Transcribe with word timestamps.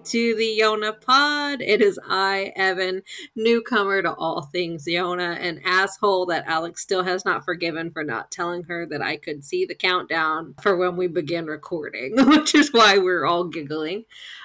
back 0.00 0.06
to 0.10 0.34
the 0.36 0.58
Yona 0.60 0.98
Pod. 1.00 1.60
It 1.60 1.82
is 1.82 1.98
I, 2.08 2.52
Evan, 2.56 3.02
newcomer 3.36 4.02
to 4.02 4.14
all 4.14 4.42
things 4.42 4.86
Yona, 4.86 5.38
an 5.38 5.60
asshole 5.64 6.26
that 6.26 6.46
Alex 6.46 6.82
still 6.82 7.02
has 7.02 7.24
not 7.24 7.44
forgiven 7.44 7.90
for 7.90 8.02
not 8.02 8.30
telling 8.30 8.62
her 8.64 8.86
that 8.86 9.02
I 9.02 9.16
could 9.16 9.44
see 9.44 9.64
the 9.64 9.74
countdown 9.74 10.54
for 10.62 10.76
when 10.76 10.96
we 10.96 11.06
begin 11.06 11.46
recording, 11.46 12.14
which 12.28 12.54
is 12.54 12.72
why 12.72 12.98
we're 12.98 13.26
all 13.26 13.44
giggling. 13.44 14.04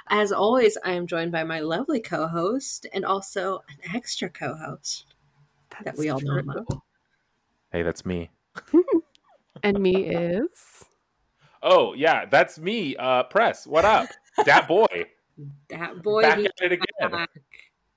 As 0.10 0.32
always, 0.32 0.78
I 0.84 0.92
am 0.92 1.08
joined 1.08 1.32
by 1.32 1.44
my 1.44 1.60
lovely 1.60 2.02
co 2.02 2.28
host 2.28 2.86
and 2.94 3.06
also 3.06 3.64
an 3.70 3.96
extra 3.96 4.30
co 4.30 4.56
host 4.56 5.06
that 5.84 5.98
we 5.98 6.10
all 6.10 6.20
know 6.20 6.40
about. 6.40 6.68
Hey, 7.72 7.82
that's 7.82 8.06
me. 8.06 8.30
and 9.64 9.80
me 9.80 10.06
is. 10.06 10.86
Oh 11.64 11.94
yeah, 11.94 12.26
that's 12.26 12.60
me. 12.60 12.96
Uh, 12.98 13.24
Pres. 13.24 13.66
What 13.66 13.86
up, 13.86 14.10
that 14.46 14.68
boy? 14.68 15.08
That 15.70 16.02
boy. 16.02 16.22
Back 16.22 16.40
at 16.40 16.52
it 16.60 16.72
again. 16.72 17.12
Back. 17.12 17.30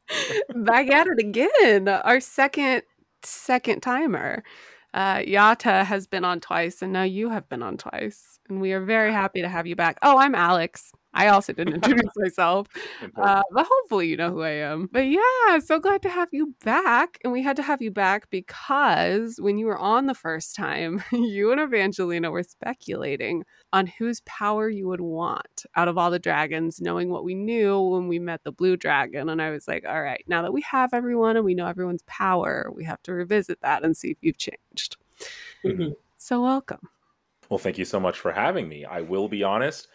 back 0.54 0.88
at 0.90 1.06
it 1.06 1.18
again. 1.18 1.88
Our 1.88 2.20
second 2.20 2.82
second 3.22 3.80
timer. 3.80 4.42
Uh, 4.94 5.18
Yata 5.18 5.84
has 5.84 6.06
been 6.06 6.24
on 6.24 6.40
twice, 6.40 6.80
and 6.80 6.92
now 6.92 7.02
you 7.02 7.28
have 7.28 7.48
been 7.48 7.62
on 7.62 7.76
twice, 7.76 8.40
and 8.48 8.60
we 8.60 8.72
are 8.72 8.80
very 8.80 9.12
happy 9.12 9.42
to 9.42 9.48
have 9.48 9.66
you 9.66 9.76
back. 9.76 9.98
Oh, 10.02 10.18
I'm 10.18 10.34
Alex. 10.34 10.92
I 11.18 11.28
also 11.28 11.52
didn't 11.52 11.74
introduce 11.74 12.12
myself, 12.16 12.68
uh, 13.16 13.42
but 13.50 13.66
hopefully 13.68 14.06
you 14.06 14.16
know 14.16 14.30
who 14.30 14.42
I 14.42 14.50
am. 14.50 14.88
But 14.92 15.08
yeah, 15.08 15.58
so 15.58 15.80
glad 15.80 16.00
to 16.02 16.08
have 16.08 16.28
you 16.30 16.54
back. 16.64 17.18
And 17.24 17.32
we 17.32 17.42
had 17.42 17.56
to 17.56 17.62
have 17.62 17.82
you 17.82 17.90
back 17.90 18.30
because 18.30 19.40
when 19.40 19.58
you 19.58 19.66
were 19.66 19.76
on 19.76 20.06
the 20.06 20.14
first 20.14 20.54
time, 20.54 21.02
you 21.12 21.50
and 21.50 21.60
Evangelina 21.60 22.30
were 22.30 22.44
speculating 22.44 23.44
on 23.72 23.88
whose 23.88 24.20
power 24.26 24.68
you 24.70 24.86
would 24.86 25.00
want 25.00 25.66
out 25.74 25.88
of 25.88 25.98
all 25.98 26.12
the 26.12 26.20
dragons, 26.20 26.80
knowing 26.80 27.10
what 27.10 27.24
we 27.24 27.34
knew 27.34 27.80
when 27.80 28.06
we 28.06 28.20
met 28.20 28.44
the 28.44 28.52
blue 28.52 28.76
dragon. 28.76 29.28
And 29.28 29.42
I 29.42 29.50
was 29.50 29.66
like, 29.66 29.84
all 29.86 30.00
right, 30.00 30.22
now 30.28 30.42
that 30.42 30.52
we 30.52 30.62
have 30.62 30.94
everyone 30.94 31.36
and 31.36 31.44
we 31.44 31.54
know 31.54 31.66
everyone's 31.66 32.04
power, 32.06 32.70
we 32.72 32.84
have 32.84 33.02
to 33.02 33.12
revisit 33.12 33.60
that 33.62 33.84
and 33.84 33.96
see 33.96 34.12
if 34.12 34.18
you've 34.20 34.38
changed. 34.38 34.96
Mm-hmm. 35.64 35.94
So 36.16 36.42
welcome. 36.42 36.88
Well, 37.48 37.58
thank 37.58 37.78
you 37.78 37.84
so 37.84 37.98
much 37.98 38.18
for 38.20 38.30
having 38.30 38.68
me. 38.68 38.84
I 38.84 39.00
will 39.00 39.28
be 39.28 39.42
honest. 39.42 39.88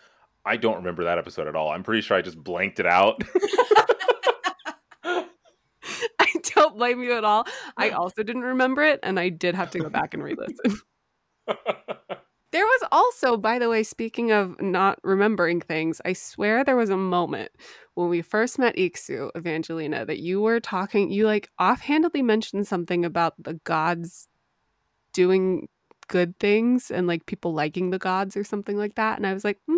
I 0.45 0.57
don't 0.57 0.75
remember 0.75 1.05
that 1.05 1.17
episode 1.17 1.47
at 1.47 1.55
all. 1.55 1.69
I'm 1.69 1.83
pretty 1.83 2.01
sure 2.01 2.17
I 2.17 2.21
just 2.21 2.37
blanked 2.37 2.79
it 2.79 2.85
out. 2.85 3.23
I 5.03 6.33
don't 6.55 6.77
blame 6.77 7.01
you 7.01 7.13
at 7.13 7.23
all. 7.23 7.45
I 7.77 7.89
also 7.91 8.23
didn't 8.23 8.43
remember 8.43 8.83
it, 8.83 8.99
and 9.03 9.19
I 9.19 9.29
did 9.29 9.55
have 9.55 9.71
to 9.71 9.79
go 9.79 9.89
back 9.89 10.13
and 10.13 10.23
re-listen. 10.23 10.79
there 11.47 12.65
was 12.65 12.83
also, 12.91 13.37
by 13.37 13.57
the 13.57 13.69
way, 13.69 13.83
speaking 13.83 14.31
of 14.31 14.61
not 14.61 14.99
remembering 15.03 15.61
things, 15.61 16.01
I 16.03 16.13
swear 16.13 16.63
there 16.63 16.75
was 16.75 16.89
a 16.89 16.97
moment 16.97 17.51
when 17.95 18.09
we 18.09 18.21
first 18.21 18.59
met 18.59 18.75
Iksu, 18.75 19.29
Evangelina, 19.37 20.05
that 20.05 20.19
you 20.19 20.41
were 20.41 20.59
talking, 20.59 21.11
you 21.11 21.25
like 21.25 21.49
offhandedly 21.59 22.21
mentioned 22.21 22.67
something 22.67 23.05
about 23.05 23.35
the 23.41 23.55
gods 23.63 24.27
doing 25.13 25.67
good 26.07 26.37
things 26.39 26.91
and 26.91 27.07
like 27.07 27.25
people 27.25 27.53
liking 27.53 27.91
the 27.91 27.99
gods 27.99 28.35
or 28.35 28.43
something 28.43 28.77
like 28.77 28.95
that. 28.95 29.17
And 29.17 29.27
I 29.27 29.33
was 29.33 29.43
like, 29.43 29.59
mm, 29.69 29.77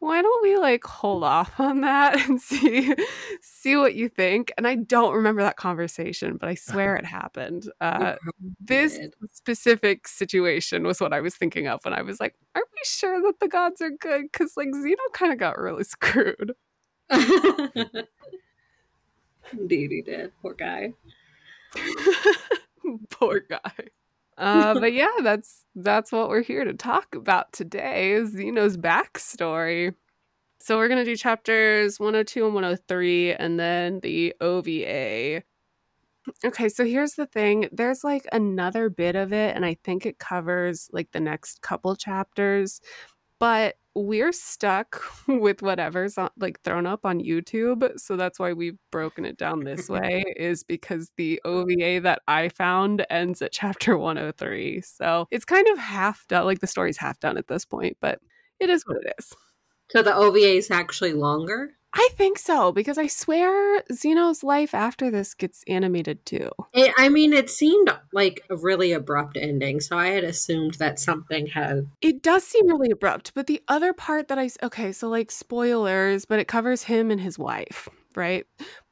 why 0.00 0.22
don't 0.22 0.42
we 0.42 0.56
like 0.56 0.82
hold 0.84 1.22
off 1.22 1.60
on 1.60 1.82
that 1.82 2.18
and 2.28 2.40
see 2.40 2.94
see 3.40 3.76
what 3.76 3.94
you 3.94 4.08
think? 4.08 4.52
And 4.56 4.66
i 4.66 4.74
don't 4.74 5.14
remember 5.14 5.42
that 5.42 5.56
conversation 5.56 6.36
but 6.36 6.48
i 6.48 6.54
swear 6.54 6.96
it 6.96 7.04
happened. 7.04 7.70
Uh, 7.80 8.16
this 8.60 8.98
specific 9.30 10.08
situation 10.08 10.84
was 10.84 11.00
what 11.00 11.12
i 11.12 11.20
was 11.20 11.36
thinking 11.36 11.68
of 11.68 11.84
when 11.84 11.94
i 11.94 12.02
was 12.02 12.18
like 12.18 12.34
are 12.54 12.62
we 12.62 12.80
sure 12.84 13.20
that 13.22 13.38
the 13.40 13.48
gods 13.48 13.80
are 13.80 13.90
good? 13.90 14.22
Because 14.32 14.56
like 14.56 14.74
Zeno 14.74 14.96
kind 15.12 15.32
of 15.32 15.38
got 15.38 15.58
really 15.58 15.84
screwed. 15.94 16.54
Indeed 19.52 19.90
he 19.90 20.02
did. 20.02 20.32
Poor 20.42 20.54
guy. 20.54 20.92
Poor 23.10 23.40
guy 23.40 23.72
uh, 24.40 24.74
but 24.80 24.92
yeah, 24.92 25.08
that's 25.22 25.64
that's 25.74 26.10
what 26.10 26.28
we're 26.28 26.42
here 26.42 26.64
to 26.64 26.74
talk 26.74 27.14
about 27.14 27.52
today. 27.52 28.12
Is 28.12 28.32
Zeno's 28.32 28.76
backstory. 28.76 29.94
So 30.58 30.76
we're 30.76 30.88
gonna 30.88 31.04
do 31.04 31.16
chapters 31.16 32.00
102 32.00 32.44
and 32.44 32.54
103, 32.54 33.34
and 33.34 33.60
then 33.60 34.00
the 34.00 34.34
OVA. 34.40 35.42
Okay, 36.44 36.68
so 36.68 36.84
here's 36.84 37.14
the 37.14 37.26
thing. 37.26 37.68
There's 37.72 38.04
like 38.04 38.26
another 38.32 38.90
bit 38.90 39.16
of 39.16 39.32
it, 39.32 39.56
and 39.56 39.64
I 39.64 39.76
think 39.84 40.04
it 40.04 40.18
covers 40.18 40.88
like 40.92 41.12
the 41.12 41.20
next 41.20 41.62
couple 41.62 41.96
chapters, 41.96 42.80
but 43.38 43.76
we're 43.94 44.32
stuck 44.32 45.02
with 45.28 45.62
whatever's 45.62 46.16
on, 46.18 46.30
like 46.38 46.60
thrown 46.62 46.86
up 46.86 47.04
on 47.04 47.20
YouTube. 47.20 47.98
So 47.98 48.16
that's 48.16 48.38
why 48.38 48.52
we've 48.52 48.78
broken 48.90 49.24
it 49.24 49.36
down 49.36 49.64
this 49.64 49.88
way, 49.90 50.24
is 50.36 50.62
because 50.62 51.10
the 51.16 51.40
OVA 51.44 52.00
that 52.00 52.22
I 52.28 52.48
found 52.48 53.04
ends 53.10 53.42
at 53.42 53.52
chapter 53.52 53.96
103. 53.96 54.80
So 54.82 55.26
it's 55.30 55.44
kind 55.44 55.66
of 55.68 55.78
half 55.78 56.26
done, 56.28 56.44
like 56.44 56.60
the 56.60 56.66
story's 56.66 56.98
half 56.98 57.18
done 57.20 57.36
at 57.36 57.48
this 57.48 57.64
point, 57.64 57.96
but 58.00 58.20
it 58.58 58.70
is 58.70 58.84
what 58.86 58.98
it 58.98 59.14
is. 59.18 59.32
So 59.90 60.02
the 60.02 60.14
OVA 60.14 60.56
is 60.56 60.70
actually 60.70 61.14
longer? 61.14 61.72
I 61.92 62.08
think 62.12 62.38
so 62.38 62.70
because 62.70 62.98
I 62.98 63.08
swear 63.08 63.82
Zeno's 63.92 64.44
life 64.44 64.74
after 64.74 65.10
this 65.10 65.34
gets 65.34 65.64
animated 65.66 66.24
too. 66.24 66.48
It, 66.72 66.92
I 66.96 67.08
mean, 67.08 67.32
it 67.32 67.50
seemed 67.50 67.90
like 68.12 68.44
a 68.48 68.56
really 68.56 68.92
abrupt 68.92 69.36
ending, 69.36 69.80
so 69.80 69.98
I 69.98 70.08
had 70.08 70.22
assumed 70.22 70.74
that 70.74 71.00
something 71.00 71.46
had. 71.48 71.88
It 72.00 72.22
does 72.22 72.44
seem 72.44 72.68
really 72.68 72.90
abrupt, 72.90 73.32
but 73.34 73.48
the 73.48 73.60
other 73.66 73.92
part 73.92 74.28
that 74.28 74.38
I 74.38 74.50
okay, 74.62 74.92
so 74.92 75.08
like 75.08 75.32
spoilers, 75.32 76.24
but 76.24 76.38
it 76.38 76.46
covers 76.46 76.84
him 76.84 77.10
and 77.10 77.20
his 77.20 77.38
wife, 77.38 77.88
right? 78.14 78.46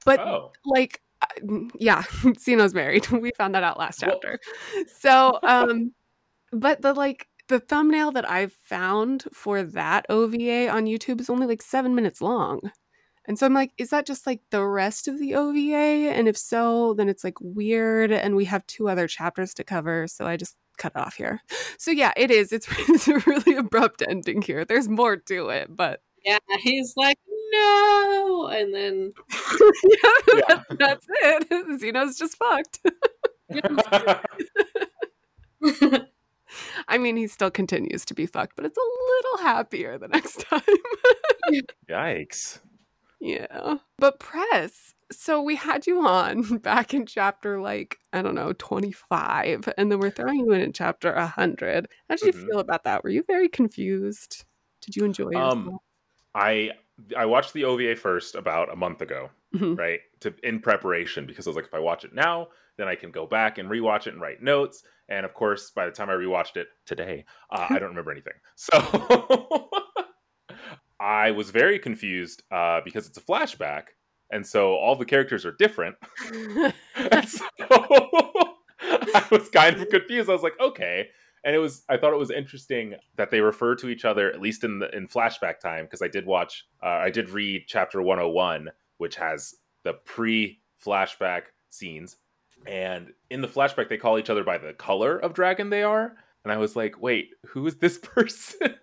But 0.05 0.19
oh. 0.19 0.53
like, 0.65 1.01
uh, 1.23 1.51
yeah, 1.79 2.03
Zeno's 2.39 2.75
married. 2.75 3.07
We 3.13 3.31
found 3.39 3.55
that 3.55 3.63
out 3.63 3.79
last 3.79 4.01
chapter. 4.01 4.41
Well. 4.75 4.85
So, 4.99 5.39
um, 5.45 5.93
but 6.51 6.83
the 6.83 6.95
like 6.95 7.29
the 7.47 7.61
thumbnail 7.61 8.11
that 8.13 8.29
I've 8.29 8.53
found 8.53 9.25
for 9.33 9.63
that 9.63 10.05
OVA 10.09 10.69
on 10.69 10.87
YouTube 10.87 11.21
is 11.21 11.31
only 11.31 11.47
like 11.47 11.63
seven 11.63 11.95
minutes 11.95 12.21
long. 12.21 12.73
And 13.29 13.39
so 13.39 13.45
I'm 13.45 13.53
like, 13.53 13.73
is 13.77 13.91
that 13.91 14.07
just 14.07 14.27
like 14.27 14.41
the 14.51 14.65
rest 14.65 15.07
of 15.07 15.19
the 15.19 15.35
OVA? 15.35 16.11
And 16.15 16.27
if 16.27 16.37
so, 16.39 16.95
then 16.95 17.11
it's 17.11 17.23
like 17.23 17.35
weird. 17.43 18.11
And 18.11 18.35
we 18.35 18.47
have 18.47 18.67
two 18.67 18.89
other 18.89 19.07
chapters 19.07 19.53
to 19.55 19.65
cover. 19.65 20.07
So 20.09 20.27
I 20.27 20.39
just 20.39 20.57
cut 20.79 20.93
it 20.97 20.99
off 20.99 21.15
here. 21.15 21.43
So 21.77 21.91
yeah, 21.91 22.13
it 22.17 22.31
is. 22.31 22.55
It's, 22.55 22.67
it's 22.89 23.07
a 23.07 23.19
really 23.27 23.55
abrupt 23.55 24.03
ending 24.09 24.41
here. 24.41 24.65
There's 24.65 24.89
more 24.89 25.19
to 25.19 25.51
it, 25.51 25.69
but. 25.77 26.01
Yeah, 26.25 26.39
he's 26.61 26.95
like, 26.97 27.19
no. 27.53 28.49
And 28.51 28.75
then. 28.75 29.13
yeah, 29.61 30.43
yeah. 30.49 30.63
that's 30.79 31.07
it. 31.11 31.81
Zeno's 31.81 32.17
just 32.17 32.37
fucked. 32.39 32.81
I 36.89 36.97
mean, 36.97 37.19
he 37.19 37.27
still 37.27 37.51
continues 37.51 38.07
to 38.07 38.15
be 38.15 38.25
fucked, 38.25 38.57
but 38.57 38.65
it's 38.65 38.79
a 38.79 38.81
little 38.81 39.47
happier 39.47 39.99
the 39.99 40.09
next 40.09 40.41
time. 40.49 40.63
Yikes. 41.91 42.61
Yeah. 43.21 43.79
But 43.99 44.21
Pres. 44.21 44.95
So 45.11 45.41
we 45.43 45.57
had 45.57 45.87
you 45.87 46.07
on 46.07 46.43
back 46.59 46.93
in 46.93 47.07
chapter 47.07 47.61
like, 47.61 47.97
I 48.13 48.23
don't 48.23 48.35
know, 48.35 48.53
25, 48.53 49.69
and 49.79 49.91
then 49.91 49.99
we're 49.99 50.11
throwing 50.11 50.41
you 50.41 50.53
in 50.53 50.61
in 50.61 50.73
chapter 50.73 51.15
100. 51.15 51.89
How 52.09 52.17
did 52.17 52.27
you 52.27 52.33
mm-hmm. 52.33 52.47
feel 52.47 52.59
about 52.59 52.85
that? 52.85 53.03
Were 53.03 53.11
you 53.11 53.25
very 53.27 53.49
confused? 53.49 54.45
Did 54.83 54.97
you 54.97 55.05
enjoy 55.05 55.31
it? 55.31 55.37
Um, 55.37 55.79
I 56.35 56.73
I 57.17 57.27
watched 57.27 57.53
the 57.53 57.65
OVA 57.65 57.97
first 57.97 58.35
about 58.35 58.73
a 58.73 58.77
month 58.77 59.03
ago, 59.03 59.31
mm-hmm. 59.55 59.75
right? 59.75 60.01
To 60.21 60.35
in 60.43 60.61
preparation 60.61 61.27
because 61.27 61.47
I 61.47 61.51
was 61.51 61.57
like, 61.57 61.67
if 61.67 61.75
I 61.75 61.79
watch 61.79 62.05
it 62.05 62.15
now, 62.15 62.49
then 62.77 62.89
I 62.89 62.95
can 62.95 63.11
go 63.11 63.27
back 63.27 63.59
and 63.59 63.69
rewatch 63.69 64.07
it 64.07 64.15
and 64.15 64.21
write 64.21 64.43
notes. 64.43 64.83
And 65.09 65.25
of 65.25 65.35
course, 65.35 65.71
by 65.71 65.87
the 65.87 65.93
time 65.93 66.11
I 66.11 66.15
rewatched 66.15 66.57
it 66.57 66.69
today, 66.87 67.25
uh, 67.51 67.67
I 67.71 67.79
don't 67.79 67.91
remember 67.91 68.13
anything. 68.13 68.35
So 68.57 69.69
I 71.01 71.31
was 71.31 71.51
very 71.51 71.79
confused 71.79 72.43
uh, 72.51 72.81
because 72.85 73.07
it's 73.07 73.19
a 73.19 73.23
flashback, 73.23 73.85
and 74.31 74.47
so 74.47 74.75
all 74.75 74.97
the 74.97 75.05
characters 75.05 75.47
are 75.47 75.53
different. 75.53 75.97
so 77.27 77.45
I 78.81 79.27
was 79.31 79.49
kind 79.51 79.81
of 79.81 79.89
confused. 79.89 80.29
I 80.29 80.33
was 80.33 80.43
like, 80.43 80.59
okay. 80.61 81.09
And 81.45 81.55
it 81.55 81.59
was 81.59 81.85
I 81.89 81.97
thought 81.97 82.13
it 82.13 82.19
was 82.19 82.31
interesting 82.31 82.95
that 83.17 83.31
they 83.31 83.41
refer 83.41 83.75
to 83.77 83.89
each 83.89 84.05
other 84.05 84.31
at 84.31 84.41
least 84.41 84.65
in 84.65 84.81
the 84.81 84.95
in 84.95 85.07
flashback 85.07 85.61
time 85.61 85.85
because 85.85 86.03
I 86.03 86.09
did 86.09 86.27
watch 86.27 86.67
uh, 86.83 86.87
I 86.87 87.11
did 87.11 87.31
read 87.31 87.65
chapter 87.69 88.03
101 88.03 88.69
which 88.99 89.15
has 89.17 89.55
the 89.85 89.95
pre-flashback 90.05 91.43
scenes 91.71 92.17
and 92.67 93.13
in 93.31 93.41
the 93.41 93.47
flashback 93.47 93.89
they 93.89 93.97
call 93.97 94.19
each 94.19 94.31
other 94.31 94.43
by 94.43 94.59
the 94.59 94.73
color 94.73 95.17
of 95.17 95.33
dragon 95.33 95.71
they 95.71 95.85
are 95.85 96.17
and 96.45 96.53
I 96.53 96.57
was 96.57 96.75
like, 96.75 97.01
"Wait, 97.01 97.31
who 97.47 97.67
is 97.67 97.77
this 97.77 97.99
person?" 97.99 98.75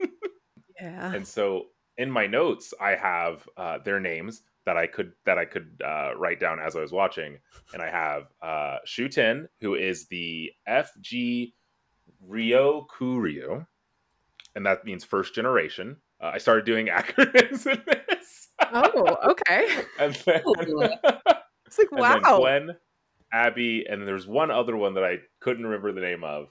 Yeah. 0.80 1.14
And 1.14 1.28
so 1.28 1.68
in 1.98 2.12
my 2.12 2.28
notes 2.28 2.74
I 2.80 2.92
have 2.92 3.48
uh, 3.58 3.80
their 3.84 4.00
names 4.00 4.44
that 4.66 4.78
I 4.78 4.88
could 4.88 5.14
that 5.26 5.38
I 5.38 5.46
could 5.46 5.82
uh, 5.86 6.16
write 6.18 6.40
down 6.40 6.60
as 6.60 6.76
I 6.76 6.82
was 6.82 6.92
watching, 6.92 7.38
and 7.74 7.82
I 7.82 7.90
have 7.90 8.24
uh, 8.42 8.78
Shuten, 8.86 9.48
who 9.62 9.76
is 9.76 10.08
the 10.08 10.52
FG 10.68 11.54
Rio 12.22 12.88
Kuryu, 12.98 13.66
and 14.56 14.66
that 14.66 14.86
means 14.86 15.04
first 15.04 15.36
generation. 15.36 15.98
Uh, 16.22 16.32
I 16.34 16.38
started 16.40 16.66
doing 16.66 16.88
acronyms 16.92 17.68
in 17.68 17.82
this. 17.86 18.50
oh, 18.74 19.18
okay. 19.32 19.84
and 20.00 20.16
then, 20.26 20.42
It's 21.68 21.80
like 21.80 21.92
wow. 21.92 22.40
Guen, 22.40 22.76
Abi, 23.34 23.86
and 23.88 24.08
there's 24.08 24.28
one 24.28 24.52
other 24.52 24.76
one 24.78 24.96
that 24.96 25.04
I 25.04 25.18
couldn't 25.40 25.66
remember 25.66 25.92
the 25.92 26.02
name 26.02 26.24
of. 26.24 26.48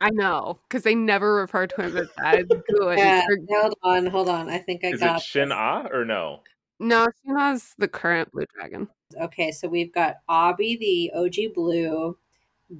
I 0.00 0.10
know 0.10 0.58
because 0.68 0.82
they 0.82 0.94
never 0.94 1.34
refer 1.34 1.66
to 1.66 1.82
him 1.82 1.96
as 1.96 2.08
as 2.24 2.44
good. 2.68 2.98
Yeah, 2.98 3.22
hold 3.50 3.74
on, 3.82 4.06
hold 4.06 4.28
on. 4.28 4.48
I 4.48 4.58
think 4.58 4.84
I 4.84 4.90
Is 4.92 5.00
got 5.00 5.16
it 5.18 5.22
Shin 5.22 5.52
Ah 5.52 5.86
or 5.92 6.04
no? 6.04 6.40
no, 6.78 7.06
Shin 7.24 7.34
Sheena's 7.36 7.74
the 7.76 7.88
current 7.88 8.32
blue 8.32 8.46
dragon. 8.54 8.88
Okay, 9.20 9.50
so 9.52 9.68
we've 9.68 9.92
got 9.92 10.16
Abi, 10.28 10.76
the 10.76 11.12
OG 11.18 11.52
blue, 11.54 12.16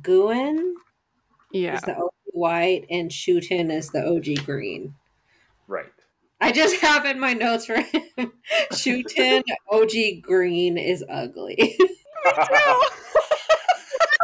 Guen 0.01 0.77
Yeah. 1.51 1.75
is 1.75 1.83
the 1.83 1.97
OG 1.97 2.13
white, 2.27 2.87
and 2.89 3.11
Shuten 3.11 3.71
is 3.71 3.91
the 3.91 4.07
OG 4.07 4.47
green. 4.47 4.95
Right. 5.67 5.87
I 6.41 6.53
just 6.53 6.77
have 6.77 7.05
in 7.05 7.21
my 7.21 7.35
notes 7.35 7.67
for 7.67 7.81
him. 7.81 8.03
Shuten 8.73 9.43
OG 9.71 10.23
green 10.23 10.79
is 10.79 11.05
ugly. 11.11 11.57
Me 11.79 12.33
too. 12.49 12.81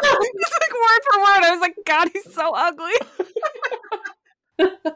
word 0.87 1.01
for 1.05 1.19
word. 1.19 1.45
I 1.45 1.51
was 1.51 1.61
like, 1.61 1.77
God, 1.87 2.11
he's 2.13 2.35
so 2.35 2.53
ugly. 2.55 2.93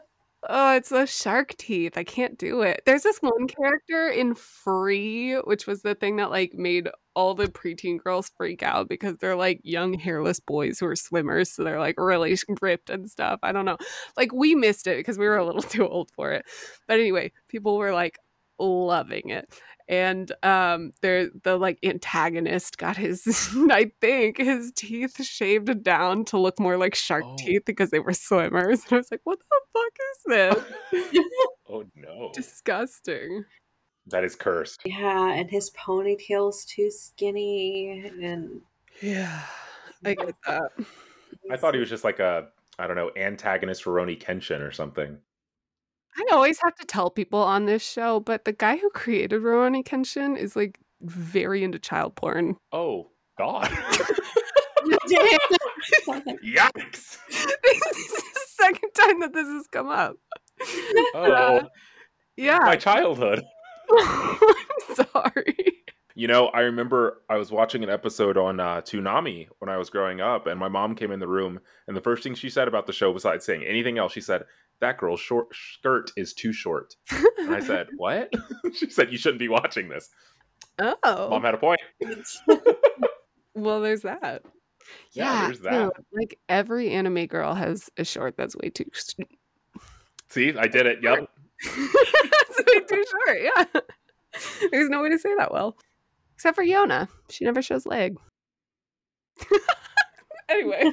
oh, 0.49 0.75
it's 0.75 0.89
those 0.89 1.15
shark 1.15 1.55
teeth. 1.57 1.97
I 1.97 2.03
can't 2.03 2.37
do 2.37 2.61
it. 2.61 2.81
There's 2.85 3.03
this 3.03 3.19
one 3.19 3.47
character 3.47 4.07
in 4.09 4.35
Free, 4.35 5.35
which 5.35 5.67
was 5.67 5.81
the 5.81 5.95
thing 5.95 6.17
that 6.17 6.31
like 6.31 6.53
made 6.53 6.89
all 7.15 7.35
the 7.35 7.47
preteen 7.47 8.01
girls 8.01 8.31
freak 8.37 8.63
out 8.63 8.87
because 8.87 9.17
they're 9.17 9.35
like 9.35 9.59
young 9.63 9.93
hairless 9.93 10.39
boys 10.39 10.79
who 10.79 10.87
are 10.87 10.95
swimmers, 10.95 11.51
so 11.51 11.63
they're 11.63 11.79
like 11.79 11.95
really 11.97 12.37
ripped 12.61 12.89
and 12.89 13.09
stuff. 13.09 13.39
I 13.43 13.51
don't 13.51 13.65
know. 13.65 13.77
Like 14.17 14.33
we 14.33 14.55
missed 14.55 14.87
it 14.87 14.97
because 14.97 15.17
we 15.17 15.27
were 15.27 15.37
a 15.37 15.45
little 15.45 15.61
too 15.61 15.87
old 15.87 16.09
for 16.11 16.31
it. 16.31 16.45
But 16.87 16.99
anyway, 16.99 17.31
people 17.47 17.77
were 17.77 17.93
like 17.93 18.17
loving 18.59 19.29
it 19.29 19.51
and 19.89 20.31
um 20.43 20.91
there 21.01 21.29
the 21.43 21.57
like 21.57 21.77
antagonist 21.83 22.77
got 22.77 22.97
his 22.97 23.25
i 23.71 23.91
think 24.01 24.37
his 24.37 24.71
teeth 24.75 25.23
shaved 25.23 25.83
down 25.83 26.23
to 26.25 26.37
look 26.37 26.59
more 26.59 26.77
like 26.77 26.95
shark 26.95 27.23
Oh. 27.25 27.35
teeth 27.37 27.63
because 27.65 27.89
they 27.91 27.99
were 27.99 28.13
swimmers 28.13 28.81
and 28.83 28.93
i 28.93 28.95
was 28.97 29.11
like 29.11 29.21
what 29.23 29.39
the 29.39 29.61
fuck 29.73 30.55
is 30.55 30.63
this 31.03 31.15
oh 31.69 31.83
no. 31.95 32.31
disgusting 32.33 33.43
That 34.07 34.23
is 34.23 34.35
cursed. 34.35 34.81
yeah, 34.85 35.31
and 35.33 35.49
his 35.49 35.69
ponytail's 35.71 36.65
too 36.65 36.89
skinny, 36.91 38.11
and 38.21 38.61
yeah 39.01 39.41
i 40.05 40.13
get 40.15 40.35
that 40.47 40.71
I 41.51 41.57
thought 41.57 41.73
he 41.73 41.79
was 41.79 41.89
just 41.89 42.03
like 42.03 42.19
a 42.19 42.47
I 42.79 42.87
don't 42.87 42.95
know 42.95 43.11
antagonist 43.15 43.83
for 43.83 43.91
Rurouni 43.93 44.19
Kenshin 44.21 44.59
or 44.61 44.71
something. 44.71 45.17
I 46.17 46.25
always 46.31 46.59
have 46.61 46.75
to 46.75 46.85
tell 46.85 47.09
people 47.09 47.39
on 47.39 47.65
this 47.65 47.81
show 47.81 48.19
but 48.19 48.45
the 48.45 48.51
guy 48.53 48.77
who 48.77 48.89
created 48.91 49.41
Rurouni 49.41 49.83
kenshin 49.83 50.37
is 50.37 50.55
like 50.55 50.79
very 51.01 51.63
into 51.63 51.79
child 51.79 52.15
porn 52.15 52.55
Oh 52.71 53.09
God. 53.37 53.67
Yikes. 56.43 57.17
this 57.29 57.97
is 57.97 58.11
the 58.13 58.45
second 58.49 58.89
time 58.93 59.19
that 59.21 59.33
this 59.33 59.47
has 59.47 59.67
come 59.71 59.89
up 59.89 60.15
Oh, 61.15 61.61
yeah 62.37 62.59
my 62.63 62.75
childhood. 62.75 63.43
i'm 63.91 64.37
sorry 64.95 65.55
You 66.13 66.27
know, 66.27 66.47
I 66.47 66.61
remember 66.61 67.21
I 67.29 67.37
was 67.37 67.51
watching 67.51 67.83
an 67.83 67.89
episode 67.89 68.37
on 68.37 68.59
uh, 68.59 68.81
Toonami 68.81 69.47
when 69.59 69.69
I 69.69 69.77
was 69.77 69.89
growing 69.89 70.19
up, 70.19 70.45
and 70.45 70.59
my 70.59 70.67
mom 70.67 70.93
came 70.93 71.09
in 71.11 71.19
the 71.21 71.27
room, 71.27 71.59
and 71.87 71.95
the 71.95 72.01
first 72.01 72.21
thing 72.21 72.35
she 72.35 72.49
said 72.49 72.67
about 72.67 72.85
the 72.85 72.91
show, 72.93 73.13
besides 73.13 73.45
saying 73.45 73.63
anything 73.63 73.97
else, 73.97 74.11
she 74.11 74.19
said, 74.21 74.43
"That 74.81 74.97
girl's 74.97 75.19
short 75.21 75.47
skirt 75.55 76.11
is 76.17 76.33
too 76.33 76.51
short." 76.51 76.95
And 77.37 77.55
I 77.55 77.59
said, 77.61 77.87
"What?" 77.97 78.29
she 78.75 78.89
said, 78.89 79.11
"You 79.11 79.17
shouldn't 79.17 79.39
be 79.39 79.47
watching 79.49 79.87
this." 79.89 80.09
oh 80.79 81.29
Mom 81.29 81.43
had 81.43 81.53
a 81.53 81.57
point. 81.57 81.81
Well, 83.53 83.81
there's 83.81 84.03
that. 84.03 84.43
Yeah, 85.11 85.45
there's 85.45 85.59
that. 85.59 85.71
no, 85.73 85.91
like 86.13 86.39
every 86.47 86.89
anime 86.91 87.25
girl 87.25 87.53
has 87.53 87.89
a 87.97 88.05
short 88.05 88.37
that's 88.37 88.55
way 88.55 88.69
too. 88.69 88.85
See, 90.29 90.57
I 90.57 90.67
did 90.67 90.85
it. 90.85 90.99
Yep. 91.03 91.29
that's 91.65 92.57
way 92.65 92.79
too 92.89 93.03
short. 93.11 93.39
Yeah. 93.41 93.65
There's 94.71 94.89
no 94.89 95.01
way 95.03 95.09
to 95.09 95.19
say 95.19 95.35
that 95.37 95.51
well, 95.51 95.77
except 96.35 96.55
for 96.55 96.63
Yona. 96.63 97.09
She 97.29 97.43
never 97.43 97.61
shows 97.61 97.85
leg. 97.85 98.17
anyway, 100.49 100.91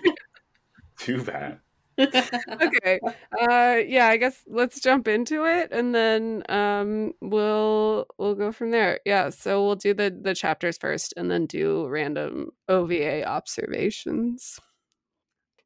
Too 0.99 1.23
bad. 1.23 1.61
Okay. 1.99 3.01
Uh, 3.41 3.77
yeah, 3.87 4.09
I 4.09 4.17
guess 4.17 4.43
let's 4.47 4.81
jump 4.81 5.09
into 5.09 5.45
it, 5.45 5.71
and 5.73 5.95
then 5.95 6.43
um, 6.49 7.13
we'll 7.21 8.07
we'll 8.19 8.35
go 8.35 8.53
from 8.53 8.71
there. 8.71 9.01
Yeah. 9.05 9.31
So 9.31 9.65
we'll 9.65 9.77
do 9.77 9.95
the 9.95 10.11
the 10.11 10.35
chapters 10.35 10.79
first, 10.79 11.15
and 11.17 11.31
then 11.31 11.47
do 11.47 11.87
random 11.89 12.51
OVA 12.69 13.25
observations. 13.25 14.61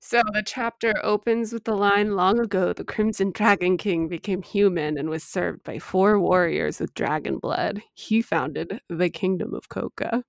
So 0.04 0.20
the 0.32 0.42
chapter 0.44 0.94
opens 1.04 1.52
with 1.52 1.62
the 1.62 1.76
line 1.76 2.16
Long 2.16 2.40
ago, 2.40 2.72
the 2.72 2.84
Crimson 2.84 3.30
Dragon 3.30 3.76
King 3.76 4.08
became 4.08 4.42
human 4.42 4.98
and 4.98 5.08
was 5.08 5.22
served 5.22 5.62
by 5.62 5.78
four 5.78 6.18
warriors 6.18 6.80
with 6.80 6.92
dragon 6.94 7.38
blood. 7.38 7.82
He 7.94 8.20
founded 8.20 8.80
the 8.88 9.10
Kingdom 9.10 9.54
of 9.54 9.68
Koka. 9.68 10.24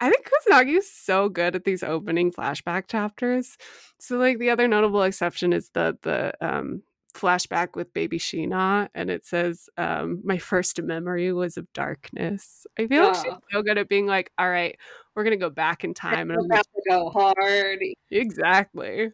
I 0.00 0.10
think 0.10 0.26
Kusanagi 0.26 0.78
is 0.78 0.90
so 0.90 1.28
good 1.28 1.54
at 1.54 1.64
these 1.64 1.82
opening 1.82 2.32
flashback 2.32 2.88
chapters. 2.88 3.56
So, 3.98 4.16
like, 4.16 4.38
the 4.38 4.50
other 4.50 4.66
notable 4.66 5.02
exception 5.02 5.52
is 5.52 5.70
the, 5.74 5.96
the, 6.02 6.32
um, 6.40 6.82
flashback 7.12 7.74
with 7.74 7.92
baby 7.92 8.18
Shin-Ah 8.18 8.86
and 8.94 9.10
it 9.10 9.26
says 9.26 9.68
um 9.76 10.20
my 10.22 10.38
first 10.38 10.80
memory 10.80 11.32
was 11.32 11.56
of 11.56 11.66
darkness 11.72 12.68
i 12.78 12.86
feel 12.86 13.02
like 13.02 13.16
she's 13.16 13.34
so 13.50 13.62
good 13.62 13.78
at 13.78 13.88
being 13.88 14.06
like 14.06 14.30
all 14.38 14.48
right 14.48 14.78
we're 15.14 15.24
gonna 15.24 15.36
go 15.36 15.50
back 15.50 15.84
in 15.84 15.94
time 15.94 16.30
and 16.30 16.38
I'm 16.38 16.38
I'm 16.38 16.44
about 16.46 16.64
to 16.64 16.82
go 16.88 17.10
hard. 17.10 17.80
Exactly. 18.10 19.10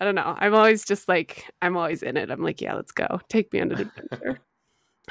I 0.00 0.04
don't 0.04 0.14
know. 0.14 0.34
I'm 0.38 0.54
always 0.54 0.84
just 0.84 1.08
like, 1.08 1.44
I'm 1.60 1.76
always 1.76 2.02
in 2.02 2.16
it. 2.16 2.30
I'm 2.30 2.42
like, 2.42 2.60
yeah, 2.60 2.74
let's 2.74 2.92
go. 2.92 3.20
Take 3.28 3.52
me 3.52 3.60
on 3.60 3.72
an 3.72 3.80
adventure. 3.80 4.40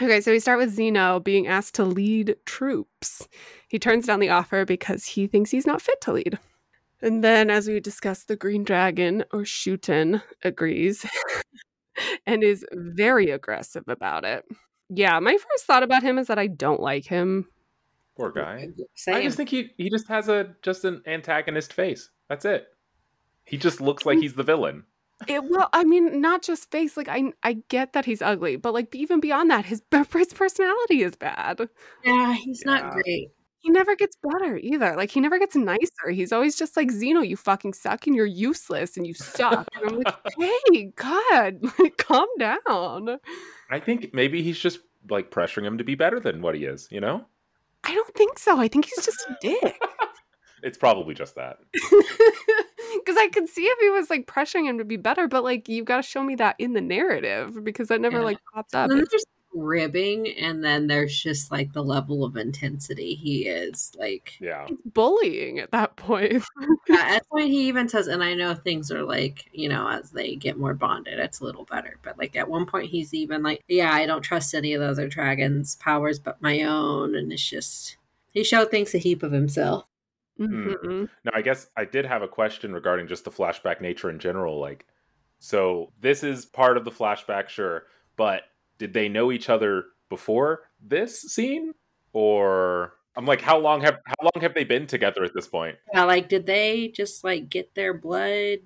Okay, 0.02 0.22
so 0.22 0.32
we 0.32 0.40
start 0.40 0.60
with 0.60 0.72
Zeno 0.72 1.20
being 1.20 1.48
asked 1.48 1.76
to 1.76 1.86
lead 1.86 2.36
troops. 2.46 3.28
He 3.68 3.80
turns 3.80 4.06
down 4.06 4.20
the 4.20 4.30
offer 4.30 4.66
because 4.66 5.06
he 5.06 5.28
thinks 5.28 5.52
he's 5.52 5.68
not 5.68 5.82
fit 5.82 6.02
to 6.02 6.14
lead. 6.14 6.40
And 7.02 7.24
then, 7.24 7.50
as 7.50 7.68
we 7.68 7.80
discussed, 7.80 8.28
the 8.28 8.36
Green 8.36 8.64
Dragon, 8.64 9.24
or 9.32 9.42
Shuten, 9.42 10.22
agrees 10.44 11.06
and 12.26 12.44
is 12.44 12.66
very 12.74 13.30
aggressive 13.30 13.84
about 13.88 14.26
it. 14.26 14.46
Yeah, 14.90 15.20
my 15.20 15.34
first 15.34 15.66
thought 15.66 15.84
about 15.84 16.04
him 16.04 16.18
is 16.18 16.28
that 16.28 16.40
I 16.40 16.48
don't 16.48 16.82
like 16.82 17.06
him. 17.06 17.48
Poor 18.18 18.32
guy. 18.32 18.70
Same. 18.96 19.16
I 19.16 19.24
just 19.24 19.38
think 19.38 19.50
he 19.50 19.70
he 19.78 19.90
just 19.90 20.08
has 20.10 20.28
a 20.28 20.56
just 20.62 20.84
an 20.84 21.02
antagonist 21.08 21.72
face. 21.72 22.10
That's 22.28 22.44
it. 22.44 22.68
He 23.46 23.58
just 23.58 23.80
looks 23.80 24.06
like 24.06 24.18
hmm. 24.18 24.24
he's 24.24 24.34
the 24.34 24.44
villain. 24.44 24.84
It 25.28 25.44
well, 25.44 25.70
I 25.74 25.84
mean, 25.84 26.22
not 26.22 26.42
just 26.44 26.72
face. 26.72 26.96
Like 26.96 27.10
I, 27.10 27.34
I 27.44 27.58
get 27.68 27.94
that 27.94 28.06
he's 28.06 28.22
ugly, 28.22 28.56
but 28.56 28.74
like 28.74 28.94
even 28.96 29.20
beyond 29.20 29.50
that, 29.52 29.66
his 29.66 29.82
his 30.14 30.34
personality 30.34 31.02
is 31.04 31.16
bad. 31.16 31.68
yeah, 32.06 32.34
he's 32.34 32.64
Yeah. 32.66 32.72
not 32.74 32.92
great. 32.94 33.30
He 33.62 33.70
never 33.72 33.94
gets 33.98 34.16
better 34.24 34.56
either. 34.58 34.96
Like 34.96 35.12
he 35.12 35.20
never 35.20 35.38
gets 35.38 35.54
nicer. 35.58 36.10
He's 36.12 36.32
always 36.32 36.56
just 36.56 36.78
like 36.78 36.90
Zeno, 36.92 37.20
you 37.20 37.36
fucking 37.36 37.74
suck 37.74 38.08
and 38.08 38.16
you're 38.16 38.26
useless 38.26 38.96
and 38.96 39.06
you 39.06 39.14
suck. 39.14 39.68
And 39.76 39.90
I'm 39.90 39.98
like, 40.00 40.16
hey, 40.72 40.94
God, 40.96 41.60
like 41.80 41.98
calm 41.98 42.28
down. 42.40 43.20
I 43.70 43.80
think 43.82 44.14
maybe 44.14 44.42
he's 44.42 44.58
just 44.58 44.80
like 45.10 45.30
pressuring 45.32 45.66
him 45.66 45.78
to 45.78 45.84
be 45.84 45.96
better 45.96 46.22
than 46.22 46.42
what 46.42 46.56
he 46.56 46.64
is, 46.64 46.88
you 46.90 47.02
know? 47.02 47.26
I 47.84 47.94
don't 47.94 48.14
think 48.16 48.40
so. 48.40 48.58
I 48.58 48.70
think 48.70 48.86
he's 48.86 49.06
just 49.06 49.20
a 49.30 49.36
dick. 49.42 49.82
It's 50.64 50.78
probably 50.78 51.14
just 51.14 51.36
that. 51.36 51.58
Because 53.06 53.18
I 53.18 53.28
could 53.30 53.48
see 53.50 53.64
if 53.64 53.80
he 53.80 53.90
was 53.90 54.10
like 54.10 54.26
pressuring 54.28 54.66
him 54.66 54.78
to 54.78 54.86
be 54.86 54.98
better, 54.98 55.28
but 55.28 55.44
like 55.44 55.68
you've 55.70 55.86
got 55.86 55.98
to 55.98 56.04
show 56.04 56.24
me 56.24 56.36
that 56.36 56.56
in 56.60 56.74
the 56.74 56.82
narrative 56.82 57.64
because 57.64 57.88
that 57.90 58.02
never 58.02 58.18
Yeah. 58.20 58.24
like 58.26 58.38
pops 58.54 58.74
up. 58.74 58.90
And 58.90 59.00
then 59.00 59.06
there's 59.10 59.26
ribbing, 59.52 60.28
and 60.38 60.64
then 60.64 60.86
there's 60.88 61.20
just 61.20 61.52
like 61.52 61.74
the 61.74 61.84
level 61.84 62.24
of 62.24 62.38
intensity 62.38 63.16
he 63.16 63.48
is. 63.48 63.92
Like 63.98 64.36
Yeah. 64.40 64.68
bullying 64.94 65.60
at 65.60 65.72
that 65.72 65.96
point. 65.96 66.36
at 66.36 66.44
that 66.88 67.28
point, 67.30 67.48
he 67.50 67.68
even 67.68 67.90
says, 67.90 68.08
and 68.08 68.24
I 68.24 68.36
know 68.36 68.54
things 68.54 68.92
are 68.92 69.04
like 69.04 69.50
you 69.52 69.68
know 69.70 69.88
as 69.90 70.12
they 70.12 70.36
get 70.36 70.58
more 70.58 70.74
bonded, 70.76 71.20
it's 71.20 71.40
a 71.42 71.46
little 71.46 71.66
better. 71.66 71.98
But 72.04 72.18
like 72.20 72.36
at 72.36 72.50
one 72.50 72.66
point, 72.66 72.90
he's 72.90 73.14
even 73.14 73.42
like, 73.44 73.64
yeah, 73.68 73.92
I 73.92 74.06
don't 74.06 74.22
trust 74.22 74.54
any 74.54 74.74
of 74.74 74.82
the 74.82 74.90
other 74.90 75.08
dragons' 75.08 75.76
powers 75.78 76.20
but 76.20 76.42
my 76.42 76.62
own, 76.64 77.16
and 77.16 77.32
it's 77.34 77.48
just 77.50 77.98
he 78.34 78.44
showed 78.44 78.70
thinks 78.70 78.94
a 78.94 79.00
heap 79.00 79.24
of 79.24 79.32
himself. 79.32 79.86
Mhm. 80.40 81.10
Now, 81.26 81.32
I 81.34 81.42
guess 81.42 81.68
I 81.76 81.86
did 81.86 82.06
have 82.06 82.22
a 82.22 82.28
question 82.28 82.74
regarding 82.74 83.08
just 83.08 83.26
the 83.26 83.32
flashback 83.32 83.82
nature 83.82 84.10
in 84.10 84.20
general. 84.20 84.60
Like, 84.60 84.86
so 85.40 85.92
this 86.00 86.24
is 86.24 86.46
part 86.46 86.78
of 86.78 86.86
the 86.86 86.92
flashback, 86.92 87.50
sure, 87.50 87.84
but 88.16 88.44
did 88.78 88.94
they 88.94 89.10
know 89.10 89.32
each 89.32 89.50
other 89.50 89.86
before 90.10 90.62
this 90.82 91.22
scene, 91.22 91.74
or 92.14 92.94
I'm 93.16 93.26
like, 93.26 93.42
how 93.42 93.58
long 93.58 93.82
have 93.82 94.00
how 94.06 94.30
long 94.34 94.42
have 94.42 94.54
they 94.54 94.64
been 94.64 94.88
together 94.88 95.24
at 95.24 95.34
this 95.36 95.48
point? 95.48 95.78
Yeah, 95.94 96.06
like 96.06 96.30
did 96.30 96.46
they 96.46 96.88
just 96.90 97.24
like 97.24 97.50
get 97.50 97.76
their 97.76 97.94
blood 97.94 98.60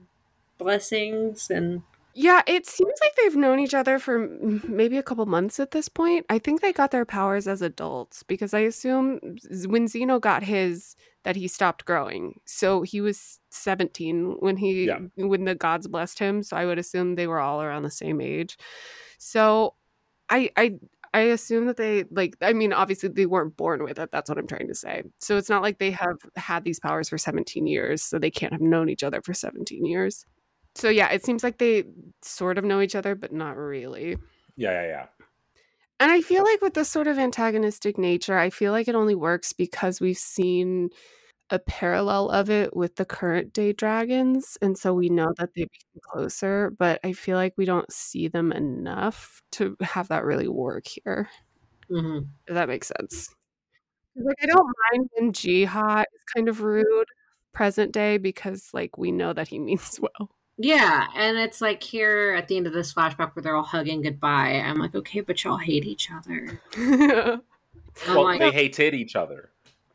blessings 0.58 1.50
and 1.50 1.82
Yeah, 2.14 2.42
it 2.46 2.68
seems 2.68 2.94
like 3.04 3.16
they've 3.16 3.36
known 3.36 3.60
each 3.60 3.74
other 3.74 3.98
for 3.98 4.28
maybe 4.68 4.98
a 4.98 5.04
couple 5.04 5.26
months 5.26 5.60
at 5.60 5.72
this 5.72 5.90
point. 5.90 6.26
I 6.30 6.38
think 6.38 6.62
they 6.62 6.72
got 6.72 6.92
their 6.92 7.06
powers 7.06 7.48
as 7.48 7.62
adults 7.64 8.22
because 8.24 8.54
I 8.54 8.60
assume 8.60 9.20
when 9.66 9.88
Zeno 9.88 10.20
got 10.20 10.44
his 10.44 10.96
that 11.24 11.36
he 11.36 11.48
stopped 11.48 11.86
growing. 11.86 12.40
So 12.46 12.82
he 12.82 13.02
was 13.02 13.40
17 13.52 14.36
when 14.40 14.58
he 14.58 14.86
yeah. 14.86 15.00
when 15.16 15.46
the 15.46 15.56
gods 15.56 15.88
blessed 15.88 16.20
him, 16.20 16.44
so 16.44 16.56
I 16.56 16.66
would 16.66 16.80
assume 16.80 17.16
they 17.16 17.28
were 17.28 17.40
all 17.40 17.62
around 17.62 17.84
the 17.84 17.92
same 17.92 18.22
age. 18.22 18.58
So 19.18 19.76
I 20.30 20.50
I 20.58 20.76
I 21.14 21.22
assume 21.22 21.68
that 21.68 21.78
they 21.78 22.06
like 22.12 22.36
I 22.42 22.54
mean 22.54 22.74
obviously 22.74 23.10
they 23.10 23.26
weren't 23.26 23.56
born 23.56 23.84
with 23.84 24.00
it 24.00 24.12
that's 24.12 24.30
what 24.30 24.38
I'm 24.38 24.48
trying 24.48 24.68
to 24.68 24.76
say. 24.76 25.04
So 25.20 25.38
it's 25.38 25.50
not 25.50 25.62
like 25.62 25.80
they 25.80 25.92
have 25.92 26.18
had 26.36 26.64
these 26.64 26.80
powers 26.80 27.10
for 27.10 27.18
17 27.18 27.68
years 27.68 28.02
so 28.02 28.20
they 28.20 28.32
can't 28.32 28.54
have 28.54 28.62
known 28.62 28.90
each 28.90 29.04
other 29.04 29.22
for 29.22 29.34
17 29.34 29.86
years. 29.86 30.26
So 30.76 30.90
yeah, 30.90 31.10
it 31.10 31.24
seems 31.24 31.44
like 31.44 31.60
they 31.60 31.84
sort 32.24 32.58
of 32.58 32.64
know 32.64 32.82
each 32.82 32.96
other, 32.96 33.14
but 33.16 33.32
not 33.32 33.58
really. 33.58 34.18
Yeah, 34.56 34.72
yeah, 34.72 34.88
yeah. 34.88 35.06
And 36.00 36.12
I 36.12 36.22
feel 36.22 36.44
like 36.44 36.62
with 36.62 36.74
this 36.74 36.90
sort 36.90 37.08
of 37.08 37.18
antagonistic 37.18 37.98
nature, 37.98 38.38
I 38.38 38.50
feel 38.50 38.72
like 38.72 38.88
it 38.88 38.96
only 38.96 39.16
works 39.16 39.54
because 39.54 40.02
we've 40.02 40.18
seen 40.18 40.90
a 41.50 41.60
parallel 41.60 42.30
of 42.30 42.50
it 42.50 42.76
with 42.76 42.96
the 42.96 43.06
current 43.06 43.54
day 43.54 43.74
dragons. 43.74 44.58
And 44.62 44.78
so 44.78 44.94
we 44.94 45.10
know 45.10 45.34
that 45.38 45.52
they 45.56 45.64
become 45.64 46.02
closer, 46.02 46.72
but 46.78 47.00
I 47.04 47.14
feel 47.14 47.38
like 47.38 47.54
we 47.58 47.66
don't 47.66 47.92
see 47.92 48.28
them 48.28 48.52
enough 48.52 49.42
to 49.52 49.78
have 49.82 50.08
that 50.08 50.26
really 50.26 50.48
work 50.48 50.88
here. 50.88 51.30
Mm-hmm. 51.92 52.26
If 52.48 52.54
that 52.54 52.68
makes 52.70 52.88
sense. 52.88 53.30
Like, 54.16 54.38
I 54.42 54.46
don't 54.48 54.74
mind 54.92 55.10
when 55.14 55.32
Jae-ha 55.32 56.02
is 56.02 56.22
kind 56.36 56.50
of 56.50 56.62
rude 56.62 57.08
present 57.52 57.92
day 57.92 58.18
because, 58.18 58.70
like, 58.74 58.98
we 58.98 59.12
know 59.12 59.34
that 59.34 59.48
he 59.48 59.60
means 59.60 60.00
well. 60.00 60.32
Yeah, 60.64 61.08
and 61.14 61.38
it's 61.38 61.60
like 61.60 61.84
here 61.84 62.34
at 62.38 62.48
the 62.48 62.56
end 62.56 62.68
of 62.68 62.74
this 62.74 62.94
flashback 62.94 63.36
where 63.36 63.44
they're 63.44 63.56
all 63.58 63.64
hugging 63.64 64.02
goodbye. 64.02 64.64
I'm 64.66 64.80
like, 64.80 64.96
okay, 64.96 65.20
but 65.20 65.44
y'all 65.44 65.58
hate 65.58 65.84
each 65.84 66.10
other. 66.10 66.62
well, 68.08 68.24
like, 68.24 68.40
they 68.40 68.50
hated 68.50 68.94
each 68.94 69.18
other. 69.18 69.50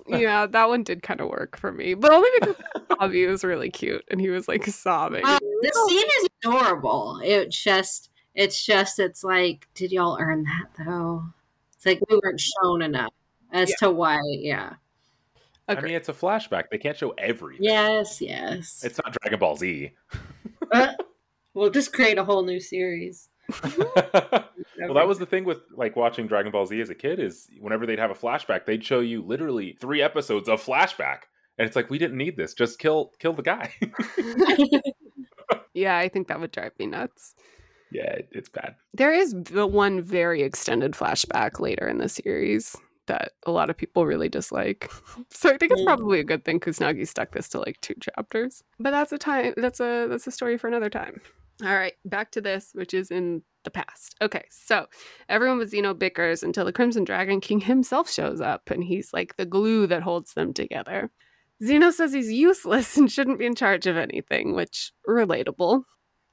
yeah, 0.07 0.45
that 0.45 0.69
one 0.69 0.83
did 0.83 1.03
kind 1.03 1.23
of 1.23 1.31
work 1.31 1.59
for 1.59 1.73
me, 1.73 1.95
but 1.95 2.13
only 2.13 2.29
because 2.39 2.57
Bobby 2.99 3.25
was 3.25 3.45
really 3.45 3.71
cute 3.71 4.05
and 4.11 4.21
he 4.21 4.29
was 4.29 4.47
like 4.47 4.67
sobbing. 4.67 5.25
Uh, 5.25 5.39
the 5.63 5.87
scene 5.89 6.07
is 6.21 6.29
adorable. 6.45 7.19
It 7.25 7.51
just, 7.51 8.11
it's 8.35 8.63
just, 8.63 8.99
it's 8.99 9.25
like, 9.25 9.69
did 9.73 9.91
y'all 9.91 10.19
earn 10.21 10.43
that 10.43 10.85
though? 10.85 11.25
It's 11.77 11.87
like 11.87 12.03
we 12.11 12.21
weren't 12.23 12.41
shown 12.41 12.83
enough 12.83 13.15
as 13.53 13.71
yeah. 13.71 13.77
to 13.87 13.91
why. 13.91 14.21
Yeah. 14.27 14.75
I 15.67 15.81
mean, 15.81 15.95
it's 15.95 16.11
a 16.11 16.15
flashback. 16.15 16.65
They 16.71 16.79
can't 16.79 16.97
show 16.97 17.15
everything. 17.17 17.65
Yes, 17.65 18.21
yes. 18.21 18.83
It's 18.85 18.99
not 19.03 19.17
Dragon 19.23 19.39
Ball 19.39 19.57
Z. 19.57 19.93
uh, 20.73 20.93
we'll 21.55 21.71
just 21.71 21.93
create 21.93 22.19
a 22.19 22.25
whole 22.25 22.45
new 22.45 22.61
series. 22.61 23.29
well, 23.63 24.95
that 24.95 25.09
was 25.09 25.19
the 25.19 25.27
thing 25.27 25.45
with 25.45 25.61
like 25.75 25.97
watching 25.97 26.27
Dragon 26.27 26.53
Ball 26.53 26.67
Z 26.67 26.81
as 26.81 26.91
a 26.91 26.95
kid 26.95 27.19
is 27.19 27.49
whenever 27.61 27.87
they'd 27.87 27.99
have 27.99 28.11
a 28.11 28.15
flashback, 28.15 28.67
they'd 28.67 28.85
show 28.85 29.01
you 29.01 29.23
literally 29.23 29.77
three 29.81 30.03
episodes 30.03 30.49
of 30.49 30.63
flashback, 30.63 31.21
and 31.57 31.67
it's 31.67 31.75
like 31.75 31.89
we 31.89 31.99
didn't 31.99 32.19
need 32.19 32.37
this. 32.37 32.53
Just 32.53 32.79
kill 32.79 33.13
kill 33.19 33.33
the 33.33 33.43
guy. 33.43 33.73
yeah, 35.75 35.97
I 35.97 36.09
think 36.09 36.29
that 36.29 36.41
would 36.41 36.53
drive 36.53 36.73
me 36.79 36.87
nuts. 36.87 37.35
Yeah, 37.91 38.17
it's 38.33 38.51
bad. 38.51 38.75
There 38.93 39.15
is 39.15 39.35
the 39.35 39.67
one 39.67 40.03
very 40.03 40.43
extended 40.43 40.93
flashback 40.93 41.59
later 41.59 41.89
in 41.89 41.97
the 41.97 42.09
series 42.11 42.77
that 43.09 43.33
a 43.45 43.51
lot 43.51 43.69
of 43.69 43.77
people 43.77 44.07
really 44.07 44.29
dislike. 44.29 44.91
So 45.31 45.51
I 45.51 45.57
think 45.57 45.73
it's 45.73 45.85
probably 45.85 46.21
a 46.21 46.25
good 46.25 46.45
thing 46.45 46.59
Kusanagi 46.59 47.07
stuck 47.07 47.33
this 47.33 47.49
to 47.51 47.59
like 47.59 47.81
two 47.81 47.95
chapters. 48.01 48.63
But 48.81 48.91
that's 48.91 49.13
a 49.13 49.19
time 49.19 49.55
that's 49.57 49.81
a 49.81 50.07
that's 50.09 50.27
a 50.27 50.31
story 50.31 50.57
for 50.59 50.69
another 50.69 50.91
time. 50.91 51.21
All 51.63 51.75
right, 51.75 51.95
back 52.05 52.31
to 52.33 52.41
this, 52.41 52.71
which 52.73 52.95
is 52.95 53.11
in 53.11 53.43
the 53.65 53.71
past. 53.71 54.15
Okay, 54.23 54.45
so 54.51 54.87
everyone 55.29 55.59
with 55.59 55.71
Zeno 55.71 55.93
bickers 55.93 56.43
until 56.43 56.65
the 56.65 56.73
Crimson 56.73 57.05
Dragon 57.05 57.41
King 57.41 57.61
himself 57.61 58.11
shows 58.11 58.41
up 58.41 58.71
and 58.71 58.85
he's 58.85 59.13
like 59.13 59.37
the 59.37 59.47
glue 59.47 59.87
that 59.89 60.03
holds 60.03 60.35
them 60.35 60.53
together. 60.55 61.11
Zeno 61.63 61.91
says 61.91 62.13
he's 62.13 62.33
useless 62.33 62.97
and 62.97 63.11
shouldn't 63.11 63.39
be 63.39 63.47
in 63.47 63.55
charge 63.55 63.87
of 63.87 63.97
anything, 63.97 64.55
which 64.55 64.93
relatable. 65.09 65.83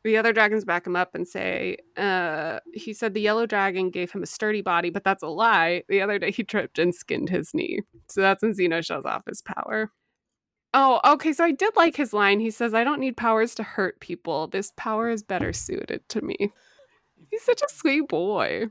The 0.05 0.17
other 0.17 0.33
dragons 0.33 0.63
back 0.63 0.85
him 0.85 0.95
up 0.95 1.15
and 1.15 1.27
say, 1.27 1.77
uh, 1.97 2.59
he 2.75 2.93
said 2.93 3.15
the 3.15 3.21
yellow 3.21 3.47
dragon 3.47 3.89
gave 3.89 4.11
him 4.11 4.21
a 4.21 4.27
sturdy 4.27 4.61
body, 4.61 4.91
but 4.91 5.03
that's 5.03 5.23
a 5.23 5.27
lie. 5.27 5.81
The 5.89 5.99
other 5.99 6.19
day 6.19 6.29
he 6.29 6.43
tripped 6.43 6.77
and 6.77 6.93
skinned 6.93 7.29
his 7.29 7.55
knee. 7.55 7.81
So 8.07 8.21
that's 8.21 8.43
when 8.43 8.53
Zeno 8.53 8.81
shows 8.81 9.03
off 9.03 9.23
his 9.27 9.41
power. 9.41 9.89
Oh, 10.75 11.01
okay. 11.03 11.33
So 11.33 11.43
I 11.43 11.53
did 11.53 11.75
like 11.75 11.95
his 11.95 12.13
line. 12.13 12.39
He 12.39 12.51
says, 12.51 12.75
I 12.75 12.83
don't 12.83 12.99
need 12.99 13.17
powers 13.17 13.55
to 13.55 13.63
hurt 13.63 13.99
people. 13.99 14.45
This 14.45 14.71
power 14.77 15.09
is 15.09 15.23
better 15.23 15.51
suited 15.51 16.07
to 16.09 16.21
me. 16.21 16.53
He's 17.31 17.41
such 17.41 17.63
a 17.63 17.73
sweet 17.73 18.07
boy. 18.07 18.67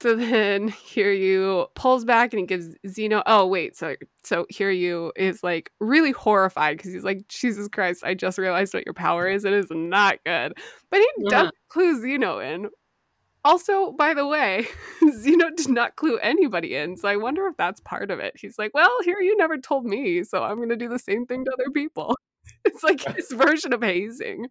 So 0.00 0.14
then 0.14 0.70
Hiryu 0.92 1.66
pulls 1.74 2.04
back 2.04 2.32
and 2.32 2.40
he 2.40 2.46
gives 2.46 2.68
Zeno. 2.86 3.22
Oh 3.26 3.46
wait, 3.46 3.76
so 3.76 3.94
so 4.22 4.46
Hiryu 4.52 5.10
is 5.16 5.42
like 5.42 5.70
really 5.80 6.12
horrified 6.12 6.76
because 6.76 6.92
he's 6.92 7.04
like, 7.04 7.26
Jesus 7.28 7.68
Christ! 7.68 8.04
I 8.04 8.14
just 8.14 8.38
realized 8.38 8.74
what 8.74 8.86
your 8.86 8.94
power 8.94 9.28
is. 9.28 9.44
It 9.44 9.52
is 9.52 9.66
not 9.70 10.18
good. 10.24 10.54
But 10.90 11.00
he 11.00 11.08
yeah. 11.18 11.28
does 11.30 11.50
clue 11.68 12.00
Zeno 12.00 12.38
in. 12.38 12.68
Also, 13.46 13.92
by 13.92 14.14
the 14.14 14.26
way, 14.26 14.66
Zeno 15.18 15.50
did 15.50 15.68
not 15.68 15.96
clue 15.96 16.18
anybody 16.18 16.76
in, 16.76 16.96
so 16.96 17.08
I 17.08 17.16
wonder 17.16 17.46
if 17.46 17.56
that's 17.58 17.80
part 17.80 18.10
of 18.10 18.18
it. 18.18 18.34
He's 18.36 18.58
like, 18.58 18.72
"Well, 18.74 18.90
Hiryu 19.06 19.36
never 19.36 19.58
told 19.58 19.84
me, 19.84 20.24
so 20.24 20.42
I'm 20.42 20.56
going 20.56 20.70
to 20.70 20.76
do 20.76 20.88
the 20.88 20.98
same 20.98 21.26
thing 21.26 21.44
to 21.44 21.52
other 21.52 21.70
people." 21.70 22.16
It's 22.66 22.82
like 22.82 23.02
his 23.14 23.30
version 23.30 23.74
of 23.74 23.82
hazing 23.82 24.46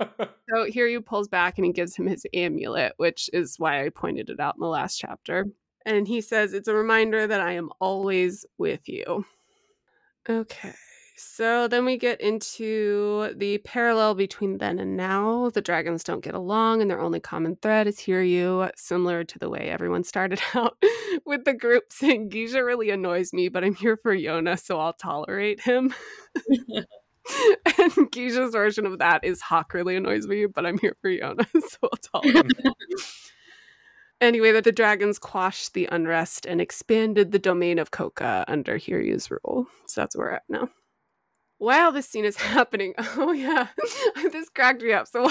so 0.00 0.66
Hiryu 0.66 1.04
pulls 1.04 1.28
back 1.28 1.58
and 1.58 1.64
he 1.64 1.72
gives 1.72 1.96
him 1.96 2.06
his 2.06 2.26
amulet, 2.34 2.92
which 2.96 3.30
is 3.32 3.58
why 3.58 3.84
I 3.84 3.90
pointed 3.90 4.30
it 4.30 4.40
out 4.40 4.56
in 4.56 4.60
the 4.60 4.66
last 4.66 4.98
chapter. 4.98 5.46
And 5.84 6.08
he 6.08 6.20
says, 6.20 6.52
It's 6.52 6.68
a 6.68 6.74
reminder 6.74 7.26
that 7.26 7.40
I 7.40 7.52
am 7.52 7.70
always 7.80 8.44
with 8.58 8.88
you. 8.88 9.24
Okay. 10.28 10.74
So 11.18 11.66
then 11.66 11.86
we 11.86 11.96
get 11.96 12.20
into 12.20 13.32
the 13.36 13.56
parallel 13.58 14.14
between 14.14 14.58
then 14.58 14.78
and 14.78 14.98
now. 14.98 15.48
The 15.48 15.62
dragons 15.62 16.04
don't 16.04 16.22
get 16.22 16.34
along, 16.34 16.82
and 16.82 16.90
their 16.90 17.00
only 17.00 17.20
common 17.20 17.56
thread 17.56 17.86
is 17.86 17.98
Hiryu, 17.98 18.70
similar 18.76 19.24
to 19.24 19.38
the 19.38 19.48
way 19.48 19.70
everyone 19.70 20.04
started 20.04 20.42
out 20.54 20.76
with 21.24 21.44
the 21.44 21.54
group 21.54 21.84
saying, 21.90 22.28
Kija 22.28 22.64
really 22.64 22.90
annoys 22.90 23.32
me, 23.32 23.48
but 23.48 23.64
I'm 23.64 23.74
here 23.74 23.96
for 23.96 24.14
Yona, 24.14 24.60
so 24.60 24.78
I'll 24.78 24.92
tolerate 24.92 25.60
him. 25.60 25.94
and 27.78 27.92
Kija's 28.12 28.52
version 28.52 28.86
of 28.86 28.98
that 28.98 29.24
is 29.24 29.40
Hak 29.42 29.74
really 29.74 29.96
annoys 29.96 30.26
me, 30.26 30.46
but 30.46 30.66
I'm 30.66 30.78
here 30.78 30.96
for 31.00 31.10
Yona, 31.10 31.46
so 31.52 31.78
I'll 31.82 32.22
tolerate 32.22 32.52
Anyway, 34.20 34.50
that 34.50 34.64
the 34.64 34.72
dragons 34.72 35.18
quashed 35.18 35.74
the 35.74 35.86
unrest 35.92 36.46
and 36.46 36.58
expanded 36.58 37.32
the 37.32 37.38
domain 37.38 37.78
of 37.78 37.90
Koka 37.90 38.44
under 38.48 38.78
Hiryu's 38.78 39.30
rule. 39.30 39.66
So 39.86 40.00
that's 40.00 40.16
where 40.16 40.28
we're 40.28 40.32
at 40.32 40.42
now. 40.48 40.70
While 41.58 41.92
this 41.92 42.08
scene 42.08 42.24
is 42.24 42.36
happening, 42.36 42.94
oh 42.98 43.32
yeah, 43.32 43.68
this 44.32 44.48
cracked 44.48 44.82
me 44.82 44.92
up. 44.92 45.06
So 45.06 45.30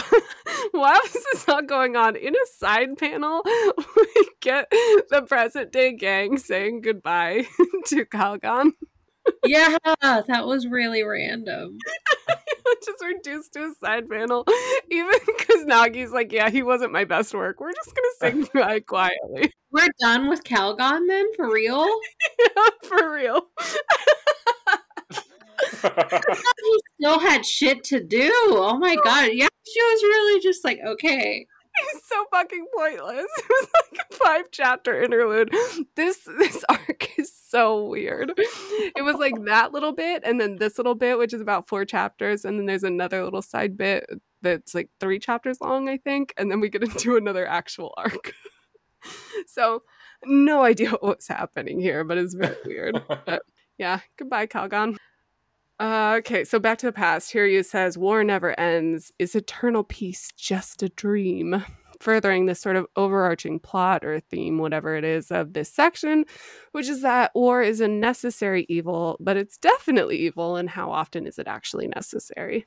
while 0.71 1.01
this 1.01 1.25
is 1.33 1.45
all 1.47 1.63
going 1.63 1.95
on, 1.95 2.15
in 2.15 2.35
a 2.35 2.45
side 2.57 2.95
panel, 2.97 3.41
we 3.45 4.29
get 4.39 4.69
the 5.09 5.23
present 5.27 5.71
day 5.71 5.93
gang 5.93 6.37
saying 6.37 6.81
goodbye 6.81 7.47
to 7.87 8.05
Calgon 8.05 8.71
yeah, 9.45 9.77
that 10.01 10.45
was 10.45 10.67
really 10.67 11.03
random. 11.03 11.77
just 12.85 13.03
reduced 13.03 13.53
to 13.53 13.65
a 13.65 13.73
side 13.75 14.09
panel. 14.09 14.45
Even 14.89 15.13
Kusanagi's 15.39 16.11
like, 16.11 16.31
yeah, 16.31 16.49
he 16.49 16.63
wasn't 16.63 16.91
my 16.91 17.05
best 17.05 17.33
work. 17.33 17.59
We're 17.59 17.73
just 17.73 17.95
gonna 17.95 18.33
sing 18.33 18.49
goodbye 18.53 18.81
quietly. 18.81 19.51
We're 19.71 19.89
done 19.99 20.29
with 20.29 20.43
Calgon 20.43 21.07
then, 21.07 21.25
for 21.35 21.51
real? 21.51 21.85
yeah, 22.39 22.63
for 22.83 23.13
real. 23.13 23.41
he 25.81 26.79
still 26.99 27.19
had 27.19 27.45
shit 27.45 27.83
to 27.85 28.01
do. 28.01 28.31
Oh 28.31 28.77
my 28.79 28.95
god. 28.95 29.29
Yeah, 29.33 29.47
she 29.67 29.81
was 29.81 30.03
really 30.03 30.41
just 30.41 30.63
like, 30.63 30.79
okay. 30.85 31.45
He's 31.79 32.01
so 32.05 32.25
fucking 32.31 32.65
pointless. 32.75 33.25
It 33.37 33.49
was 33.49 33.67
like 33.91 34.05
a 34.09 34.13
five 34.15 34.45
chapter 34.51 35.01
interlude. 35.01 35.53
This 35.95 36.19
this 36.39 36.63
arc 36.69 37.17
is 37.19 37.31
so 37.35 37.85
weird. 37.85 38.33
It 38.37 39.03
was 39.03 39.15
like 39.17 39.45
that 39.45 39.71
little 39.71 39.91
bit, 39.93 40.23
and 40.25 40.39
then 40.39 40.57
this 40.57 40.77
little 40.77 40.95
bit, 40.95 41.17
which 41.17 41.33
is 41.33 41.41
about 41.41 41.67
four 41.67 41.85
chapters, 41.85 42.43
and 42.45 42.57
then 42.59 42.65
there's 42.65 42.83
another 42.83 43.23
little 43.23 43.41
side 43.41 43.77
bit 43.77 44.05
that's 44.41 44.73
like 44.75 44.89
three 44.99 45.19
chapters 45.19 45.59
long, 45.61 45.89
I 45.89 45.97
think, 45.97 46.33
and 46.37 46.49
then 46.51 46.59
we 46.59 46.69
get 46.69 46.83
into 46.89 47.17
another 47.17 47.47
actual 47.47 47.93
arc. 47.97 48.33
so 49.47 49.83
no 50.25 50.63
idea 50.63 50.91
what's 51.01 51.27
happening 51.27 51.79
here, 51.79 52.03
but 52.03 52.17
it's 52.17 52.33
very 52.33 52.57
weird. 52.65 53.01
but 53.25 53.43
yeah, 53.77 53.99
goodbye, 54.17 54.47
Calgon. 54.47 54.97
Uh, 55.79 56.15
okay, 56.19 56.45
so 56.45 56.59
back 56.59 56.77
to 56.77 56.85
the 56.85 56.91
past. 56.91 57.33
Hiryu 57.33 57.65
says, 57.65 57.97
War 57.97 58.23
never 58.23 58.57
ends. 58.59 59.11
Is 59.19 59.35
eternal 59.35 59.83
peace 59.83 60.31
just 60.37 60.81
a 60.83 60.89
dream? 60.89 61.63
Furthering 61.99 62.45
this 62.45 62.61
sort 62.61 62.75
of 62.75 62.87
overarching 62.95 63.59
plot 63.59 64.03
or 64.05 64.19
theme, 64.19 64.57
whatever 64.57 64.95
it 64.95 65.03
is, 65.03 65.31
of 65.31 65.53
this 65.53 65.71
section, 65.71 66.25
which 66.73 66.87
is 66.87 67.01
that 67.01 67.31
war 67.33 67.61
is 67.61 67.79
a 67.79 67.87
necessary 67.87 68.65
evil, 68.69 69.17
but 69.19 69.37
it's 69.37 69.57
definitely 69.57 70.17
evil, 70.17 70.57
and 70.57 70.69
how 70.69 70.91
often 70.91 71.25
is 71.25 71.39
it 71.39 71.47
actually 71.47 71.87
necessary? 71.87 72.65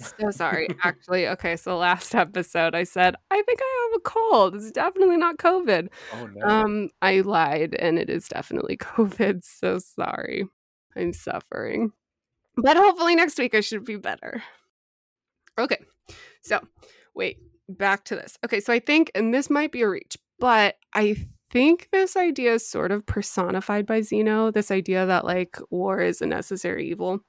So 0.00 0.30
sorry. 0.30 0.68
Actually, 0.82 1.28
okay. 1.28 1.56
So 1.56 1.76
last 1.76 2.14
episode, 2.14 2.74
I 2.74 2.84
said 2.84 3.16
I 3.30 3.42
think 3.42 3.60
I 3.62 3.88
have 3.90 3.98
a 3.98 4.02
cold. 4.02 4.54
It's 4.54 4.70
definitely 4.70 5.18
not 5.18 5.36
COVID. 5.36 5.88
Oh 6.14 6.26
no. 6.26 6.46
Um, 6.46 6.88
I 7.02 7.20
lied, 7.20 7.74
and 7.78 7.98
it 7.98 8.08
is 8.08 8.28
definitely 8.28 8.76
COVID. 8.78 9.44
So 9.44 9.78
sorry. 9.78 10.46
I'm 10.96 11.12
suffering, 11.12 11.92
but 12.56 12.76
hopefully 12.76 13.14
next 13.14 13.38
week 13.38 13.54
I 13.54 13.60
should 13.60 13.84
be 13.84 13.96
better. 13.96 14.42
Okay. 15.58 15.78
So 16.42 16.60
wait, 17.14 17.38
back 17.68 18.04
to 18.06 18.16
this. 18.16 18.38
Okay. 18.44 18.60
So 18.60 18.72
I 18.72 18.78
think, 18.78 19.10
and 19.14 19.32
this 19.32 19.50
might 19.50 19.72
be 19.72 19.82
a 19.82 19.88
reach, 19.88 20.16
but 20.38 20.76
I 20.94 21.16
think 21.50 21.88
this 21.92 22.16
idea 22.16 22.54
is 22.54 22.66
sort 22.66 22.92
of 22.92 23.06
personified 23.06 23.86
by 23.86 24.00
Zeno. 24.00 24.50
This 24.50 24.70
idea 24.70 25.06
that 25.06 25.24
like 25.24 25.58
war 25.70 26.00
is 26.00 26.20
a 26.20 26.26
necessary 26.26 26.88
evil. 26.88 27.20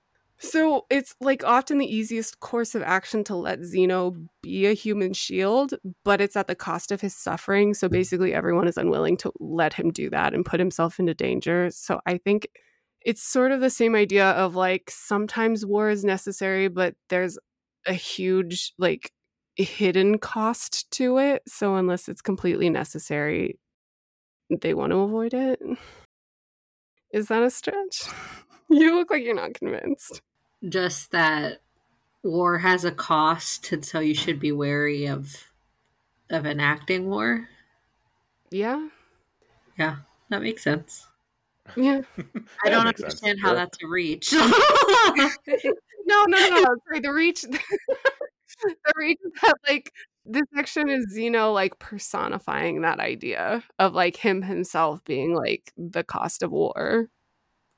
So 0.44 0.88
it's 0.90 1.14
like 1.22 1.44
often 1.44 1.78
the 1.78 1.96
easiest 1.96 2.40
course 2.40 2.74
of 2.74 2.82
action 2.82 3.24
to 3.26 3.36
let 3.36 3.64
Zeno 3.64 4.16
be 4.42 4.66
a 4.66 4.74
human 4.74 5.14
shield, 5.14 5.76
but 6.04 6.20
it's 6.20 6.36
at 6.36 6.48
the 6.48 6.56
cost 6.56 6.92
of 6.92 7.00
his 7.00 7.16
suffering. 7.16 7.76
So 7.76 7.88
basically, 7.88 8.34
everyone 8.34 8.68
is 8.68 8.76
unwilling 8.76 9.18
to 9.18 9.32
let 9.40 9.74
him 9.74 9.92
do 9.92 10.10
that 10.10 10.34
and 10.34 10.44
put 10.44 10.60
himself 10.60 11.00
into 11.00 11.14
danger. 11.14 11.70
So 11.70 12.02
I 12.08 12.18
think 12.18 12.48
it's 13.06 13.24
sort 13.24 13.52
of 13.52 13.62
the 13.62 13.70
same 13.70 13.96
idea 13.96 14.32
of 14.32 14.56
like 14.56 14.92
sometimes 14.92 15.66
war 15.66 15.90
is 15.90 16.04
necessary, 16.06 16.68
but 16.68 16.96
there's 17.10 17.38
a 17.86 17.94
huge, 17.94 18.74
like, 18.78 19.12
hidden 19.56 20.18
cost 20.20 20.90
to 20.92 21.18
it. 21.18 21.44
So 21.48 21.76
unless 21.76 22.08
it's 22.10 22.22
completely 22.22 22.70
necessary, 22.70 23.60
they 24.62 24.74
want 24.74 24.92
to 24.92 25.00
avoid 25.00 25.34
it. 25.34 25.60
Is 27.14 27.28
that 27.28 27.44
a 27.44 27.50
stretch? 27.50 28.04
You 28.74 28.96
look 28.96 29.12
like 29.12 29.22
you're 29.26 29.36
not 29.36 29.54
convinced 29.54 30.22
just 30.68 31.12
that 31.12 31.62
war 32.24 32.60
has 32.60 32.86
a 32.86 32.92
cost, 32.92 33.72
and 33.72 33.86
so 33.86 34.00
you 34.00 34.14
should 34.14 34.40
be 34.40 34.52
wary 34.52 35.06
of 35.08 35.52
of 36.30 36.46
enacting 36.46 37.10
war. 37.10 37.50
Yeah. 38.52 38.90
Yeah, 39.78 39.98
that 40.30 40.42
makes 40.42 40.64
sense. 40.64 41.08
Yeah. 41.76 42.02
I 42.66 42.70
don't 42.70 42.88
understand 42.88 43.40
sense. 43.40 43.42
how 43.42 43.54
that's 43.54 43.78
a 43.84 43.88
reach. 43.88 44.34
no, 44.34 44.44
no, 46.08 46.26
no, 46.28 46.50
no. 46.50 46.76
Sorry, 46.88 47.00
the 47.02 47.12
reach 47.14 47.42
the 48.64 48.94
reach 48.96 49.20
that 49.42 49.56
like 49.68 49.92
this 50.26 50.44
section 50.56 50.90
is 50.90 51.06
Zeno 51.12 51.52
like 51.52 51.80
personifying 51.80 52.82
that 52.82 53.00
idea 53.00 53.64
of 53.80 53.94
like 53.94 54.18
him 54.18 54.42
himself 54.42 55.04
being 55.04 55.36
like 55.36 55.72
the 55.78 56.04
cost 56.04 56.44
of 56.44 56.52
war. 56.52 57.10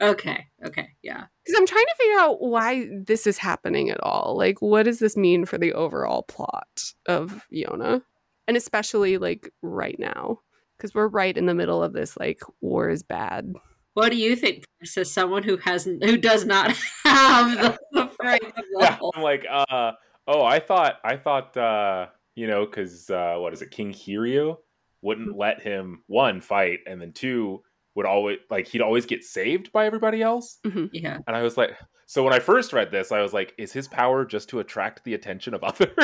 Okay. 0.02 0.48
Okay. 0.66 0.90
Yeah. 1.02 1.26
Because 1.46 1.60
I'm 1.60 1.68
trying 1.68 1.86
to 1.86 1.96
figure 1.98 2.20
out 2.20 2.42
why 2.42 2.90
this 3.06 3.26
is 3.26 3.38
happening 3.38 3.90
at 3.90 4.04
all. 4.04 4.36
Like, 4.38 4.62
what 4.62 4.84
does 4.84 5.00
this 5.00 5.16
mean 5.16 5.46
for 5.46 5.58
the 5.58 5.74
overall 5.74 6.24
plot 6.24 6.84
of 7.06 7.46
Yona? 7.54 8.02
And 8.48 8.58
especially 8.58 9.18
like 9.18 9.50
right 9.62 9.98
now. 9.98 10.40
Because 10.76 10.94
we're 10.94 11.08
right 11.08 11.38
in 11.38 11.46
the 11.46 11.54
middle 11.54 11.82
of 11.82 11.94
this, 11.94 12.18
like, 12.18 12.42
war 12.60 12.90
is 12.90 13.04
bad. 13.04 13.54
What 13.94 14.10
do 14.10 14.18
you 14.18 14.36
think, 14.36 14.66
as 14.82 15.12
someone 15.12 15.44
who 15.44 15.58
hasn't, 15.58 16.04
who 16.04 16.18
does 16.18 16.46
not 16.46 16.72
have 17.06 17.58
the, 17.60 17.78
the 17.92 18.54
yeah, 18.80 18.98
I'm 19.14 19.22
like, 19.22 19.46
uh, 19.50 19.92
oh, 20.28 20.44
I 20.44 20.60
thought, 20.60 20.96
I 21.04 21.18
thought, 21.18 21.56
uh, 21.56 22.08
you 22.36 22.48
know, 22.48 22.66
because 22.66 23.10
uh, 23.10 23.36
what 23.38 23.54
is 23.54 23.62
it, 23.62 23.72
King 23.72 23.94
Hiryu 23.94 24.58
wouldn't 25.02 25.30
mm-hmm. 25.30 25.40
let 25.40 25.62
him 25.62 26.04
one 26.08 26.42
fight, 26.42 26.80
and 26.88 27.00
then 27.00 27.12
two 27.14 27.62
would 27.96 28.08
always 28.08 28.40
like 28.50 28.68
he'd 28.68 28.82
always 28.82 29.06
get 29.06 29.24
saved 29.24 29.72
by 29.72 29.86
everybody 29.86 30.22
else. 30.24 30.58
Mm-hmm. 30.66 30.86
Yeah. 30.92 31.20
And 31.28 31.36
I 31.36 31.44
was 31.44 31.58
like, 31.58 31.76
so 32.08 32.24
when 32.24 32.34
I 32.34 32.40
first 32.40 32.74
read 32.74 32.92
this, 32.92 33.12
I 33.12 33.22
was 33.22 33.34
like, 33.34 33.54
is 33.58 33.72
his 33.72 33.88
power 33.88 34.26
just 34.26 34.50
to 34.50 34.60
attract 34.60 35.04
the 35.04 35.14
attention 35.14 35.54
of 35.54 35.64
others? 35.64 35.90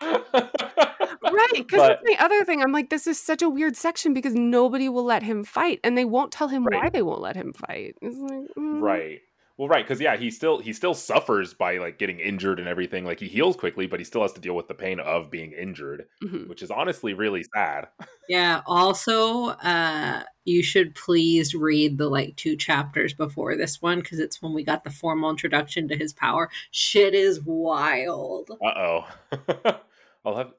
right 1.32 1.52
because 1.54 1.80
that's 1.80 2.02
the 2.04 2.16
other 2.18 2.44
thing 2.44 2.62
i'm 2.62 2.72
like 2.72 2.90
this 2.90 3.06
is 3.06 3.20
such 3.20 3.42
a 3.42 3.48
weird 3.48 3.76
section 3.76 4.14
because 4.14 4.34
nobody 4.34 4.88
will 4.88 5.04
let 5.04 5.22
him 5.22 5.44
fight 5.44 5.80
and 5.82 5.96
they 5.96 6.04
won't 6.04 6.32
tell 6.32 6.48
him 6.48 6.64
right. 6.64 6.82
why 6.82 6.88
they 6.88 7.02
won't 7.02 7.20
let 7.20 7.36
him 7.36 7.52
fight 7.52 7.94
like, 8.02 8.48
mm. 8.56 8.80
right 8.80 9.20
well, 9.58 9.68
right, 9.68 9.84
because 9.84 10.00
yeah, 10.00 10.16
he 10.16 10.30
still 10.30 10.58
he 10.58 10.72
still 10.72 10.94
suffers 10.94 11.52
by 11.52 11.76
like 11.76 11.98
getting 11.98 12.18
injured 12.18 12.58
and 12.58 12.66
everything. 12.66 13.04
Like 13.04 13.20
he 13.20 13.28
heals 13.28 13.54
quickly, 13.54 13.86
but 13.86 14.00
he 14.00 14.04
still 14.04 14.22
has 14.22 14.32
to 14.32 14.40
deal 14.40 14.56
with 14.56 14.66
the 14.66 14.74
pain 14.74 14.98
of 14.98 15.30
being 15.30 15.52
injured, 15.52 16.06
mm-hmm. 16.24 16.48
which 16.48 16.62
is 16.62 16.70
honestly 16.70 17.12
really 17.12 17.44
sad. 17.54 17.88
Yeah. 18.28 18.62
Also, 18.66 19.48
uh, 19.48 20.22
you 20.44 20.62
should 20.62 20.94
please 20.94 21.54
read 21.54 21.98
the 21.98 22.08
like 22.08 22.34
two 22.36 22.56
chapters 22.56 23.12
before 23.12 23.56
this 23.56 23.82
one 23.82 24.00
because 24.00 24.18
it's 24.18 24.40
when 24.40 24.54
we 24.54 24.64
got 24.64 24.84
the 24.84 24.90
formal 24.90 25.30
introduction 25.30 25.86
to 25.88 25.96
his 25.96 26.12
power. 26.12 26.48
Shit 26.70 27.14
is 27.14 27.40
wild. 27.42 28.50
Uh 28.52 28.66
oh. 28.66 29.80
I'll 30.24 30.36
have. 30.36 30.52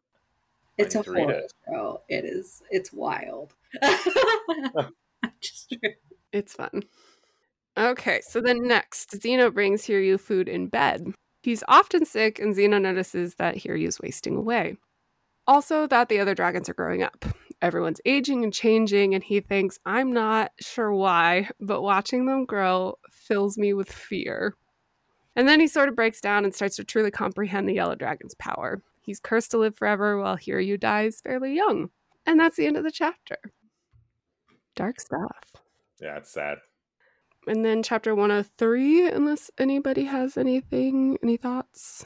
It's 0.78 0.96
a 0.96 1.04
horror 1.04 1.32
it. 1.32 1.54
show. 1.68 2.02
It 2.10 2.26
is. 2.26 2.62
It's 2.70 2.92
wild. 2.92 3.54
Just. 5.40 5.76
It's 6.34 6.54
fun. 6.54 6.82
Okay, 7.78 8.22
so 8.28 8.42
then 8.42 8.68
next, 8.68 9.22
Zeno 9.22 9.52
brings 9.52 9.84
Hiryu 9.84 10.20
food 10.20 10.50
in 10.50 10.66
bed. 10.66 11.14
He's 11.44 11.64
often 11.68 12.06
sick, 12.06 12.40
and 12.40 12.56
Zeno 12.56 12.80
notices 12.80 13.36
that 13.36 13.58
Hiryu's 13.58 14.00
wasting 14.00 14.36
away. 14.36 14.78
Also, 15.46 15.86
that 15.86 16.10
the 16.10 16.20
other 16.20 16.34
dragons 16.34 16.70
are 16.70 16.74
growing 16.74 17.04
up. 17.04 17.24
Everyone's 17.62 18.02
aging 18.06 18.44
and 18.44 18.52
changing, 18.52 19.14
and 19.14 19.24
he 19.24 19.42
thinks, 19.42 19.78
I'm 19.86 20.12
not 20.12 20.54
sure 20.60 20.92
why, 20.92 21.50
but 21.60 21.82
watching 21.84 22.26
them 22.26 22.46
grow 22.46 22.96
fills 23.12 23.58
me 23.58 23.74
with 23.74 23.92
fear. 23.92 24.56
And 25.36 25.48
then 25.48 25.60
he 25.60 25.68
sort 25.68 25.90
of 25.90 25.96
breaks 25.96 26.22
down 26.22 26.46
and 26.46 26.56
starts 26.56 26.78
to 26.78 26.84
truly 26.84 27.12
comprehend 27.12 27.68
the 27.68 27.74
Yellow 27.74 27.96
Dragon's 27.96 28.36
power. 28.36 28.82
He's 29.04 29.20
cursed 29.20 29.52
to 29.52 29.58
live 29.58 29.76
forever 29.76 30.18
while 30.18 30.38
Hiryu 30.38 30.80
dies 30.80 31.20
fairly 31.22 31.54
young. 31.54 31.90
And 32.26 32.40
that's 32.40 32.56
the 32.56 32.66
end 32.66 32.78
of 32.78 32.86
the 32.86 32.92
chapter. 32.92 33.38
Dark 34.76 35.02
stuff. 35.02 35.54
Yeah, 36.02 36.18
it's 36.18 36.32
sad. 36.32 36.60
And 37.48 37.66
then 37.66 37.84
chapter 37.84 38.16
103 38.16 39.10
unless 39.10 39.52
anybody 39.58 40.06
has 40.06 40.38
anything 40.38 41.18
any 41.22 41.36
thoughts? 41.36 42.06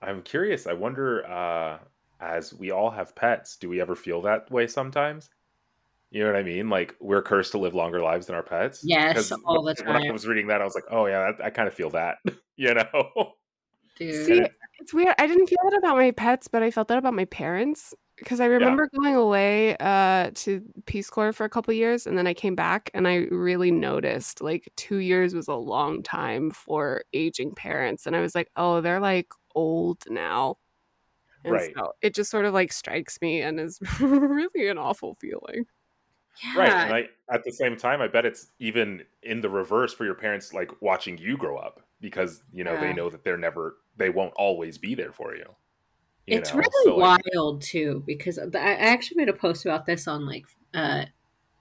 I'm 0.00 0.22
curious. 0.22 0.66
I 0.66 0.72
wonder 0.72 1.26
uh 1.26 1.78
as 2.18 2.54
we 2.54 2.70
all 2.70 2.90
have 2.90 3.14
pets 3.14 3.56
do 3.56 3.68
we 3.68 3.82
ever 3.82 3.94
feel 3.94 4.22
that 4.22 4.50
way 4.50 4.66
sometimes? 4.66 5.28
You 6.10 6.24
know 6.24 6.32
what 6.32 6.38
i 6.38 6.42
mean? 6.42 6.70
Like 6.70 6.94
we're 6.98 7.20
cursed 7.20 7.52
to 7.52 7.58
live 7.58 7.74
longer 7.74 8.00
lives 8.00 8.26
than 8.26 8.36
our 8.36 8.42
pets? 8.42 8.80
Yes 8.82 9.30
all 9.44 9.62
the 9.62 9.74
time 9.74 9.94
when 9.94 10.08
i 10.08 10.10
was 10.10 10.26
reading 10.26 10.46
that 10.46 10.62
i 10.62 10.64
was 10.64 10.74
like 10.74 10.84
oh 10.90 11.04
yeah 11.06 11.32
i, 11.38 11.46
I 11.46 11.50
kind 11.50 11.68
of 11.68 11.74
feel 11.74 11.90
that. 11.90 12.18
You 12.58 12.72
know? 12.72 13.34
Dude. 13.98 14.24
See, 14.24 14.46
it's 14.78 14.94
weird 14.94 15.14
i 15.18 15.26
didn't 15.26 15.46
feel 15.46 15.58
that 15.64 15.78
about 15.78 15.96
my 15.96 16.10
pets 16.10 16.48
but 16.48 16.62
i 16.62 16.70
felt 16.70 16.88
that 16.88 16.98
about 16.98 17.14
my 17.14 17.24
parents 17.26 17.94
because 18.16 18.40
I 18.40 18.46
remember 18.46 18.88
yeah. 18.92 18.98
going 18.98 19.14
away 19.14 19.76
uh, 19.78 20.30
to 20.34 20.62
Peace 20.86 21.10
Corps 21.10 21.32
for 21.32 21.44
a 21.44 21.48
couple 21.48 21.72
years, 21.74 22.06
and 22.06 22.16
then 22.16 22.26
I 22.26 22.34
came 22.34 22.54
back, 22.54 22.90
and 22.94 23.06
I 23.06 23.26
really 23.30 23.70
noticed 23.70 24.40
like 24.40 24.68
two 24.76 24.96
years 24.96 25.34
was 25.34 25.48
a 25.48 25.54
long 25.54 26.02
time 26.02 26.50
for 26.50 27.02
aging 27.12 27.54
parents, 27.54 28.06
and 28.06 28.16
I 28.16 28.20
was 28.20 28.34
like, 28.34 28.50
oh, 28.56 28.80
they're 28.80 29.00
like 29.00 29.28
old 29.54 30.02
now, 30.08 30.56
and 31.44 31.54
right? 31.54 31.72
So 31.76 31.92
it 32.00 32.14
just 32.14 32.30
sort 32.30 32.46
of 32.46 32.54
like 32.54 32.72
strikes 32.72 33.18
me, 33.20 33.42
and 33.42 33.60
is 33.60 33.78
really 34.00 34.68
an 34.68 34.78
awful 34.78 35.16
feeling. 35.20 35.66
Yeah. 36.42 36.58
Right, 36.58 36.72
and 36.72 36.94
I 36.94 37.34
at 37.34 37.44
the 37.44 37.52
same 37.52 37.76
time, 37.76 38.00
I 38.00 38.08
bet 38.08 38.24
it's 38.24 38.48
even 38.58 39.04
in 39.22 39.40
the 39.40 39.50
reverse 39.50 39.92
for 39.92 40.04
your 40.04 40.14
parents, 40.14 40.54
like 40.54 40.70
watching 40.80 41.18
you 41.18 41.36
grow 41.36 41.58
up 41.58 41.85
because 42.00 42.42
you 42.52 42.64
know 42.64 42.74
yeah. 42.74 42.80
they 42.80 42.92
know 42.92 43.10
that 43.10 43.24
they're 43.24 43.38
never, 43.38 43.76
they 43.96 44.10
won't 44.10 44.34
always 44.36 44.78
be 44.78 44.94
there 44.94 45.12
for 45.12 45.34
you 45.34 45.46
it's 46.26 46.52
know? 46.52 46.60
really 46.60 46.84
so, 46.84 46.96
wild 46.96 47.62
too 47.62 48.02
because 48.06 48.38
I 48.38 48.74
actually 48.74 49.18
made 49.18 49.28
a 49.28 49.32
post 49.32 49.64
about 49.64 49.86
this 49.86 50.08
on 50.08 50.26
like 50.26 50.46
uh, 50.74 51.04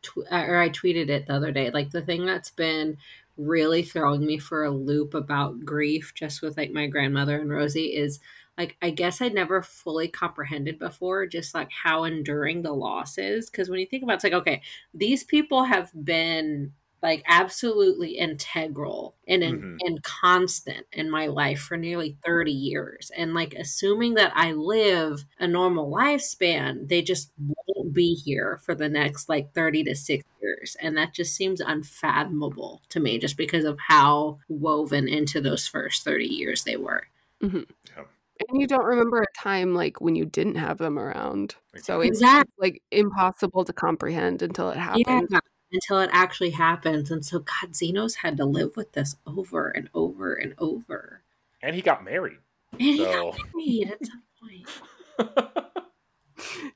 tw- 0.02 0.32
or 0.32 0.60
I 0.60 0.70
tweeted 0.70 1.10
it 1.10 1.28
the 1.28 1.34
other 1.34 1.52
day. 1.52 1.70
Like 1.72 1.92
the 1.92 2.02
thing 2.02 2.26
that's 2.26 2.52
been 2.52 2.98
really 3.38 3.84
throwing 3.84 4.26
me 4.26 4.38
for 4.40 4.64
a 4.64 4.72
loop 4.72 5.14
about 5.14 5.66
grief, 5.66 6.14
just 6.16 6.42
with 6.42 6.58
like 6.58 6.72
my 6.72 6.88
grandmother 6.88 7.40
and 7.40 7.50
Rosie, 7.50 7.96
is 7.96 8.20
like 8.58 8.78
I 8.82 8.90
guess 8.90 9.22
I'd 9.22 9.34
never 9.34 9.62
fully 9.62 10.08
comprehended 10.08 10.80
before 10.80 11.28
just 11.28 11.54
like 11.54 11.70
how 11.72 12.06
enduring 12.06 12.64
the 12.64 12.74
loss 12.74 13.18
is. 13.18 13.50
Because 13.50 13.70
when 13.70 13.80
you 13.80 13.86
think 13.86 14.04
about 14.04 14.14
it, 14.14 14.16
it's 14.16 14.24
like 14.24 14.34
okay, 14.34 14.62
these 14.94 15.24
people 15.24 15.66
have 15.66 15.92
been 16.04 16.74
like 17.06 17.22
absolutely 17.28 18.18
integral 18.18 19.14
and 19.28 19.44
mm-hmm. 19.44 19.78
and 19.82 20.02
constant 20.02 20.88
in 20.92 21.08
my 21.08 21.28
life 21.28 21.60
for 21.60 21.78
nearly 21.78 22.18
30 22.26 22.52
years 22.52 23.12
and 23.16 23.36
like 23.36 23.54
assuming 23.54 24.16
that 24.16 24.32
i 24.36 24.52
live 24.54 25.24
a 25.40 25.48
normal 25.48 25.92
lifespan 25.92 26.90
they 26.90 27.04
just 27.04 27.32
won't 27.38 27.94
be 27.94 28.16
here 28.16 28.60
for 28.64 28.74
the 28.74 28.90
next 28.90 29.30
like 29.30 29.54
30 29.54 29.84
to 29.84 29.96
6 29.96 30.24
years 30.42 30.76
and 30.82 30.98
that 30.98 31.14
just 31.14 31.36
seems 31.36 31.62
unfathomable 31.62 32.82
to 32.90 33.00
me 33.00 33.20
just 33.20 33.38
because 33.38 33.66
of 33.66 33.78
how 33.88 34.40
woven 34.50 35.08
into 35.08 35.40
those 35.40 35.68
first 35.68 36.04
30 36.04 36.26
years 36.26 36.64
they 36.64 36.76
were 36.76 37.04
mm-hmm. 37.42 37.62
yeah. 37.96 38.04
And 38.50 38.60
you 38.60 38.68
don't 38.68 38.84
remember 38.84 39.22
a 39.22 39.40
time 39.40 39.74
like 39.74 40.02
when 40.02 40.18
you 40.18 40.26
didn't 40.26 40.56
have 40.56 40.78
them 40.78 41.00
around. 41.00 41.56
So 41.78 42.02
it's 42.02 42.18
exactly. 42.18 42.54
like 42.60 42.82
impossible 42.92 43.64
to 43.64 43.72
comprehend 43.72 44.42
until 44.42 44.72
it 44.72 44.78
happens. 44.78 45.30
Yeah 45.32 45.40
until 45.76 46.00
it 46.00 46.10
actually 46.12 46.52
happens. 46.52 47.12
And 47.12 47.24
so, 47.26 47.40
God, 47.40 47.76
Zeno's 47.76 48.16
had 48.16 48.38
to 48.38 48.46
live 48.46 48.76
with 48.76 48.94
this 48.94 49.16
over 49.28 49.70
and 49.70 49.90
over 49.94 50.34
and 50.34 50.56
over. 50.58 51.22
and 51.62 51.76
he 51.76 51.82
got 51.82 52.04
married. 52.04 52.40
And 52.72 52.82
he 52.82 52.98
got 52.98 53.38
married 53.54 53.92
at 53.92 54.06
some 54.06 54.24
point. 54.42 55.58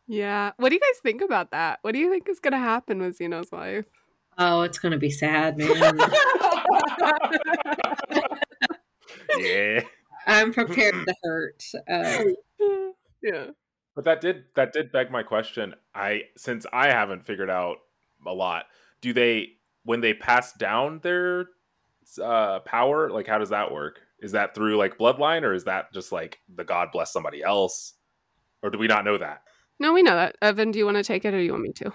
Yeah. 0.07 0.53
What 0.57 0.69
do 0.69 0.75
you 0.75 0.81
guys 0.81 0.99
think 1.03 1.21
about 1.21 1.51
that? 1.51 1.79
What 1.83 1.91
do 1.91 1.99
you 1.99 2.09
think 2.09 2.27
is 2.27 2.39
going 2.39 2.53
to 2.53 2.57
happen 2.57 2.99
with 2.99 3.17
Zeno's 3.17 3.51
wife? 3.51 3.85
Oh, 4.41 4.61
it's 4.61 4.79
gonna 4.79 4.97
be 4.97 5.11
sad, 5.11 5.57
man. 5.57 5.99
yeah. 9.37 9.81
I'm 10.25 10.53
prepared 10.53 10.95
to 11.05 11.13
hurt. 11.23 11.61
Uh, 11.89 12.23
yeah. 13.21 13.47
But 13.95 14.05
that 14.05 14.21
did 14.21 14.45
that 14.55 14.71
did 14.71 14.93
beg 14.93 15.11
my 15.11 15.23
question. 15.23 15.75
I 15.93 16.23
since 16.37 16.65
I 16.71 16.87
haven't 16.87 17.25
figured 17.25 17.49
out 17.49 17.79
a 18.25 18.33
lot, 18.33 18.67
do 19.01 19.13
they 19.13 19.49
when 19.83 20.01
they 20.01 20.13
pass 20.13 20.53
down 20.53 20.99
their 20.99 21.47
uh 22.21 22.59
power, 22.59 23.09
like 23.09 23.27
how 23.27 23.37
does 23.37 23.49
that 23.49 23.71
work? 23.71 24.01
Is 24.19 24.33
that 24.33 24.53
through 24.53 24.77
like 24.77 24.97
bloodline 24.97 25.43
or 25.43 25.53
is 25.53 25.65
that 25.65 25.93
just 25.93 26.11
like 26.11 26.39
the 26.53 26.63
god 26.63 26.89
bless 26.91 27.13
somebody 27.13 27.43
else? 27.43 27.93
Or 28.61 28.69
do 28.69 28.77
we 28.77 28.87
not 28.87 29.05
know 29.05 29.17
that? 29.17 29.43
No, 29.79 29.93
we 29.93 30.03
know 30.03 30.15
that. 30.15 30.35
Evan, 30.41 30.71
do 30.71 30.79
you 30.79 30.85
want 30.85 30.97
to 30.97 31.03
take 31.03 31.23
it 31.23 31.33
or 31.33 31.37
do 31.37 31.43
you 31.43 31.51
want 31.51 31.63
me 31.63 31.71
to? 31.73 31.93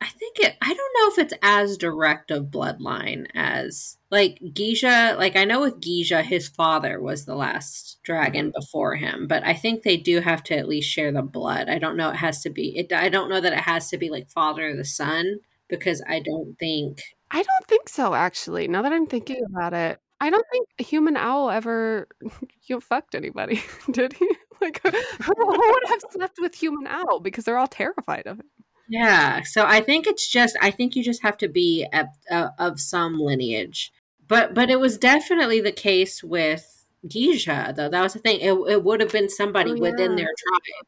I 0.00 0.08
think 0.08 0.38
it. 0.40 0.56
I 0.60 0.74
don't 0.74 0.76
know 0.76 1.12
if 1.12 1.18
it's 1.18 1.34
as 1.42 1.78
direct 1.78 2.30
of 2.30 2.46
bloodline 2.46 3.26
as 3.34 3.96
like 4.10 4.38
Kija. 4.40 5.16
Like 5.16 5.36
I 5.36 5.44
know 5.44 5.62
with 5.62 5.80
Kija, 5.80 6.22
his 6.22 6.48
father 6.48 7.00
was 7.00 7.24
the 7.24 7.34
last 7.34 7.98
dragon 8.02 8.52
before 8.54 8.96
him, 8.96 9.26
but 9.26 9.42
I 9.44 9.54
think 9.54 9.82
they 9.82 9.96
do 9.96 10.20
have 10.20 10.42
to 10.44 10.56
at 10.56 10.68
least 10.68 10.90
share 10.90 11.12
the 11.12 11.22
blood. 11.22 11.70
I 11.70 11.78
don't 11.78 11.96
know. 11.96 12.10
It 12.10 12.16
has 12.16 12.42
to 12.42 12.50
be. 12.50 12.76
It. 12.76 12.92
I 12.92 13.08
don't 13.08 13.30
know 13.30 13.40
that 13.40 13.54
it 13.54 13.60
has 13.60 13.88
to 13.90 13.98
be 13.98 14.10
like 14.10 14.28
father 14.30 14.68
or 14.68 14.76
the 14.76 14.84
son 14.84 15.38
because 15.68 16.02
I 16.08 16.20
don't 16.20 16.56
think. 16.58 16.98
I 17.30 17.42
don't 17.42 17.66
think 17.66 17.88
so, 17.88 18.14
actually. 18.14 18.68
Now 18.68 18.82
that 18.82 18.92
I'm 18.92 19.06
thinking 19.06 19.42
about 19.50 19.74
it, 19.74 19.98
I 20.20 20.30
don't 20.30 20.46
think 20.50 20.68
a 20.78 20.82
human 20.82 21.16
owl 21.16 21.50
ever 21.50 22.08
you 22.20 22.76
know, 22.76 22.80
fucked 22.80 23.14
anybody, 23.14 23.62
did 23.90 24.14
he? 24.14 24.28
Like, 24.58 24.80
who, 24.82 24.90
would 25.36 25.82
have 25.88 26.00
slept 26.12 26.38
with 26.40 26.54
human 26.54 26.86
owl? 26.86 27.20
Because 27.20 27.44
they're 27.44 27.58
all 27.58 27.66
terrified 27.66 28.26
of 28.26 28.40
it. 28.40 28.46
Yeah. 28.88 29.42
So 29.42 29.66
I 29.66 29.82
think 29.82 30.06
it's 30.06 30.26
just. 30.26 30.56
I 30.62 30.70
think 30.70 30.96
you 30.96 31.04
just 31.04 31.22
have 31.22 31.36
to 31.38 31.48
be 31.48 31.86
at, 31.92 32.08
uh, 32.30 32.48
of 32.58 32.80
some 32.80 33.18
lineage. 33.18 33.92
But 34.26 34.54
but 34.54 34.70
it 34.70 34.80
was 34.80 34.96
definitely 34.96 35.60
the 35.60 35.72
case 35.72 36.24
with 36.24 36.86
Kija 37.06 37.76
though. 37.76 37.90
That 37.90 38.02
was 38.02 38.14
the 38.14 38.18
thing. 38.18 38.40
It 38.40 38.54
it 38.70 38.82
would 38.82 39.00
have 39.00 39.12
been 39.12 39.28
somebody 39.28 39.72
Oh, 39.72 39.78
within 39.78 40.16
their 40.16 40.24
tribe. 40.24 40.86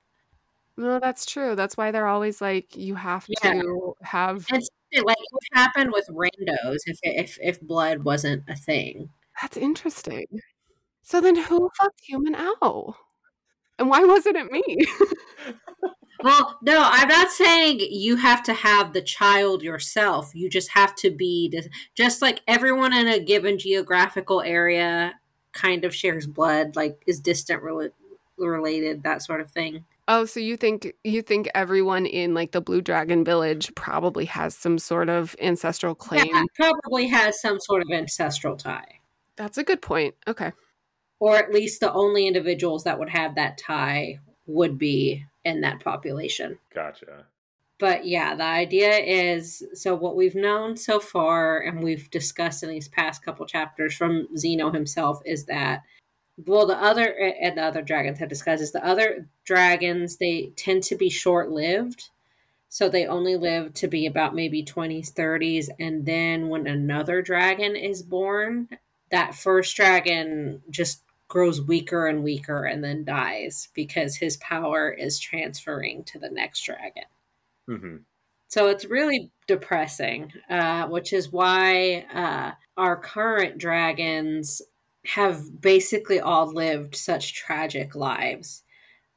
No, 0.79 1.01
that's 1.01 1.27
true. 1.27 1.57
That's 1.57 1.77
why 1.77 1.91
they're 1.91 2.07
always 2.07 2.41
like, 2.41 2.77
you 2.77 2.95
have 2.95 3.27
Yeah. 3.29 3.53
to 3.63 3.95
have. 4.03 4.47
It's 4.51 4.69
like 5.05 5.17
it 5.21 5.29
would 5.33 5.43
happen 5.53 5.91
with 5.93 6.09
randos 6.09 6.79
if 6.87 6.99
if 7.03 7.39
if 7.43 7.61
blood 7.61 8.05
wasn't 8.05 8.45
a 8.49 8.55
thing. 8.57 9.11
That's 9.43 9.57
interesting. 9.57 10.27
So 11.03 11.21
then 11.21 11.37
who 11.37 11.69
fucked 11.79 12.01
human 12.05 12.35
owl? 12.37 12.97
And 13.79 13.89
why 13.91 14.05
wasn't 14.05 14.37
it 14.37 14.51
me? 14.53 14.63
Well, 16.23 16.59
no, 16.63 16.81
I'm 16.83 17.07
not 17.09 17.31
saying 17.31 17.79
you 17.91 18.17
have 18.17 18.43
to 18.45 18.53
have 18.53 18.93
the 18.93 19.03
child 19.03 19.63
yourself. 19.63 20.35
You 20.35 20.51
just 20.51 20.71
have 20.73 20.97
to 20.97 21.11
be 21.11 21.57
just 21.95 22.21
like 22.23 22.41
everyone 22.49 22.93
in 22.93 23.07
a 23.07 23.21
given 23.21 23.57
geographical 23.57 24.41
area 24.43 25.15
kind 25.53 25.85
of 25.85 25.95
shares 25.95 26.27
blood, 26.27 26.75
like 26.75 27.01
is 27.07 27.21
distant 27.21 27.63
rela- 27.63 27.93
related, 28.37 29.05
that 29.05 29.23
sort 29.23 29.41
of 29.41 29.51
thing. 29.53 29.85
Oh, 30.11 30.25
so 30.25 30.41
you 30.41 30.57
think 30.57 30.95
you 31.05 31.21
think 31.21 31.51
everyone 31.55 32.07
in 32.07 32.33
like 32.33 32.53
the 32.53 32.63
Blue 32.63 32.81
Dragon 32.81 33.25
Village 33.25 33.75
probably 33.75 34.25
has 34.25 34.57
some 34.57 34.79
sort 34.79 35.11
of 35.11 35.37
ancestral 35.41 35.95
claim? 35.95 36.27
Yeah, 36.27 36.45
probably 36.55 37.07
has 37.09 37.39
some 37.41 37.61
sort 37.61 37.83
of 37.83 37.89
ancestral 37.93 38.57
tie. 38.57 39.01
That's 39.37 39.59
a 39.59 39.65
good 39.65 39.83
point. 39.83 40.15
Okay. 40.27 40.53
Or 41.21 41.37
at 41.37 41.53
least 41.53 41.81
the 41.81 41.93
only 41.93 42.27
individuals 42.27 42.85
that 42.85 42.99
would 42.99 43.11
have 43.11 43.35
that 43.35 43.59
tie 43.59 44.21
would 44.47 44.79
be 44.79 45.27
in 45.45 45.61
that 45.61 45.81
population. 45.81 46.59
Gotcha. 46.75 47.27
But 47.79 48.07
yeah, 48.07 48.35
the 48.35 48.45
idea 48.45 48.97
is 48.97 49.63
so 49.75 49.95
what 49.95 50.17
we've 50.17 50.35
known 50.35 50.77
so 50.77 50.99
far 50.99 51.61
and 51.61 51.83
we've 51.83 52.11
discussed 52.11 52.63
in 52.63 52.71
these 52.71 52.89
past 52.89 53.23
couple 53.23 53.45
chapters 53.47 53.95
from 53.95 54.27
Zeno 54.37 54.73
himself 54.73 55.21
is 55.27 55.45
that 55.45 55.83
well 56.47 56.67
the 56.67 56.77
other 56.77 57.15
and 57.41 57.59
the 57.59 57.63
other 57.63 57.83
dragons 57.83 58.19
have 58.19 58.29
disguises 58.29 58.73
the 58.73 58.85
other 58.85 59.29
dragons 59.45 60.17
they 60.17 60.53
tend 60.57 60.83
to 60.85 60.97
be 60.97 61.11
short-lived. 61.11 62.11
So 62.71 62.89
they 62.89 63.07
only 63.07 63.37
live 63.37 63.73
to 63.75 63.89
be 63.89 64.07
about 64.07 64.35
maybe 64.35 64.63
20s, 64.63 65.11
30s 65.11 65.71
and 65.81 66.05
then 66.05 66.49
when 66.49 66.67
another 66.67 67.23
dragon 67.23 67.77
is 67.77 68.03
born, 68.03 68.69
that 69.11 69.35
first 69.35 69.75
dragon 69.77 70.63
just 70.71 71.03
grows 71.29 71.61
weaker 71.61 72.07
and 72.07 72.23
weaker 72.25 72.65
and 72.65 72.83
then 72.83 73.05
dies 73.05 73.69
because 73.75 74.17
his 74.17 74.37
power 74.39 74.91
is 74.91 75.19
transferring 75.19 76.05
to 76.05 76.19
the 76.19 76.31
next 76.31 76.63
dragon. 76.63 77.05
hmm 77.67 77.97
So 78.49 78.69
it's 78.69 78.87
really 78.87 79.31
depressing, 79.47 80.33
uh, 80.49 80.87
which 80.89 81.13
is 81.13 81.31
why 81.33 82.07
uh, 82.15 82.53
our 82.77 82.97
current 82.97 83.59
dragons 83.59 84.63
have 85.15 85.61
basically 85.61 86.21
all 86.21 86.47
lived 86.47 86.95
such 86.95 87.35
tragic 87.35 87.95
lives 87.95 88.63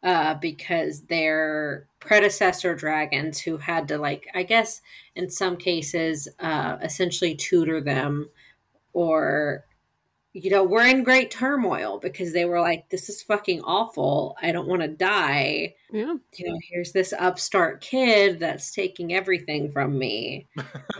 uh, 0.03 0.35
because 0.35 1.01
their 1.01 1.85
predecessor 1.99 2.73
dragons, 2.75 3.39
who 3.39 3.57
had 3.57 3.87
to, 3.89 3.97
like, 3.97 4.27
I 4.33 4.43
guess 4.43 4.81
in 5.15 5.29
some 5.29 5.57
cases, 5.57 6.29
uh, 6.39 6.77
essentially 6.81 7.35
tutor 7.35 7.81
them 7.81 8.29
or 8.93 9.65
you 10.33 10.49
know, 10.49 10.63
we're 10.63 10.87
in 10.87 11.03
great 11.03 11.29
turmoil 11.29 11.99
because 11.99 12.31
they 12.31 12.45
were 12.45 12.61
like, 12.61 12.89
this 12.89 13.09
is 13.09 13.21
fucking 13.21 13.61
awful. 13.63 14.37
I 14.41 14.53
don't 14.53 14.67
want 14.67 14.81
to 14.81 14.87
die. 14.87 15.75
Yeah. 15.91 16.15
You 16.37 16.49
know, 16.49 16.57
here's 16.71 16.93
this 16.93 17.13
upstart 17.19 17.81
kid 17.81 18.39
that's 18.39 18.71
taking 18.71 19.13
everything 19.13 19.71
from 19.71 19.99
me. 19.99 20.47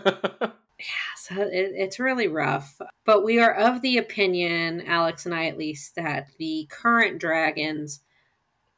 Yeah, 0.82 1.15
so 1.15 1.41
it, 1.44 1.74
it's 1.76 2.00
really 2.00 2.28
rough. 2.28 2.80
But 3.06 3.24
we 3.24 3.39
are 3.39 3.54
of 3.54 3.82
the 3.82 3.98
opinion, 3.98 4.82
Alex 4.88 5.26
and 5.26 5.36
I 5.36 5.46
at 5.46 5.58
least, 5.58 5.96
that 5.96 6.30
the 6.38 6.67
current 6.70 7.20
dragons 7.20 8.02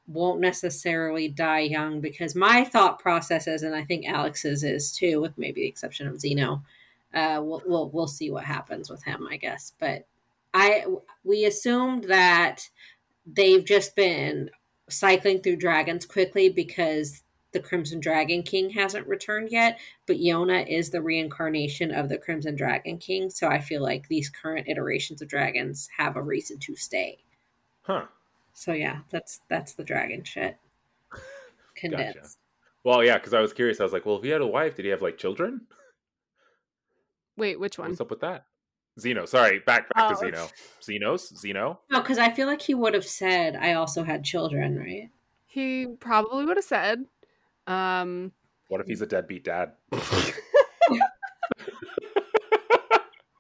won't 0.06 0.42
necessarily 0.42 1.30
die 1.30 1.62
young 1.62 2.02
because 2.02 2.36
my 2.36 2.66
thought 2.66 3.00
process 3.00 3.48
is, 3.48 3.64
and 3.64 3.74
I 3.74 3.86
think 3.86 4.06
Alex's 4.06 4.64
is 4.64 4.92
too, 4.92 5.22
with 5.22 5.38
maybe 5.38 5.62
the 5.62 5.68
exception 5.68 6.08
of 6.08 6.20
Zeno. 6.20 6.64
Uh, 7.14 7.40
we'll, 7.42 7.62
we'll 7.66 7.90
we'll 7.90 8.08
see 8.08 8.32
what 8.32 8.44
happens 8.44 8.90
with 8.90 9.04
him, 9.04 9.28
I 9.30 9.38
guess. 9.38 9.72
But 9.80 10.06
I 10.54 10.86
we 11.24 11.46
assumed 11.46 12.06
that 12.06 12.70
they've 13.26 13.64
just 13.64 13.96
been 13.96 14.50
cycling 14.90 15.42
through 15.42 15.56
dragons 15.58 16.06
quickly 16.06 16.50
because 16.50 17.23
the 17.54 17.60
Crimson 17.60 18.00
Dragon 18.00 18.44
King 18.44 18.70
hasn't 18.72 19.08
returned 19.08 19.52
yet, 19.52 19.80
but 20.06 20.18
Yona 20.18 20.68
is 20.68 20.90
the 20.90 21.02
reincarnation 21.02 21.92
of 21.92 22.10
the 22.10 22.18
Crimson 22.18 22.56
Dragon 22.56 22.98
King, 22.98 23.30
so 23.30 23.48
I 23.48 23.60
feel 23.60 23.82
like 23.82 24.08
these 24.08 24.30
current 24.30 24.68
iterations 24.68 25.22
of 25.22 25.30
dragons 25.30 25.88
have 25.98 26.16
a 26.18 26.22
reason 26.22 26.60
to 26.60 26.76
stay. 26.76 27.20
Huh. 27.84 28.06
So 28.54 28.74
yeah, 28.74 29.00
that's 29.10 29.40
that's 29.50 29.74
the 29.74 29.84
dragon 29.84 30.24
shit. 30.24 30.58
Condensed. 31.76 32.38
Well, 32.84 33.04
yeah, 33.04 33.18
because 33.18 33.34
I 33.34 33.40
was 33.40 33.54
curious. 33.54 33.80
I 33.80 33.84
was 33.84 33.94
like, 33.94 34.06
well, 34.06 34.18
if 34.18 34.24
he 34.24 34.30
had 34.30 34.42
a 34.42 34.48
wife, 34.48 34.76
did 34.76 34.86
he 34.86 34.92
have 34.92 35.02
like 35.02 35.18
children? 35.18 35.62
Wait, 37.38 37.60
which 37.60 37.80
one? 37.80 37.90
What's 37.90 38.02
up 38.02 38.10
with 38.10 38.20
that? 38.22 38.46
Zeno. 39.00 39.26
Sorry, 39.26 39.60
back 39.60 39.90
back 39.94 40.04
Oh. 40.04 40.10
to 40.10 40.16
Zeno. 40.18 40.48
Xenos? 40.82 41.36
Zeno? 41.36 41.80
No, 41.90 42.02
because 42.02 42.20
I 42.20 42.30
feel 42.32 42.46
like 42.48 42.62
he 42.62 42.76
would 42.76 42.94
have 42.94 43.06
said 43.08 43.56
I 43.56 43.74
also 43.74 44.04
had 44.04 44.24
children, 44.24 44.78
right? 44.78 45.10
He 45.48 45.88
probably 46.00 46.46
would 46.46 46.58
have 46.58 46.66
said. 46.66 47.06
Um 47.68 48.32
What 48.68 48.82
if 48.82 48.88
he's 48.88 49.02
a 49.02 49.08
deadbeat 49.08 49.44
dad? 49.44 49.74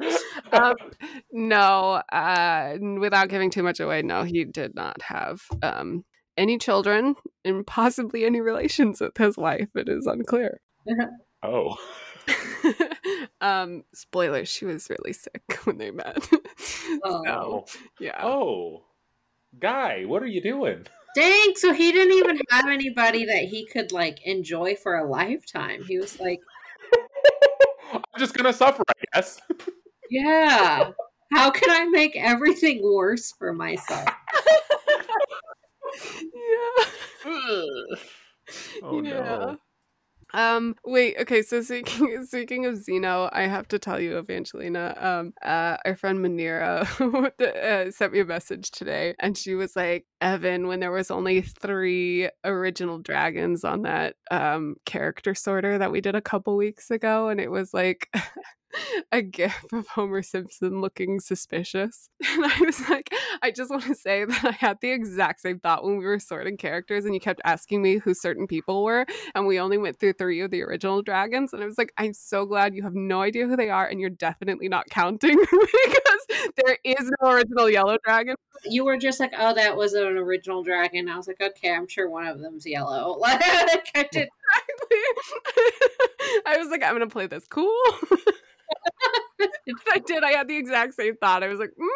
um, 0.52 0.76
no, 1.32 2.02
uh, 2.12 2.78
without 3.00 3.30
giving 3.30 3.50
too 3.50 3.64
much 3.64 3.80
away, 3.80 4.02
no, 4.02 4.24
he 4.24 4.46
did 4.46 4.76
not 4.76 5.02
have 5.04 5.42
um, 5.62 6.06
any 6.38 6.58
children 6.58 7.16
and 7.44 7.66
possibly 7.66 8.26
any 8.26 8.42
relations 8.42 9.02
with 9.02 9.18
his 9.18 9.38
wife. 9.38 9.70
It 9.76 9.90
is 9.90 10.06
unclear. 10.06 10.60
oh. 11.44 11.76
um, 13.42 13.84
spoilers: 13.94 14.50
she 14.50 14.66
was 14.66 14.90
really 14.90 15.14
sick 15.14 15.60
when 15.64 15.78
they 15.78 15.92
met. 15.92 16.28
Oh. 17.04 17.24
so, 17.26 17.66
yeah. 18.00 18.24
Oh. 18.24 18.84
Guy, 19.60 20.04
what 20.06 20.24
are 20.24 20.28
you 20.28 20.42
doing? 20.42 20.88
Dang, 21.16 21.54
so 21.56 21.74
he 21.74 21.92
didn't 21.92 22.14
even 22.18 22.40
have 22.50 22.68
anybody 22.68 23.26
that 23.26 23.44
he 23.46 23.66
could 23.66 23.92
like 23.92 24.26
enjoy 24.26 24.76
for 24.76 24.98
a 24.98 25.08
lifetime. 25.08 25.84
He 25.84 25.98
was 25.98 26.20
like, 26.20 26.40
I'm 27.94 28.02
just 28.18 28.34
gonna 28.34 28.54
suffer, 28.54 28.84
I 28.88 28.94
guess. 29.14 29.40
Yeah. 30.10 30.92
How 31.32 31.50
can 31.50 31.72
I 31.72 31.86
make 31.86 32.16
everything 32.16 32.84
worse 32.84 33.32
for 33.32 33.52
myself? 33.52 34.08
yeah. 36.22 36.84
Oh 38.84 39.02
yeah. 39.02 39.02
no. 39.02 39.58
Um, 40.36 40.76
wait, 40.84 41.16
okay, 41.22 41.44
so 41.44 41.62
speaking 41.62 42.26
speaking 42.26 42.66
of 42.66 42.78
Zeno, 42.78 43.30
I 43.32 43.44
have 43.44 43.68
to 43.68 43.78
tell 43.78 44.00
you, 44.00 44.18
Evangelina, 44.18 44.96
um, 45.00 45.34
uh, 45.44 45.78
our 45.86 45.96
friend 45.96 46.20
Manira 46.20 46.82
uh, 47.40 47.92
sent 47.92 48.14
me 48.14 48.20
a 48.20 48.26
message 48.26 48.72
today, 48.72 49.14
and 49.20 49.38
she 49.38 49.54
was 49.54 49.76
like, 49.76 50.08
Evan, 50.22 50.68
when 50.68 50.80
there 50.80 50.92
was 50.92 51.12
only 51.12 51.42
three 51.42 52.30
original 52.44 52.98
dragons 52.98 53.64
on 53.64 53.84
that 53.84 54.16
um 54.32 54.76
character 54.86 55.36
sorter 55.36 55.78
that 55.78 55.92
we 55.92 56.02
did 56.02 56.16
a 56.16 56.22
couple 56.22 56.58
weeks 56.58 56.90
ago, 56.90 57.30
and 57.30 57.40
it 57.40 57.52
was 57.52 57.72
like 57.74 58.10
a 59.12 59.22
gif 59.22 59.66
of 59.72 59.88
Homer 59.88 60.22
Simpson 60.22 60.82
looking 60.82 61.20
suspicious. 61.20 62.10
And 62.34 62.46
I 62.46 62.60
was 62.66 62.90
like, 62.90 63.14
I 63.44 63.52
just 63.52 63.70
want 63.70 63.84
to 63.84 63.94
say 63.94 64.26
that 64.26 64.44
I 64.44 64.52
had 64.52 64.80
the 64.82 64.90
exact 64.90 65.42
same 65.42 65.60
thought 65.60 65.84
when 65.84 65.98
we 65.98 66.06
were 66.06 66.18
sorting 66.18 66.58
characters 66.58 67.06
and 67.06 67.14
you 67.14 67.20
kept 67.20 67.42
asking 67.46 67.84
me 67.84 68.00
who 68.00 68.16
certain 68.16 68.48
people 68.48 68.84
were. 68.84 69.06
And 69.36 69.46
we 69.46 69.60
only 69.60 69.78
went 69.78 70.00
through 70.00 70.14
three 70.14 70.42
of 70.42 70.50
the 70.50 70.64
original 70.64 71.04
dragons. 71.04 71.54
And 71.54 71.62
I 71.62 71.68
was 71.68 71.78
like, 71.78 71.94
I'm 71.98 72.14
so 72.14 72.46
glad 72.46 72.74
you 72.74 72.82
have 72.84 72.96
no 72.96 73.22
idea 73.22 73.46
who 73.46 73.56
they 73.56 73.70
are 73.70 73.86
and 73.86 74.00
you're 74.00 74.10
definitely 74.10 74.68
not 74.68 74.90
counting 74.90 75.38
because 75.52 76.54
there 76.56 76.78
is 76.84 77.12
no 77.22 77.32
original 77.32 77.70
yellow 77.70 77.98
dragon. 78.04 78.36
You 78.66 78.84
were 78.84 78.98
just 78.98 79.20
like, 79.20 79.34
oh, 79.38 79.54
that 79.54 79.78
was 79.78 79.94
an 79.94 80.18
original 80.18 80.64
dragon. 80.64 81.08
I 81.08 81.18
was 81.18 81.28
like, 81.28 81.42
okay, 81.42 81.72
I'm 81.72 81.88
sure 81.88 82.10
one 82.10 82.26
of 82.26 82.40
them's 82.40 82.66
yellow. 82.66 83.18
Like, 83.20 83.42
I 83.96 84.08
did. 84.12 84.30
I 86.46 86.58
was 86.58 86.70
like, 86.70 86.84
I'm 86.84 86.96
going 86.96 87.02
to 87.02 87.08
play 87.08 87.28
this 87.28 87.46
cool. 87.48 87.72
I 89.94 90.00
did. 90.00 90.24
I 90.24 90.32
had 90.32 90.48
the 90.48 90.58
exact 90.58 90.94
same 90.96 91.16
thought. 91.18 91.44
I 91.44 91.48
was 91.48 91.60
like, 91.60 91.72
mm, 91.72 91.88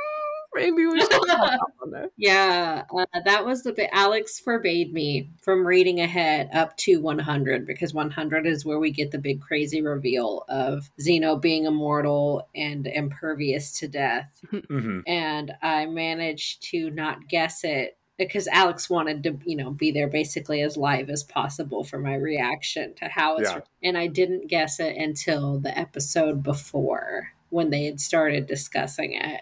maybe 0.56 0.86
we 0.86 1.00
should. 1.00 2.10
yeah, 2.17 2.84
uh, 2.95 3.06
that 3.26 3.45
was 3.45 3.63
the 3.63 3.73
bit. 3.73 3.89
Alex 3.93 4.39
forbade 4.39 4.93
me 4.93 5.30
from 5.41 5.65
reading 5.65 6.00
ahead 6.00 6.50
up 6.54 6.76
to 6.78 7.02
100 7.02 7.65
because 7.65 7.93
100 7.93 8.45
is 8.45 8.65
where 8.65 8.80
we 8.80 8.91
get 8.91 9.12
the 9.12 9.17
big 9.17 9.41
crazy 9.41 9.82
reveal 9.82 10.45
of 10.50 10.89
Zeno 11.00 11.36
being 11.36 11.65
immortal 11.65 12.47
and 12.56 12.88
impervious 12.88 13.71
to 13.80 13.88
death. 13.88 14.30
Mm-hmm. 14.67 15.02
And 15.08 15.54
I 15.62 15.86
managed 15.86 16.63
to 16.71 16.89
not 16.89 17.28
guess 17.30 17.63
it 17.63 17.97
because 18.18 18.48
Alex 18.48 18.90
wanted 18.90 19.24
to, 19.24 19.38
you 19.46 19.56
know, 19.56 19.72
be 19.72 19.92
there 19.92 20.08
basically 20.08 20.62
as 20.62 20.78
live 20.78 21.10
as 21.10 21.24
possible 21.24 21.84
for 21.84 22.00
my 22.00 22.16
reaction 22.16 22.94
to 22.96 23.06
how 23.06 23.38
it's. 23.38 23.52
Yeah. 23.52 23.60
And 23.84 23.98
I 23.98 24.08
didn't 24.08 24.48
guess 24.48 24.80
it 24.80 24.96
until 24.98 25.60
the 25.60 25.78
episode 25.78 26.44
before 26.44 27.30
when 27.50 27.70
they 27.70 27.86
had 27.86 28.00
started 28.00 28.48
discussing 28.48 29.14
it. 29.14 29.42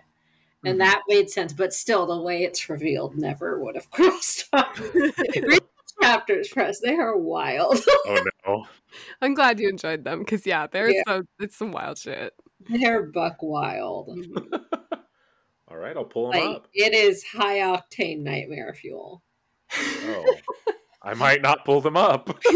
And 0.63 0.79
mm-hmm. 0.79 0.79
that 0.79 1.03
made 1.07 1.29
sense, 1.29 1.53
but 1.53 1.73
still, 1.73 2.05
the 2.05 2.21
way 2.21 2.43
it's 2.43 2.69
revealed 2.69 3.17
never 3.17 3.59
would 3.59 3.75
have 3.75 3.89
crossed 3.91 4.47
up. 4.51 4.77
chapters, 6.01 6.49
Pres. 6.49 6.79
They 6.79 6.95
are 6.95 7.17
wild. 7.17 7.79
oh 8.07 8.25
no! 8.45 8.65
I'm 9.21 9.33
glad 9.33 9.59
you 9.59 9.69
enjoyed 9.69 10.03
them 10.03 10.19
because 10.19 10.45
yeah, 10.45 10.67
there's 10.67 10.93
yeah. 10.93 11.03
some 11.07 11.27
it's 11.39 11.57
some 11.57 11.71
wild 11.71 11.97
shit. 11.97 12.33
They're 12.69 13.03
buck 13.03 13.37
wild. 13.41 14.09
All 15.75 15.81
right, 15.81 15.97
I'll 15.97 16.05
pull 16.05 16.31
them 16.31 16.39
like, 16.39 16.55
up. 16.55 16.67
It 16.73 16.93
is 16.93 17.25
high 17.25 17.57
octane 17.57 18.21
nightmare 18.21 18.73
fuel. 18.73 19.21
Oh, 19.77 20.35
I 21.03 21.13
might 21.15 21.41
not 21.41 21.65
pull 21.65 21.81
them 21.81 21.97
up. 21.97 22.29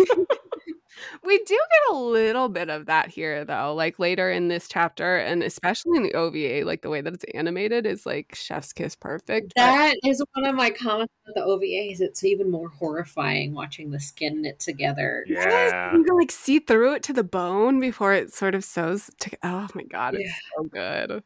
we 1.26 1.38
do 1.40 1.54
get 1.54 1.96
a 1.96 1.98
little 1.98 2.48
bit 2.48 2.70
of 2.70 2.86
that 2.86 3.10
here, 3.10 3.44
though. 3.44 3.74
Like 3.76 4.00
later 4.00 4.32
in 4.32 4.48
this 4.48 4.70
chapter, 4.70 5.18
and 5.18 5.44
especially 5.44 5.98
in 5.98 6.04
the 6.04 6.14
OVA, 6.14 6.66
like 6.66 6.82
the 6.82 6.90
way 6.90 7.02
that 7.02 7.14
it's 7.14 7.26
animated 7.34 7.86
is 7.86 8.06
like 8.06 8.34
chef's 8.36 8.72
kiss 8.72 8.96
perfect. 8.96 9.52
That 9.58 9.98
but... 10.02 10.10
is 10.10 10.24
one 10.36 10.46
of 10.46 10.56
my 10.56 10.70
comments 10.70 11.14
about 11.28 11.36
the 11.36 11.46
OVAs. 11.46 12.00
It's 12.00 12.24
even 12.24 12.50
more 12.50 12.70
horrifying 12.70 13.54
watching 13.54 13.92
the 13.92 14.00
skin 14.00 14.44
knit 14.44 14.62
together. 14.62 15.26
Yeah, 15.28 15.94
you 15.94 16.06
can 16.06 16.16
like 16.16 16.32
see 16.32 16.60
through 16.60 16.94
it 16.94 17.04
to 17.04 17.14
the 17.14 17.26
bone 17.26 17.82
before 17.82 18.14
it 18.14 18.34
sort 18.34 18.56
of 18.56 18.64
sews. 18.64 19.10
To... 19.20 19.38
Oh 19.44 19.68
my 19.76 19.84
god, 19.84 20.16
it's 20.16 20.24
yeah. 20.24 20.36
so 20.56 20.64
good. 20.64 21.24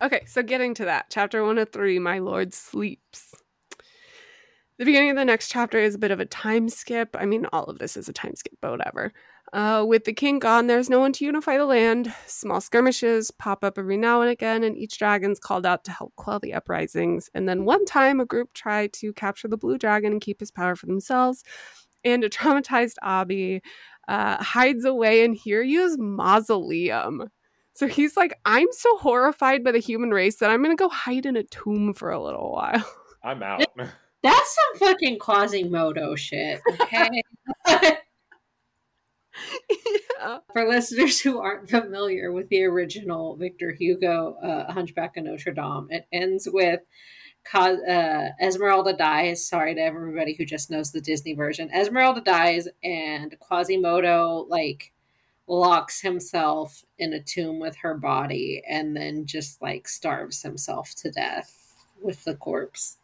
Okay, 0.00 0.22
so 0.26 0.44
getting 0.44 0.74
to 0.74 0.84
that, 0.84 1.06
chapter 1.10 1.40
103 1.42 1.98
My 1.98 2.20
Lord 2.20 2.54
Sleeps. 2.54 3.34
The 4.78 4.84
beginning 4.84 5.10
of 5.10 5.16
the 5.16 5.24
next 5.24 5.48
chapter 5.48 5.76
is 5.76 5.96
a 5.96 5.98
bit 5.98 6.12
of 6.12 6.20
a 6.20 6.24
time 6.24 6.68
skip. 6.68 7.16
I 7.18 7.26
mean, 7.26 7.46
all 7.52 7.64
of 7.64 7.80
this 7.80 7.96
is 7.96 8.08
a 8.08 8.12
time 8.12 8.36
skip, 8.36 8.56
but 8.62 8.70
whatever. 8.70 9.12
Uh, 9.52 9.84
with 9.84 10.04
the 10.04 10.12
king 10.12 10.38
gone, 10.38 10.68
there's 10.68 10.88
no 10.88 11.00
one 11.00 11.12
to 11.14 11.24
unify 11.24 11.56
the 11.56 11.64
land. 11.64 12.14
Small 12.28 12.60
skirmishes 12.60 13.32
pop 13.32 13.64
up 13.64 13.76
every 13.76 13.96
now 13.96 14.20
and 14.20 14.30
again, 14.30 14.62
and 14.62 14.78
each 14.78 14.98
dragon's 14.98 15.40
called 15.40 15.66
out 15.66 15.82
to 15.82 15.90
help 15.90 16.14
quell 16.14 16.38
the 16.38 16.54
uprisings. 16.54 17.28
And 17.34 17.48
then 17.48 17.64
one 17.64 17.84
time, 17.84 18.20
a 18.20 18.24
group 18.24 18.52
tried 18.54 18.92
to 18.94 19.12
capture 19.14 19.48
the 19.48 19.56
blue 19.56 19.78
dragon 19.78 20.12
and 20.12 20.20
keep 20.20 20.38
his 20.38 20.52
power 20.52 20.76
for 20.76 20.86
themselves. 20.86 21.42
And 22.04 22.22
a 22.22 22.28
traumatized 22.30 22.98
Abi 23.02 23.62
uh, 24.06 24.36
hides 24.44 24.84
away 24.84 25.24
in 25.24 25.36
Hiryu's 25.36 25.98
mausoleum. 25.98 27.30
So 27.78 27.86
he's 27.86 28.16
like, 28.16 28.36
I'm 28.44 28.66
so 28.72 28.98
horrified 28.98 29.62
by 29.62 29.70
the 29.70 29.78
human 29.78 30.10
race 30.10 30.38
that 30.38 30.50
I'm 30.50 30.64
going 30.64 30.76
to 30.76 30.82
go 30.82 30.88
hide 30.88 31.26
in 31.26 31.36
a 31.36 31.44
tomb 31.44 31.94
for 31.94 32.10
a 32.10 32.20
little 32.20 32.50
while. 32.50 32.84
I'm 33.22 33.40
out. 33.40 33.64
That's 33.76 34.56
some 34.56 34.78
fucking 34.80 35.20
Quasimodo 35.20 36.16
shit, 36.16 36.60
okay? 36.80 37.22
yeah. 37.68 37.98
For 40.52 40.68
listeners 40.68 41.20
who 41.20 41.38
aren't 41.38 41.70
familiar 41.70 42.32
with 42.32 42.48
the 42.48 42.64
original 42.64 43.36
Victor 43.36 43.70
Hugo 43.70 44.34
uh, 44.42 44.72
Hunchback 44.72 45.16
of 45.16 45.22
Notre 45.22 45.52
Dame, 45.52 45.86
it 45.90 46.08
ends 46.12 46.48
with 46.52 46.80
uh, 47.54 48.30
Esmeralda 48.42 48.94
dies. 48.94 49.46
Sorry 49.46 49.76
to 49.76 49.80
everybody 49.80 50.34
who 50.34 50.44
just 50.44 50.68
knows 50.68 50.90
the 50.90 51.00
Disney 51.00 51.34
version. 51.34 51.70
Esmeralda 51.72 52.22
dies, 52.22 52.66
and 52.82 53.36
Quasimodo 53.38 54.46
like 54.48 54.92
locks 55.48 56.00
himself 56.00 56.84
in 56.98 57.12
a 57.12 57.22
tomb 57.22 57.58
with 57.58 57.76
her 57.76 57.94
body 57.94 58.62
and 58.68 58.96
then 58.96 59.26
just 59.26 59.60
like 59.62 59.88
starves 59.88 60.42
himself 60.42 60.94
to 60.96 61.10
death 61.10 61.74
with 62.00 62.22
the 62.24 62.34
corpse. 62.36 62.98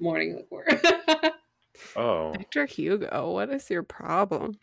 Mourning 0.00 0.34
the 0.34 0.42
corpse 0.42 0.74
oh. 1.96 2.32
Victor 2.36 2.66
hugo 2.66 3.30
what 3.30 3.48
is 3.50 3.70
your 3.70 3.84
problem? 3.84 4.58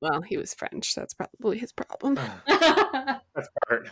Well 0.00 0.22
he 0.22 0.36
was 0.36 0.54
french 0.54 0.94
that's 0.94 1.14
probably 1.14 1.58
his 1.58 1.72
problem. 1.72 2.18
Ah. 2.18 3.20
That's 3.34 3.48
part. 3.66 3.88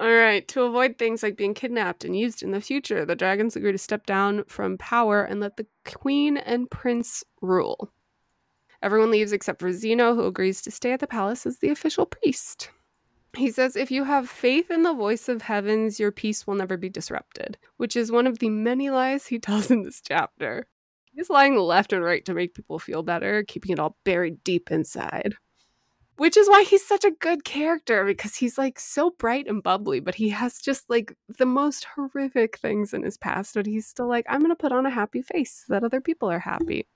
All 0.00 0.10
right. 0.10 0.48
To 0.48 0.62
avoid 0.62 0.96
things 0.96 1.22
like 1.22 1.36
being 1.36 1.52
kidnapped 1.52 2.04
and 2.06 2.16
used 2.16 2.42
in 2.42 2.52
the 2.52 2.60
future, 2.62 3.04
the 3.04 3.14
dragons 3.14 3.54
agree 3.54 3.72
to 3.72 3.78
step 3.78 4.06
down 4.06 4.44
from 4.44 4.78
power 4.78 5.22
and 5.22 5.40
let 5.40 5.58
the 5.58 5.66
queen 5.84 6.38
and 6.38 6.70
prince 6.70 7.22
rule. 7.42 7.92
Everyone 8.82 9.10
leaves 9.10 9.32
except 9.32 9.60
for 9.60 9.72
Zeno, 9.72 10.14
who 10.14 10.24
agrees 10.24 10.62
to 10.62 10.70
stay 10.70 10.92
at 10.92 11.00
the 11.00 11.06
palace 11.06 11.44
as 11.46 11.58
the 11.58 11.68
official 11.68 12.06
priest. 12.06 12.70
He 13.36 13.50
says, 13.50 13.76
If 13.76 13.90
you 13.90 14.04
have 14.04 14.28
faith 14.28 14.70
in 14.70 14.82
the 14.82 14.94
voice 14.94 15.28
of 15.28 15.42
heavens, 15.42 16.00
your 16.00 16.10
peace 16.10 16.46
will 16.46 16.54
never 16.54 16.76
be 16.76 16.88
disrupted, 16.88 17.58
which 17.76 17.94
is 17.94 18.10
one 18.10 18.26
of 18.26 18.38
the 18.38 18.48
many 18.48 18.90
lies 18.90 19.26
he 19.26 19.38
tells 19.38 19.70
in 19.70 19.82
this 19.82 20.00
chapter. 20.00 20.66
He's 21.12 21.30
lying 21.30 21.56
left 21.56 21.92
and 21.92 22.04
right 22.04 22.24
to 22.24 22.34
make 22.34 22.54
people 22.54 22.78
feel 22.78 23.02
better, 23.02 23.44
keeping 23.46 23.72
it 23.72 23.78
all 23.78 23.96
buried 24.04 24.42
deep 24.44 24.70
inside. 24.70 25.34
Which 26.16 26.36
is 26.36 26.48
why 26.48 26.64
he's 26.64 26.86
such 26.86 27.04
a 27.04 27.10
good 27.10 27.44
character 27.44 28.04
because 28.04 28.36
he's 28.36 28.58
like 28.58 28.78
so 28.78 29.10
bright 29.10 29.46
and 29.46 29.62
bubbly, 29.62 30.00
but 30.00 30.14
he 30.14 30.28
has 30.30 30.58
just 30.58 30.88
like 30.90 31.16
the 31.38 31.46
most 31.46 31.86
horrific 31.96 32.58
things 32.58 32.92
in 32.92 33.02
his 33.02 33.16
past. 33.16 33.54
But 33.54 33.66
he's 33.66 33.86
still 33.86 34.06
like, 34.06 34.26
I'm 34.28 34.46
to 34.46 34.54
put 34.54 34.72
on 34.72 34.86
a 34.86 34.90
happy 34.90 35.22
face 35.22 35.64
so 35.66 35.72
that 35.72 35.84
other 35.84 36.00
people 36.00 36.30
are 36.30 36.38
happy. 36.38 36.86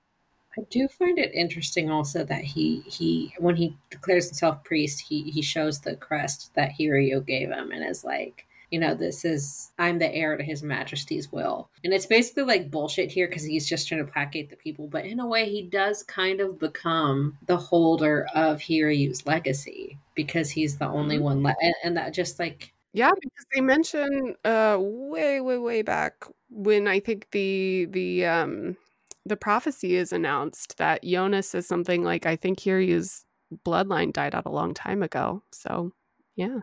I 0.57 0.61
do 0.69 0.87
find 0.87 1.19
it 1.19 1.33
interesting 1.33 1.89
also 1.89 2.23
that 2.25 2.43
he 2.43 2.81
he 2.87 3.33
when 3.39 3.55
he 3.55 3.75
declares 3.89 4.27
himself 4.27 4.63
priest, 4.63 5.01
he 5.01 5.23
he 5.23 5.41
shows 5.41 5.79
the 5.79 5.95
crest 5.95 6.51
that 6.55 6.71
Hiryu 6.79 7.25
gave 7.25 7.49
him 7.49 7.71
and 7.71 7.85
is 7.85 8.03
like, 8.03 8.45
you 8.71 8.79
know, 8.79 8.95
this 8.95 9.25
is 9.25 9.71
I'm 9.77 9.99
the 9.99 10.13
heir 10.13 10.37
to 10.37 10.43
his 10.43 10.63
majesty's 10.63 11.31
will. 11.31 11.69
And 11.83 11.93
it's 11.93 12.05
basically 12.05 12.43
like 12.43 12.71
bullshit 12.71 13.11
here 13.11 13.27
because 13.27 13.43
he's 13.43 13.67
just 13.67 13.87
trying 13.87 14.05
to 14.05 14.11
placate 14.11 14.49
the 14.49 14.55
people, 14.55 14.87
but 14.87 15.05
in 15.05 15.19
a 15.19 15.27
way 15.27 15.49
he 15.49 15.63
does 15.63 16.03
kind 16.03 16.39
of 16.39 16.59
become 16.59 17.37
the 17.47 17.57
holder 17.57 18.27
of 18.33 18.59
Hiryu's 18.59 19.25
legacy 19.25 19.97
because 20.15 20.49
he's 20.49 20.77
the 20.77 20.87
only 20.87 21.19
one 21.19 21.43
le- 21.43 21.55
and, 21.61 21.75
and 21.83 21.97
that 21.97 22.13
just 22.13 22.39
like 22.39 22.71
yeah, 22.93 23.11
because 23.19 23.45
they 23.53 23.59
mention 23.61 24.35
uh 24.45 24.77
way, 24.79 25.41
way, 25.41 25.57
way 25.57 25.81
back 25.81 26.25
when 26.49 26.87
I 26.87 27.01
think 27.01 27.29
the 27.31 27.87
the 27.91 28.25
um 28.25 28.77
the 29.25 29.35
prophecy 29.35 29.95
is 29.95 30.13
announced 30.13 30.77
that 30.77 31.03
Yona 31.03 31.43
says 31.43 31.67
something 31.67 32.03
like, 32.03 32.25
I 32.25 32.35
think 32.35 32.59
Hiryu's 32.59 33.25
bloodline 33.65 34.13
died 34.13 34.35
out 34.35 34.45
a 34.45 34.51
long 34.51 34.73
time 34.73 35.01
ago. 35.01 35.41
So, 35.51 35.93
yeah. 36.35 36.59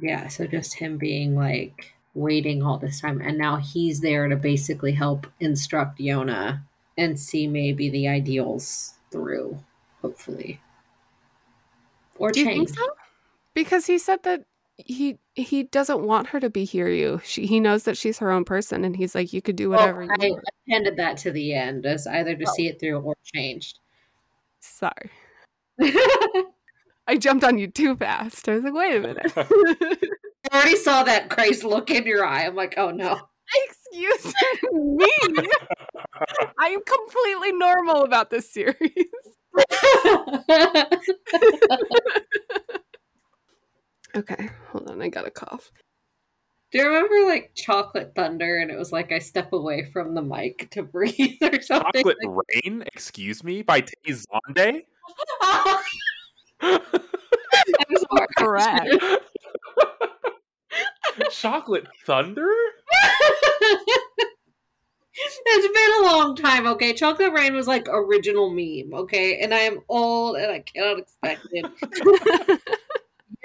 Yeah. 0.00 0.28
So 0.28 0.46
just 0.46 0.74
him 0.74 0.98
being 0.98 1.36
like 1.36 1.94
waiting 2.14 2.62
all 2.62 2.78
this 2.78 3.00
time. 3.00 3.20
And 3.20 3.38
now 3.38 3.56
he's 3.56 4.00
there 4.00 4.28
to 4.28 4.36
basically 4.36 4.92
help 4.92 5.26
instruct 5.38 5.98
Yona 5.98 6.62
and 6.98 7.18
see 7.18 7.46
maybe 7.46 7.88
the 7.88 8.08
ideals 8.08 8.94
through, 9.10 9.58
hopefully. 10.02 10.60
Or 12.18 12.30
Do 12.32 12.44
change. 12.44 12.70
So? 12.70 12.88
Because 13.54 13.86
he 13.86 13.98
said 13.98 14.22
that 14.24 14.44
he 14.76 15.18
he 15.34 15.64
doesn't 15.64 16.00
want 16.00 16.28
her 16.28 16.40
to 16.40 16.50
be 16.50 16.66
Hiryu. 16.66 17.22
She, 17.24 17.46
he 17.46 17.60
knows 17.60 17.84
that 17.84 17.96
she's 17.96 18.18
her 18.18 18.30
own 18.30 18.44
person, 18.44 18.84
and 18.84 18.96
he's 18.96 19.14
like, 19.14 19.32
you 19.32 19.40
could 19.40 19.56
do 19.56 19.70
whatever. 19.70 20.00
Well, 20.00 20.16
I 20.20 20.30
appended 20.68 20.96
that 20.96 21.16
to 21.18 21.30
the 21.30 21.54
end 21.54 21.86
as 21.86 22.06
either 22.06 22.36
to 22.36 22.44
oh. 22.46 22.52
see 22.54 22.68
it 22.68 22.78
through 22.78 23.00
or 23.00 23.16
changed. 23.34 23.78
Sorry. 24.60 25.10
I 27.08 27.16
jumped 27.18 27.44
on 27.44 27.58
you 27.58 27.68
too 27.68 27.96
fast. 27.96 28.48
I 28.48 28.54
was 28.54 28.64
like, 28.64 28.74
wait 28.74 28.96
a 28.96 29.00
minute. 29.00 29.32
I 29.36 30.56
already 30.56 30.76
saw 30.76 31.02
that 31.04 31.30
crazed 31.30 31.64
look 31.64 31.90
in 31.90 32.04
your 32.04 32.24
eye. 32.24 32.46
I'm 32.46 32.54
like, 32.54 32.74
oh 32.76 32.90
no. 32.90 33.20
Excuse 33.64 34.34
me. 34.72 35.08
I 36.58 36.68
am 36.68 36.80
completely 36.82 37.52
normal 37.52 38.02
about 38.02 38.30
this 38.30 38.50
series. 38.50 38.74
Okay, 44.16 44.48
hold 44.70 44.88
on. 44.88 45.02
I 45.02 45.08
got 45.08 45.26
a 45.26 45.30
cough. 45.30 45.70
Do 46.72 46.78
you 46.78 46.86
remember 46.86 47.26
like 47.26 47.52
Chocolate 47.54 48.12
Thunder 48.16 48.56
and 48.58 48.70
it 48.70 48.78
was 48.78 48.90
like 48.92 49.12
I 49.12 49.18
step 49.18 49.52
away 49.52 49.84
from 49.92 50.14
the 50.14 50.22
mic 50.22 50.68
to 50.70 50.82
breathe 50.82 51.36
or 51.42 51.60
something? 51.60 52.02
Chocolate 52.02 52.16
Like- 52.24 52.46
Rain, 52.64 52.82
excuse 52.92 53.44
me, 53.44 53.62
by 53.62 53.80
Tay 53.82 53.94
Zonday. 54.08 54.82
I'm 56.60 56.80
sorry. 58.10 58.26
Correct. 58.38 58.96
Chocolate 61.30 61.86
Thunder? 62.04 62.48
It's 65.18 65.72
been 65.72 66.04
a 66.04 66.12
long 66.12 66.36
time, 66.36 66.66
okay? 66.66 66.92
Chocolate 66.92 67.32
Rain 67.32 67.54
was 67.54 67.66
like 67.66 67.88
original 67.88 68.50
meme, 68.50 68.92
okay? 68.92 69.38
And 69.40 69.54
I 69.54 69.60
am 69.60 69.80
old 69.88 70.36
and 70.36 70.52
I 70.52 70.58
cannot 70.60 70.98
expect 70.98 71.46
it. 71.52 72.60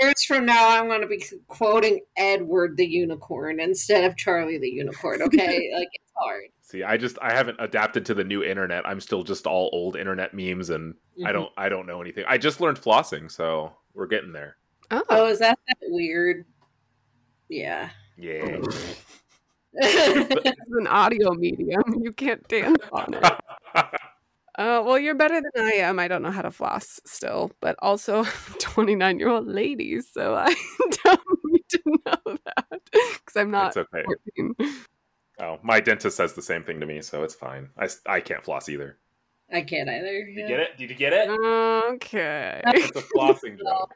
Years 0.01 0.23
from 0.25 0.45
now, 0.45 0.69
I'm 0.69 0.87
going 0.87 1.01
to 1.01 1.07
be 1.07 1.23
quoting 1.47 2.01
Edward 2.17 2.77
the 2.77 2.85
Unicorn 2.85 3.59
instead 3.59 4.03
of 4.03 4.17
Charlie 4.17 4.57
the 4.57 4.69
Unicorn, 4.69 5.21
okay? 5.23 5.71
like, 5.75 5.89
it's 5.93 6.11
hard. 6.15 6.45
See, 6.61 6.83
I 6.83 6.97
just 6.97 7.17
I 7.21 7.33
haven't 7.33 7.57
adapted 7.59 8.05
to 8.07 8.13
the 8.13 8.23
new 8.23 8.43
internet. 8.43 8.87
I'm 8.87 8.99
still 9.01 9.23
just 9.23 9.45
all 9.45 9.69
old 9.73 9.95
internet 9.95 10.33
memes 10.33 10.69
and 10.69 10.95
Mm-hmm. 11.17 11.27
I 11.27 11.31
don't 11.33 11.51
I 11.57 11.67
don't 11.69 11.85
know 11.85 12.01
anything. 12.01 12.23
I 12.25 12.37
just 12.37 12.61
learned 12.61 12.79
flossing, 12.81 13.29
so 13.29 13.73
we're 13.93 14.07
getting 14.07 14.31
there. 14.31 14.55
Oh, 14.91 15.03
Oh, 15.09 15.25
is 15.27 15.39
that 15.39 15.59
that 15.67 15.77
weird? 15.89 16.45
Yeah. 17.49 17.89
Yeah. 18.17 18.59
it's 19.73 20.71
an 20.71 20.87
audio 20.87 21.33
medium. 21.33 21.81
You 22.01 22.13
can't 22.13 22.45
dance 22.47 22.79
on 22.93 23.13
it. 23.13 23.23
Uh, 24.61 24.83
well, 24.85 24.99
you're 24.99 25.15
better 25.15 25.41
than 25.41 25.65
I 25.65 25.71
am. 25.71 25.97
I 25.97 26.07
don't 26.07 26.21
know 26.21 26.29
how 26.29 26.43
to 26.43 26.51
floss 26.51 26.99
still, 27.03 27.51
but 27.61 27.75
also 27.79 28.23
29 28.59 29.17
year 29.17 29.29
old 29.29 29.47
lady, 29.47 29.99
so 30.01 30.35
I 30.35 30.53
don't 31.03 31.19
need 31.45 31.65
to 31.69 31.81
know 32.05 32.37
that 32.45 32.79
because 32.91 33.35
I'm 33.35 33.49
not 33.49 33.75
it's 33.75 33.77
okay. 33.77 34.03
14. 34.37 34.75
Oh, 35.39 35.57
my 35.63 35.79
dentist 35.79 36.15
says 36.15 36.33
the 36.33 36.43
same 36.43 36.63
thing 36.63 36.79
to 36.79 36.85
me, 36.85 37.01
so 37.01 37.23
it's 37.23 37.33
fine. 37.33 37.69
I, 37.75 37.89
I 38.05 38.19
can't 38.19 38.43
floss 38.43 38.69
either. 38.69 38.99
I 39.51 39.61
can't 39.61 39.89
either. 39.89 40.25
Did 40.25 40.35
you 40.35 40.47
get 40.47 40.59
it? 40.59 40.77
Did 40.77 40.89
you 40.91 40.95
get 40.95 41.13
it? 41.13 41.29
Okay. 41.95 42.61
It's 42.67 42.95
a 42.95 43.01
flossing 43.17 43.57
joke. 43.57 43.91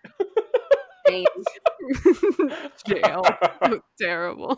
Jail. 2.87 3.23
Terrible. 4.01 4.57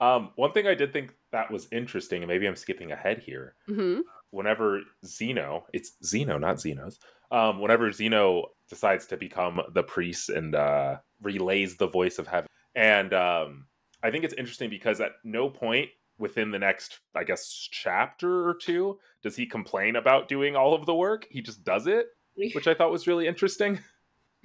um, 0.00 0.30
one 0.36 0.52
thing 0.52 0.68
I 0.68 0.74
did 0.74 0.92
think 0.92 1.12
that 1.32 1.50
was 1.50 1.66
interesting, 1.72 2.22
and 2.22 2.28
maybe 2.28 2.46
I'm 2.46 2.54
skipping 2.54 2.92
ahead 2.92 3.18
here. 3.18 3.56
hmm 3.66 4.02
Whenever 4.30 4.82
Zeno, 5.04 5.66
it's 5.72 5.92
Zeno, 6.04 6.38
not 6.38 6.60
Zeno's. 6.60 6.98
Um, 7.30 7.60
whenever 7.60 7.90
Zeno 7.92 8.46
decides 8.68 9.06
to 9.06 9.16
become 9.16 9.60
the 9.74 9.82
priest 9.82 10.30
and 10.30 10.54
uh, 10.54 10.96
relays 11.22 11.76
the 11.76 11.88
voice 11.88 12.18
of 12.18 12.26
heaven, 12.26 12.48
and 12.74 13.12
um, 13.12 13.66
I 14.02 14.10
think 14.10 14.24
it's 14.24 14.34
interesting 14.34 14.70
because 14.70 15.00
at 15.00 15.12
no 15.24 15.50
point 15.50 15.90
within 16.18 16.50
the 16.50 16.58
next, 16.58 17.00
I 17.14 17.24
guess, 17.24 17.68
chapter 17.70 18.48
or 18.48 18.54
two 18.54 18.98
does 19.22 19.36
he 19.36 19.46
complain 19.46 19.96
about 19.96 20.28
doing 20.28 20.56
all 20.56 20.74
of 20.74 20.84
the 20.86 20.94
work. 20.94 21.26
He 21.30 21.40
just 21.42 21.64
does 21.64 21.86
it, 21.86 22.06
which 22.54 22.66
I 22.66 22.74
thought 22.74 22.90
was 22.90 23.06
really 23.06 23.26
interesting. 23.26 23.78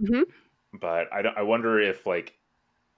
Mhm. 0.02 0.24
But 0.80 1.12
I, 1.14 1.22
I 1.38 1.42
wonder 1.44 1.80
if 1.80 2.06
like 2.06 2.34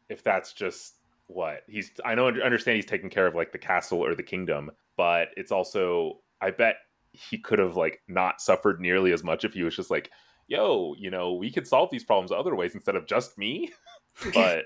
if 0.09 0.23
that's 0.23 0.53
just 0.53 0.95
what 1.27 1.63
he's. 1.67 1.91
I 2.03 2.15
know 2.15 2.27
understand 2.27 2.77
he's 2.77 2.85
taking 2.85 3.09
care 3.09 3.27
of 3.27 3.35
like 3.35 3.51
the 3.51 3.57
castle 3.57 3.99
or 3.99 4.15
the 4.15 4.23
kingdom, 4.23 4.71
but 4.95 5.29
it's 5.35 5.51
also 5.51 6.19
I 6.41 6.51
bet 6.51 6.75
he 7.11 7.37
could 7.37 7.59
have 7.59 7.75
like 7.75 8.01
not 8.07 8.41
suffered 8.41 8.81
nearly 8.81 9.11
as 9.13 9.23
much 9.23 9.43
if 9.45 9.53
he 9.53 9.63
was 9.63 9.75
just 9.75 9.91
like, 9.91 10.11
"Yo, 10.47 10.95
you 10.97 11.09
know, 11.09 11.33
we 11.33 11.51
could 11.51 11.67
solve 11.67 11.89
these 11.91 12.03
problems 12.03 12.31
other 12.31 12.55
ways 12.55 12.75
instead 12.75 12.95
of 12.95 13.05
just 13.07 13.37
me." 13.37 13.71
But 14.33 14.63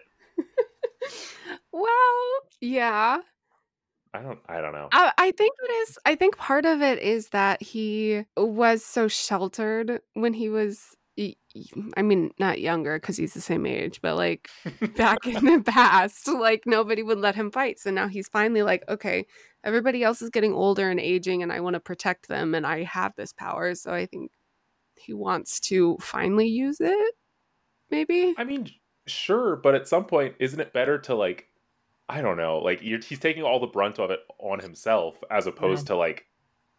Well, 1.71 2.41
yeah. 2.61 3.19
I 4.13 4.21
don't. 4.21 4.39
I 4.47 4.61
don't 4.61 4.73
know. 4.73 4.89
I, 4.91 5.11
I 5.17 5.31
think 5.31 5.53
it 5.63 5.71
is. 5.71 5.99
I 6.05 6.15
think 6.15 6.37
part 6.37 6.65
of 6.65 6.81
it 6.81 6.99
is 6.99 7.29
that 7.29 7.61
he 7.61 8.25
was 8.35 8.83
so 8.83 9.07
sheltered 9.07 10.01
when 10.13 10.33
he 10.33 10.49
was. 10.49 10.95
I 11.97 12.01
mean, 12.01 12.31
not 12.39 12.61
younger 12.61 12.99
because 12.99 13.17
he's 13.17 13.33
the 13.33 13.41
same 13.41 13.65
age, 13.65 14.01
but 14.01 14.15
like 14.15 14.49
back 14.95 15.25
in 15.25 15.45
the 15.45 15.63
past, 15.65 16.27
like 16.27 16.63
nobody 16.65 17.03
would 17.03 17.19
let 17.19 17.35
him 17.35 17.51
fight. 17.51 17.79
So 17.79 17.91
now 17.91 18.07
he's 18.07 18.27
finally 18.27 18.61
like, 18.61 18.83
okay, 18.87 19.25
everybody 19.63 20.03
else 20.03 20.21
is 20.21 20.29
getting 20.29 20.53
older 20.53 20.89
and 20.89 20.99
aging, 20.99 21.43
and 21.43 21.51
I 21.51 21.59
want 21.59 21.73
to 21.73 21.79
protect 21.79 22.27
them, 22.27 22.55
and 22.55 22.65
I 22.65 22.83
have 22.83 23.15
this 23.15 23.33
power. 23.33 23.75
So 23.75 23.91
I 23.91 24.05
think 24.05 24.31
he 24.95 25.13
wants 25.13 25.59
to 25.61 25.97
finally 25.99 26.47
use 26.47 26.79
it. 26.79 27.15
Maybe. 27.89 28.35
I 28.37 28.43
mean, 28.43 28.69
sure, 29.07 29.55
but 29.55 29.75
at 29.75 29.87
some 29.87 30.05
point, 30.05 30.35
isn't 30.39 30.59
it 30.59 30.73
better 30.73 30.99
to 30.99 31.15
like, 31.15 31.47
I 32.07 32.21
don't 32.21 32.37
know, 32.37 32.59
like 32.59 32.81
you're, 32.81 32.99
he's 32.99 33.19
taking 33.19 33.43
all 33.43 33.59
the 33.59 33.67
brunt 33.67 33.99
of 33.99 34.11
it 34.11 34.19
on 34.37 34.59
himself 34.59 35.15
as 35.31 35.47
opposed 35.47 35.87
to 35.87 35.95
like 35.95 36.25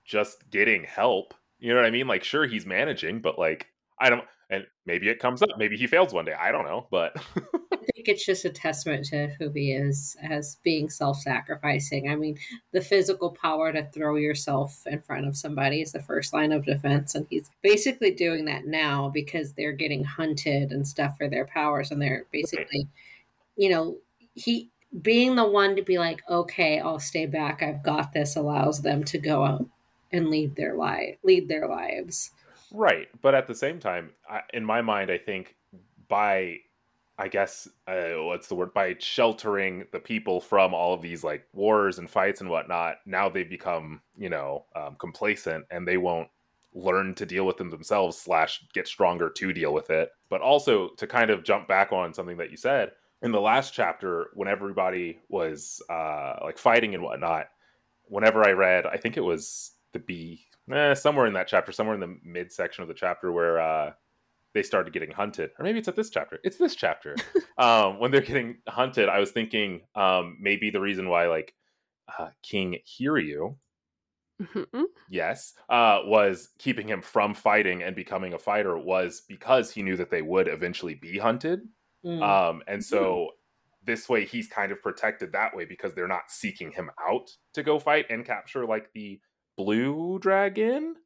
just 0.05 0.48
getting 0.50 0.85
help. 0.85 1.35
You 1.59 1.70
know 1.70 1.76
what 1.76 1.87
I 1.87 1.90
mean? 1.90 2.07
Like, 2.07 2.24
sure, 2.24 2.46
he's 2.46 2.64
managing, 2.64 3.20
but 3.20 3.38
like, 3.38 3.66
I 4.01 4.11
don't, 4.11 4.25
and 4.49 4.67
maybe 4.87 5.09
it 5.09 5.19
comes 5.19 5.43
up. 5.43 5.51
Maybe 5.59 5.77
he 5.77 5.87
fails 5.87 6.13
one 6.13 6.25
day. 6.25 6.35
I 6.39 6.51
don't 6.51 6.65
know, 6.65 6.87
but 6.91 7.13
I 7.37 7.41
think 7.95 8.09
it's 8.09 8.25
just 8.25 8.45
a 8.45 8.51
testament 8.51 9.05
to 9.07 9.29
who 9.39 9.51
he 9.51 9.73
is 9.73 10.17
as 10.23 10.57
being 10.65 10.89
self-sacrificing. 10.89 12.11
I 12.11 12.17
mean, 12.17 12.39
the 12.73 12.81
physical 12.81 13.31
power 13.31 13.73
to 13.73 13.85
throw 13.93 14.17
yourself 14.17 14.83
in 14.87 15.01
front 15.03 15.27
of 15.27 15.37
somebody 15.37 15.83
is 15.83 15.93
the 15.93 16.03
first 16.03 16.33
line 16.33 16.53
of 16.53 16.65
defense, 16.65 17.15
and 17.15 17.27
he's 17.31 17.51
basically 17.63 18.11
doing 18.13 18.47
that 18.47 18.67
now 18.67 19.09
because 19.09 19.53
they're 19.53 19.73
getting 19.73 20.03
hunted 20.03 20.73
and 20.73 20.87
stuff 20.87 21.17
for 21.17 21.29
their 21.29 21.47
powers, 21.47 21.91
and 21.91 22.01
they're 22.01 22.27
basically, 22.33 22.89
you 23.57 23.69
know, 23.69 23.97
he 24.35 24.71
being 25.03 25.37
the 25.37 25.47
one 25.47 25.77
to 25.77 25.83
be 25.83 25.99
like, 25.99 26.23
okay, 26.29 26.81
I'll 26.81 26.99
stay 26.99 27.27
back. 27.27 27.63
I've 27.63 27.83
got 27.83 28.13
this. 28.13 28.37
Allows 28.37 28.83
them 28.83 29.05
to 29.05 29.19
go 29.19 29.45
out 29.45 29.67
and 30.13 30.29
lead 30.29 30.57
their 30.57 30.75
life, 30.75 31.17
lead 31.23 31.49
their 31.49 31.69
lives. 31.69 32.33
Right, 32.72 33.09
but 33.20 33.35
at 33.35 33.46
the 33.46 33.54
same 33.54 33.80
time, 33.80 34.11
I, 34.28 34.42
in 34.52 34.64
my 34.64 34.80
mind, 34.80 35.11
I 35.11 35.18
think 35.18 35.56
by, 36.09 36.59
I 37.18 37.28
guess, 37.28 37.68
uh, 37.87 38.12
what's 38.18 38.48
the 38.48 38.54
word? 38.54 38.72
By 38.72 38.96
sheltering 38.98 39.87
the 39.92 39.98
people 39.98 40.40
from 40.40 40.72
all 40.72 40.94
of 40.94 41.02
these 41.02 41.24
like 41.24 41.46
wars 41.52 41.98
and 41.98 42.09
fights 42.09 42.40
and 42.40 42.48
whatnot, 42.48 42.96
now 43.06 43.28
they've 43.28 43.48
become, 43.48 44.02
you 44.16 44.28
know, 44.28 44.66
um, 44.76 44.96
complacent 44.98 45.64
and 45.70 45.87
they 45.87 45.96
won't 45.96 46.28
learn 46.72 47.14
to 47.16 47.26
deal 47.26 47.44
with 47.44 47.56
them 47.56 47.70
themselves 47.70 48.16
slash 48.16 48.64
get 48.72 48.87
stronger 48.87 49.28
to 49.30 49.52
deal 49.52 49.74
with 49.74 49.90
it. 49.90 50.11
But 50.28 50.40
also 50.40 50.90
to 50.90 51.06
kind 51.06 51.30
of 51.30 51.42
jump 51.42 51.66
back 51.66 51.92
on 51.92 52.14
something 52.14 52.37
that 52.37 52.50
you 52.52 52.56
said 52.56 52.92
in 53.23 53.33
the 53.33 53.40
last 53.40 53.75
chapter, 53.75 54.31
when 54.35 54.48
everybody 54.48 55.18
was 55.29 55.83
uh, 55.90 56.37
like 56.42 56.58
fighting 56.58 56.94
and 56.94 57.02
whatnot, 57.02 57.48
whenever 58.04 58.46
I 58.46 58.52
read, 58.52 58.87
I 58.87 58.96
think 58.96 59.16
it 59.16 59.25
was 59.25 59.73
the 59.92 59.98
B 59.98 60.46
eh, 60.73 60.94
somewhere 60.94 61.27
in 61.27 61.35
that 61.35 61.48
chapter, 61.48 61.73
somewhere 61.73 61.94
in 61.94 62.00
the 62.00 62.19
mid 62.23 62.52
section 62.52 62.83
of 62.83 62.88
the 62.88 62.94
chapter 62.94 63.33
where 63.33 63.61
uh, 63.61 63.92
they 64.54 64.63
started 64.63 64.92
getting 64.92 65.13
hunted, 65.13 65.50
or 65.58 65.65
maybe 65.65 65.79
it's 65.79 65.88
at 65.88 65.96
this 65.96 66.11
chapter. 66.11 66.38
It's 66.44 66.56
this 66.58 66.75
chapter 66.75 67.17
um, 67.58 67.98
when 68.00 68.11
they're 68.11 68.21
getting 68.21 68.58
hunted. 68.69 69.08
I 69.08 69.21
was 69.21 69.31
thinking 69.33 69.83
um, 69.94 70.37
maybe 70.40 70.71
the 70.71 70.81
reason 70.81 71.08
why 71.08 71.27
like 71.29 71.54
uh, 72.19 72.31
King 72.42 72.79
Hiryu, 72.87 73.56
Mhm. 74.40 74.87
yes, 75.11 75.52
uh, 75.69 76.00
was 76.04 76.50
keeping 76.58 76.88
him 76.88 77.02
from 77.02 77.35
fighting 77.35 77.83
and 77.83 77.94
becoming 77.94 78.33
a 78.33 78.38
fighter 78.38 78.79
was 78.79 79.23
because 79.29 79.71
he 79.71 79.83
knew 79.83 79.96
that 79.96 80.11
they 80.11 80.23
would 80.23 80.48
eventually 80.48 80.94
be 80.94 81.19
hunted, 81.19 81.61
Mm. 82.04 82.23
um, 82.23 82.63
and 82.67 82.85
so. 82.85 83.31
This 83.83 84.11
way, 84.11 84.27
he's 84.27 84.46
kind 84.46 84.73
of 84.73 84.83
protected 84.83 85.33
that 85.33 85.56
way 85.56 85.65
because 85.65 85.94
they're 85.94 86.06
not 86.06 86.31
seeking 86.31 86.71
him 86.71 86.90
out 87.00 87.31
to 87.54 87.63
go 87.63 87.79
fight 87.79 88.04
and 88.11 88.27
capture 88.27 88.67
like 88.67 88.92
the 88.92 89.19
blue 89.65 90.19
dragon. 90.19 90.96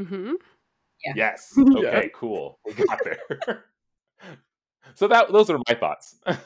Mm-hmm. 0.00 0.32
Yeah. 1.04 1.12
Yes. 1.16 1.52
Yeah. 1.56 1.78
Okay, 1.78 2.10
cool. 2.14 2.58
We 2.64 2.84
got 2.84 3.04
there. 3.04 3.64
so 4.94 5.08
that 5.08 5.32
those 5.32 5.50
are 5.50 5.58
my 5.68 5.74
thoughts. 5.74 6.16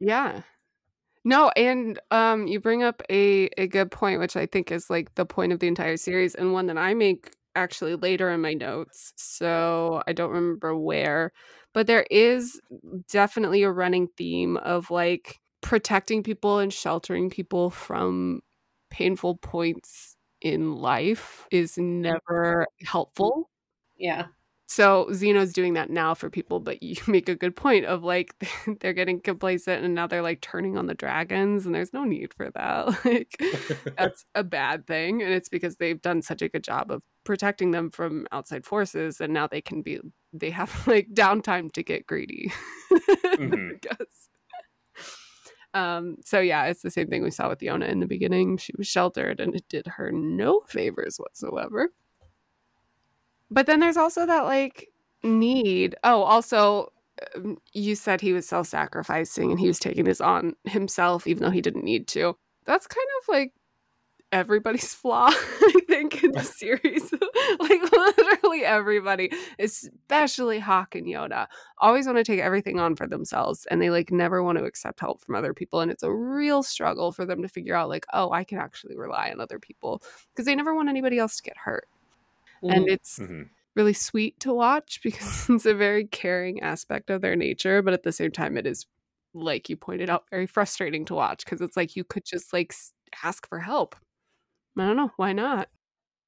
Yeah. 0.00 0.42
No, 1.24 1.50
and 1.56 1.98
um 2.12 2.46
you 2.46 2.60
bring 2.60 2.84
up 2.84 3.02
a 3.10 3.48
a 3.58 3.66
good 3.66 3.90
point 3.90 4.20
which 4.20 4.36
I 4.36 4.46
think 4.46 4.70
is 4.70 4.88
like 4.88 5.12
the 5.16 5.26
point 5.26 5.52
of 5.52 5.58
the 5.58 5.66
entire 5.66 5.96
series 5.96 6.36
and 6.36 6.52
one 6.52 6.66
that 6.66 6.78
I 6.78 6.94
make 6.94 7.32
actually 7.56 7.96
later 7.96 8.30
in 8.30 8.40
my 8.40 8.54
notes. 8.54 9.12
So 9.16 10.04
I 10.06 10.12
don't 10.12 10.30
remember 10.30 10.76
where, 10.76 11.32
but 11.74 11.88
there 11.88 12.06
is 12.12 12.60
definitely 13.10 13.64
a 13.64 13.72
running 13.72 14.06
theme 14.16 14.56
of 14.58 14.88
like 14.88 15.40
protecting 15.62 16.22
people 16.22 16.60
and 16.60 16.72
sheltering 16.72 17.28
people 17.28 17.70
from 17.70 18.40
painful 18.90 19.38
points 19.38 20.14
in 20.40 20.76
life 20.76 21.46
is 21.50 21.78
never 21.78 22.66
helpful. 22.84 23.50
Yeah. 23.96 24.26
So 24.70 25.08
Zeno's 25.14 25.54
doing 25.54 25.72
that 25.74 25.88
now 25.88 26.12
for 26.14 26.28
people, 26.28 26.60
but 26.60 26.82
you 26.82 26.96
make 27.06 27.28
a 27.28 27.34
good 27.34 27.56
point 27.56 27.86
of 27.86 28.04
like 28.04 28.34
they're 28.80 28.92
getting 28.92 29.20
complacent 29.20 29.84
and 29.84 29.94
now 29.94 30.06
they're 30.06 30.22
like 30.22 30.42
turning 30.42 30.76
on 30.76 30.86
the 30.86 30.94
dragons 30.94 31.64
and 31.64 31.74
there's 31.74 31.94
no 31.94 32.04
need 32.04 32.34
for 32.34 32.50
that. 32.50 32.88
Like 33.04 33.40
that's 33.96 34.24
a 34.34 34.44
bad 34.44 34.86
thing 34.86 35.22
and 35.22 35.32
it's 35.32 35.48
because 35.48 35.76
they've 35.76 36.00
done 36.00 36.20
such 36.20 36.42
a 36.42 36.48
good 36.48 36.62
job 36.62 36.90
of 36.90 37.02
protecting 37.24 37.70
them 37.70 37.90
from 37.90 38.26
outside 38.32 38.66
forces 38.66 39.20
and 39.20 39.32
now 39.32 39.46
they 39.46 39.62
can 39.62 39.80
be 39.80 40.00
they 40.34 40.50
have 40.50 40.86
like 40.86 41.08
downtime 41.14 41.72
to 41.72 41.82
get 41.82 42.06
greedy. 42.06 42.52
Mhm. 42.90 43.80
Because 43.80 44.28
um 45.74 46.16
so 46.24 46.40
yeah, 46.40 46.64
it's 46.64 46.82
the 46.82 46.90
same 46.90 47.08
thing 47.08 47.22
we 47.22 47.30
saw 47.30 47.48
with 47.48 47.60
Yona 47.60 47.88
in 47.88 48.00
the 48.00 48.06
beginning. 48.06 48.56
She 48.56 48.72
was 48.76 48.86
sheltered 48.86 49.40
and 49.40 49.54
it 49.54 49.68
did 49.68 49.86
her 49.86 50.10
no 50.12 50.60
favors 50.66 51.16
whatsoever. 51.18 51.92
But 53.50 53.66
then 53.66 53.80
there's 53.80 53.96
also 53.96 54.26
that 54.26 54.44
like 54.44 54.88
need. 55.22 55.96
Oh, 56.04 56.22
also 56.22 56.92
um, 57.34 57.58
you 57.72 57.94
said 57.94 58.20
he 58.20 58.32
was 58.32 58.48
self-sacrificing 58.48 59.50
and 59.50 59.58
he 59.58 59.66
was 59.66 59.78
taking 59.78 60.04
this 60.04 60.20
on 60.20 60.54
himself 60.64 61.26
even 61.26 61.42
though 61.42 61.50
he 61.50 61.62
didn't 61.62 61.84
need 61.84 62.06
to. 62.08 62.36
That's 62.64 62.86
kind 62.86 63.06
of 63.22 63.28
like 63.28 63.52
everybody's 64.32 64.94
flaw, 64.94 65.28
I 65.32 65.80
think, 65.88 66.22
in 66.22 66.32
the 66.32 66.44
series. 66.44 67.12
like 67.60 67.92
literally 67.92 68.64
everybody, 68.64 69.30
especially 69.58 70.58
Hak 70.58 70.94
and 70.94 71.06
Yona, 71.06 71.46
always 71.78 72.06
want 72.06 72.18
to 72.18 72.24
take 72.24 72.40
everything 72.40 72.78
on 72.78 72.96
for 72.96 73.06
themselves 73.06 73.66
and 73.70 73.80
they 73.80 73.90
like 73.90 74.10
never 74.10 74.42
want 74.42 74.58
to 74.58 74.64
accept 74.64 75.00
help 75.00 75.22
from 75.22 75.34
other 75.34 75.54
people. 75.54 75.80
And 75.80 75.90
it's 75.90 76.02
a 76.02 76.12
real 76.12 76.62
struggle 76.62 77.12
for 77.12 77.24
them 77.26 77.42
to 77.42 77.48
figure 77.48 77.74
out, 77.74 77.88
like, 77.88 78.06
oh, 78.12 78.32
I 78.32 78.44
can 78.44 78.58
actually 78.58 78.96
rely 78.96 79.30
on 79.30 79.40
other 79.40 79.58
people 79.58 80.02
because 80.34 80.46
they 80.46 80.54
never 80.56 80.74
want 80.74 80.88
anybody 80.88 81.18
else 81.18 81.36
to 81.38 81.42
get 81.42 81.56
hurt. 81.56 81.88
And 82.68 82.88
Mhm. 82.88 82.88
it's 82.88 83.20
Mhm. 83.20 83.50
really 83.76 83.92
sweet 83.94 84.40
to 84.40 84.54
watch 84.54 85.00
because 85.04 85.48
it's 85.50 85.66
a 85.66 85.74
very 85.74 86.06
caring 86.06 86.60
aspect 86.60 87.10
of 87.10 87.22
their 87.22 87.36
nature, 87.36 87.82
but 87.82 87.94
at 87.94 88.02
the 88.04 88.12
same 88.12 88.32
time, 88.32 88.56
it 88.56 88.66
is 88.66 88.86
like 89.34 89.68
you 89.68 89.76
pointed 89.76 90.10
out, 90.10 90.24
very 90.30 90.46
frustrating 90.46 91.04
to 91.06 91.14
watch 91.14 91.44
because 91.44 91.60
it's 91.60 91.76
like 91.76 91.96
you 91.96 92.04
could 92.04 92.24
just 92.24 92.52
like 92.52 92.74
ask 93.24 93.48
for 93.48 93.60
help. 93.60 93.96
I 94.80 94.86
don't 94.86 94.96
know 94.96 95.12
why 95.16 95.32
not, 95.32 95.68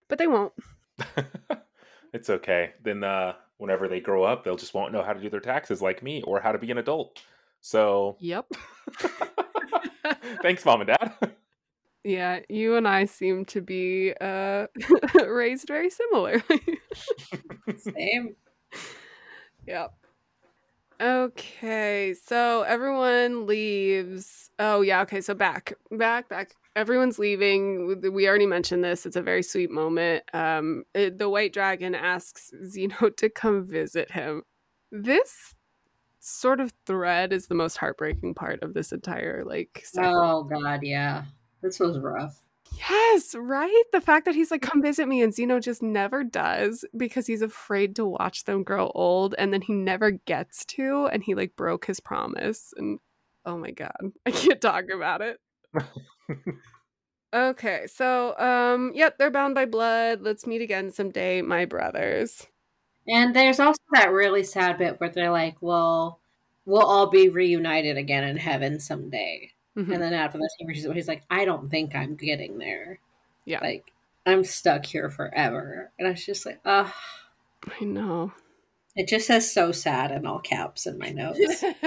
but 0.09 0.19
they 0.19 0.27
won't. 0.27 0.53
it's 2.13 2.31
okay. 2.31 2.73
Then 2.83 3.05
uh, 3.05 3.35
whenever 3.59 3.89
they 3.89 4.01
grow 4.01 4.25
up, 4.25 4.45
they'll 4.45 4.57
just 4.57 4.75
won't 4.75 4.93
know 4.93 5.03
how 5.03 5.13
to 5.13 5.21
do 5.21 5.31
their 5.31 5.41
taxes 5.41 5.83
like 5.83 6.03
me 6.03 6.23
or 6.23 6.41
how 6.41 6.53
to 6.53 6.59
be 6.59 6.71
an 6.71 6.79
adult. 6.79 7.23
So 7.61 8.17
Yep. 8.21 8.47
thanks, 10.43 10.65
mom 10.65 10.83
and 10.83 10.89
dad. 10.89 11.35
Yeah, 12.03 12.41
you 12.49 12.77
and 12.77 12.89
I 12.89 13.05
seem 13.05 13.45
to 13.47 13.61
be 13.61 14.15
uh, 14.21 14.67
raised 15.27 15.67
very 15.67 15.91
similarly. 15.91 16.43
Same. 17.77 18.35
Yep. 19.67 19.93
Okay, 21.01 22.15
so 22.27 22.63
everyone 22.63 23.47
leaves. 23.47 24.51
Oh 24.59 24.81
yeah, 24.81 25.03
okay, 25.03 25.21
so 25.21 25.35
back, 25.35 25.75
back, 25.91 26.29
back. 26.29 26.55
Everyone's 26.81 27.19
leaving. 27.19 28.01
We 28.13 28.27
already 28.27 28.47
mentioned 28.47 28.83
this. 28.83 29.05
It's 29.05 29.17
a 29.17 29.23
very 29.23 29.43
sweet 29.43 29.71
moment. 29.71 30.25
Um, 30.33 30.85
it- 30.95 31.19
the 31.19 31.29
white 31.29 31.53
dragon 31.53 31.95
asks 31.95 32.51
Zeno 32.65 33.11
to 33.19 33.29
come 33.29 33.67
visit 33.67 34.11
him. 34.11 34.45
This 34.91 35.55
sort 36.21 36.59
of 36.61 36.73
thread 36.87 37.33
is 37.35 37.47
the 37.49 37.55
most 37.55 37.77
heartbreaking 37.77 38.35
part 38.35 38.63
of 38.63 38.73
this 38.73 38.93
entire 38.93 39.45
like. 39.45 39.85
Oh 39.99 40.45
god, 40.45 40.81
yeah. 40.83 41.25
This 41.63 41.79
was 41.79 41.99
rough. 41.99 42.41
Yes, 42.89 43.35
right? 43.35 43.83
The 43.93 44.01
fact 44.01 44.25
that 44.25 44.35
he's 44.35 44.51
like, 44.51 44.63
come 44.63 44.81
visit 44.81 45.07
me, 45.09 45.21
and 45.23 45.35
Zeno 45.35 45.61
just 45.61 45.83
never 45.83 46.25
does 46.25 46.85
because 46.97 47.27
he's 47.27 47.43
afraid 47.43 47.95
to 47.97 48.07
watch 48.07 48.45
them 48.45 48.63
grow 48.63 48.91
old, 48.95 49.35
and 49.39 49.53
then 49.53 49.61
he 49.61 49.73
never 49.75 50.13
gets 50.13 50.65
to, 50.67 51.09
and 51.13 51.23
he 51.23 51.35
like 51.35 51.57
broke 51.57 51.85
his 51.87 52.01
promise. 52.01 52.73
And 52.77 52.99
oh 53.45 53.59
my 53.59 53.71
god, 53.73 54.13
I 54.27 54.31
can't 54.31 54.61
talk 54.61 54.85
about 54.95 55.21
it. 55.21 55.39
Okay, 57.33 57.87
so 57.87 58.37
um, 58.39 58.91
yep, 58.95 59.17
they're 59.17 59.31
bound 59.31 59.55
by 59.55 59.65
blood. 59.65 60.21
Let's 60.23 60.47
meet 60.47 60.63
again 60.63 60.91
someday, 60.91 61.43
my 61.43 61.65
brothers. 61.65 62.47
And 63.09 63.35
there's 63.35 63.61
also 63.61 63.81
that 63.93 64.11
really 64.13 64.43
sad 64.43 64.79
bit 64.79 65.01
where 65.01 65.11
they're 65.11 65.31
like, 65.31 65.57
well, 65.61 66.19
we'll 66.67 66.83
all 66.85 67.07
be 67.09 67.29
reunited 67.29 67.97
again 67.97 68.25
in 68.25 68.37
heaven 68.37 68.81
someday. 68.81 69.53
Mhm. 69.77 69.93
And 69.95 70.03
then 70.03 70.13
after 70.13 70.39
the 70.39 70.51
scene, 70.59 70.69
he's, 70.71 70.85
he's 70.85 71.09
like, 71.09 71.23
I 71.31 71.45
don't 71.45 71.71
think 71.71 71.95
I'm 71.95 72.17
getting 72.17 72.59
there. 72.59 72.99
Yeah. 73.45 73.61
Like, 73.61 73.93
I'm 74.27 74.43
stuck 74.45 74.85
here 74.85 75.09
forever. 75.09 75.93
And 75.99 76.09
I 76.09 76.13
was 76.13 76.25
just 76.27 76.45
like, 76.47 76.61
ugh. 76.65 76.93
I 77.81 77.85
know. 77.85 78.33
It 78.97 79.09
just 79.09 79.27
says 79.27 79.53
so 79.53 79.73
sad 79.73 80.11
in 80.11 80.27
all 80.27 80.41
caps 80.41 80.87
in 80.87 80.99
my 80.99 81.11
notes. 81.11 81.65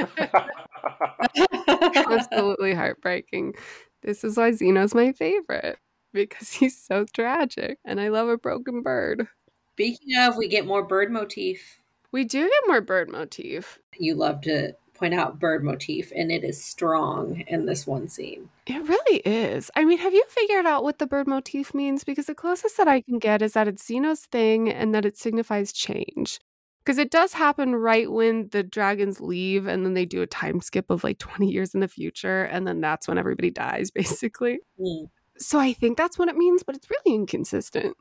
Absolutely 1.95 2.73
heartbreaking. 2.73 3.55
This 4.01 4.23
is 4.23 4.37
why 4.37 4.51
Zeno's 4.51 4.93
my 4.93 5.11
favorite 5.11 5.79
because 6.13 6.53
he's 6.53 6.79
so 6.79 7.05
tragic, 7.13 7.79
and 7.83 7.99
I 7.99 8.09
love 8.09 8.29
a 8.29 8.37
broken 8.37 8.81
bird. 8.81 9.27
Speaking 9.75 10.17
of, 10.19 10.37
we 10.37 10.47
get 10.47 10.67
more 10.67 10.83
bird 10.83 11.11
motif. 11.11 11.79
We 12.11 12.23
do 12.23 12.41
get 12.41 12.67
more 12.67 12.81
bird 12.81 13.09
motif. 13.09 13.79
You 13.97 14.13
love 14.15 14.41
to 14.41 14.73
point 14.93 15.15
out 15.15 15.39
bird 15.39 15.63
motif, 15.63 16.11
and 16.15 16.31
it 16.31 16.43
is 16.43 16.63
strong 16.63 17.43
in 17.47 17.65
this 17.65 17.87
one 17.87 18.07
scene. 18.07 18.49
It 18.67 18.87
really 18.87 19.17
is. 19.25 19.71
I 19.75 19.83
mean, 19.83 19.97
have 19.97 20.13
you 20.13 20.23
figured 20.29 20.67
out 20.67 20.83
what 20.83 20.99
the 20.99 21.07
bird 21.07 21.27
motif 21.27 21.73
means? 21.73 22.03
Because 22.03 22.27
the 22.27 22.35
closest 22.35 22.77
that 22.77 22.87
I 22.87 23.01
can 23.01 23.17
get 23.17 23.41
is 23.41 23.53
that 23.53 23.67
it's 23.67 23.85
Zeno's 23.85 24.25
thing 24.25 24.71
and 24.71 24.93
that 24.93 25.05
it 25.05 25.17
signifies 25.17 25.73
change. 25.73 26.39
Because 26.83 26.97
it 26.97 27.11
does 27.11 27.31
happen 27.33 27.75
right 27.75 28.11
when 28.11 28.49
the 28.51 28.61
dragons 28.63 29.21
leave 29.21 29.67
and 29.67 29.85
then 29.85 29.93
they 29.93 30.05
do 30.05 30.21
a 30.21 30.27
time 30.27 30.59
skip 30.59 30.89
of 30.89 31.03
like 31.03 31.17
20 31.17 31.49
years 31.49 31.73
in 31.73 31.79
the 31.79 31.87
future. 31.87 32.43
And 32.43 32.67
then 32.67 32.81
that's 32.81 33.07
when 33.07 33.17
everybody 33.17 33.49
dies, 33.51 33.89
basically. 33.95 34.59
Mm, 34.79 35.09
So 35.37 35.59
I 35.59 35.71
think 35.73 35.97
that's 35.97 36.19
what 36.19 36.27
it 36.27 36.35
means, 36.35 36.61
but 36.63 36.75
it's 36.75 36.89
really 36.89 37.15
inconsistent. 37.15 37.95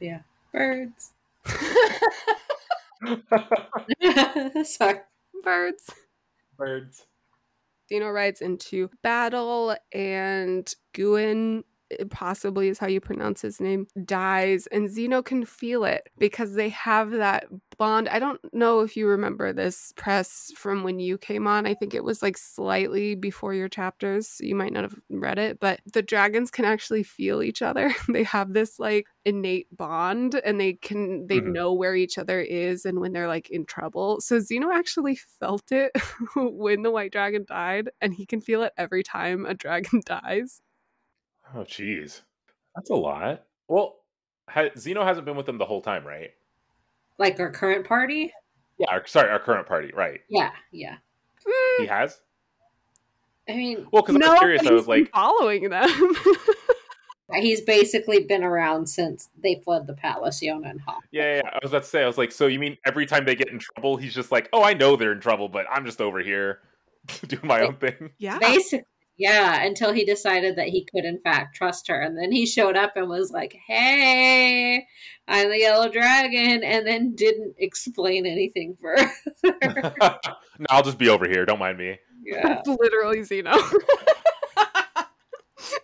yeah, 0.00 0.20
birds. 0.52 1.12
Sorry. 4.64 5.00
Birds. 5.42 5.90
Birds. 6.56 7.06
Zeno 7.88 8.10
rides 8.10 8.40
into 8.40 8.90
battle, 9.02 9.76
and 9.92 10.74
Guen, 10.92 11.62
possibly 12.10 12.68
is 12.68 12.78
how 12.78 12.86
you 12.86 13.00
pronounce 13.00 13.42
his 13.42 13.60
name, 13.60 13.86
dies, 14.04 14.66
and 14.68 14.88
Zeno 14.90 15.22
can 15.22 15.44
feel 15.44 15.84
it 15.84 16.08
because 16.18 16.54
they 16.54 16.68
have 16.70 17.10
that 17.12 17.46
bond. 17.78 18.08
I 18.08 18.18
don't 18.18 18.40
know 18.54 18.80
if 18.80 18.96
you 18.96 19.06
remember 19.06 19.52
this 19.52 19.92
Pres 19.96 20.52
from 20.56 20.82
when 20.82 20.98
you 20.98 21.18
came 21.18 21.46
on. 21.46 21.66
I 21.66 21.74
think 21.74 21.94
it 21.94 22.04
was 22.04 22.22
like 22.22 22.36
slightly 22.38 23.14
before 23.14 23.54
your 23.54 23.68
chapters. 23.68 24.28
So 24.28 24.44
you 24.44 24.54
might 24.54 24.72
not 24.72 24.84
have 24.84 24.96
read 25.10 25.38
it, 25.38 25.60
but 25.60 25.80
the 25.92 26.02
dragons 26.02 26.50
can 26.50 26.64
actually 26.64 27.02
feel 27.02 27.42
each 27.42 27.62
other. 27.62 27.94
they 28.08 28.22
have 28.24 28.52
this 28.52 28.78
like 28.78 29.06
innate 29.24 29.66
bond 29.76 30.40
and 30.44 30.60
they 30.60 30.74
can 30.74 31.26
they 31.26 31.40
Mhm. 31.40 31.52
know 31.52 31.72
where 31.74 31.94
each 31.94 32.18
other 32.18 32.40
is 32.40 32.84
and 32.84 33.00
when 33.00 33.12
they're 33.12 33.28
like 33.28 33.50
in 33.50 33.64
trouble. 33.66 34.20
So 34.20 34.38
Zeno 34.40 34.70
actually 34.72 35.16
felt 35.16 35.70
it 35.72 35.92
when 36.36 36.82
the 36.82 36.90
white 36.90 37.12
dragon 37.12 37.44
died 37.46 37.90
and 38.00 38.14
he 38.14 38.26
can 38.26 38.40
feel 38.40 38.62
it 38.62 38.72
every 38.78 39.02
time 39.02 39.44
a 39.46 39.54
dragon 39.54 40.00
dies. 40.06 40.60
Oh, 41.54 41.60
jeez. 41.60 42.22
That's 42.74 42.90
a 42.90 42.94
lot. 42.94 43.44
Well, 43.68 43.96
ha- 44.48 44.70
Zeno 44.76 45.04
hasn't 45.04 45.26
been 45.26 45.36
with 45.36 45.46
them 45.46 45.58
the 45.58 45.64
whole 45.64 45.80
time, 45.80 46.06
right? 46.06 46.30
Like 47.18 47.38
our 47.40 47.50
current 47.50 47.86
party? 47.86 48.32
Yeah. 48.78 48.86
Our, 48.90 49.06
sorry, 49.06 49.30
our 49.30 49.38
current 49.38 49.66
party, 49.66 49.90
right? 49.94 50.20
Yeah, 50.28 50.50
yeah. 50.72 50.96
He 51.78 51.86
has. 51.86 52.20
I 53.48 53.54
mean, 53.54 53.86
Well, 53.92 54.02
because 54.02 54.16
I 54.16 54.18
no, 54.18 54.30
was 54.32 54.38
curious. 54.40 54.62
but 54.62 54.72
I 54.72 54.74
was 54.74 54.88
like, 54.88 55.10
following 55.12 55.68
them. 55.70 55.88
he's 57.34 57.60
basically 57.62 58.24
been 58.24 58.42
around 58.42 58.86
since 58.88 59.30
they 59.42 59.60
fled 59.64 59.86
the 59.86 59.94
palace, 59.94 60.40
Yona 60.42 60.70
and 60.70 60.80
Hak. 60.80 60.98
yeah, 61.12 61.22
yeah, 61.22 61.34
yeah. 61.44 61.50
I 61.54 61.58
was 61.62 61.70
about 61.70 61.82
to 61.84 61.88
say, 61.88 62.02
I 62.02 62.06
was 62.06 62.18
like, 62.18 62.32
so 62.32 62.46
you 62.48 62.58
mean 62.58 62.76
every 62.84 63.06
time 63.06 63.24
they 63.24 63.34
get 63.36 63.48
in 63.48 63.58
trouble, 63.58 63.96
he's 63.96 64.14
just 64.14 64.30
like, 64.32 64.48
oh, 64.52 64.62
I 64.62 64.74
know 64.74 64.96
they're 64.96 65.12
in 65.12 65.20
trouble, 65.20 65.48
but 65.48 65.64
I'm 65.70 65.84
just 65.84 66.00
over 66.00 66.18
here 66.20 66.60
doing 67.28 67.46
my 67.46 67.60
own 67.60 67.76
thing. 67.76 68.10
yeah. 68.18 68.38
Basically, 68.38 68.84
yeah, 69.18 69.62
until 69.64 69.92
he 69.92 70.04
decided 70.04 70.56
that 70.56 70.68
he 70.68 70.84
could, 70.84 71.04
in 71.04 71.18
fact, 71.20 71.56
trust 71.56 71.88
her. 71.88 72.00
And 72.00 72.18
then 72.18 72.32
he 72.32 72.44
showed 72.46 72.76
up 72.76 72.92
and 72.96 73.08
was 73.08 73.30
like, 73.30 73.56
hey, 73.66 74.86
I'm 75.26 75.48
the 75.50 75.58
yellow 75.58 75.88
dragon, 75.90 76.62
and 76.62 76.86
then 76.86 77.14
didn't 77.14 77.54
explain 77.58 78.26
anything 78.26 78.76
further. 78.80 79.10
no, 80.00 80.66
I'll 80.70 80.82
just 80.82 80.98
be 80.98 81.08
over 81.08 81.26
here. 81.28 81.44
Don't 81.46 81.58
mind 81.58 81.78
me. 81.78 81.98
yeah. 82.24 82.42
That's 82.46 82.68
literally 82.68 83.22
Zeno. 83.22 83.52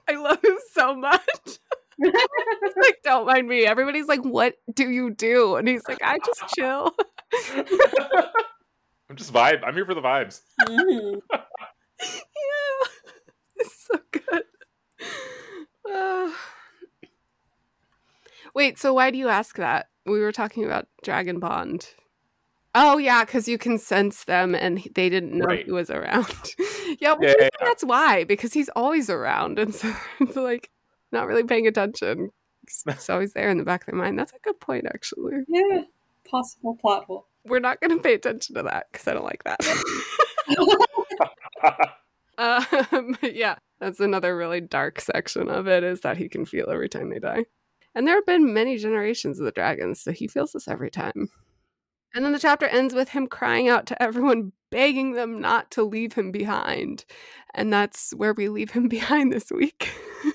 I 0.08 0.14
love 0.16 0.44
him 0.44 0.58
so 0.72 0.94
much. 0.94 1.20
He's 2.02 2.12
like, 2.82 2.98
don't 3.04 3.26
mind 3.26 3.48
me. 3.48 3.64
Everybody's 3.66 4.06
like, 4.08 4.20
what 4.22 4.54
do 4.72 4.90
you 4.90 5.10
do? 5.14 5.56
And 5.56 5.66
he's 5.68 5.86
like, 5.88 6.00
I 6.02 6.18
just 6.18 6.42
chill. 6.54 6.90
I'm 9.08 9.16
just 9.16 9.32
vibe. 9.32 9.62
I'm 9.64 9.74
here 9.74 9.86
for 9.86 9.94
the 9.94 10.00
vibes. 10.02 10.40
Mhm. 10.66 11.20
yeah. 12.00 12.88
It's 13.66 13.86
so 13.86 13.98
good. 14.10 14.42
Uh, 15.90 16.30
Wait, 18.54 18.78
so 18.78 18.92
why 18.92 19.10
do 19.10 19.18
you 19.18 19.28
ask 19.28 19.56
that? 19.56 19.88
We 20.04 20.20
were 20.20 20.32
talking 20.32 20.64
about 20.64 20.86
Dragon 21.02 21.38
Bond. 21.38 21.88
Oh 22.74 22.96
yeah, 22.98 23.24
because 23.24 23.48
you 23.48 23.58
can 23.58 23.78
sense 23.78 24.24
them, 24.24 24.54
and 24.54 24.82
they 24.94 25.08
didn't 25.08 25.32
know 25.34 25.44
Right. 25.46 25.64
he 25.66 25.72
was 25.72 25.90
around. 25.90 26.26
yeah, 27.00 27.12
well, 27.12 27.18
Yeah, 27.22 27.34
yeah, 27.38 27.48
that's 27.60 27.84
why 27.84 28.24
because 28.24 28.52
he's 28.54 28.68
always 28.70 29.10
around, 29.10 29.58
and 29.58 29.74
so 29.74 29.92
it's 30.20 30.36
like 30.36 30.70
not 31.12 31.26
really 31.26 31.44
paying 31.44 31.66
attention. 31.66 32.30
He's 32.66 32.82
he's 32.86 33.10
always 33.10 33.32
there 33.34 33.50
in 33.50 33.58
the 33.58 33.64
back 33.64 33.82
of 33.82 33.86
their 33.86 33.94
mind. 33.96 34.18
That's 34.18 34.32
a 34.32 34.38
good 34.42 34.58
point, 34.60 34.86
actually. 34.86 35.34
Yeah, 35.48 35.82
possible 36.30 36.76
plot 36.80 37.04
hole. 37.04 37.26
We're 37.44 37.58
not 37.60 37.80
going 37.80 37.90
to 37.96 38.02
pay 38.02 38.14
attention 38.14 38.54
to 38.56 38.62
that 38.64 38.86
because 38.90 39.06
I 39.08 39.14
don't 39.14 39.24
like 39.24 39.42
that. 39.44 39.58
Um, 42.38 43.16
but 43.20 43.34
yeah, 43.34 43.56
that's 43.80 44.00
another 44.00 44.36
really 44.36 44.60
dark 44.60 45.00
section 45.00 45.48
of 45.48 45.66
it 45.66 45.84
is 45.84 46.00
that 46.00 46.16
he 46.16 46.28
can 46.28 46.44
feel 46.44 46.70
every 46.70 46.88
time 46.88 47.10
they 47.10 47.18
die. 47.18 47.44
And 47.94 48.06
there 48.06 48.14
have 48.14 48.26
been 48.26 48.54
many 48.54 48.78
generations 48.78 49.38
of 49.38 49.44
the 49.44 49.52
dragons, 49.52 50.00
so 50.00 50.12
he 50.12 50.26
feels 50.26 50.52
this 50.52 50.68
every 50.68 50.90
time. 50.90 51.28
And 52.14 52.24
then 52.24 52.32
the 52.32 52.38
chapter 52.38 52.66
ends 52.66 52.94
with 52.94 53.10
him 53.10 53.26
crying 53.26 53.68
out 53.68 53.86
to 53.86 54.02
everyone, 54.02 54.52
begging 54.70 55.12
them 55.12 55.40
not 55.40 55.70
to 55.72 55.82
leave 55.82 56.12
him 56.12 56.30
behind. 56.30 57.04
And 57.54 57.72
that's 57.72 58.12
where 58.12 58.34
we 58.34 58.48
leave 58.48 58.70
him 58.70 58.88
behind 58.88 59.32
this 59.32 59.50
week. 59.50 59.90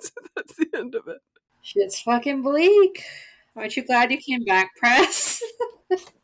so 0.00 0.10
that's 0.36 0.56
the 0.56 0.66
end 0.74 0.94
of 0.94 1.06
it. 1.08 1.18
Shit's 1.62 2.00
fucking 2.00 2.42
bleak. 2.42 3.04
Aren't 3.56 3.76
you 3.76 3.84
glad 3.84 4.10
you 4.10 4.18
came 4.18 4.44
back, 4.44 4.70
Pres? 4.76 5.42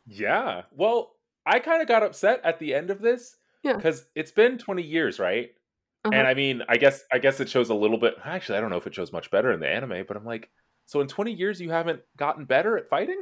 yeah. 0.05 0.63
Well, 0.71 1.11
I 1.45 1.59
kind 1.59 1.81
of 1.81 1.87
got 1.87 2.03
upset 2.03 2.41
at 2.43 2.59
the 2.59 2.73
end 2.73 2.89
of 2.89 3.01
this 3.01 3.36
Yeah. 3.63 3.75
because 3.75 4.05
it's 4.15 4.31
been 4.31 4.57
20 4.57 4.83
years, 4.83 5.19
right? 5.19 5.49
Uh-huh. 6.05 6.15
And 6.15 6.27
I 6.27 6.33
mean, 6.33 6.61
I 6.69 6.77
guess 6.77 7.03
I 7.11 7.19
guess 7.19 7.39
it 7.39 7.49
shows 7.49 7.69
a 7.69 7.75
little 7.75 7.97
bit. 7.97 8.15
Actually, 8.23 8.57
I 8.57 8.61
don't 8.61 8.69
know 8.69 8.77
if 8.77 8.87
it 8.87 8.95
shows 8.95 9.11
much 9.11 9.29
better 9.31 9.51
in 9.51 9.59
the 9.59 9.67
anime, 9.67 10.05
but 10.07 10.15
I'm 10.15 10.25
like, 10.25 10.49
so 10.85 11.01
in 11.01 11.07
20 11.07 11.33
years 11.33 11.59
you 11.59 11.69
haven't 11.69 12.01
gotten 12.15 12.45
better 12.45 12.77
at 12.77 12.87
fighting? 12.89 13.21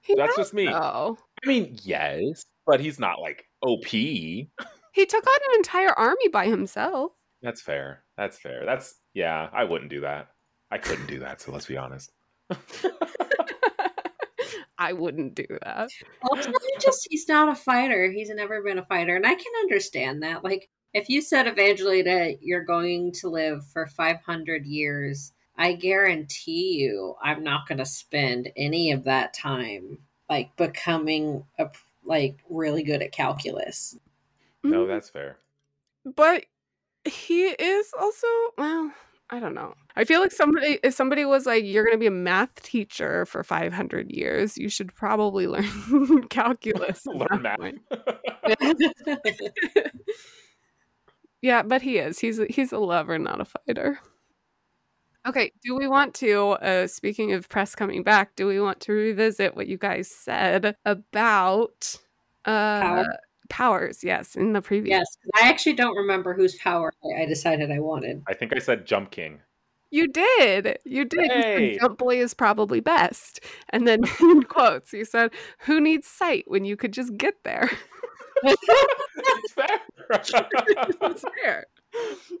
He 0.00 0.14
That's 0.14 0.36
just 0.36 0.54
me. 0.54 0.66
though. 0.66 1.16
I 1.42 1.48
mean, 1.48 1.78
yes, 1.82 2.44
but 2.66 2.78
he's 2.80 2.98
not 2.98 3.20
like 3.20 3.46
OP. 3.62 3.86
He 4.94 5.06
took 5.06 5.26
on 5.26 5.38
an 5.50 5.56
entire 5.56 5.92
army 5.92 6.28
by 6.28 6.46
himself. 6.46 7.10
That's 7.42 7.60
fair. 7.60 8.04
That's 8.16 8.38
fair. 8.38 8.64
That's 8.64 8.94
yeah. 9.12 9.48
I 9.52 9.64
wouldn't 9.64 9.90
do 9.90 10.02
that. 10.02 10.28
I 10.70 10.78
couldn't 10.78 11.08
do 11.08 11.18
that. 11.18 11.40
So 11.40 11.50
let's 11.50 11.66
be 11.66 11.76
honest. 11.76 12.12
I 14.88 14.92
wouldn't 14.92 15.34
do 15.34 15.46
that. 15.62 15.90
Also, 16.30 16.50
he 16.62 16.70
just 16.80 17.06
he's 17.10 17.28
not 17.28 17.48
a 17.48 17.54
fighter. 17.54 18.10
He's 18.10 18.30
never 18.30 18.62
been 18.62 18.78
a 18.78 18.84
fighter, 18.84 19.16
and 19.16 19.26
I 19.26 19.34
can 19.34 19.52
understand 19.62 20.22
that. 20.22 20.44
Like, 20.44 20.68
if 20.92 21.08
you 21.08 21.20
said 21.22 21.46
Evangelina, 21.46 22.34
you're 22.40 22.64
going 22.64 23.12
to 23.20 23.28
live 23.28 23.64
for 23.72 23.86
500 23.86 24.64
years, 24.66 25.32
I 25.56 25.72
guarantee 25.72 26.78
you, 26.80 27.14
I'm 27.22 27.42
not 27.42 27.66
going 27.68 27.78
to 27.78 27.86
spend 27.86 28.50
any 28.56 28.92
of 28.92 29.04
that 29.04 29.34
time 29.34 29.98
like 30.30 30.54
becoming 30.56 31.44
a 31.58 31.68
like 32.04 32.38
really 32.48 32.82
good 32.82 33.02
at 33.02 33.12
calculus. 33.12 33.96
No, 34.62 34.84
Mm, 34.84 34.88
that's 34.88 35.08
fair. 35.10 35.38
but 36.04 36.44
he 37.04 37.44
is 37.48 37.92
also 37.98 38.26
well. 38.58 38.92
I 39.30 39.40
don't 39.40 39.54
know. 39.54 39.74
I 39.96 40.04
feel 40.04 40.20
like 40.20 40.32
somebody, 40.32 40.78
if 40.82 40.94
somebody 40.94 41.24
was 41.24 41.46
like, 41.46 41.64
"You're 41.64 41.84
going 41.84 41.94
to 41.94 42.00
be 42.00 42.06
a 42.06 42.10
math 42.10 42.62
teacher 42.62 43.26
for 43.26 43.44
500 43.44 44.10
years," 44.10 44.58
you 44.58 44.68
should 44.68 44.92
probably 44.94 45.46
learn 45.88 46.26
calculus. 46.28 47.06
Learn 47.06 47.42
that 47.42 47.60
math. 47.60 47.74
Yeah, 51.44 51.62
but 51.62 51.82
he 51.82 51.98
is. 51.98 52.18
He's 52.18 52.38
a, 52.38 52.46
he's 52.46 52.72
a 52.72 52.78
lover, 52.78 53.18
not 53.18 53.38
a 53.38 53.44
fighter. 53.44 54.00
Okay, 55.26 55.52
do 55.62 55.76
we 55.76 55.86
want 55.86 56.14
to 56.14 56.52
uh 56.52 56.86
speaking 56.86 57.34
of 57.34 57.50
Pres 57.50 57.74
coming 57.74 58.02
back, 58.02 58.34
do 58.34 58.46
we 58.46 58.62
want 58.62 58.80
to 58.80 58.92
revisit 58.92 59.54
what 59.54 59.66
you 59.66 59.76
guys 59.76 60.10
said 60.10 60.74
about 60.86 61.98
uh 62.46 62.80
Power? 62.80 63.06
powers, 63.50 64.02
yes, 64.02 64.36
in 64.36 64.54
the 64.54 64.62
previous. 64.62 64.96
yes, 64.96 65.18
I 65.34 65.50
actually 65.50 65.74
don't 65.74 65.94
remember 65.94 66.32
whose 66.32 66.56
power 66.56 66.90
I 67.04 67.24
I 67.24 67.26
decided 67.26 67.70
I 67.70 67.78
wanted. 67.78 68.22
I 68.26 68.32
think 68.32 68.56
I 68.56 68.58
said 68.58 68.86
Jump 68.86 69.10
King. 69.10 69.40
You 69.94 70.08
did. 70.08 70.76
You 70.84 71.04
did. 71.04 71.20
You 71.20 71.42
said, 71.42 71.44
Hey. 71.44 71.78
Jump 71.78 71.98
Boy 71.98 72.18
is 72.20 72.34
probably 72.34 72.80
best. 72.80 73.38
And 73.70 73.86
then 73.86 74.00
in 74.20 74.42
quotes, 74.42 74.92
you 74.92 75.04
said, 75.04 75.30
Who 75.60 75.80
needs 75.80 76.08
sight 76.08 76.42
when 76.48 76.64
you 76.64 76.76
could 76.76 76.92
just 76.92 77.16
get 77.16 77.34
there? 77.44 77.70
It's 78.42 79.52
fair. 79.54 79.80
That's 81.00 81.24
fair. 81.40 81.66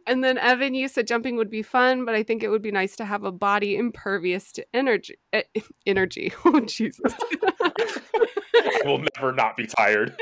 And 0.08 0.24
then 0.24 0.36
Evan, 0.36 0.74
you 0.74 0.88
said 0.88 1.06
jumping 1.06 1.36
would 1.36 1.48
be 1.48 1.62
fun, 1.62 2.04
but 2.04 2.16
I 2.16 2.24
think 2.24 2.42
it 2.42 2.48
would 2.48 2.60
be 2.60 2.72
nice 2.72 2.96
to 2.96 3.04
have 3.04 3.22
a 3.22 3.30
body 3.30 3.76
impervious 3.76 4.50
to 4.52 4.66
energy. 4.74 5.14
eh, 5.32 5.44
energy. 5.86 6.32
Oh 6.44 6.58
Jesus. 6.58 7.14
I 7.62 8.80
will 8.84 9.04
never 9.16 9.30
not 9.32 9.56
be 9.56 9.68
tired. 9.68 10.16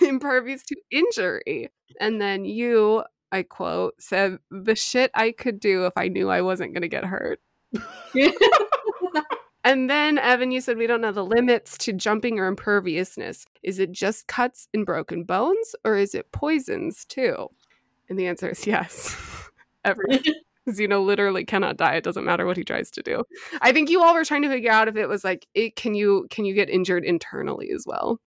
impervious 0.00 0.62
to 0.62 0.76
injury. 0.90 1.70
And 2.00 2.18
then 2.18 2.46
you, 2.46 3.04
I 3.32 3.42
quote, 3.42 3.94
said 3.98 4.38
the 4.50 4.76
shit 4.76 5.10
I 5.14 5.32
could 5.32 5.58
do 5.58 5.86
if 5.86 5.94
I 5.96 6.08
knew 6.08 6.30
I 6.30 6.42
wasn't 6.42 6.74
going 6.74 6.82
to 6.82 6.88
get 6.88 7.04
hurt. 7.04 7.40
And 9.64 9.88
then 9.88 10.18
Evan, 10.18 10.50
you 10.50 10.60
said 10.60 10.76
we 10.76 10.86
don't 10.88 11.00
know 11.00 11.12
the 11.12 11.24
limits 11.24 11.78
to 11.78 11.92
jumping 11.92 12.38
or 12.38 12.46
imperviousness. 12.46 13.46
Is 13.62 13.78
it 13.78 13.92
just 13.92 14.26
cuts 14.26 14.66
and 14.74 14.84
broken 14.84 15.22
bones, 15.22 15.76
or 15.84 15.96
is 15.96 16.14
it 16.14 16.32
poisons 16.32 17.04
too? 17.04 17.48
And 18.08 18.18
the 18.18 18.26
answer 18.26 18.48
is 18.50 18.66
yes. 18.66 19.16
Every 19.84 20.20
Zeno 20.70 21.00
literally 21.00 21.44
cannot 21.44 21.76
die. 21.76 21.94
It 21.94 22.04
doesn't 22.04 22.24
matter 22.24 22.44
what 22.44 22.56
he 22.56 22.64
tries 22.64 22.90
to 22.92 23.02
do. 23.02 23.24
I 23.60 23.72
think 23.72 23.88
you 23.88 24.02
all 24.02 24.14
were 24.14 24.24
trying 24.24 24.42
to 24.42 24.48
figure 24.48 24.70
out 24.70 24.88
if 24.88 24.96
it 24.96 25.06
was 25.06 25.24
like, 25.24 25.46
it, 25.54 25.76
can 25.76 25.94
you 25.94 26.26
can 26.30 26.44
you 26.44 26.54
get 26.54 26.68
injured 26.68 27.04
internally 27.04 27.70
as 27.70 27.84
well? 27.86 28.20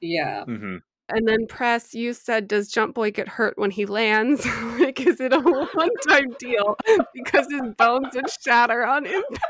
yeah. 0.00 0.44
hmm 0.44 0.78
And 1.08 1.28
then 1.28 1.46
Pres, 1.46 1.94
you 1.94 2.14
said, 2.14 2.48
does 2.48 2.68
Jump 2.68 2.94
Boy 2.94 3.10
get 3.10 3.28
hurt 3.28 3.58
when 3.58 3.70
he 3.70 3.86
lands? 3.86 4.46
like, 4.78 5.00
is 5.00 5.20
it 5.20 5.32
a 5.32 5.40
one-time 5.40 6.34
deal 6.38 6.76
because 7.14 7.46
his 7.50 7.74
bones 7.76 8.14
would 8.14 8.30
shatter 8.30 8.86
on 8.86 9.06
impact? 9.06 9.44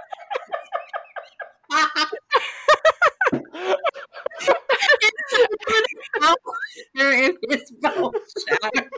Or 6.99 7.11
if 7.13 7.37
his 7.49 7.71
bone 7.81 8.13
shatter 8.49 8.89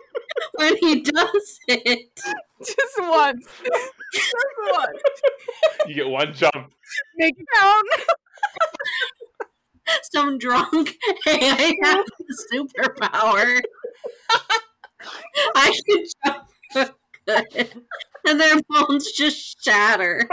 when 0.55 0.77
he 0.79 1.03
does 1.03 1.59
it. 1.69 2.21
Just 2.61 2.99
once. 2.99 3.47
Just 4.13 4.35
once. 4.73 5.03
You 5.87 5.95
get 5.95 6.09
one 6.09 6.33
jump. 6.33 6.73
Make 7.17 7.35
it 7.39 7.47
count. 7.55 7.87
Some 10.13 10.39
drunk, 10.39 10.95
hey, 11.25 11.39
I 11.51 11.75
have 11.83 12.05
a 12.21 12.55
superpower. 12.55 13.61
I 15.55 15.75
can 15.87 16.05
jump 16.25 16.95
good. 17.27 17.83
And 18.27 18.41
their 18.41 18.57
bones 18.69 19.13
just 19.13 19.63
shatter. 19.63 20.29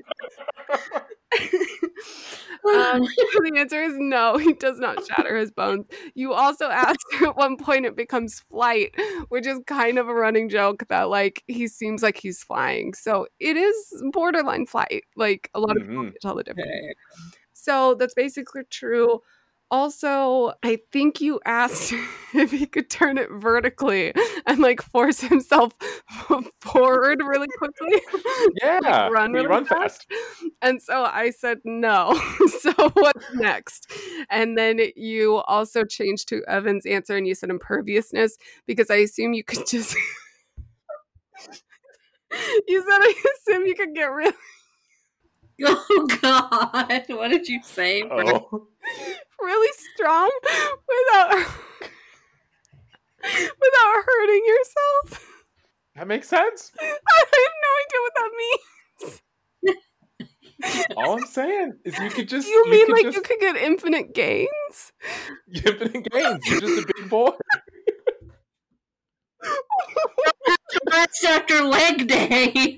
Um, 2.63 3.01
the 3.01 3.53
answer 3.57 3.81
is 3.81 3.93
no, 3.97 4.37
he 4.37 4.53
does 4.53 4.77
not 4.79 5.03
shatter 5.05 5.35
his 5.37 5.51
bones. 5.51 5.85
You 6.13 6.33
also 6.33 6.65
asked 6.69 7.03
at 7.23 7.35
one 7.35 7.57
point 7.57 7.85
it 7.85 7.95
becomes 7.95 8.39
flight, 8.51 8.93
which 9.29 9.47
is 9.47 9.59
kind 9.65 9.97
of 9.97 10.07
a 10.07 10.13
running 10.13 10.47
joke 10.47 10.83
that 10.89 11.09
like 11.09 11.43
he 11.47 11.67
seems 11.67 12.03
like 12.03 12.17
he's 12.17 12.43
flying. 12.43 12.93
So 12.93 13.27
it 13.39 13.57
is 13.57 14.03
borderline 14.11 14.67
flight. 14.67 15.03
Like 15.15 15.49
a 15.53 15.59
lot 15.59 15.75
of 15.75 15.83
people 15.83 16.03
Mhm. 16.03 16.07
can't 16.09 16.17
tell 16.21 16.35
the 16.35 16.43
difference. 16.43 16.69
Okay. 16.69 16.93
So 17.53 17.95
that's 17.95 18.13
basically 18.13 18.61
true. 18.69 19.21
Also, 19.71 20.51
I 20.63 20.79
think 20.91 21.21
you 21.21 21.39
asked 21.45 21.93
if 22.33 22.51
he 22.51 22.65
could 22.65 22.89
turn 22.89 23.17
it 23.17 23.29
vertically 23.31 24.13
and 24.45 24.59
like 24.59 24.81
force 24.81 25.21
himself 25.21 25.71
forward 26.61 27.21
really 27.25 27.47
quickly. 27.57 28.01
Yeah. 28.61 29.07
run 29.07 29.31
really 29.31 29.47
run 29.47 29.65
fast. 29.65 30.07
fast. 30.09 30.51
And 30.61 30.81
so 30.81 31.05
I 31.05 31.29
said 31.29 31.59
no. 31.63 32.19
so 32.59 32.73
what's 32.93 33.25
next? 33.33 33.89
And 34.29 34.57
then 34.57 34.79
you 34.95 35.37
also 35.47 35.85
changed 35.85 36.27
to 36.29 36.43
Evan's 36.47 36.85
answer 36.85 37.15
and 37.15 37.25
you 37.27 37.33
said 37.33 37.49
imperviousness 37.49 38.37
because 38.67 38.89
I 38.89 38.95
assume 38.95 39.33
you 39.33 39.43
could 39.43 39.65
just. 39.67 39.95
you 42.67 42.81
said 42.81 42.99
I 42.99 43.13
assume 43.47 43.65
you 43.65 43.75
could 43.75 43.95
get 43.95 44.11
really, 44.11 44.33
Oh 45.63 46.07
God! 46.21 47.05
What 47.09 47.29
did 47.29 47.47
you 47.47 47.61
say? 47.63 48.03
Oh. 48.03 48.67
Really 49.41 49.73
strong 49.95 50.29
without 50.87 51.31
without 53.23 54.03
hurting 54.05 54.43
yourself. 54.45 55.27
That 55.95 56.07
makes 56.07 56.27
sense. 56.27 56.71
I 56.81 56.85
have 56.85 57.53
no 57.61 57.71
idea 57.81 57.99
what 58.01 58.13
that 58.15 58.31
means. 58.37 59.21
All 60.97 61.17
I'm 61.17 61.25
saying 61.25 61.73
is 61.85 61.97
you 61.97 62.09
could 62.09 62.29
just 62.29 62.47
you 62.47 62.69
mean 62.69 62.85
could 62.85 62.93
like 62.93 63.03
just, 63.03 63.15
you 63.15 63.21
could 63.23 63.39
get 63.39 63.55
infinite 63.55 64.13
gains? 64.13 64.93
infinite 65.53 66.05
gains. 66.11 66.45
You're 66.45 66.61
just 66.61 66.83
a 66.83 66.93
big 66.95 67.09
boy. 67.09 67.31
That's 70.85 71.25
after 71.25 71.63
leg 71.63 72.07
day. 72.07 72.77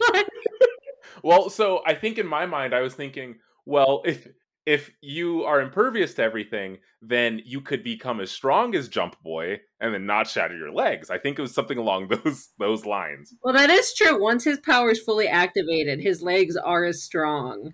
well, 1.23 1.49
so 1.49 1.81
I 1.85 1.93
think 1.93 2.17
in 2.17 2.25
my 2.25 2.45
mind, 2.45 2.73
I 2.73 2.81
was 2.81 2.93
thinking, 2.93 3.39
well, 3.65 4.01
if 4.05 4.27
if 4.65 4.91
you 5.01 5.43
are 5.43 5.61
impervious 5.61 6.13
to 6.15 6.23
everything, 6.23 6.77
then 7.01 7.41
you 7.45 7.59
could 7.59 7.83
become 7.83 8.21
as 8.21 8.31
strong 8.31 8.75
as 8.75 8.87
Jump 8.87 9.21
Boy 9.21 9.59
and 9.79 9.93
then 9.93 10.05
not 10.05 10.27
shatter 10.27 10.57
your 10.57 10.71
legs. 10.71 11.09
I 11.09 11.17
think 11.17 11.37
it 11.37 11.41
was 11.41 11.53
something 11.53 11.77
along 11.77 12.07
those 12.23 12.49
those 12.57 12.85
lines. 12.85 13.33
Well, 13.43 13.53
that 13.53 13.69
is 13.69 13.93
true. 13.93 14.21
Once 14.21 14.43
his 14.43 14.59
power 14.59 14.91
is 14.91 15.01
fully 15.01 15.27
activated, 15.27 15.99
his 15.99 16.21
legs 16.21 16.55
are 16.55 16.85
as 16.85 17.03
strong 17.03 17.73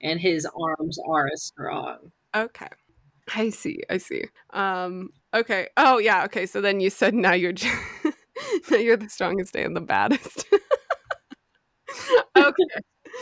and 0.00 0.20
his 0.20 0.46
arms 0.58 0.98
are 1.06 1.28
as 1.32 1.42
strong. 1.42 2.12
Okay. 2.34 2.68
I 3.34 3.50
see. 3.50 3.82
I 3.90 3.98
see. 3.98 4.24
Um 4.52 5.10
okay. 5.34 5.68
Oh 5.76 5.98
yeah, 5.98 6.24
okay. 6.24 6.46
So 6.46 6.60
then 6.60 6.80
you 6.80 6.90
said 6.90 7.14
now 7.14 7.34
you're 7.34 7.52
now 8.70 8.78
you're 8.78 8.96
the 8.96 9.08
strongest 9.08 9.54
and 9.56 9.76
the 9.76 9.80
baddest. 9.80 10.46
okay. 12.36 12.64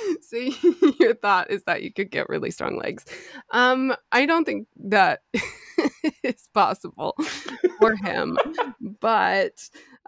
So 0.23 0.37
your 1.01 1.15
thought 1.15 1.51
is 1.51 1.65
that 1.65 1.83
you 1.83 1.93
could 1.93 2.11
get 2.11 2.29
really 2.29 2.51
strong 2.51 2.79
legs. 2.79 3.05
Um, 3.53 3.95
I 4.13 4.27
don't 4.27 4.45
think 4.45 4.67
that 4.85 5.21
is 6.23 6.49
possible 6.53 7.17
for 7.79 7.97
him, 7.97 8.39
but 9.01 9.55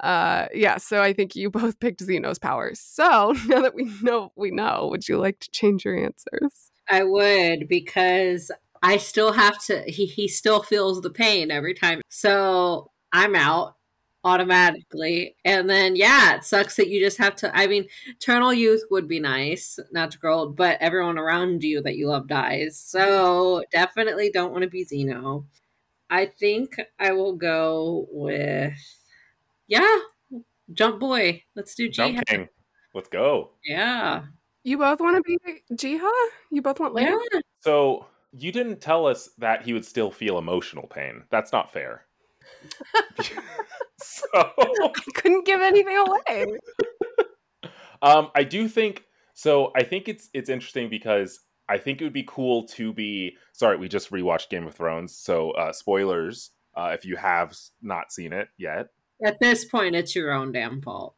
uh, 0.03 0.47
yeah. 0.53 0.76
So 0.78 1.03
I 1.03 1.12
think 1.12 1.36
you 1.36 1.51
both 1.51 1.80
picked 1.80 2.03
Zeno's 2.03 2.38
powers. 2.38 2.80
So 2.80 3.34
now 3.47 3.62
that 3.62 3.74
we 3.74 3.93
know, 4.03 4.32
we 4.36 4.51
know. 4.51 4.88
Would 4.91 5.09
you 5.09 5.18
like 5.18 5.41
to 5.41 5.51
change 5.51 5.84
your 5.84 5.97
answers? 5.97 6.70
I 6.88 7.05
would 7.05 7.68
because 7.68 8.51
I 8.82 8.97
still 8.97 9.32
have 9.32 9.62
to. 9.66 9.82
He 9.86 10.07
he 10.07 10.28
still 10.28 10.62
feels 10.62 11.01
the 11.01 11.11
pain 11.11 11.51
every 11.51 11.74
time. 11.74 12.03
So 12.09 12.91
I'm 13.12 13.34
out 13.34 13.76
automatically. 14.25 15.37
And 15.45 15.68
then, 15.68 15.97
yeah, 15.97 16.37
it 16.37 16.45
sucks 16.45 16.77
that 16.77 16.89
you 16.89 17.01
just 17.01 17.18
have 17.18 17.35
to. 17.37 17.57
I 17.57 17.66
mean, 17.66 17.87
eternal 18.09 18.53
youth 18.53 18.83
would 18.91 19.09
be 19.09 19.21
nice, 19.21 19.79
not 19.93 20.11
to 20.11 20.18
grow 20.18 20.41
old, 20.41 20.57
but 20.57 20.79
everyone 20.81 21.18
around 21.18 21.62
you 21.62 21.81
that 21.83 21.97
you 21.97 22.09
love 22.09 22.29
dies. 22.29 22.79
So 22.79 23.64
definitely 23.73 24.31
don't 24.31 24.53
want 24.53 24.62
to 24.62 24.71
be 24.71 24.85
Zeno. 24.85 25.47
I 26.11 26.27
think 26.27 26.77
I 26.99 27.12
will 27.12 27.35
go 27.37 28.09
with, 28.11 28.75
yeah, 29.68 29.99
Jump 30.73 31.01
Boy. 31.01 31.45
Let's 31.55 31.75
do 31.75 31.89
G. 31.89 31.93
Jump 31.93 32.27
King. 32.27 32.49
Let's 32.95 33.09
go. 33.09 33.51
Yeah. 33.64 34.25
You 34.64 34.77
both 34.77 35.01
want 35.01 35.16
to 35.16 35.23
be 35.23 35.39
Jae-ha? 35.73 36.31
You 36.51 36.61
both 36.61 36.81
want 36.81 36.93
Lamb? 36.93 37.18
Yeah. 37.33 37.41
So 37.61 38.07
you 38.33 38.53
didn't 38.53 38.81
tell 38.81 39.07
us 39.07 39.31
that 39.39 39.62
he 39.62 39.73
would 39.73 39.85
still 39.85 40.11
feel 40.11 40.37
emotional 40.37 40.87
pain. 40.87 41.23
That's 41.31 41.53
not 41.53 41.73
fair. 41.73 42.05
so 44.02 44.26
I 44.34 44.90
couldn't 45.14 45.46
give 45.46 45.61
anything 45.61 45.96
away. 45.96 46.46
um, 48.02 48.30
I 48.34 48.44
do 48.44 48.68
think 48.68 49.04
so. 49.34 49.72
I 49.76 49.82
think 49.82 50.08
it's 50.08 50.28
it's 50.34 50.48
interesting 50.48 50.88
because 50.88 51.40
I 51.68 51.78
think 51.78 52.00
it 52.00 52.04
would 52.04 52.12
be 52.12 52.24
cool 52.26 52.66
to 52.68 52.92
be. 52.92 53.36
Sorry, 53.52 53.76
we 53.76 53.88
just 53.88 54.11
rewatched 54.11 54.48
Game 54.50 54.66
of 54.66 54.74
Thrones, 54.74 55.16
so 55.16 55.52
uh, 55.52 55.72
spoilers 55.72 56.50
uh, 56.76 56.90
if 56.94 57.04
you 57.04 57.16
have 57.16 57.56
not 57.82 58.12
seen 58.12 58.32
it 58.32 58.48
yet. 58.56 58.88
At 59.24 59.38
this 59.40 59.64
point, 59.66 59.94
it's 59.94 60.14
your 60.14 60.32
own 60.32 60.52
damn 60.52 60.80
fault. 60.80 61.14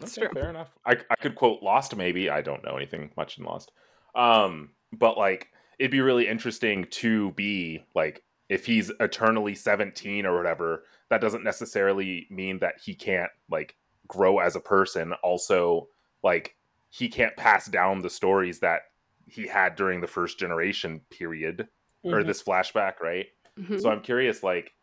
That's 0.00 0.16
Okay, 0.16 0.28
true. 0.28 0.40
fair 0.40 0.50
enough. 0.50 0.70
I, 0.86 0.96
I 1.10 1.16
could 1.16 1.34
quote 1.34 1.62
Lost, 1.62 1.94
maybe. 1.96 2.30
I 2.30 2.40
don't 2.40 2.64
know 2.64 2.76
anything 2.76 3.10
much 3.16 3.36
in 3.38 3.44
Lost. 3.44 3.72
Um, 4.14 4.70
but 4.92 5.18
like, 5.18 5.48
it'd 5.78 5.90
be 5.90 6.00
really 6.00 6.26
interesting 6.28 6.86
to 6.92 7.32
be 7.32 7.84
like, 7.94 8.22
if 8.52 8.66
he's 8.66 8.90
eternally 9.00 9.54
17 9.54 10.26
or 10.26 10.36
whatever, 10.36 10.84
that 11.08 11.22
doesn't 11.22 11.42
necessarily 11.42 12.26
mean 12.30 12.58
that 12.58 12.74
he 12.84 12.94
can't 12.94 13.30
like 13.50 13.76
grow 14.06 14.38
as 14.40 14.56
a 14.56 14.60
person. 14.60 15.14
Also, 15.22 15.88
like, 16.22 16.56
he 16.90 17.08
can't 17.08 17.34
pass 17.36 17.66
down 17.66 18.02
the 18.02 18.10
stories 18.10 18.60
that 18.60 18.82
he 19.26 19.46
had 19.46 19.74
during 19.74 20.00
the 20.02 20.06
first 20.06 20.38
generation 20.38 21.00
period 21.10 21.68
or 22.04 22.22
Mhm. 22.22 22.26
this 22.26 22.42
flashback, 22.42 23.00
right? 23.00 23.28
Mhm. 23.58 23.80
So 23.80 23.90
I'm 23.90 24.02
curious, 24.02 24.42
like 24.42 24.74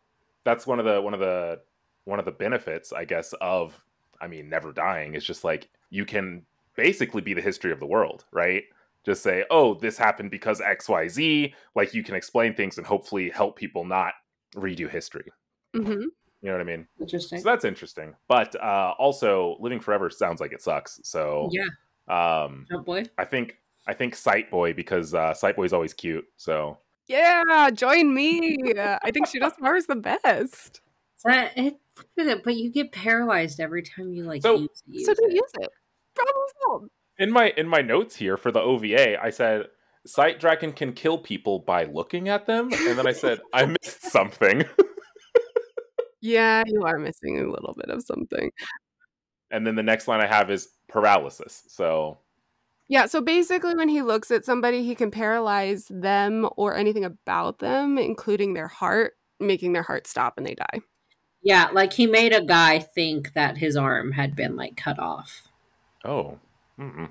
that's 0.44 0.66
one 0.66 0.80
of 0.80 0.84
the 0.84 1.00
one 1.00 1.14
of 1.14 1.20
the 1.20 1.62
one 2.04 2.18
of 2.18 2.24
the 2.24 2.32
benefits, 2.32 2.92
I 2.92 3.04
guess, 3.04 3.32
of 3.40 3.84
I 4.20 4.26
mean, 4.26 4.48
never 4.48 4.72
dying. 4.72 5.14
It's 5.14 5.24
just 5.24 5.44
like 5.44 5.70
you 5.90 6.04
can 6.04 6.44
basically 6.76 7.22
be 7.22 7.34
the 7.34 7.40
history 7.40 7.72
of 7.72 7.80
the 7.80 7.86
world, 7.86 8.24
right? 8.32 8.64
Just 9.04 9.22
say, 9.22 9.44
oh, 9.50 9.74
this 9.74 9.96
happened 9.96 10.30
because 10.30 10.60
X, 10.60 10.88
Y, 10.88 11.08
Z. 11.08 11.54
Like 11.74 11.94
you 11.94 12.02
can 12.02 12.14
explain 12.14 12.54
things 12.54 12.76
and 12.78 12.86
hopefully 12.86 13.30
help 13.30 13.56
people 13.56 13.84
not 13.84 14.12
redo 14.56 14.88
history. 14.90 15.30
Mhm. 15.74 16.02
You 16.42 16.48
know 16.48 16.52
what 16.52 16.60
I 16.60 16.64
mean? 16.64 16.86
Interesting. 17.00 17.40
So 17.40 17.48
that's 17.50 17.64
interesting. 17.64 18.14
But 18.28 18.54
uh, 18.56 18.94
also, 18.98 19.56
living 19.60 19.80
forever 19.80 20.10
sounds 20.10 20.40
like 20.40 20.52
it 20.52 20.62
sucks. 20.62 21.00
So 21.02 21.50
yeah, 21.52 21.68
um, 22.08 22.66
Jump 22.70 22.86
Boy. 22.86 23.04
I 23.18 23.24
think 23.24 23.56
I 23.86 23.94
think 23.94 24.14
Sight 24.14 24.50
Boy 24.50 24.72
because 24.72 25.14
uh, 25.14 25.32
Sight 25.34 25.56
Boy's 25.56 25.72
always 25.72 25.92
cute. 25.94 26.24
So 26.36 26.78
Yeah, 27.08 27.70
join 27.72 28.12
me. 28.14 28.56
I 28.78 29.10
think 29.12 29.28
Shoota's 29.28 29.54
power 29.60 29.76
is 29.76 29.86
the 29.86 29.96
best. 29.96 30.80
That 31.24 31.52
it, 31.56 31.78
but 32.16 32.56
you 32.56 32.70
get 32.70 32.92
paralyzed 32.92 33.60
every 33.60 33.82
time 33.82 34.12
you 34.14 34.24
like 34.24 34.42
So- 34.42 34.56
use, 34.60 34.82
use 34.86 35.06
so 35.06 35.14
don't 35.14 35.30
it. 35.30 35.34
use 35.34 35.52
it. 35.60 35.68
Problem 36.14 36.44
solved. 36.62 36.90
In 37.20 37.30
my 37.30 37.52
in 37.56 37.68
my 37.68 37.82
notes 37.82 38.16
here 38.16 38.36
for 38.36 38.50
the 38.50 38.60
OVA, 38.60 39.22
I 39.22 39.30
said 39.30 39.66
Sight 40.06 40.40
Dragon 40.40 40.72
can 40.72 40.92
kill 40.92 41.18
people 41.18 41.60
by 41.60 41.84
looking 41.84 42.28
at 42.28 42.46
them, 42.46 42.72
and 42.72 42.98
then 42.98 43.06
I 43.06 43.12
said 43.12 43.40
I 43.52 43.66
missed 43.66 44.02
something, 44.10 44.64
Yeah, 46.22 46.64
you 46.66 46.82
are 46.82 46.98
missing 46.98 47.38
a 47.38 47.50
little 47.50 47.74
bit 47.74 47.88
of 47.90 48.02
something. 48.02 48.50
and 49.50 49.66
then 49.66 49.74
the 49.74 49.82
next 49.82 50.08
line 50.08 50.20
I 50.20 50.26
have 50.26 50.50
is 50.50 50.68
paralysis. 50.88 51.62
So 51.68 52.18
Yeah, 52.88 53.06
so 53.06 53.20
basically, 53.20 53.74
when 53.74 53.88
he 53.88 54.02
looks 54.02 54.30
at 54.30 54.44
somebody, 54.44 54.82
he 54.82 54.94
can 54.94 55.10
paralyze 55.10 55.86
them 55.88 56.48
or 56.56 56.74
anything 56.74 57.04
about 57.04 57.58
them, 57.60 57.98
including 57.98 58.54
their 58.54 58.68
heart, 58.68 59.14
making 59.38 59.72
their 59.72 59.82
heart 59.82 60.06
stop 60.06 60.34
and 60.36 60.46
they 60.46 60.54
die. 60.54 60.80
Yeah, 61.42 61.68
like 61.72 61.94
he 61.94 62.06
made 62.06 62.34
a 62.34 62.44
guy 62.44 62.78
think 62.80 63.32
that 63.32 63.56
his 63.58 63.76
arm 63.76 64.12
had 64.12 64.36
been 64.36 64.56
like 64.56 64.76
cut 64.76 64.98
off. 64.98 65.48
oh, 66.04 66.38
mm-mm. 66.80 67.10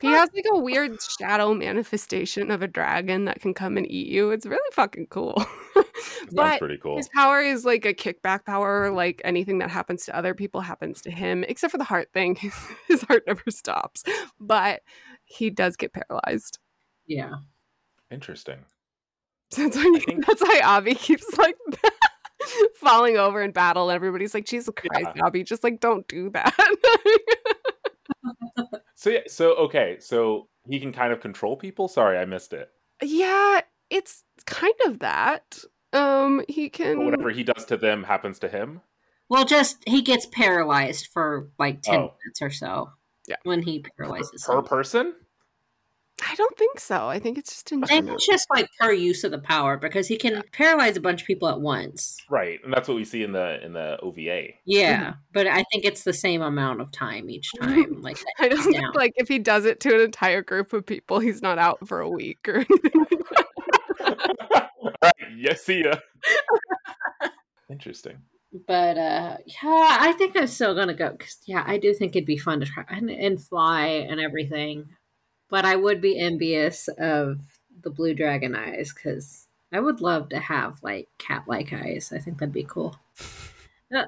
He 0.00 0.08
has 0.08 0.30
like 0.34 0.44
a 0.52 0.58
weird 0.58 0.98
shadow 1.00 1.54
manifestation 1.54 2.50
of 2.50 2.60
a 2.60 2.66
dragon 2.66 3.26
that 3.26 3.40
can 3.40 3.54
come 3.54 3.76
and 3.76 3.88
eat 3.88 4.08
you. 4.08 4.32
It's 4.32 4.44
really 4.44 4.60
fucking 4.72 5.06
cool. 5.06 5.40
sounds 5.74 6.32
but 6.32 6.58
pretty 6.58 6.78
cool. 6.78 6.96
his 6.96 7.08
power 7.08 7.40
is 7.40 7.64
like 7.64 7.84
a 7.84 7.94
kickback 7.94 8.44
power, 8.44 8.90
like 8.90 9.20
anything 9.24 9.58
that 9.58 9.70
happens 9.70 10.04
to 10.06 10.16
other 10.16 10.34
people 10.34 10.60
happens 10.60 11.02
to 11.02 11.10
him, 11.12 11.44
except 11.44 11.70
for 11.70 11.78
the 11.78 11.84
heart 11.84 12.08
thing. 12.12 12.34
his 12.88 13.02
heart 13.02 13.22
never 13.28 13.48
stops, 13.48 14.02
but 14.40 14.82
he 15.24 15.50
does 15.50 15.76
get 15.76 15.92
paralyzed. 15.92 16.58
Yeah. 17.06 17.34
Interesting. 18.10 18.58
So 19.50 19.62
that's 19.68 19.76
why, 19.76 20.00
think- 20.04 20.26
that's 20.26 20.42
why 20.42 20.60
Abi 20.64 20.94
keeps 20.96 21.38
like 21.38 21.56
falling 22.74 23.18
over 23.18 23.40
in 23.40 23.52
battle. 23.52 23.88
And 23.88 23.94
everybody's 23.94 24.34
like, 24.34 24.46
Jesus 24.46 24.74
Christ, 24.74 25.10
Yeah. 25.14 25.26
Abi, 25.26 25.44
just 25.44 25.62
like 25.62 25.78
don't 25.78 26.08
do 26.08 26.30
that. 26.30 26.56
So 28.94 29.10
yeah, 29.10 29.20
so 29.26 29.54
okay, 29.56 29.96
so 30.00 30.48
he 30.68 30.78
can 30.80 30.92
kind 30.92 31.12
of 31.12 31.20
control 31.20 31.56
people. 31.56 31.88
Sorry, 31.88 32.18
I 32.18 32.24
missed 32.24 32.52
it. 32.52 32.68
yeah, 33.02 33.60
it's 33.90 34.24
kind 34.46 34.74
of 34.86 35.00
that. 35.00 35.58
Um, 35.92 36.42
he 36.48 36.68
can. 36.70 36.96
But 36.98 37.04
whatever 37.04 37.30
he 37.30 37.42
does 37.44 37.64
to 37.66 37.76
them 37.76 38.04
happens 38.04 38.38
to 38.40 38.48
him. 38.48 38.80
Well, 39.28 39.44
just 39.44 39.82
he 39.86 40.02
gets 40.02 40.26
paralyzed 40.26 41.08
for 41.12 41.48
like 41.58 41.82
ten 41.82 41.94
Oh. 42.00 42.14
minutes 42.24 42.40
or 42.42 42.50
so. 42.50 42.90
Yeah. 43.26 43.36
When 43.44 43.62
he 43.62 43.84
paralyzes. 43.96 44.30
Per 44.30 44.38
someone. 44.38 44.64
person? 44.66 45.14
I 46.24 46.34
don't 46.36 46.56
think 46.56 46.78
so. 46.78 47.08
I 47.08 47.18
think 47.18 47.36
it's 47.36 47.52
just 47.52 47.72
in 47.72 47.82
general. 47.84 48.14
it's 48.14 48.26
just 48.26 48.48
like 48.48 48.68
per 48.78 48.92
use 48.92 49.24
of 49.24 49.32
the 49.32 49.38
power 49.38 49.76
because 49.76 50.06
he 50.06 50.16
can 50.16 50.42
paralyze 50.52 50.96
a 50.96 51.00
bunch 51.00 51.22
of 51.22 51.26
people 51.26 51.48
at 51.48 51.60
once. 51.60 52.16
Right, 52.30 52.60
and 52.64 52.72
that's 52.72 52.86
what 52.86 52.96
we 52.96 53.04
see 53.04 53.22
in 53.24 53.32
the 53.32 53.62
in 53.64 53.72
the 53.72 53.98
OVA. 54.00 54.48
Yeah, 54.64 55.14
but 55.32 55.46
I 55.46 55.64
think 55.72 55.84
it's 55.84 56.04
the 56.04 56.12
same 56.12 56.40
amount 56.42 56.80
of 56.80 56.92
time 56.92 57.28
each 57.28 57.50
time. 57.60 57.82
Like 58.02 58.18
I 58.38 58.48
don't 58.48 58.56
goes 58.56 58.64
think 58.64 58.80
down. 58.80 58.92
like 58.94 59.12
if 59.16 59.28
he 59.28 59.38
does 59.38 59.64
it 59.64 59.80
to 59.80 59.94
an 59.94 60.00
entire 60.00 60.42
group 60.42 60.72
of 60.72 60.86
people, 60.86 61.18
he's 61.20 61.42
not 61.42 61.58
out 61.58 61.86
for 61.86 62.00
a 62.00 62.08
week 62.08 62.48
or 62.48 62.56
anything. 62.70 63.06
right, 65.02 65.14
yeah, 65.36 65.54
see 65.54 65.84
ya. 65.84 65.94
Interesting. 67.70 68.18
But 68.66 68.98
uh 68.98 69.36
yeah, 69.46 69.96
I 70.00 70.12
think 70.18 70.36
I'm 70.36 70.46
still 70.46 70.74
gonna 70.74 70.94
go 70.94 71.10
because 71.12 71.38
yeah, 71.46 71.64
I 71.66 71.78
do 71.78 71.94
think 71.94 72.14
it'd 72.14 72.26
be 72.26 72.36
fun 72.36 72.60
to 72.60 72.66
try 72.66 72.84
and, 72.88 73.10
and 73.10 73.42
fly 73.42 73.86
and 73.86 74.20
everything. 74.20 74.86
But 75.52 75.66
I 75.66 75.76
would 75.76 76.00
be 76.00 76.18
envious 76.18 76.88
of 76.98 77.38
the 77.82 77.90
blue 77.90 78.14
dragon 78.14 78.56
eyes 78.56 78.92
because 78.94 79.48
I 79.70 79.80
would 79.80 80.00
love 80.00 80.30
to 80.30 80.38
have 80.38 80.78
like 80.82 81.08
cat 81.18 81.44
like 81.46 81.74
eyes. 81.74 82.10
I 82.12 82.18
think 82.18 82.38
that'd 82.38 82.52
be 82.52 82.64
cool. 82.64 82.96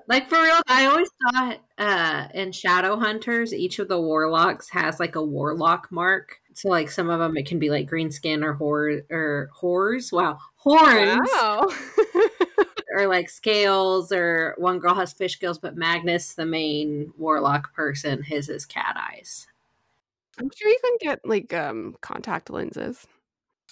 Like 0.09 0.31
for 0.31 0.41
real, 0.41 0.63
I 0.67 0.87
always 0.87 1.11
thought 1.23 1.59
uh 1.77 2.29
in 2.33 2.53
Shadow 2.53 2.97
Hunters, 2.99 3.53
each 3.53 3.79
of 3.79 3.89
the 3.89 4.01
warlocks 4.01 4.71
has 4.71 4.99
like 4.99 5.15
a 5.15 5.23
warlock 5.23 5.93
mark. 5.93 6.39
So 6.55 6.71
like 6.71 6.91
some 6.91 7.11
of 7.11 7.19
them, 7.19 7.37
it 7.37 7.47
can 7.47 7.59
be 7.59 7.69
like 7.69 7.87
green 7.87 8.11
skin 8.11 8.43
or 8.43 8.55
hor 8.55 9.03
or 9.11 9.51
whores. 9.61 10.11
Wow, 10.11 10.39
horns 10.57 11.29
Wow. 11.31 11.69
or 12.95 13.07
like 13.09 13.29
scales 13.29 14.11
or 14.11 14.55
one 14.57 14.79
girl 14.79 14.95
has 14.95 15.13
fish 15.13 15.35
scales 15.35 15.59
but 15.59 15.77
magnus 15.77 16.35
the 16.35 16.47
main 16.47 17.13
warlock 17.19 17.75
person 17.75 18.23
his 18.23 18.49
is 18.49 18.65
cat 18.65 18.97
eyes 18.97 19.49
I'm 20.39 20.51
sure 20.55 20.69
you 20.69 20.79
can 20.83 20.97
get 21.01 21.21
like 21.25 21.53
um 21.53 21.97
contact 22.01 22.51
lenses. 22.51 23.07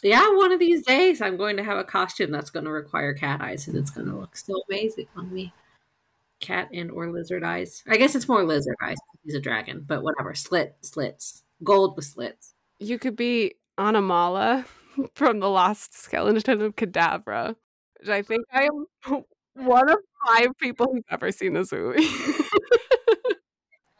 Yeah, 0.02 0.34
one 0.36 0.50
of 0.50 0.58
these 0.58 0.84
days 0.84 1.20
I'm 1.20 1.36
going 1.36 1.56
to 1.58 1.64
have 1.64 1.78
a 1.78 1.84
costume 1.84 2.32
that's 2.32 2.50
going 2.50 2.64
to 2.64 2.72
require 2.72 3.14
cat 3.14 3.40
eyes, 3.40 3.68
and 3.68 3.76
it's 3.76 3.90
going 3.90 4.08
to 4.08 4.16
look 4.16 4.36
so 4.36 4.60
amazing 4.68 5.06
on 5.16 5.32
me. 5.32 5.52
Cat 6.40 6.68
and 6.72 6.90
or 6.90 7.08
lizard 7.10 7.44
eyes. 7.44 7.84
I 7.88 7.96
guess 7.96 8.16
it's 8.16 8.28
more 8.28 8.42
lizard 8.42 8.74
eyes. 8.82 8.96
He's 9.22 9.36
a 9.36 9.40
dragon, 9.40 9.84
but 9.86 10.02
whatever. 10.02 10.34
Slit, 10.34 10.76
slits, 10.80 11.44
gold 11.62 11.94
with 11.94 12.06
slits. 12.06 12.54
You 12.80 12.98
could 12.98 13.14
be 13.14 13.54
Animala 13.78 14.64
from 15.14 15.38
the 15.38 15.48
Lost 15.48 15.96
Skeleton 15.96 16.62
of 16.62 16.74
Cadavra, 16.74 17.54
which 18.00 18.08
I 18.08 18.22
think 18.22 18.44
I 18.52 18.64
am 18.64 18.86
one 19.54 19.88
of 19.88 19.98
five 20.26 20.48
people 20.60 20.86
who've 20.92 21.04
ever 21.10 21.30
seen 21.30 21.52
this 21.52 21.70
movie. 21.70 22.04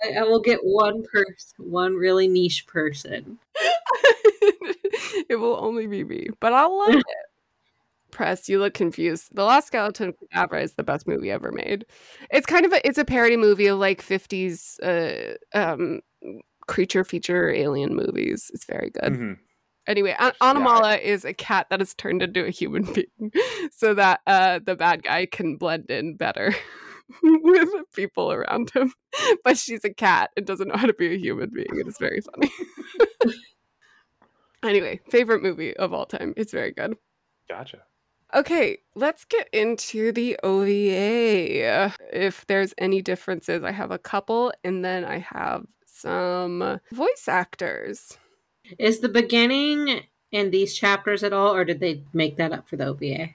I, 0.05 0.21
I 0.21 0.23
will 0.23 0.41
get 0.41 0.61
one 0.63 1.03
person, 1.13 1.55
one 1.59 1.95
really 1.95 2.29
niche 2.29 2.67
person. 2.67 3.39
it 5.29 5.39
will 5.39 5.57
only 5.61 5.87
be 5.87 6.05
me, 6.05 6.29
but 6.41 6.53
I'll 6.53 6.77
love 6.79 6.95
it. 6.97 7.05
Pres, 8.11 8.49
you 8.49 8.59
look 8.59 8.75
confused. 8.75 9.29
The 9.33 9.43
Lost 9.43 9.69
Skeleton 9.69 10.11
of 10.11 10.17
Cadavra 10.19 10.63
is 10.63 10.75
the 10.75 10.83
best 10.83 11.09
movie 11.09 11.31
ever 11.31 11.51
made. 11.51 11.87
It's 12.31 12.47
kind 12.47 12.67
of 12.67 12.73
a 12.73 12.87
it's 12.87 12.99
a 12.99 13.05
parody 13.07 13.39
movie 13.39 13.69
of 13.69 13.79
like 13.79 14.03
50s 14.03 14.79
uh 14.83 15.35
um 15.59 16.01
creature 16.67 17.05
feature 17.05 17.51
alien 17.51 17.95
movies. 17.97 18.51
It's 18.53 18.67
very 18.67 18.91
good. 18.91 19.13
Mhm. 19.15 19.39
Anyway, 19.87 20.15
An- 20.19 20.33
Animala 20.41 21.01
is 21.01 21.25
a 21.25 21.33
cat 21.35 21.67
that 21.71 21.83
is 21.83 21.95
turned 21.95 22.23
into 22.23 22.45
a 22.45 22.51
human 22.51 22.85
being 22.85 23.33
so 23.73 23.95
that 23.95 24.21
uh, 24.29 24.61
the 24.65 24.77
bad 24.77 25.03
guy 25.03 25.27
can 25.27 25.57
blend 25.57 25.91
in 25.91 26.17
better 26.17 26.55
with 27.23 27.71
people 27.95 28.33
around 28.33 28.71
him. 28.71 28.93
But 29.45 29.59
she's 29.59 29.85
a 29.85 29.93
cat 29.93 30.31
and 30.37 30.47
doesn't 30.47 30.69
know 30.69 30.77
how 30.77 30.87
to 30.87 30.95
be 30.95 31.15
a 31.15 31.19
human 31.19 31.51
being. 31.51 31.69
It 31.73 31.87
is 31.87 31.99
very 31.99 32.23
funny. 32.23 32.51
anyway, 34.63 35.01
favorite 35.11 35.43
movie 35.43 35.77
of 35.77 35.93
all 35.93 36.07
time. 36.07 36.33
It's 36.37 36.53
very 36.53 36.73
good. 36.73 36.97
Gotcha. 37.49 37.83
Okay, 38.35 38.79
let's 38.95 39.27
get 39.27 39.51
into 39.53 40.13
the 40.13 40.39
OVA. 40.43 41.93
If 42.11 42.47
there's 42.47 42.73
any 42.79 43.03
differences, 43.03 43.63
I 43.63 43.73
have 43.73 43.91
a 43.91 43.99
couple, 43.99 44.53
and 44.65 44.83
then 44.83 45.05
I 45.05 45.19
have 45.19 45.67
some 45.85 46.81
voice 46.91 47.29
actors. 47.29 48.17
Is 48.79 49.01
the 49.01 49.11
beginning 49.11 50.05
in 50.31 50.51
these 50.51 50.75
chapters 50.75 51.23
at 51.23 51.35
all, 51.35 51.55
or 51.55 51.67
did 51.67 51.81
they 51.81 52.03
make 52.15 52.39
that 52.39 52.53
up 52.53 52.67
for 52.67 52.77
the 52.77 52.87
OVA? 52.87 53.35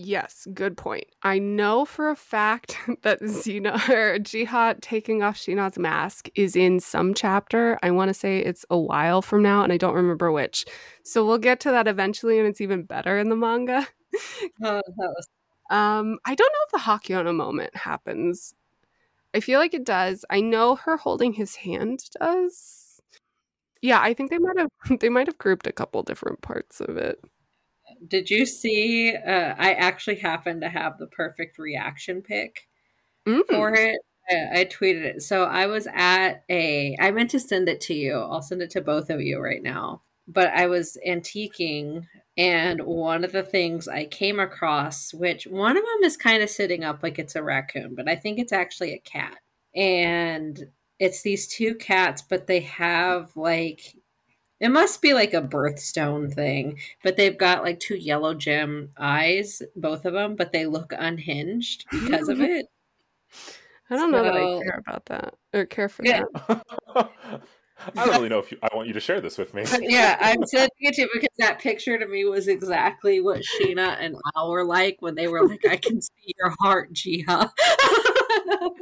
Yes, 0.00 0.46
good 0.54 0.76
point. 0.76 1.06
I 1.24 1.40
know 1.40 1.84
for 1.84 2.08
a 2.08 2.14
fact 2.14 2.76
that 3.02 3.20
Xena 3.20 3.74
or 3.88 4.18
Jae-ha 4.20 4.74
taking 4.80 5.22
off 5.24 5.36
Shin-Ah's 5.36 5.76
mask 5.76 6.28
is 6.36 6.54
in 6.54 6.78
some 6.78 7.14
chapter. 7.14 7.78
I 7.82 7.90
want 7.90 8.08
to 8.08 8.14
say 8.14 8.38
it's 8.38 8.64
a 8.70 8.78
while 8.78 9.22
from 9.22 9.42
now, 9.42 9.64
and 9.64 9.72
I 9.72 9.76
don't 9.76 9.94
remember 9.96 10.30
which. 10.30 10.64
So 11.02 11.26
we'll 11.26 11.38
get 11.38 11.58
to 11.60 11.70
that 11.72 11.88
eventually, 11.88 12.38
and 12.38 12.46
it's 12.46 12.60
even 12.60 12.84
better 12.84 13.18
in 13.18 13.28
the 13.28 13.36
manga. 13.36 13.86
Oh, 14.64 14.80
that 14.96 15.14
was 15.16 15.28
Um, 15.70 16.18
I 16.24 16.34
don't 16.34 16.52
know 16.52 16.64
if 16.66 16.72
the 16.72 16.78
Hakyona 16.90 17.34
moment 17.34 17.76
happens. 17.76 18.54
I 19.34 19.40
feel 19.40 19.60
like 19.60 19.74
it 19.74 19.84
does. 19.84 20.24
I 20.30 20.40
know 20.40 20.76
her 20.76 20.96
holding 20.98 21.34
his 21.34 21.56
hand 21.56 22.00
does. 22.20 23.00
Yeah, 23.82 24.00
I 24.00 24.14
think 24.14 24.30
they 24.30 24.38
might 24.38 24.58
have 24.58 25.00
they 25.00 25.08
might 25.10 25.28
have 25.28 25.38
grouped 25.38 25.66
a 25.66 25.72
couple 25.72 26.02
different 26.04 26.42
parts 26.42 26.80
of 26.80 26.96
it. 26.98 27.20
Did 28.06 28.30
you 28.30 28.46
see? 28.46 29.14
Uh, 29.14 29.54
I 29.58 29.72
actually 29.74 30.16
happened 30.16 30.60
to 30.62 30.68
have 30.68 30.98
the 30.98 31.06
perfect 31.06 31.58
reaction 31.58 32.22
pick 32.22 32.68
Mm. 33.26 33.46
for 33.48 33.74
it. 33.74 33.98
I, 34.30 34.60
I 34.60 34.64
tweeted 34.64 35.02
it. 35.04 35.22
So 35.22 35.44
I 35.44 35.66
was 35.66 35.86
at 35.92 36.44
a. 36.50 36.96
I 37.00 37.10
meant 37.10 37.30
to 37.30 37.40
send 37.40 37.68
it 37.68 37.80
to 37.82 37.94
you. 37.94 38.14
I'll 38.14 38.42
send 38.42 38.62
it 38.62 38.70
to 38.70 38.80
both 38.80 39.10
of 39.10 39.20
you 39.20 39.38
right 39.40 39.62
now. 39.62 40.02
But 40.26 40.48
I 40.48 40.66
was 40.66 40.98
antiquing, 41.06 42.06
and 42.36 42.82
one 42.82 43.24
of 43.24 43.32
the 43.32 43.42
things 43.42 43.88
I 43.88 44.04
came 44.04 44.38
across, 44.38 45.14
which 45.14 45.46
one 45.46 45.76
of 45.76 45.82
them 45.82 46.04
is 46.04 46.16
kind 46.18 46.42
of 46.42 46.50
sitting 46.50 46.84
up 46.84 47.02
like 47.02 47.18
it's 47.18 47.34
a 47.36 47.42
raccoon, 47.42 47.94
but 47.94 48.08
I 48.08 48.14
think 48.16 48.38
it's 48.38 48.52
actually 48.52 48.92
a 48.92 48.98
cat. 48.98 49.38
And 49.74 50.70
it's 50.98 51.22
these 51.22 51.48
two 51.48 51.74
cats, 51.76 52.20
but 52.22 52.46
they 52.46 52.60
have 52.60 53.30
like 53.36 53.94
it 54.60 54.70
must 54.70 55.00
be 55.00 55.14
like 55.14 55.34
a 55.34 55.42
birthstone 55.42 56.32
thing, 56.32 56.78
but 57.02 57.16
they've 57.16 57.36
got 57.38 57.62
like 57.62 57.80
two 57.80 57.96
yellow 57.96 58.34
gem 58.34 58.90
eyes, 58.96 59.62
both 59.76 60.04
of 60.04 60.14
them, 60.14 60.36
but 60.36 60.52
they 60.52 60.66
look 60.66 60.92
unhinged 60.96 61.86
because 61.90 62.28
of 62.28 62.38
hmm. 62.38 62.44
it. 62.44 62.66
I 63.90 63.96
don't 63.96 64.10
know 64.10 64.22
that 64.22 64.34
I 64.34 64.62
care 64.62 64.82
about 64.86 65.06
that 65.06 65.34
or 65.54 65.64
care 65.64 65.88
for 65.88 66.04
Yeah. 66.04 66.24
that. 66.48 66.62
I 67.96 68.04
don't 68.04 68.16
really 68.16 68.28
know 68.28 68.40
if 68.40 68.50
you, 68.50 68.58
I 68.60 68.68
want 68.74 68.88
you 68.88 68.94
to 68.94 69.00
share 69.00 69.20
this 69.20 69.38
with 69.38 69.54
me. 69.54 69.62
Yeah, 69.80 70.18
I'm 70.20 70.44
sending 70.46 70.68
it 70.80 70.94
to 70.94 71.02
you 71.02 71.08
because 71.12 71.28
that 71.38 71.60
picture 71.60 71.96
to 71.96 72.06
me 72.06 72.24
was 72.24 72.48
exactly 72.48 73.20
what 73.20 73.44
Shin-Ah 73.44 73.96
and 74.00 74.16
Al 74.36 74.50
were 74.50 74.64
like 74.64 74.96
when 75.00 75.14
they 75.14 75.28
were 75.28 75.46
like, 75.46 75.64
I 75.64 75.76
can 75.76 76.02
see 76.02 76.34
your 76.38 76.54
heart, 76.60 76.92
Jae-ha. 76.92 77.52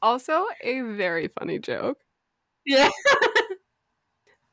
Also, 0.00 0.46
a 0.62 0.80
very 0.80 1.26
funny 1.26 1.58
joke. 1.58 1.98
yeah. 2.64 2.88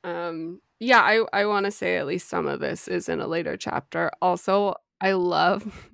Um, 0.05 0.61
yeah, 0.79 1.01
I 1.01 1.25
I 1.33 1.45
want 1.45 1.65
to 1.65 1.71
say 1.71 1.97
at 1.97 2.05
least 2.05 2.29
some 2.29 2.47
of 2.47 2.59
this 2.59 2.87
is 2.87 3.09
in 3.09 3.19
a 3.19 3.27
later 3.27 3.57
chapter. 3.57 4.11
Also, 4.21 4.75
I 5.01 5.13
love 5.13 5.89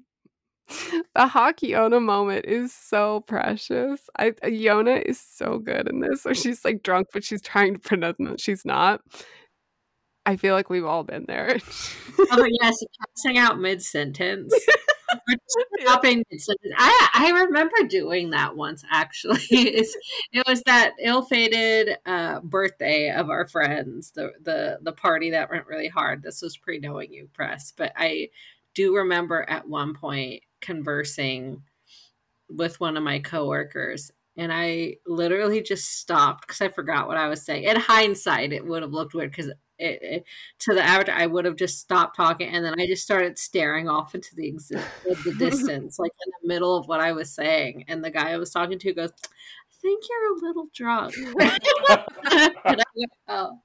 the 1.15 1.27
hockey 1.27 1.69
Yona 1.69 2.01
moment 2.01 2.45
is 2.45 2.73
so 2.73 3.21
precious. 3.21 4.09
I 4.19 4.31
Yona 4.43 5.01
is 5.01 5.19
so 5.19 5.59
good 5.59 5.87
in 5.87 6.01
this. 6.01 6.23
So 6.23 6.33
she's 6.33 6.65
like 6.65 6.83
drunk, 6.83 7.07
but 7.13 7.23
she's 7.23 7.41
trying 7.41 7.75
to 7.75 7.79
pretend 7.79 8.15
that 8.19 8.41
she's 8.41 8.65
not. 8.65 9.01
I 10.25 10.35
feel 10.35 10.53
like 10.53 10.69
we've 10.69 10.85
all 10.85 11.03
been 11.03 11.25
there. 11.27 11.57
Oh, 12.31 12.47
yes, 12.61 12.83
passing 12.99 13.37
out 13.37 13.59
mid 13.59 13.81
sentence. 13.81 14.53
Stopping. 15.81 16.23
I 16.77 17.09
I 17.13 17.31
remember 17.45 17.83
doing 17.87 18.31
that 18.31 18.55
once 18.55 18.83
actually. 18.89 19.39
It's, 19.51 19.95
it 20.31 20.43
was 20.47 20.61
that 20.63 20.93
ill-fated 21.01 21.97
uh, 22.05 22.39
birthday 22.41 23.11
of 23.11 23.29
our 23.29 23.45
friends, 23.47 24.11
the 24.11 24.31
the 24.41 24.79
the 24.81 24.93
party 24.93 25.31
that 25.31 25.49
went 25.49 25.67
really 25.67 25.87
hard. 25.87 26.23
This 26.23 26.41
was 26.41 26.57
pre 26.57 26.79
knowing 26.79 27.11
you 27.13 27.29
Pres, 27.33 27.73
but 27.75 27.93
I 27.95 28.29
do 28.73 28.95
remember 28.95 29.45
at 29.49 29.67
one 29.67 29.93
point 29.93 30.43
conversing 30.61 31.63
with 32.49 32.79
one 32.79 32.97
of 32.97 33.03
my 33.03 33.19
coworkers 33.19 34.11
and 34.37 34.51
I 34.51 34.95
literally 35.05 35.61
just 35.61 35.99
stopped 35.99 36.47
because 36.47 36.61
I 36.61 36.69
forgot 36.69 37.07
what 37.07 37.17
I 37.17 37.27
was 37.27 37.41
saying. 37.41 37.65
In 37.65 37.75
hindsight, 37.75 38.53
it 38.53 38.65
would 38.65 38.81
have 38.81 38.93
looked 38.93 39.13
weird 39.13 39.31
because 39.31 39.51
it, 39.81 39.99
it, 40.01 40.23
to 40.59 40.73
the 40.73 40.83
average, 40.83 41.09
I 41.09 41.25
would 41.25 41.45
have 41.45 41.55
just 41.55 41.79
stopped 41.79 42.15
talking 42.15 42.47
and 42.47 42.63
then 42.63 42.79
I 42.79 42.85
just 42.85 43.03
started 43.03 43.37
staring 43.37 43.89
off 43.89 44.13
into 44.15 44.35
the 44.35 44.51
exi- 44.51 44.83
the 45.23 45.33
distance, 45.37 45.99
like 45.99 46.11
in 46.25 46.31
the 46.41 46.47
middle 46.47 46.75
of 46.75 46.87
what 46.87 46.99
I 46.99 47.11
was 47.11 47.29
saying. 47.31 47.85
And 47.87 48.03
the 48.03 48.11
guy 48.11 48.31
I 48.31 48.37
was 48.37 48.51
talking 48.51 48.79
to 48.79 48.93
goes, 48.93 49.09
"I 49.09 49.73
think 49.81 50.03
you're 50.09 50.33
a 50.33 50.39
little 50.39 50.67
drunk." 50.73 51.15
went, 52.95 53.11
"Oh." 53.27 53.59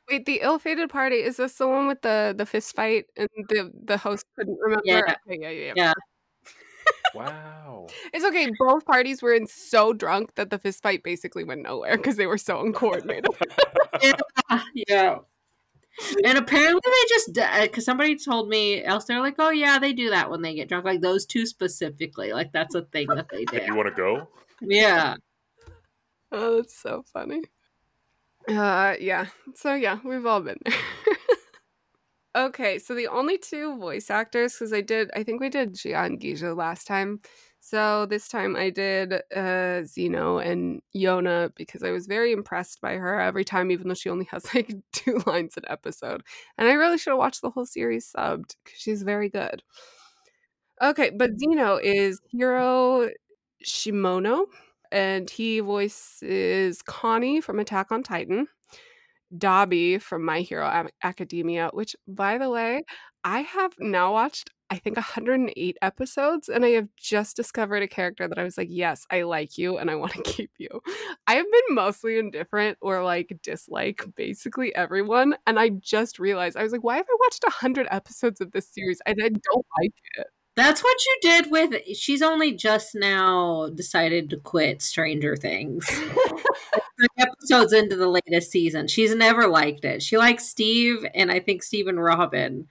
Wait, 0.08 0.26
the 0.26 0.40
ill-fated 0.42 0.90
party 0.90 1.16
is 1.16 1.36
this 1.36 1.54
the 1.54 1.68
one 1.68 1.88
with 1.88 2.02
the 2.02 2.34
the 2.36 2.46
fist 2.46 2.74
fight 2.74 3.06
and 3.16 3.28
the 3.48 3.70
the 3.84 3.96
host 3.96 4.24
couldn't 4.36 4.58
remember? 4.60 4.82
Yeah. 4.84 4.98
Okay, 4.98 5.38
yeah, 5.40 5.50
yeah, 5.50 5.66
yeah. 5.66 5.72
Yeah. 5.76 5.92
Wow. 7.14 7.86
It's 8.14 8.24
okay. 8.24 8.48
Both 8.58 8.84
parties 8.84 9.22
were 9.22 9.32
in 9.34 9.46
so 9.46 9.92
drunk 9.92 10.34
that 10.36 10.50
the 10.50 10.58
fist 10.58 10.82
fight 10.82 11.02
basically 11.02 11.44
went 11.44 11.62
nowhere 11.62 11.96
because 11.96 12.16
they 12.16 12.26
were 12.26 12.38
so 12.38 12.60
uncoordinated. 12.64 13.30
yeah. 14.74 15.18
And 16.24 16.38
apparently 16.38 16.80
they 16.84 17.08
just 17.08 17.34
because 17.62 17.84
somebody 17.84 18.16
told 18.16 18.48
me 18.48 18.82
else 18.82 19.04
they're 19.04 19.20
like, 19.20 19.34
oh 19.38 19.50
yeah, 19.50 19.78
they 19.78 19.92
do 19.92 20.10
that 20.10 20.30
when 20.30 20.40
they 20.42 20.54
get 20.54 20.68
drunk. 20.68 20.84
Like 20.86 21.00
those 21.02 21.26
two 21.26 21.44
specifically, 21.46 22.32
like 22.32 22.50
that's 22.52 22.74
a 22.74 22.82
thing 22.82 23.08
that 23.08 23.28
they 23.30 23.44
do. 23.44 23.60
you 23.66 23.74
want 23.74 23.88
to 23.88 23.94
go, 23.94 24.28
Yeah. 24.62 25.16
oh, 26.32 26.56
that's 26.56 26.76
so 26.80 27.04
funny. 27.12 27.42
Uh, 28.48 28.94
yeah. 29.00 29.26
So 29.54 29.74
yeah, 29.74 29.98
we've 30.04 30.24
all 30.26 30.40
been 30.40 30.58
there. 30.64 30.74
okay, 32.36 32.78
so 32.78 32.94
the 32.94 33.08
only 33.08 33.38
two 33.38 33.76
voice 33.78 34.10
actors, 34.10 34.54
because 34.54 34.72
I 34.72 34.80
did, 34.80 35.10
I 35.14 35.22
think 35.22 35.40
we 35.40 35.48
did 35.50 35.74
Gia 35.74 36.02
and 36.04 36.20
Gija 36.20 36.56
last 36.56 36.86
time. 36.86 37.20
So 37.60 38.06
this 38.06 38.26
time 38.28 38.56
I 38.56 38.70
did 38.70 39.12
uh 39.34 39.84
Zeno 39.84 40.38
and 40.38 40.82
Yona 40.96 41.54
because 41.54 41.84
I 41.84 41.92
was 41.92 42.08
very 42.08 42.32
impressed 42.32 42.80
by 42.80 42.94
her 42.96 43.20
every 43.20 43.44
time, 43.44 43.70
even 43.70 43.86
though 43.88 43.94
she 43.94 44.10
only 44.10 44.24
has 44.32 44.52
like 44.54 44.74
two 44.92 45.22
lines 45.26 45.56
an 45.56 45.64
episode. 45.68 46.22
And 46.58 46.68
I 46.68 46.72
really 46.74 46.98
should 46.98 47.10
have 47.12 47.18
watched 47.18 47.42
the 47.42 47.50
whole 47.50 47.66
series 47.66 48.10
subbed 48.12 48.56
because 48.64 48.80
she's 48.80 49.02
very 49.04 49.28
good. 49.28 49.62
Okay, 50.80 51.10
but 51.10 51.38
Zeno 51.38 51.76
is 51.76 52.20
Hiro 52.30 53.08
Shimono, 53.64 54.46
and 54.90 55.30
he 55.30 55.60
voices 55.60 56.82
Connie 56.82 57.40
from 57.40 57.60
Attack 57.60 57.92
on 57.92 58.02
Titan, 58.02 58.48
Dabi 59.36 60.00
from 60.00 60.24
My 60.24 60.40
Hero 60.40 60.88
Academia, 61.02 61.70
which, 61.72 61.96
by 62.06 62.38
the 62.38 62.50
way, 62.50 62.82
I 63.24 63.42
have 63.42 63.72
now 63.78 64.12
watched 64.12 64.50
I 64.72 64.78
think 64.78 64.96
108 64.96 65.76
episodes, 65.82 66.48
and 66.48 66.64
I 66.64 66.70
have 66.70 66.88
just 66.96 67.36
discovered 67.36 67.82
a 67.82 67.86
character 67.86 68.26
that 68.26 68.38
I 68.38 68.42
was 68.42 68.56
like, 68.56 68.68
yes, 68.70 69.04
I 69.10 69.20
like 69.20 69.58
you 69.58 69.76
and 69.76 69.90
I 69.90 69.96
want 69.96 70.14
to 70.14 70.22
keep 70.24 70.50
you. 70.56 70.80
I 71.26 71.34
have 71.34 71.44
been 71.44 71.74
mostly 71.74 72.18
indifferent 72.18 72.78
or 72.80 73.04
like 73.04 73.38
dislike 73.42 74.02
basically 74.16 74.74
everyone, 74.74 75.36
and 75.46 75.58
I 75.58 75.68
just 75.68 76.18
realized 76.18 76.56
I 76.56 76.62
was 76.62 76.72
like, 76.72 76.82
why 76.82 76.96
have 76.96 77.06
I 77.06 77.16
watched 77.20 77.44
100 77.44 77.86
episodes 77.90 78.40
of 78.40 78.52
this 78.52 78.66
series 78.66 79.02
and 79.04 79.18
I 79.22 79.28
don't 79.28 79.66
like 79.78 79.92
it? 80.16 80.26
That's 80.56 80.82
what 80.82 80.96
you 81.04 81.18
did 81.20 81.50
with. 81.50 81.74
She's 81.94 82.22
only 82.22 82.54
just 82.54 82.94
now 82.94 83.68
decided 83.74 84.30
to 84.30 84.38
quit 84.38 84.80
Stranger 84.80 85.36
Things. 85.36 85.86
Three 87.02 87.24
episodes 87.26 87.72
into 87.72 87.96
the 87.96 88.06
latest 88.06 88.52
season, 88.52 88.86
she's 88.86 89.12
never 89.14 89.48
liked 89.48 89.84
it. 89.84 90.02
She 90.02 90.16
likes 90.16 90.46
Steve 90.48 91.04
and 91.14 91.32
I 91.32 91.40
think 91.40 91.64
Steve 91.64 91.88
and 91.88 92.02
Robin 92.02 92.68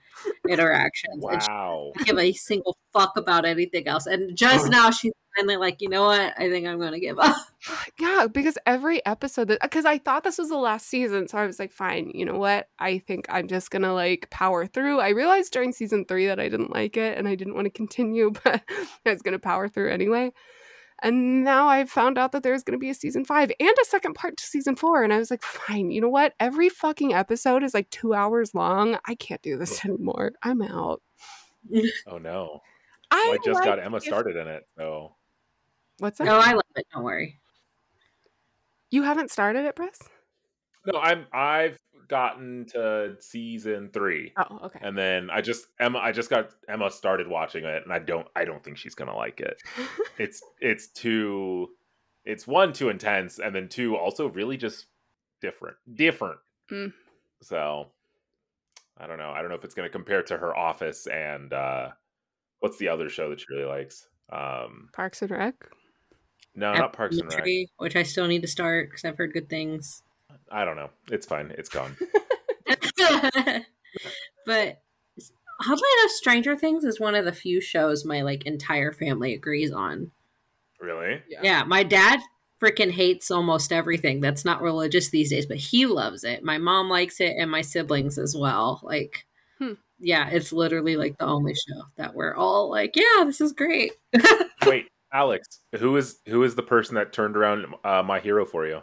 interactions. 0.48 1.22
Wow. 1.22 1.92
And 1.94 2.00
she 2.00 2.04
give 2.06 2.18
a 2.18 2.32
single 2.32 2.78
fuck 2.94 3.16
about 3.16 3.44
anything 3.44 3.86
else. 3.86 4.06
And 4.06 4.34
just 4.34 4.70
now, 4.70 4.90
she's 4.90 5.12
finally 5.36 5.56
like, 5.56 5.80
you 5.80 5.88
know 5.88 6.04
what? 6.04 6.34
I 6.38 6.48
think 6.48 6.66
I'm 6.66 6.78
going 6.78 6.92
to 6.92 7.00
give 7.00 7.18
up. 7.18 7.36
Yeah, 8.00 8.26
because 8.26 8.58
every 8.66 9.04
episode, 9.06 9.46
that 9.46 9.60
because 9.62 9.84
I 9.84 9.98
thought 9.98 10.24
this 10.24 10.38
was 10.38 10.48
the 10.48 10.56
last 10.56 10.88
season, 10.88 11.28
so 11.28 11.38
I 11.38 11.46
was 11.46 11.60
like, 11.60 11.70
fine, 11.70 12.10
you 12.12 12.24
know 12.24 12.36
what? 12.36 12.68
I 12.80 12.98
think 12.98 13.26
I'm 13.28 13.46
just 13.46 13.70
gonna 13.70 13.94
like 13.94 14.28
power 14.30 14.66
through. 14.66 14.98
I 14.98 15.10
realized 15.10 15.52
during 15.52 15.70
season 15.70 16.04
three 16.04 16.26
that 16.26 16.40
I 16.40 16.48
didn't 16.48 16.72
like 16.72 16.96
it 16.96 17.16
and 17.16 17.28
I 17.28 17.36
didn't 17.36 17.54
want 17.54 17.66
to 17.66 17.70
continue, 17.70 18.32
but 18.44 18.62
I 19.06 19.10
was 19.10 19.22
gonna 19.22 19.38
power 19.38 19.68
through 19.68 19.90
anyway. 19.90 20.32
And 21.02 21.42
now 21.44 21.68
I 21.68 21.84
found 21.84 22.16
out 22.16 22.30
that 22.32 22.42
there's 22.44 22.62
going 22.62 22.78
to 22.78 22.80
be 22.80 22.88
a 22.90 22.94
season 22.94 23.24
five 23.24 23.50
and 23.58 23.76
a 23.80 23.84
second 23.84 24.14
part 24.14 24.36
to 24.36 24.44
season 24.44 24.76
four. 24.76 25.02
And 25.02 25.12
I 25.12 25.18
was 25.18 25.30
like, 25.30 25.42
fine, 25.42 25.90
you 25.90 26.00
know 26.00 26.08
what? 26.08 26.32
Every 26.38 26.68
fucking 26.68 27.12
episode 27.12 27.62
is 27.64 27.74
like 27.74 27.90
two 27.90 28.14
hours 28.14 28.54
long. 28.54 28.98
I 29.04 29.16
can't 29.16 29.42
do 29.42 29.58
this 29.58 29.84
anymore. 29.84 30.32
I'm 30.42 30.62
out. 30.62 31.02
Oh 32.06 32.18
no. 32.18 32.60
I, 33.10 33.24
Well, 33.26 33.34
I 33.34 33.44
just 33.44 33.54
like 33.60 33.64
got 33.64 33.78
Emma 33.82 33.98
if- 33.98 34.04
started 34.04 34.36
in 34.36 34.48
it, 34.48 34.66
so 34.76 35.14
What's 35.98 36.18
that? 36.18 36.24
No, 36.24 36.38
I 36.38 36.52
love 36.52 36.62
it. 36.76 36.86
Don't 36.94 37.04
worry. 37.04 37.38
You 38.90 39.02
haven't 39.02 39.30
started 39.30 39.64
it, 39.66 39.76
Briss? 39.76 39.98
no, 40.86 40.98
I'm 40.98 41.26
I've 41.32 41.78
gotten 42.08 42.66
to 42.72 43.16
season 43.20 43.90
three. 43.92 44.32
Oh, 44.36 44.60
okay. 44.66 44.80
And 44.82 44.96
then 44.96 45.30
I 45.30 45.40
just 45.40 45.66
Emma 45.78 45.98
I 45.98 46.12
just 46.12 46.30
got 46.30 46.50
Emma 46.68 46.90
started 46.90 47.28
watching 47.28 47.64
it 47.64 47.82
and 47.84 47.92
I 47.92 47.98
don't 47.98 48.26
I 48.36 48.44
don't 48.44 48.62
think 48.62 48.76
she's 48.76 48.94
gonna 48.94 49.16
like 49.16 49.40
it. 49.40 49.60
It's 50.18 50.42
it's 50.60 50.88
too 50.88 51.70
it's 52.24 52.46
one 52.46 52.72
too 52.72 52.90
intense 52.90 53.38
and 53.38 53.54
then 53.54 53.68
two 53.68 53.96
also 53.96 54.28
really 54.28 54.56
just 54.56 54.86
different. 55.40 55.76
Different. 55.94 56.38
Mm. 56.70 56.92
So 57.40 57.86
I 58.98 59.06
don't 59.06 59.18
know. 59.18 59.30
I 59.30 59.40
don't 59.40 59.48
know 59.48 59.56
if 59.56 59.64
it's 59.64 59.74
gonna 59.74 59.88
compare 59.88 60.22
to 60.24 60.36
her 60.36 60.56
office 60.56 61.06
and 61.06 61.52
uh 61.52 61.88
what's 62.60 62.78
the 62.78 62.88
other 62.88 63.08
show 63.08 63.30
that 63.30 63.40
she 63.40 63.46
really 63.50 63.64
likes? 63.64 64.06
Um 64.30 64.88
Parks 64.92 65.22
and 65.22 65.30
Rec. 65.30 65.54
no, 66.54 66.72
not 66.72 66.92
Parks 66.92 67.18
and 67.18 67.32
Rec. 67.32 67.44
Which 67.78 67.96
I 67.96 68.02
still 68.02 68.26
need 68.26 68.42
to 68.42 68.48
start 68.48 68.90
because 68.90 69.04
I've 69.04 69.16
heard 69.16 69.32
good 69.32 69.48
things. 69.48 70.02
I 70.50 70.64
don't 70.64 70.76
know. 70.76 70.90
It's 71.10 71.26
fine. 71.26 71.52
It's 71.56 71.68
gone. 71.68 71.96
but 74.46 74.82
oddly 75.66 75.88
enough, 76.00 76.10
Stranger 76.10 76.56
Things 76.56 76.84
is 76.84 77.00
one 77.00 77.14
of 77.14 77.24
the 77.24 77.32
few 77.32 77.60
shows 77.60 78.04
my 78.04 78.22
like 78.22 78.44
entire 78.46 78.92
family 78.92 79.34
agrees 79.34 79.72
on. 79.72 80.10
really? 80.80 81.22
Yeah, 81.42 81.64
my 81.64 81.82
dad 81.82 82.20
freaking 82.60 82.90
hates 82.92 83.30
almost 83.30 83.72
everything 83.72 84.20
that's 84.20 84.44
not 84.44 84.62
religious 84.62 85.08
these 85.10 85.30
days, 85.30 85.46
but 85.46 85.56
he 85.56 85.86
loves 85.86 86.22
it. 86.24 86.44
My 86.44 86.58
mom 86.58 86.88
likes 86.88 87.20
it, 87.20 87.34
and 87.38 87.50
my 87.50 87.60
siblings 87.62 88.18
as 88.18 88.36
well. 88.36 88.80
Like, 88.82 89.26
Hmm. 89.58 89.72
yeah, 89.98 90.28
it's 90.30 90.52
literally 90.52 90.96
like 90.96 91.18
the 91.18 91.26
only 91.26 91.54
show 91.54 91.82
that 91.96 92.14
we're 92.14 92.34
all 92.34 92.70
like, 92.70 92.96
yeah, 92.96 93.24
this 93.24 93.40
is 93.40 93.52
great. 93.52 93.92
Wait, 94.66 94.86
Alex, 95.12 95.60
who 95.78 95.96
is 95.96 96.18
who 96.26 96.42
is 96.44 96.54
the 96.54 96.62
person 96.62 96.94
that 96.96 97.12
turned 97.12 97.36
around 97.36 97.66
uh, 97.84 98.02
my 98.02 98.18
hero 98.20 98.44
for 98.44 98.66
you? 98.66 98.80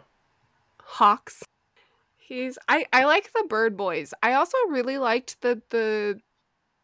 Hawks. 0.90 1.42
He's 2.16 2.58
I 2.68 2.86
I 2.92 3.04
like 3.04 3.32
the 3.32 3.44
Bird 3.48 3.76
Boys. 3.76 4.12
I 4.22 4.34
also 4.34 4.56
really 4.68 4.98
liked 4.98 5.40
the 5.40 5.62
the 5.70 6.20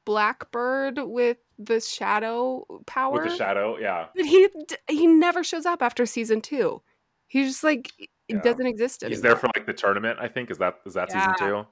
Blackbird 0.04 0.98
with 0.98 1.38
the 1.58 1.80
shadow 1.80 2.64
power. 2.86 3.22
With 3.22 3.32
the 3.32 3.36
shadow, 3.36 3.76
yeah. 3.78 4.06
But 4.14 4.26
he 4.26 4.48
he 4.88 5.06
never 5.06 5.42
shows 5.42 5.66
up 5.66 5.82
after 5.82 6.06
season 6.06 6.40
two. 6.40 6.82
He's 7.26 7.48
just 7.48 7.64
like 7.64 7.92
it 7.98 8.08
Yeah. 8.28 8.40
doesn't 8.40 8.66
exist 8.66 9.02
anymore. 9.02 9.14
He's 9.16 9.22
there 9.22 9.36
for 9.36 9.48
like 9.56 9.66
the 9.66 9.72
tournament, 9.72 10.18
I 10.20 10.28
think. 10.28 10.50
Is 10.50 10.58
that 10.58 10.76
is 10.86 10.94
that 10.94 11.10
season 11.10 11.34
two? 11.38 11.66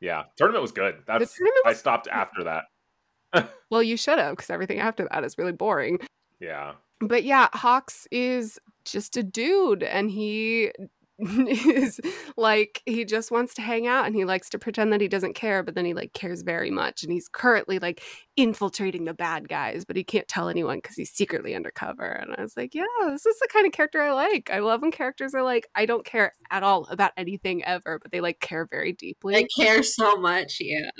Yeah. 0.00 0.24
Tournament 0.36 0.62
was 0.62 0.72
good. 0.72 0.96
That's 1.06 1.36
tournament 1.36 1.66
I 1.66 1.72
stopped 1.72 2.08
after 2.08 2.44
that. 2.44 3.50
well, 3.70 3.82
you 3.82 3.96
should 3.96 4.18
have 4.18 4.36
because 4.36 4.50
everything 4.50 4.80
after 4.80 5.06
that 5.10 5.24
is 5.24 5.38
really 5.38 5.52
boring. 5.52 6.00
Yeah. 6.40 6.72
But 7.00 7.24
yeah, 7.24 7.48
Hawks 7.52 8.08
is 8.10 8.58
just 8.84 9.16
a 9.16 9.22
dude 9.22 9.82
and 9.82 10.10
he 10.10 10.72
is 11.18 11.98
like 12.36 12.82
he 12.84 13.04
just 13.04 13.30
wants 13.30 13.54
to 13.54 13.62
hang 13.62 13.86
out 13.86 14.04
and 14.04 14.14
he 14.14 14.26
likes 14.26 14.50
to 14.50 14.58
pretend 14.58 14.92
that 14.92 15.00
he 15.00 15.08
doesn't 15.08 15.34
care 15.34 15.62
but 15.62 15.74
then 15.74 15.86
he 15.86 15.94
like 15.94 16.12
cares 16.12 16.42
very 16.42 16.70
much 16.70 17.02
and 17.02 17.10
he's 17.10 17.26
currently 17.26 17.78
like 17.78 18.02
infiltrating 18.36 19.06
the 19.06 19.14
bad 19.14 19.48
guys 19.48 19.84
but 19.86 19.96
he 19.96 20.04
can't 20.04 20.28
tell 20.28 20.50
anyone 20.50 20.76
because 20.76 20.94
he's 20.94 21.10
secretly 21.10 21.54
undercover 21.54 22.04
and 22.04 22.34
i 22.36 22.42
was 22.42 22.54
like 22.54 22.74
yeah 22.74 22.84
this 23.06 23.24
is 23.24 23.38
the 23.38 23.48
kind 23.50 23.66
of 23.66 23.72
character 23.72 24.02
i 24.02 24.12
like 24.12 24.50
i 24.50 24.58
love 24.58 24.82
when 24.82 24.90
characters 24.90 25.34
are 25.34 25.42
like 25.42 25.66
i 25.74 25.86
don't 25.86 26.04
care 26.04 26.32
at 26.50 26.62
all 26.62 26.86
about 26.90 27.12
anything 27.16 27.64
ever 27.64 27.98
but 27.98 28.12
they 28.12 28.20
like 28.20 28.38
care 28.40 28.66
very 28.70 28.92
deeply 28.92 29.32
they 29.32 29.44
care 29.44 29.82
so 29.82 30.16
much. 30.16 30.58
Yeah. 30.60 30.90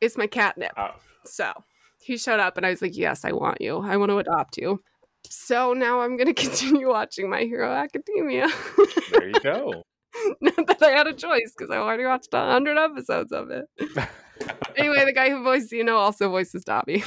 it's 0.00 0.16
my 0.16 0.26
catnip 0.26 0.72
Uh, 0.76 0.92
so 1.26 1.52
he 2.02 2.16
showed 2.16 2.40
up 2.40 2.56
and 2.56 2.64
I 2.64 2.70
was 2.70 2.80
like, 2.80 2.96
Yes, 2.96 3.24
I 3.24 3.32
want 3.32 3.60
you. 3.60 3.78
I 3.78 3.96
want 3.98 4.10
to 4.10 4.18
adopt 4.18 4.56
you. 4.56 4.82
So 5.28 5.72
now 5.72 6.00
I'm 6.00 6.16
going 6.16 6.26
to 6.34 6.34
continue 6.34 6.88
watching 6.88 7.28
My 7.30 7.42
Hero 7.42 7.70
Academia. 7.72 8.48
there 9.12 9.28
you 9.28 9.40
go. 9.42 9.84
Not 10.40 10.66
that 10.66 10.82
I 10.82 10.90
had 10.90 11.06
a 11.06 11.12
choice 11.12 11.52
because 11.56 11.70
I 11.70 11.76
already 11.76 12.04
watched 12.04 12.32
100 12.32 12.76
episodes 12.78 13.32
of 13.32 13.50
it. 13.50 13.66
Anyway, 14.74 15.04
the 15.04 15.12
guy 15.12 15.28
who 15.28 15.42
voiced 15.44 15.68
Zeno 15.68 15.96
also 15.96 16.30
voices 16.30 16.64
Dabi. 16.64 17.04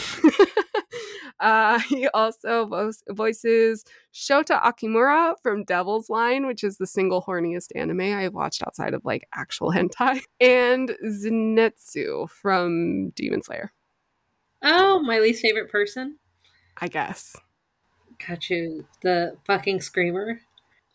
uh, 1.40 1.80
he 1.80 2.08
also 2.10 2.68
voice- 2.68 3.02
voices 3.10 3.84
Shota 4.14 4.62
Akimura 4.62 5.34
from 5.42 5.64
Devil's 5.64 6.10
Line, 6.12 6.46
which 6.46 6.64
is 6.64 6.78
the 6.78 6.86
single 6.86 7.24
horniest 7.24 7.70
anime 7.76 8.02
I've 8.02 8.36
watched 8.36 8.62
outside 8.62 8.94
of 8.94 9.04
like 9.04 9.28
actual 9.34 9.72
hentai, 9.72 10.22
and 10.40 10.96
Zenitsu 11.08 12.30
from 12.30 13.10
Demon 13.16 13.42
Slayer. 13.42 13.72
Oh, 14.62 15.00
my 15.02 15.18
least 15.20 15.42
favorite 15.42 15.72
person. 15.72 16.20
I 16.78 16.88
guess. 16.88 17.36
You. 18.50 18.86
The 19.02 19.38
fucking 19.46 19.82
screamer. 19.82 20.42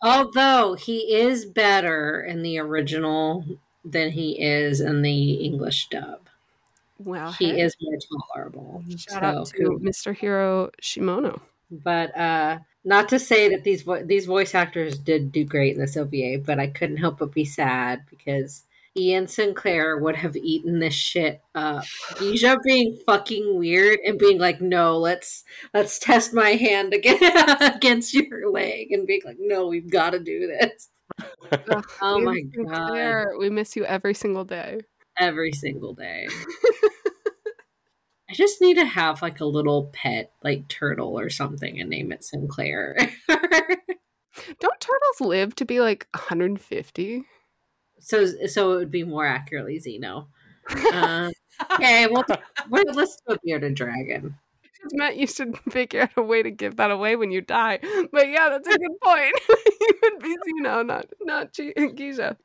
Although 0.02 0.74
he 0.74 1.14
is 1.14 1.44
better 1.44 2.20
in 2.22 2.42
the 2.42 2.58
original 2.58 3.44
than 3.84 4.10
he 4.12 4.40
is 4.40 4.80
in 4.80 5.02
the 5.02 5.34
English 5.34 5.88
dub. 5.88 6.20
Well, 6.98 7.32
He 7.32 7.50
hey, 7.50 7.60
is 7.62 7.76
more 7.80 7.96
tolerable. 8.34 8.84
Shout 8.96 9.22
So, 9.22 9.26
out 9.40 9.46
to 9.56 9.80
Mr. 9.82 10.14
Hiro 10.16 10.70
Shimono. 10.82 11.40
but 11.70 12.16
uh 12.16 12.58
not 12.84 13.08
to 13.10 13.18
say 13.18 13.48
that 13.50 13.64
these 13.64 13.82
vo- 13.82 14.02
these 14.04 14.24
voice 14.26 14.54
actors 14.54 14.98
did 14.98 15.30
do 15.32 15.44
great 15.44 15.74
in 15.74 15.80
this 15.80 15.96
OVA, 15.96 16.38
but 16.44 16.58
I 16.58 16.68
couldn't 16.68 16.96
help 16.96 17.18
but 17.18 17.32
be 17.34 17.44
sad 17.44 18.02
because 18.08 18.64
Ian 18.98 19.28
Sinclair 19.28 19.98
would 19.98 20.16
have 20.16 20.36
eaten 20.36 20.80
this 20.80 20.94
shit 20.94 21.40
up. 21.54 21.84
Deja 22.18 22.56
being 22.64 22.98
fucking 23.06 23.56
weird 23.56 24.00
and 24.04 24.18
being 24.18 24.38
like, 24.38 24.60
"No, 24.60 24.98
let's 24.98 25.44
let's 25.72 25.98
test 25.98 26.34
my 26.34 26.50
hand 26.50 26.92
again 26.92 27.18
against 27.60 28.12
your 28.12 28.50
leg," 28.50 28.90
and 28.90 29.06
being 29.06 29.22
like, 29.24 29.38
"No, 29.38 29.68
we've 29.68 29.90
got 29.90 30.10
to 30.10 30.20
do 30.20 30.46
this." 30.46 30.88
Oh 32.00 32.20
my 32.20 32.40
god! 32.40 33.28
We 33.38 33.48
miss 33.50 33.74
you 33.74 33.84
every 33.84 34.14
single 34.14 34.44
day. 34.44 34.80
Every 35.18 35.52
single 35.52 35.94
day. 35.94 36.28
I 38.30 38.34
just 38.34 38.60
need 38.60 38.74
to 38.74 38.84
have 38.84 39.22
like 39.22 39.40
a 39.40 39.46
little 39.46 39.90
pet, 39.94 40.32
like 40.44 40.68
turtle 40.68 41.18
or 41.18 41.30
something, 41.30 41.80
and 41.80 41.88
name 41.88 42.12
it 42.12 42.22
Sinclair. 42.24 42.96
Don't 43.28 44.80
turtles 44.80 45.20
live 45.20 45.54
to 45.56 45.64
be 45.64 45.80
like 45.80 46.06
150? 46.12 47.24
So, 48.00 48.26
so 48.46 48.72
it 48.72 48.76
would 48.76 48.90
be 48.90 49.04
more 49.04 49.26
accurately 49.26 49.78
Zeno. 49.78 50.28
Um, 50.92 51.32
okay, 51.72 52.06
well, 52.06 52.24
well, 52.68 52.84
let's 52.92 53.18
do 53.26 53.34
a 53.34 53.38
bearded 53.44 53.74
dragon. 53.74 54.36
Just 54.82 54.94
meant 54.94 55.16
you 55.16 55.26
should 55.26 55.58
figure 55.70 56.02
out 56.02 56.10
a 56.16 56.22
way 56.22 56.42
to 56.42 56.50
give 56.50 56.76
that 56.76 56.90
away 56.90 57.16
when 57.16 57.30
you 57.30 57.40
die. 57.40 57.78
But 58.12 58.28
yeah, 58.28 58.48
that's 58.50 58.68
a 58.68 58.78
good 58.78 59.00
point. 59.02 59.34
you 59.80 59.98
would 60.02 60.18
be 60.20 60.36
Zeno, 60.44 60.82
not 60.82 61.06
not 61.20 61.56
Chi- 61.56 61.72
Gisha. 61.76 62.36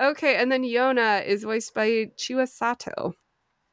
Okay, 0.00 0.36
and 0.36 0.50
then 0.50 0.64
Yona 0.64 1.24
is 1.24 1.44
voiced 1.44 1.74
by 1.74 2.10
Chiwa 2.16 2.48
Sato. 2.48 3.14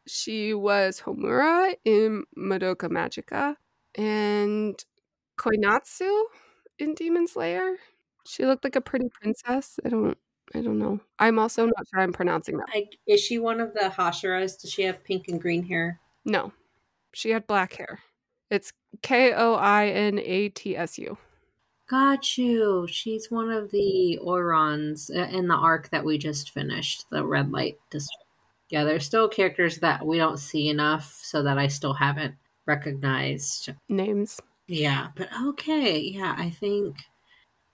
She 0.07 0.53
was 0.53 1.01
Homura 1.01 1.75
in 1.85 2.23
Madoka 2.37 2.89
Magica 2.89 3.55
and 3.95 4.83
Koinatsu 5.39 6.23
in 6.77 6.93
Demon 6.93 7.27
Slayer. 7.27 7.75
She 8.25 8.45
looked 8.45 8.63
like 8.63 8.75
a 8.75 8.81
pretty 8.81 9.09
princess. 9.09 9.79
I 9.85 9.89
don't 9.89 10.17
I 10.55 10.61
don't 10.61 10.79
know. 10.79 10.99
I'm 11.19 11.37
also 11.37 11.65
not 11.65 11.87
sure 11.89 12.01
I'm 12.01 12.13
pronouncing 12.13 12.57
that. 12.57 12.69
Like, 12.73 12.97
is 13.05 13.21
she 13.21 13.37
one 13.39 13.59
of 13.59 13.73
the 13.73 13.91
Hashiras? 13.95 14.59
Does 14.59 14.71
she 14.71 14.83
have 14.83 15.03
pink 15.03 15.27
and 15.27 15.39
green 15.39 15.63
hair? 15.63 15.99
No. 16.25 16.51
She 17.13 17.29
had 17.29 17.47
black 17.47 17.73
hair. 17.73 17.99
It's 18.49 18.73
K 19.01 19.33
O 19.33 19.53
I 19.55 19.87
N 19.87 20.19
A 20.19 20.49
T 20.49 20.75
S 20.75 20.97
U. 20.97 21.17
Got 21.87 22.37
you. 22.37 22.87
She's 22.89 23.31
one 23.31 23.49
of 23.49 23.71
the 23.71 24.19
Oirans 24.23 25.09
uh, 25.15 25.35
in 25.35 25.47
the 25.47 25.55
arc 25.55 25.89
that 25.89 26.05
we 26.05 26.17
just 26.17 26.51
finished, 26.51 27.05
the 27.09 27.25
red 27.25 27.51
light 27.51 27.79
district. 27.89 28.25
Yeah, 28.69 28.83
there's 28.83 29.05
still 29.05 29.27
characters 29.27 29.79
that 29.79 30.05
we 30.05 30.17
don't 30.17 30.37
see 30.37 30.69
enough, 30.69 31.19
so 31.23 31.41
that 31.43 31.57
I 31.57 31.67
still 31.67 31.93
haven't 31.93 32.35
recognized 32.67 33.71
names. 33.87 34.39
Yeah, 34.67 35.07
but 35.15 35.29
okay. 35.47 35.99
Yeah, 35.99 36.35
I 36.37 36.51
think. 36.51 36.97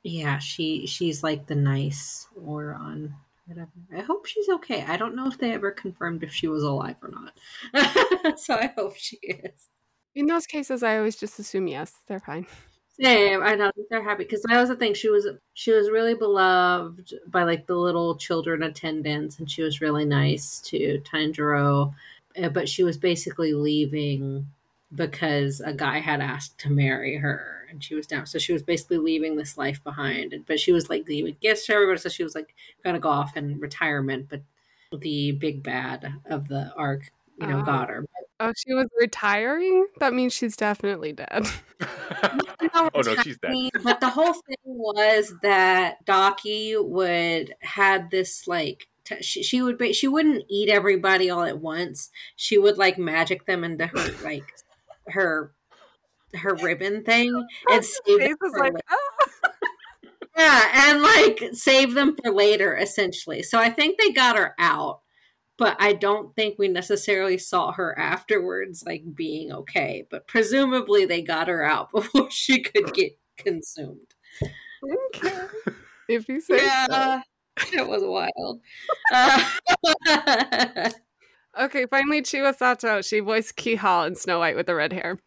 Yeah, 0.08 0.38
she 0.38 0.86
she's 0.86 1.24
like 1.24 1.48
the 1.48 1.56
nice 1.56 2.28
Oiran. 2.40 3.14
Whatever. 3.48 3.72
I 3.96 4.02
hope 4.02 4.28
she's 4.28 4.48
okay. 4.50 4.84
I 4.88 4.98
don't 4.98 5.16
know 5.16 5.28
if 5.28 5.40
they 5.40 5.52
ever 5.52 5.72
confirmed 5.72 6.22
if 6.22 6.32
she 6.32 6.48
was 6.48 6.62
alive 6.62 6.98
or 7.02 7.10
not. 7.10 8.38
so 8.40 8.54
I 8.54 8.72
hope 8.78 8.96
she 8.96 9.18
is. 9.18 9.70
In 10.14 10.28
those 10.28 10.46
cases, 10.46 10.84
I 10.84 10.98
always 10.98 11.16
just 11.16 11.40
assume 11.40 11.68
yes, 11.68 11.94
they're 12.08 12.20
fine. 12.20 12.46
Same. 13.02 13.42
I 13.42 13.56
know 13.56 13.72
they're 13.90 14.04
happy 14.04 14.26
because 14.26 14.44
that 14.44 14.60
was 14.60 14.70
the 14.70 14.76
thing. 14.76 14.94
She 14.94 15.10
was 15.10 15.28
she 15.56 15.72
was 15.72 15.90
really 15.90 16.14
beloved 16.14 17.12
by 17.28 17.42
like 17.42 17.66
the 17.66 17.76
little 17.76 18.16
children 18.16 18.62
attendants, 18.62 19.40
and 19.40 19.50
she 19.50 19.64
was 19.64 19.82
really 19.82 20.06
nice 20.06 20.60
to 20.62 21.02
Tanjiro. 21.02 21.96
Eh, 22.36 22.50
but 22.50 22.70
she 22.70 22.84
was 22.84 22.98
basically 22.98 23.54
leaving 23.54 24.46
because 24.94 25.62
a 25.62 25.74
guy 25.74 26.00
had 26.00 26.22
asked 26.22 26.60
to 26.60 26.70
marry 26.70 27.18
her, 27.18 27.55
and 27.76 27.84
she 27.84 27.94
was 27.94 28.08
down. 28.08 28.26
So 28.26 28.40
she 28.40 28.54
was 28.54 28.64
basically 28.64 28.98
leaving 28.98 29.36
this 29.36 29.58
life 29.58 29.84
behind. 29.84 30.34
But 30.48 30.60
she 30.60 30.72
was 30.72 30.90
like 30.90 31.08
leaving 31.08 31.38
gifts 31.42 31.68
to 31.68 31.74
everybody, 31.74 32.00
so 32.00 32.10
she 32.10 32.24
was 32.24 32.34
like 32.34 32.56
gonna 32.84 33.00
go 33.00 33.10
off 33.10 33.38
in 33.38 33.60
retirement. 33.60 34.28
But 34.30 34.42
the 34.98 35.34
big 35.34 35.62
bad 35.62 36.12
of 36.26 36.48
the 36.48 36.74
arc, 36.76 37.12
you 37.40 37.48
know, 37.48 37.62
got 37.62 37.90
ah. 37.90 37.94
her. 37.94 38.06
Oh, 38.40 38.52
she 38.56 38.74
was 38.74 38.88
retiring? 39.00 39.88
That 40.00 40.14
means 40.14 40.34
she's 40.34 40.58
definitely 40.58 41.14
dead. 41.14 41.48
oh 42.74 42.90
no, 42.94 43.16
she's 43.18 43.38
dead. 43.38 43.54
But 43.84 44.00
the 44.00 44.10
whole 44.10 44.34
thing 44.34 44.58
was 44.66 45.34
that 45.42 46.04
Daki 46.06 46.76
would 46.78 47.54
had 47.62 48.10
this 48.10 48.48
like 48.48 48.88
t- 49.06 49.22
she, 49.22 49.44
she 49.44 49.62
would 49.62 49.78
be 49.78 49.94
she 49.94 50.08
wouldn't 50.08 50.44
eat 50.50 50.70
everybody 50.70 51.30
all 51.30 51.44
at 51.44 51.60
once. 51.60 52.10
She 52.36 52.58
would 52.58 52.78
like 52.78 52.98
magic 52.98 53.46
them 53.46 53.64
into 53.64 53.88
her 53.88 54.12
like 54.24 54.44
her 55.08 55.52
her 56.36 56.56
ribbon 56.56 57.04
thing 57.04 57.48
and 57.72 57.84
save 57.84 58.20
them 58.20 58.38
for 58.40 58.60
like, 58.60 58.74
oh. 58.90 59.12
yeah, 60.38 60.90
and 60.90 61.02
like 61.02 61.50
save 61.54 61.94
them 61.94 62.16
for 62.16 62.32
later 62.32 62.76
essentially. 62.76 63.44
So 63.44 63.60
I 63.60 63.70
think 63.70 64.00
they 64.00 64.12
got 64.12 64.38
her 64.38 64.54
out 64.60 65.02
but 65.58 65.78
I 65.80 65.94
don't 65.94 66.36
think 66.36 66.58
we 66.58 66.68
necessarily 66.68 67.38
saw 67.38 67.72
her 67.74 67.98
afterwards, 67.98 68.84
like 68.86 69.04
being 69.16 69.52
okay. 69.52 70.06
But 70.10 70.28
presumably 70.28 71.06
they 71.06 71.22
got 71.22 71.48
her 71.48 71.64
out 71.64 71.92
before 71.94 72.30
she 72.30 72.62
could 72.62 72.94
get 72.94 73.18
consumed. 73.38 74.14
Okay. 75.16 75.40
If 76.08 76.30
you 76.30 76.40
say 76.42 76.58
yeah, 76.58 77.22
so. 77.58 77.68
it 77.74 77.88
was 77.88 78.04
wild. 78.04 78.62
Uh, 79.12 80.90
okay, 81.62 81.86
finally, 81.88 82.22
Chiwa 82.22 82.56
Sato. 82.56 83.02
She 83.02 83.22
voiced 83.22 83.56
Kihal 83.56 84.06
in 84.06 84.16
Snow 84.16 84.40
White 84.40 84.56
with 84.56 84.68
the 84.68 84.76
red 84.76 84.94
hair. 84.94 85.18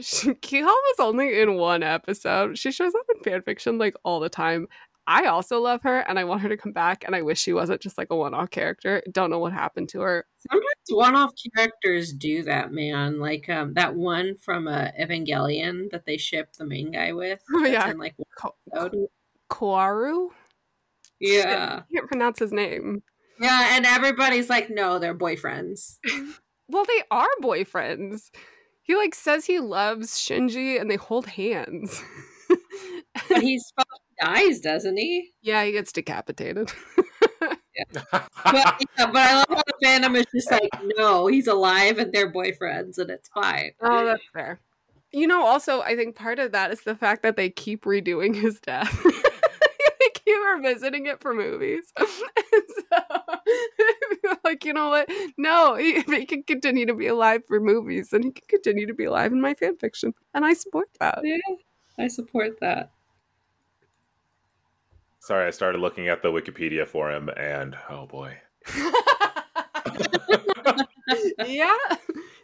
She, 0.00 0.30
Kihal 0.30 0.64
was 0.64 0.96
only 1.00 1.40
in 1.40 1.54
one 1.54 1.82
episode. 1.82 2.58
She 2.58 2.70
shows 2.70 2.94
up 2.94 3.06
in 3.14 3.22
fanfiction 3.22 3.78
like 3.78 3.96
all 4.04 4.20
the 4.20 4.28
time. 4.28 4.68
I 5.08 5.24
also 5.24 5.58
love 5.58 5.82
her 5.84 6.00
and 6.00 6.18
I 6.18 6.24
want 6.24 6.42
her 6.42 6.50
to 6.50 6.56
come 6.58 6.72
back 6.72 7.02
and 7.04 7.16
I 7.16 7.22
wish 7.22 7.40
she 7.40 7.54
wasn't 7.54 7.80
just 7.80 7.96
like 7.96 8.08
a 8.10 8.16
one-off 8.16 8.50
character. 8.50 9.02
Don't 9.10 9.30
know 9.30 9.38
what 9.38 9.54
happened 9.54 9.88
to 9.90 10.00
her. 10.00 10.26
Sometimes 10.50 10.66
one-off 10.90 11.32
characters 11.56 12.12
do 12.12 12.42
that, 12.42 12.72
man. 12.72 13.18
Like 13.18 13.48
um, 13.48 13.72
that 13.72 13.94
one 13.94 14.36
from 14.36 14.68
uh, 14.68 14.88
Evangelion 15.00 15.90
that 15.92 16.04
they 16.04 16.18
ship 16.18 16.52
the 16.58 16.66
main 16.66 16.90
guy 16.90 17.14
with. 17.14 17.40
Oh 17.54 17.64
yeah, 17.64 17.90
in, 17.90 17.98
like 17.98 18.16
Ko-. 18.38 18.54
Yeah, 21.20 21.80
I 21.80 21.92
can't 21.92 22.06
pronounce 22.06 22.38
his 22.38 22.52
name. 22.52 23.02
Yeah, 23.40 23.76
and 23.76 23.86
everybody's 23.86 24.50
like, 24.50 24.68
no, 24.68 24.98
they're 24.98 25.14
boyfriends. 25.14 25.96
well, 26.68 26.84
they 26.84 27.02
are 27.10 27.28
boyfriends. 27.40 28.30
He 28.88 28.96
like 28.96 29.14
says 29.14 29.44
he 29.44 29.60
loves 29.60 30.14
Shinji 30.14 30.80
and 30.80 30.90
they 30.90 30.96
hold 30.96 31.26
hands. 31.26 32.02
but 33.28 33.42
he's 33.42 33.70
dies, 34.18 34.60
doesn't 34.60 34.96
he? 34.96 35.30
Yeah, 35.42 35.62
he 35.64 35.72
gets 35.72 35.92
decapitated. 35.92 36.72
yeah. 37.38 38.00
But, 38.10 38.24
yeah, 38.44 39.06
but 39.12 39.16
I 39.16 39.34
love 39.34 39.46
how 39.50 39.62
the 39.66 39.74
fandom 39.84 40.16
is 40.16 40.24
just 40.34 40.50
like, 40.50 40.70
no, 40.96 41.26
he's 41.26 41.48
alive 41.48 41.98
and 41.98 42.10
they're 42.14 42.32
boyfriends 42.32 42.96
and 42.96 43.10
it's 43.10 43.28
fine. 43.28 43.72
Oh, 43.82 44.06
that's 44.06 44.24
fair. 44.32 44.58
You 45.12 45.26
know, 45.26 45.44
also, 45.44 45.82
I 45.82 45.94
think 45.94 46.16
part 46.16 46.38
of 46.38 46.52
that 46.52 46.70
is 46.70 46.80
the 46.80 46.96
fact 46.96 47.22
that 47.24 47.36
they 47.36 47.50
keep 47.50 47.84
redoing 47.84 48.34
his 48.34 48.58
death. 48.58 49.04
they 50.28 50.34
keep 50.34 50.44
revisiting 50.54 51.06
it 51.06 51.20
for 51.20 51.34
movies. 51.34 51.92
so, 51.98 52.04
like, 54.44 54.64
you 54.64 54.72
know 54.72 54.88
what? 54.90 55.10
No, 55.36 55.74
he, 55.78 56.00
he 56.02 56.26
can 56.26 56.42
continue 56.42 56.86
to 56.86 56.94
be 56.94 57.06
alive 57.06 57.42
for 57.46 57.60
movies 57.60 58.12
and 58.12 58.24
he 58.24 58.30
can 58.30 58.44
continue 58.48 58.86
to 58.86 58.94
be 58.94 59.04
alive 59.04 59.32
in 59.32 59.40
my 59.40 59.54
fan 59.54 59.76
fiction. 59.76 60.14
And 60.34 60.44
I 60.44 60.54
support 60.54 60.88
that. 61.00 61.20
Yeah, 61.22 61.38
I 61.98 62.08
support 62.08 62.60
that. 62.60 62.90
Sorry, 65.20 65.46
I 65.46 65.50
started 65.50 65.80
looking 65.80 66.08
at 66.08 66.22
the 66.22 66.28
Wikipedia 66.28 66.86
for 66.86 67.10
him, 67.12 67.28
and 67.36 67.76
oh 67.90 68.06
boy. 68.06 68.38
yeah, 71.46 71.76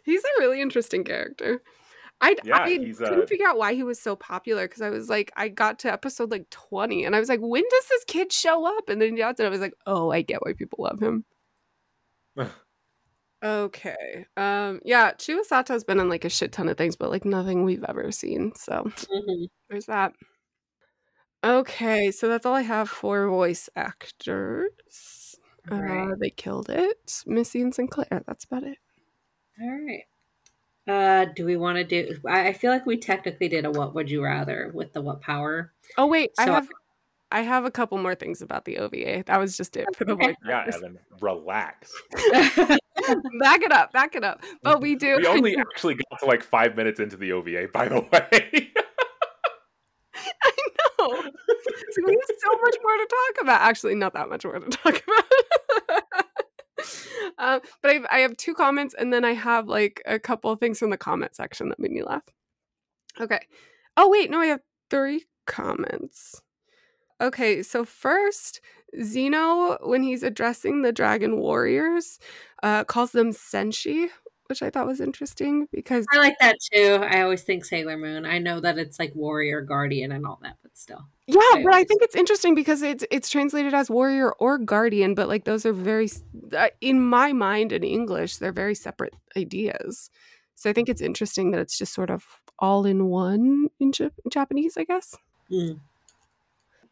he's 0.03 0.23
a 0.23 0.39
really 0.39 0.61
interesting 0.61 1.03
character. 1.03 1.63
I, 2.21 2.35
yeah, 2.43 2.63
I 2.63 2.77
couldn't 2.77 3.01
uh... 3.01 3.25
figure 3.25 3.47
out 3.47 3.57
why 3.57 3.73
he 3.73 3.83
was 3.83 4.01
so 4.01 4.15
popular 4.15 4.67
because 4.67 4.81
I 4.81 4.89
was 4.89 5.09
like, 5.09 5.31
I 5.35 5.49
got 5.49 5.79
to 5.79 5.91
episode 5.91 6.31
like 6.31 6.49
20 6.49 7.05
and 7.05 7.15
I 7.15 7.19
was 7.19 7.29
like, 7.29 7.41
when 7.41 7.63
does 7.69 7.87
this 7.89 8.03
kid 8.05 8.31
show 8.31 8.65
up? 8.65 8.89
And 8.89 9.01
then 9.01 9.17
Johnson, 9.17 9.45
I 9.45 9.49
was 9.49 9.59
like, 9.59 9.75
oh, 9.85 10.11
I 10.11 10.21
get 10.21 10.41
why 10.41 10.53
people 10.53 10.83
love 10.83 11.01
him. 11.01 11.25
okay. 13.43 14.25
Um, 14.37 14.79
yeah, 14.85 15.11
Chiwasato's 15.11 15.83
been 15.83 15.99
in 15.99 16.09
like 16.09 16.25
a 16.25 16.29
shit 16.29 16.51
ton 16.51 16.69
of 16.69 16.77
things, 16.77 16.95
but 16.95 17.11
like 17.11 17.25
nothing 17.25 17.63
we've 17.63 17.85
ever 17.87 18.11
seen. 18.11 18.53
So 18.55 18.83
mm-hmm. 18.85 19.45
there's 19.69 19.87
that. 19.87 20.13
Okay, 21.43 22.09
so 22.09 22.27
that's 22.27 22.45
all 22.45 22.55
I 22.55 22.61
have 22.61 22.89
for 22.89 23.27
voice 23.27 23.69
actors. 23.75 25.35
Right. 25.69 26.11
Uh, 26.11 26.15
they 26.19 26.31
killed 26.31 26.69
it. 26.69 27.23
Missy 27.27 27.61
and 27.61 27.73
Sinclair. 27.73 28.23
That's 28.25 28.45
about 28.45 28.63
it. 28.63 28.77
All 29.61 29.69
right. 29.69 30.05
Uh, 30.87 31.25
do 31.35 31.45
we 31.45 31.57
want 31.57 31.77
to 31.77 31.83
do? 31.83 32.17
I 32.27 32.53
feel 32.53 32.71
like 32.71 32.85
we 32.85 32.97
technically 32.97 33.49
did 33.49 33.65
a 33.65 33.71
"What 33.71 33.95
Would 33.95 34.09
You 34.09 34.23
Rather" 34.23 34.71
with 34.73 34.93
the 34.93 35.01
"What 35.01 35.19
Power." 35.21 35.73
Oh 35.97 36.05
wait, 36.05 36.31
so, 36.37 36.43
I 36.43 36.45
have, 36.47 36.69
I 37.31 37.41
have 37.41 37.65
a 37.65 37.71
couple 37.71 37.97
more 37.97 38.13
things 38.13 38.41
about 38.41 38.65
the 38.65 38.77
OVA. 38.77 39.23
That 39.25 39.39
was 39.39 39.57
just 39.57 39.75
it 39.77 39.87
for 39.95 40.05
the 40.05 40.15
voice. 40.15 40.35
yeah, 40.47 40.65
Evan, 40.67 40.99
relax. 41.21 41.91
back 42.13 43.61
it 43.61 43.71
up, 43.71 43.93
back 43.93 44.15
it 44.15 44.23
up. 44.23 44.43
But 44.61 44.79
we 44.79 44.95
do. 44.95 45.17
We 45.17 45.25
only 45.27 45.57
actually 45.57 45.95
got 45.95 46.19
to 46.19 46.27
like 46.27 46.43
five 46.43 46.75
minutes 46.75 46.99
into 46.99 47.17
the 47.17 47.31
OVA, 47.31 47.69
by 47.73 47.87
the 47.87 48.01
way. 48.01 48.71
I 50.15 50.51
know. 50.99 51.23
So 51.91 52.01
we 52.05 52.13
have 52.13 52.37
so 52.37 52.57
much 52.61 52.75
more 52.83 52.97
to 52.97 53.07
talk 53.09 53.41
about. 53.41 53.61
Actually, 53.61 53.95
not 53.95 54.13
that 54.13 54.29
much 54.29 54.45
more 54.45 54.59
to 54.59 54.69
talk 54.69 55.01
about. 55.03 56.03
um, 57.37 57.61
but 57.81 57.91
I've, 57.91 58.05
I 58.11 58.19
have 58.19 58.37
two 58.37 58.53
comments, 58.53 58.95
and 58.97 59.11
then 59.11 59.25
I 59.25 59.33
have 59.33 59.67
like 59.67 60.01
a 60.05 60.19
couple 60.19 60.51
of 60.51 60.59
things 60.59 60.79
from 60.79 60.89
the 60.89 60.97
comment 60.97 61.35
section 61.35 61.69
that 61.69 61.79
made 61.79 61.91
me 61.91 62.03
laugh. 62.03 62.23
Okay. 63.19 63.39
Oh 63.97 64.09
wait, 64.09 64.29
no, 64.29 64.39
I 64.39 64.47
have 64.47 64.61
three 64.89 65.25
comments. 65.45 66.41
Okay, 67.21 67.63
so 67.63 67.85
first, 67.85 68.59
Zeno, 69.01 69.77
when 69.81 70.03
he's 70.03 70.21
addressing 70.21 70.81
the 70.81 70.91
dragon 70.91 71.37
warriors, 71.39 72.19
uh, 72.61 72.83
calls 72.83 73.11
them 73.13 73.31
senshi, 73.31 74.09
which 74.47 74.61
I 74.61 74.69
thought 74.69 74.87
was 74.87 75.01
interesting 75.01 75.67
because 75.71 76.05
I 76.13 76.17
like 76.17 76.35
that 76.39 76.57
too. 76.73 76.99
I 77.01 77.21
always 77.21 77.43
think 77.43 77.65
Sailor 77.65 77.97
Moon. 77.97 78.25
I 78.25 78.37
know 78.37 78.59
that 78.59 78.77
it's 78.77 78.99
like 78.99 79.13
warrior, 79.15 79.61
guardian, 79.61 80.11
and 80.11 80.25
all 80.25 80.39
that, 80.43 80.57
but 80.61 80.77
still. 80.77 81.05
Yeah, 81.27 81.39
I 81.39 81.61
but 81.63 81.73
I 81.73 81.83
think 81.83 82.01
it's 82.03 82.15
interesting 82.15 82.55
because 82.55 82.81
it's 82.81 83.03
it's 83.09 83.29
translated 83.29 83.73
as 83.73 83.89
warrior 83.89 84.31
or 84.33 84.57
guardian, 84.57 85.15
but 85.15 85.27
like 85.27 85.45
those 85.45 85.65
are 85.65 85.73
very, 85.73 86.09
in 86.81 87.01
my 87.01 87.33
mind, 87.33 87.71
in 87.71 87.83
English, 87.83 88.37
they're 88.37 88.51
very 88.51 88.75
separate 88.75 89.15
ideas. 89.35 90.09
So 90.55 90.69
I 90.69 90.73
think 90.73 90.89
it's 90.89 91.01
interesting 91.01 91.51
that 91.51 91.59
it's 91.59 91.77
just 91.77 91.93
sort 91.93 92.09
of 92.09 92.25
all 92.59 92.85
in 92.85 93.07
one 93.07 93.67
in, 93.79 93.91
J- 93.91 94.11
Japanese, 94.31 94.77
I 94.77 94.83
guess. 94.85 95.15
Mm. 95.51 95.79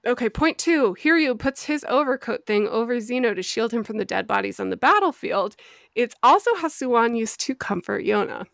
Okay, 0.06 0.30
point 0.30 0.58
two. 0.58 0.98
Hiryu 1.02 1.40
puts 1.40 1.64
his 1.64 1.86
overcoat 1.88 2.46
thing 2.46 2.68
over 2.68 3.00
Zeno 3.00 3.34
to 3.34 3.42
shield 3.42 3.74
him 3.74 3.86
from 3.86 3.98
the 3.98 4.04
dead 4.06 4.28
bodies 4.28 4.60
on 4.60 4.70
the 4.70 4.76
battlefield. 4.76 5.56
It's 5.96 6.16
also 6.22 6.54
how 6.56 6.68
Su-won 6.68 7.16
used 7.16 7.40
to 7.42 7.56
comfort 7.56 8.04
Yona. 8.04 8.46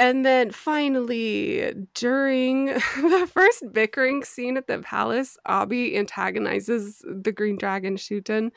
And 0.00 0.24
then 0.24 0.50
finally, 0.50 1.74
during 1.94 2.64
the 2.72 3.30
first 3.30 3.64
bickering 3.70 4.24
scene 4.24 4.56
at 4.56 4.66
the 4.66 4.78
palace, 4.78 5.36
Abi 5.44 5.94
antagonizes 5.94 7.04
the 7.04 7.30
green 7.30 7.58
dragon 7.58 7.96
Shuten. 7.96 8.50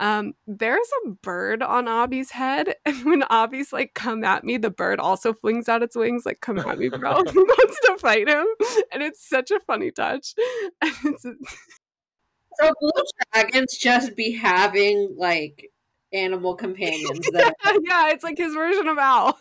Um, 0.00 0.32
there's 0.48 0.88
a 1.06 1.10
bird 1.10 1.62
on 1.62 1.86
Abi's 1.86 2.32
head, 2.32 2.74
and 2.84 3.04
when 3.04 3.22
Abi's 3.30 3.72
like, 3.72 3.94
"Come 3.94 4.24
at 4.24 4.42
me," 4.42 4.56
the 4.56 4.70
bird 4.70 4.98
also 4.98 5.32
flings 5.32 5.68
out 5.68 5.84
its 5.84 5.94
wings, 5.94 6.26
like, 6.26 6.40
"Come 6.40 6.58
at 6.58 6.78
me, 6.80 6.88
bro!" 6.88 7.22
he 7.32 7.38
wants 7.38 7.80
to 7.82 7.96
fight 8.00 8.28
him, 8.28 8.46
and 8.92 9.00
it's 9.00 9.24
such 9.24 9.52
a 9.52 9.60
funny 9.60 9.92
touch. 9.92 10.34
so 10.82 11.34
blue 12.80 12.90
dragons 13.32 13.78
just 13.78 14.16
be 14.16 14.32
having 14.32 15.14
like 15.16 15.70
animal 16.12 16.56
companions. 16.56 17.24
That 17.32 17.54
yeah, 17.84 18.10
it's 18.10 18.24
like 18.24 18.36
his 18.36 18.52
version 18.52 18.88
of 18.88 18.98
Ao. 18.98 19.36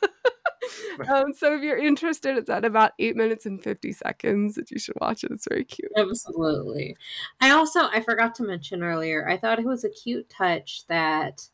um, 1.09 1.33
so 1.33 1.55
if 1.55 1.61
you're 1.61 1.77
interested, 1.77 2.37
it's 2.37 2.49
at 2.49 2.65
about 2.65 2.91
eight 2.99 3.15
minutes 3.15 3.45
and 3.45 3.61
fifty 3.61 3.91
seconds 3.91 4.55
that 4.55 4.71
you 4.71 4.79
should 4.79 4.95
watch 4.99 5.23
it. 5.23 5.31
It's 5.31 5.47
very 5.49 5.63
cute. 5.63 5.91
Absolutely. 5.97 6.95
I 7.39 7.51
also 7.51 7.87
I 7.87 8.01
forgot 8.01 8.35
to 8.35 8.43
mention 8.43 8.83
earlier. 8.83 9.27
I 9.27 9.37
thought 9.37 9.59
it 9.59 9.65
was 9.65 9.83
a 9.83 9.89
cute 9.89 10.29
touch 10.29 10.85
that 10.87 11.47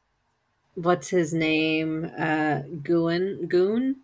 what's 0.75 1.09
his 1.09 1.33
name? 1.33 2.09
Uh 2.17 2.61
Goon 2.81 3.47
Goon. 3.47 3.97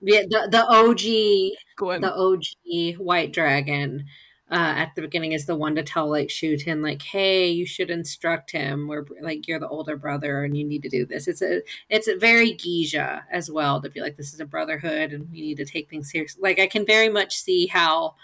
Yeah, 0.00 0.22
the 0.28 0.48
the 0.50 0.66
OG 0.66 2.00
the 2.00 2.14
OG 2.14 2.98
white 2.98 3.32
dragon 3.32 4.06
uh, 4.50 4.74
at 4.76 4.94
the 4.96 5.02
beginning 5.02 5.32
is 5.32 5.46
the 5.46 5.54
one 5.54 5.76
to 5.76 5.82
tell 5.82 6.10
like 6.10 6.28
Shuten 6.28 6.82
like, 6.82 7.02
hey, 7.02 7.48
you 7.48 7.64
should 7.64 7.88
instruct 7.88 8.50
him. 8.50 8.88
We're 8.88 9.06
like 9.20 9.46
you're 9.46 9.60
the 9.60 9.68
older 9.68 9.96
brother 9.96 10.44
and 10.44 10.56
you 10.56 10.64
need 10.64 10.82
to 10.82 10.88
do 10.88 11.06
this. 11.06 11.28
It's 11.28 11.42
a 11.42 11.62
it's 11.88 12.08
a 12.08 12.16
very 12.16 12.52
Kija 12.54 13.22
as 13.30 13.50
well 13.50 13.80
to 13.80 13.88
be 13.88 14.00
like 14.00 14.16
this 14.16 14.34
is 14.34 14.40
a 14.40 14.44
brotherhood 14.44 15.12
and 15.12 15.30
we 15.30 15.40
need 15.40 15.58
to 15.58 15.64
take 15.64 15.88
things 15.88 16.10
seriously. 16.10 16.40
Like 16.42 16.58
I 16.58 16.66
can 16.66 16.84
very 16.84 17.08
much 17.08 17.36
see 17.36 17.68
how 17.68 18.16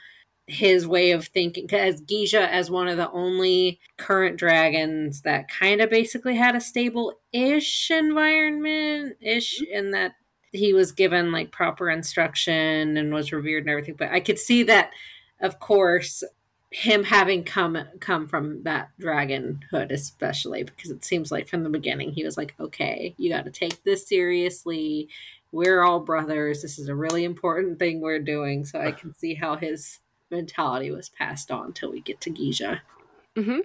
his 0.48 0.86
way 0.86 1.12
of 1.12 1.26
thinking 1.26 1.72
as 1.72 2.02
Kija 2.02 2.48
as 2.48 2.70
one 2.70 2.88
of 2.88 2.96
the 2.96 3.10
only 3.12 3.78
current 3.96 4.36
dragons 4.36 5.22
that 5.22 5.48
kind 5.48 5.80
of 5.80 5.90
basically 5.90 6.36
had 6.36 6.56
a 6.56 6.60
stable 6.60 7.14
ish 7.32 7.90
environment 7.90 9.16
ish 9.20 9.60
mm-hmm. 9.60 9.76
in 9.76 9.90
that 9.92 10.14
he 10.52 10.72
was 10.72 10.90
given 10.90 11.30
like 11.30 11.52
proper 11.52 11.90
instruction 11.90 12.96
and 12.96 13.12
was 13.12 13.32
revered 13.32 13.62
and 13.62 13.70
everything. 13.70 13.94
But 13.96 14.10
I 14.10 14.20
could 14.20 14.38
see 14.38 14.62
that 14.64 14.90
of 15.40 15.58
course, 15.58 16.24
him 16.70 17.04
having 17.04 17.44
come 17.44 17.78
come 18.00 18.26
from 18.26 18.62
that 18.64 18.90
dragonhood, 19.00 19.90
especially 19.90 20.64
because 20.64 20.90
it 20.90 21.04
seems 21.04 21.30
like 21.30 21.48
from 21.48 21.62
the 21.62 21.70
beginning 21.70 22.12
he 22.12 22.24
was 22.24 22.36
like, 22.36 22.54
okay, 22.58 23.14
you 23.18 23.30
got 23.30 23.44
to 23.44 23.50
take 23.50 23.82
this 23.84 24.06
seriously. 24.06 25.08
We're 25.52 25.82
all 25.82 26.00
brothers. 26.00 26.62
This 26.62 26.78
is 26.78 26.88
a 26.88 26.94
really 26.94 27.24
important 27.24 27.78
thing 27.78 28.00
we're 28.00 28.18
doing. 28.18 28.64
So 28.64 28.80
I 28.80 28.92
can 28.92 29.14
see 29.14 29.34
how 29.34 29.56
his 29.56 30.00
mentality 30.30 30.90
was 30.90 31.08
passed 31.08 31.50
on 31.50 31.72
till 31.72 31.92
we 31.92 32.00
get 32.00 32.20
to 32.22 32.30
Kija. 32.30 32.80
Mm-hmm. 33.36 33.60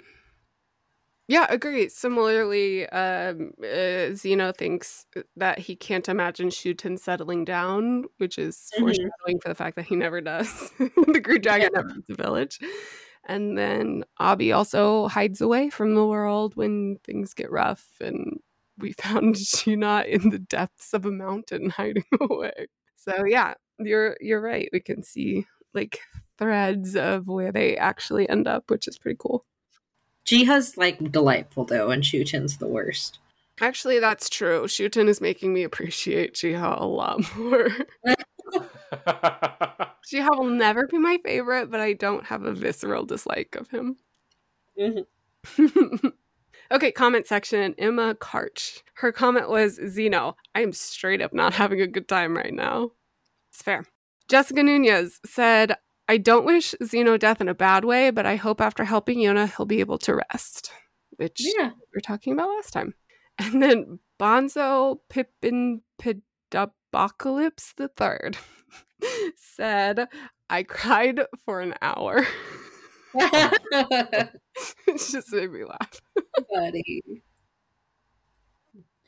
Yeah, 1.32 1.46
agree. 1.50 1.88
Similarly, 1.88 2.90
um, 2.90 3.54
uh, 3.64 4.14
Zeno 4.14 4.52
thinks 4.52 5.06
that 5.38 5.60
he 5.60 5.78
can't 5.78 6.10
imagine 6.10 6.50
Shuten 6.50 7.00
settling 7.00 7.46
down, 7.46 8.04
which 8.18 8.38
is 8.38 8.58
mm-hmm. 8.58 8.84
foreshadowing 8.84 9.40
for 9.42 9.48
the 9.48 9.56
fact 9.56 9.78
that 9.78 9.86
he 9.86 9.96
never 9.96 10.20
does. 10.20 10.72
the 10.78 11.22
Green 11.24 11.40
Dragon 11.40 11.70
yeah. 11.72 11.80
never 11.80 11.94
leaves 11.94 12.08
the 12.08 12.16
village. 12.16 12.60
And 13.30 13.58
then 13.58 14.04
Abi 14.20 14.52
also 14.52 15.08
hides 15.08 15.40
away 15.40 15.70
from 15.70 15.96
the 15.96 16.06
world 16.06 16.58
when 16.58 16.98
things 17.06 17.34
get 17.34 17.50
rough. 17.50 17.88
And 18.02 18.42
we 18.78 18.92
found 19.02 19.38
Shin-Ah 19.38 20.02
in 20.02 20.32
the 20.32 20.40
depths 20.40 20.94
of 20.94 21.06
a 21.06 21.12
mountain 21.12 21.70
hiding 21.70 22.04
away. 22.20 22.68
So 22.98 23.24
yeah, 23.26 23.54
you're 23.80 24.18
you're 24.20 24.42
right. 24.42 24.68
We 24.74 24.82
can 24.82 25.02
see 25.02 25.48
like 25.74 26.02
threads 26.38 26.98
of 26.98 27.28
where 27.28 27.54
they 27.54 27.78
actually 27.78 28.28
end 28.28 28.50
up, 28.50 28.70
which 28.70 28.90
is 28.90 28.98
pretty 28.98 29.16
cool. 29.18 29.46
Jae-ha's 30.26 30.78
like 30.78 31.12
delightful 31.12 31.66
though, 31.66 31.90
and 31.90 32.04
Shuten's 32.04 32.58
the 32.58 32.68
worst. 32.68 33.20
Actually, 33.60 34.00
that's 34.00 34.30
true. 34.30 34.64
Shuten 34.64 35.08
is 35.08 35.22
making 35.22 35.54
me 35.54 35.64
appreciate 35.64 36.34
Jae-ha 36.34 36.78
a 36.80 36.86
lot 36.86 37.20
more. 37.36 37.70
Jae-ha 40.12 40.30
will 40.36 40.46
never 40.46 40.88
be 40.88 40.98
my 40.98 41.20
favorite, 41.24 41.70
but 41.70 41.80
I 41.80 41.94
don't 41.94 42.26
have 42.26 42.44
a 42.44 42.54
visceral 42.54 43.06
dislike 43.06 43.56
of 43.56 43.70
him. 43.70 43.98
Mm-hmm. 44.80 46.08
okay, 46.72 46.92
comment 46.92 47.28
section. 47.28 47.76
Emma 47.78 48.16
Karch. 48.16 48.82
Her 48.96 49.12
comment 49.12 49.50
was 49.50 49.80
Zeno, 49.88 50.36
I 50.56 50.62
am 50.62 50.74
straight 50.74 51.22
up 51.22 51.34
not 51.34 51.54
having 51.54 51.82
a 51.82 51.88
good 51.88 52.08
time 52.08 52.36
right 52.36 52.54
now. 52.54 52.92
It's 53.52 53.62
fair. 53.62 53.86
Jessica 54.28 54.64
Nunez 54.64 55.20
said, 55.26 55.76
I 56.12 56.18
don't 56.18 56.44
wish 56.44 56.76
Zeno 56.84 57.16
death 57.16 57.40
in 57.40 57.48
a 57.48 57.54
bad 57.54 57.86
way, 57.86 58.10
but 58.10 58.26
I 58.26 58.36
hope 58.36 58.60
after 58.60 58.84
helping 58.84 59.20
Yona, 59.20 59.56
he'll 59.56 59.66
be 59.66 59.80
able 59.80 59.98
to 60.00 60.22
rest, 60.34 60.70
which 61.12 61.40
yeah. 61.40 61.70
we 61.70 61.86
were 61.96 62.02
talking 62.02 62.34
about 62.34 62.50
last 62.50 62.74
time. 62.74 62.96
And 63.40 63.64
then 63.64 64.00
Bonzo 64.20 65.00
Pippin 65.08 65.84
Pidopocalypse 65.98 67.76
the 67.78 67.88
Third 67.88 68.38
said, 69.38 70.10
I 70.50 70.64
cried 70.64 71.22
for 71.46 71.62
an 71.62 71.76
hour. 71.82 72.28
it 73.14 74.32
just 74.88 75.32
made 75.32 75.50
me 75.50 75.64
laugh. 75.64 76.02
Buddy. 76.54 77.24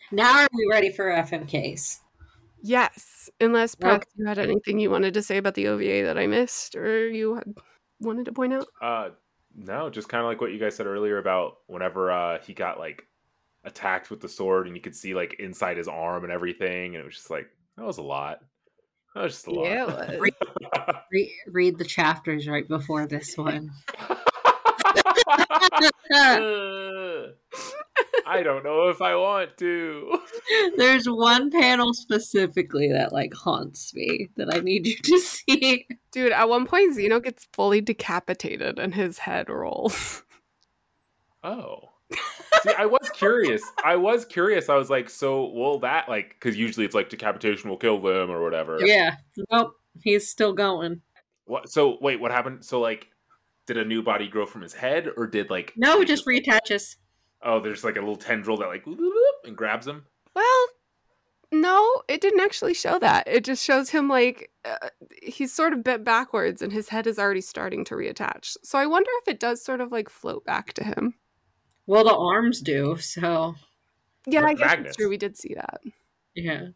Now 0.09 0.43
are 0.43 0.47
we 0.53 0.67
ready 0.71 0.89
for 0.89 1.11
FMKs? 1.11 1.99
Yes, 2.65 3.29
unless 3.41 3.75
perhaps 3.75 4.07
you 4.15 4.25
had 4.25 4.39
anything 4.39 4.79
you 4.79 4.89
wanted 4.89 5.13
to 5.15 5.21
say 5.21 5.35
about 5.35 5.53
the 5.53 5.67
OVA 5.67 6.03
that 6.03 6.17
I 6.17 6.27
missed, 6.27 6.75
or 6.75 7.09
you 7.09 7.35
had 7.35 7.53
wanted 7.99 8.23
to 8.25 8.31
point 8.31 8.53
out. 8.53 8.67
Uh, 8.81 9.09
no, 9.53 9.89
just 9.89 10.07
kind 10.07 10.23
of 10.23 10.29
like 10.29 10.39
what 10.39 10.53
you 10.53 10.59
guys 10.59 10.77
said 10.77 10.87
earlier 10.87 11.17
about 11.17 11.57
whenever 11.67 12.09
uh, 12.09 12.39
he 12.39 12.53
got 12.53 12.79
like 12.79 13.05
attacked 13.65 14.09
with 14.09 14.21
the 14.21 14.29
sword, 14.29 14.67
and 14.67 14.77
you 14.77 14.81
could 14.81 14.95
see 14.95 15.13
like 15.13 15.35
inside 15.39 15.75
his 15.75 15.89
arm 15.89 16.23
and 16.23 16.31
everything, 16.31 16.95
and 16.95 17.01
it 17.01 17.05
was 17.05 17.15
just 17.15 17.29
like 17.29 17.47
that 17.75 17.85
was 17.85 17.97
a 17.97 18.01
lot. 18.01 18.39
That 19.13 19.23
was 19.23 19.33
just 19.33 19.47
a 19.47 19.51
lot. 19.51 19.65
Yeah, 19.65 20.17
read, 20.17 20.33
read, 21.11 21.29
read 21.47 21.77
the 21.77 21.83
chapters 21.83 22.47
right 22.47 22.67
before 22.67 23.07
this 23.07 23.37
one. 23.37 23.71
Uh, 26.13 27.27
I 28.25 28.43
don't 28.43 28.63
know 28.63 28.89
if 28.89 29.01
I 29.01 29.15
want 29.15 29.57
to. 29.57 30.19
There's 30.77 31.07
one 31.07 31.51
panel 31.51 31.93
specifically 31.93 32.91
that 32.91 33.13
like 33.13 33.33
haunts 33.33 33.93
me 33.93 34.29
that 34.35 34.53
I 34.53 34.59
need 34.59 34.87
you 34.87 34.97
to 34.97 35.19
see. 35.19 35.87
Dude, 36.11 36.31
at 36.31 36.49
one 36.49 36.65
point 36.65 36.93
Zeno 36.93 37.19
gets 37.19 37.47
fully 37.53 37.81
decapitated 37.81 38.79
and 38.79 38.93
his 38.93 39.19
head 39.19 39.49
rolls. 39.49 40.23
Oh. 41.43 41.89
See, 42.63 42.73
I 42.77 42.85
was 42.85 43.09
curious. 43.13 43.61
I 43.83 43.95
was 43.95 44.25
curious. 44.25 44.69
I 44.69 44.75
was 44.75 44.89
like, 44.89 45.09
so 45.09 45.49
will 45.49 45.79
that 45.79 46.07
like 46.07 46.35
because 46.39 46.57
usually 46.57 46.85
it's 46.85 46.95
like 46.95 47.09
decapitation 47.09 47.69
will 47.69 47.77
kill 47.77 47.99
them 47.99 48.29
or 48.31 48.41
whatever. 48.41 48.79
Yeah. 48.79 49.15
Nope. 49.51 49.75
He's 50.01 50.29
still 50.29 50.53
going. 50.53 51.01
What 51.45 51.69
so 51.69 51.97
wait, 51.99 52.19
what 52.19 52.31
happened? 52.31 52.63
So 52.63 52.79
like 52.79 53.09
did 53.65 53.77
a 53.77 53.85
new 53.85 54.03
body 54.03 54.27
grow 54.27 54.45
from 54.45 54.61
his 54.61 54.73
head 54.73 55.07
or 55.15 55.27
did 55.27 55.49
like 55.49 55.73
No, 55.75 56.01
it 56.01 56.07
just 56.07 56.25
reattaches. 56.25 56.97
Oh, 57.41 57.59
there's 57.59 57.83
like 57.83 57.97
a 57.97 57.99
little 57.99 58.15
tendril 58.15 58.57
that 58.57 58.67
like 58.67 58.85
and 59.45 59.57
grabs 59.57 59.87
him. 59.87 60.05
Well, 60.35 60.67
no, 61.51 62.01
it 62.07 62.21
didn't 62.21 62.39
actually 62.39 62.73
show 62.73 62.97
that. 62.99 63.27
It 63.27 63.43
just 63.43 63.63
shows 63.63 63.89
him 63.89 64.07
like 64.09 64.49
uh, 64.65 64.89
he's 65.21 65.53
sort 65.53 65.73
of 65.73 65.83
bent 65.83 66.03
backwards 66.03 66.61
and 66.61 66.71
his 66.71 66.89
head 66.89 67.05
is 67.05 67.19
already 67.19 67.41
starting 67.41 67.85
to 67.85 67.95
reattach. 67.95 68.57
So 68.63 68.79
I 68.79 68.85
wonder 68.85 69.11
if 69.21 69.27
it 69.27 69.39
does 69.39 69.63
sort 69.63 69.81
of 69.81 69.91
like 69.91 70.09
float 70.09 70.45
back 70.45 70.73
to 70.73 70.83
him. 70.83 71.15
Well, 71.85 72.05
the 72.05 72.15
arms 72.15 72.61
do, 72.61 72.97
so. 72.97 73.55
Yeah, 74.25 74.45
I 74.45 74.53
guess 74.53 74.75
it's 74.79 74.95
true. 74.95 75.09
We 75.09 75.17
did 75.17 75.37
see 75.37 75.53
that. 75.55 75.81
Yeah. 76.33 76.67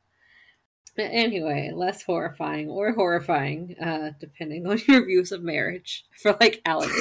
But 0.97 1.11
anyway, 1.11 1.71
less 1.75 2.01
horrifying 2.01 2.69
or 2.69 2.91
horrifying, 2.91 3.75
uh, 3.79 4.11
depending 4.19 4.65
on 4.65 4.79
your 4.87 5.05
views 5.05 5.31
of 5.31 5.43
marriage 5.43 6.03
for 6.19 6.35
like 6.41 6.59
Alex. 6.65 6.91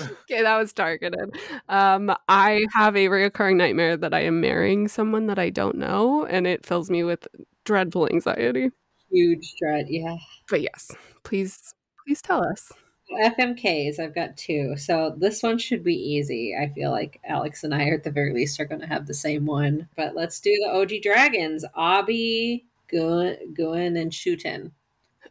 okay, 0.00 0.42
that 0.42 0.56
was 0.56 0.72
targeted. 0.72 1.36
Um, 1.68 2.14
I 2.28 2.64
have 2.74 2.96
a 2.96 3.08
recurring 3.08 3.56
nightmare 3.56 3.96
that 3.96 4.14
I 4.14 4.20
am 4.20 4.40
marrying 4.40 4.86
someone 4.86 5.26
that 5.26 5.38
I 5.40 5.50
don't 5.50 5.76
know, 5.76 6.24
and 6.26 6.46
it 6.46 6.64
fills 6.64 6.88
me 6.90 7.02
with 7.02 7.26
dreadful 7.64 8.08
anxiety. 8.08 8.70
Huge 9.10 9.54
dread, 9.60 9.86
yeah. 9.88 10.16
But 10.48 10.60
yes, 10.60 10.92
please, 11.24 11.74
please 12.06 12.22
tell 12.22 12.44
us. 12.44 12.70
FMKs, 13.10 13.98
I've 13.98 14.14
got 14.14 14.36
two. 14.36 14.76
So 14.76 15.14
this 15.16 15.42
one 15.42 15.58
should 15.58 15.82
be 15.82 15.94
easy. 15.94 16.54
I 16.60 16.68
feel 16.74 16.90
like 16.90 17.20
Alex 17.24 17.64
and 17.64 17.74
I, 17.74 17.88
at 17.90 18.04
the 18.04 18.10
very 18.10 18.32
least, 18.32 18.60
are 18.60 18.64
going 18.64 18.80
to 18.80 18.86
have 18.86 19.06
the 19.06 19.14
same 19.14 19.46
one. 19.46 19.88
But 19.96 20.14
let's 20.14 20.40
do 20.40 20.50
the 20.50 20.70
OG 20.70 21.02
Dragons 21.02 21.64
Abi, 21.74 22.66
Guen, 22.88 23.96
and 23.96 24.12
Shuten. 24.12 24.72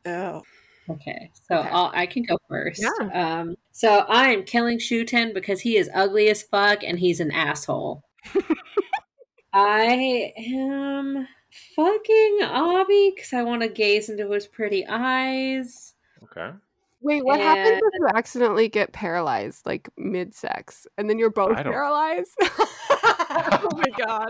Oh. 0.06 0.44
Okay, 0.90 1.30
so 1.49 1.58
okay. 1.58 1.70
i 1.72 2.06
can 2.06 2.24
go 2.24 2.38
first. 2.48 2.82
Yeah. 2.82 3.10
Um, 3.14 3.58
so 3.74 4.06
I 4.08 4.30
am 4.30 4.44
killing 4.44 4.78
Shuten 4.78 5.34
because 5.34 5.60
he 5.60 5.76
is 5.76 5.90
ugly 5.94 6.30
as 6.30 6.44
fuck 6.44 6.84
and 6.84 6.98
he's 6.98 7.20
an 7.20 7.32
asshole. 7.32 8.04
I 9.54 10.34
am 10.38 11.28
fucking 11.76 12.40
Abi 12.44 13.12
because 13.14 13.34
I 13.34 13.44
want 13.44 13.64
to 13.64 13.68
gaze 13.68 14.08
into 14.10 14.32
his 14.32 14.48
pretty 14.48 14.86
eyes. 14.88 15.94
Okay. 16.24 16.52
Wait, 17.02 17.24
what 17.24 17.40
happens 17.40 17.80
if 17.84 17.94
you 17.99 18.07
accidentally 18.15 18.68
get 18.69 18.91
paralyzed, 18.91 19.65
like 19.65 19.88
mid 19.98 20.34
sex, 20.34 20.88
and 20.98 21.10
then 21.10 21.19
you're 21.19 21.30
both 21.30 21.56
paralyzed? 21.56 22.36
oh 22.41 23.69
my 23.76 24.06
god. 24.06 24.30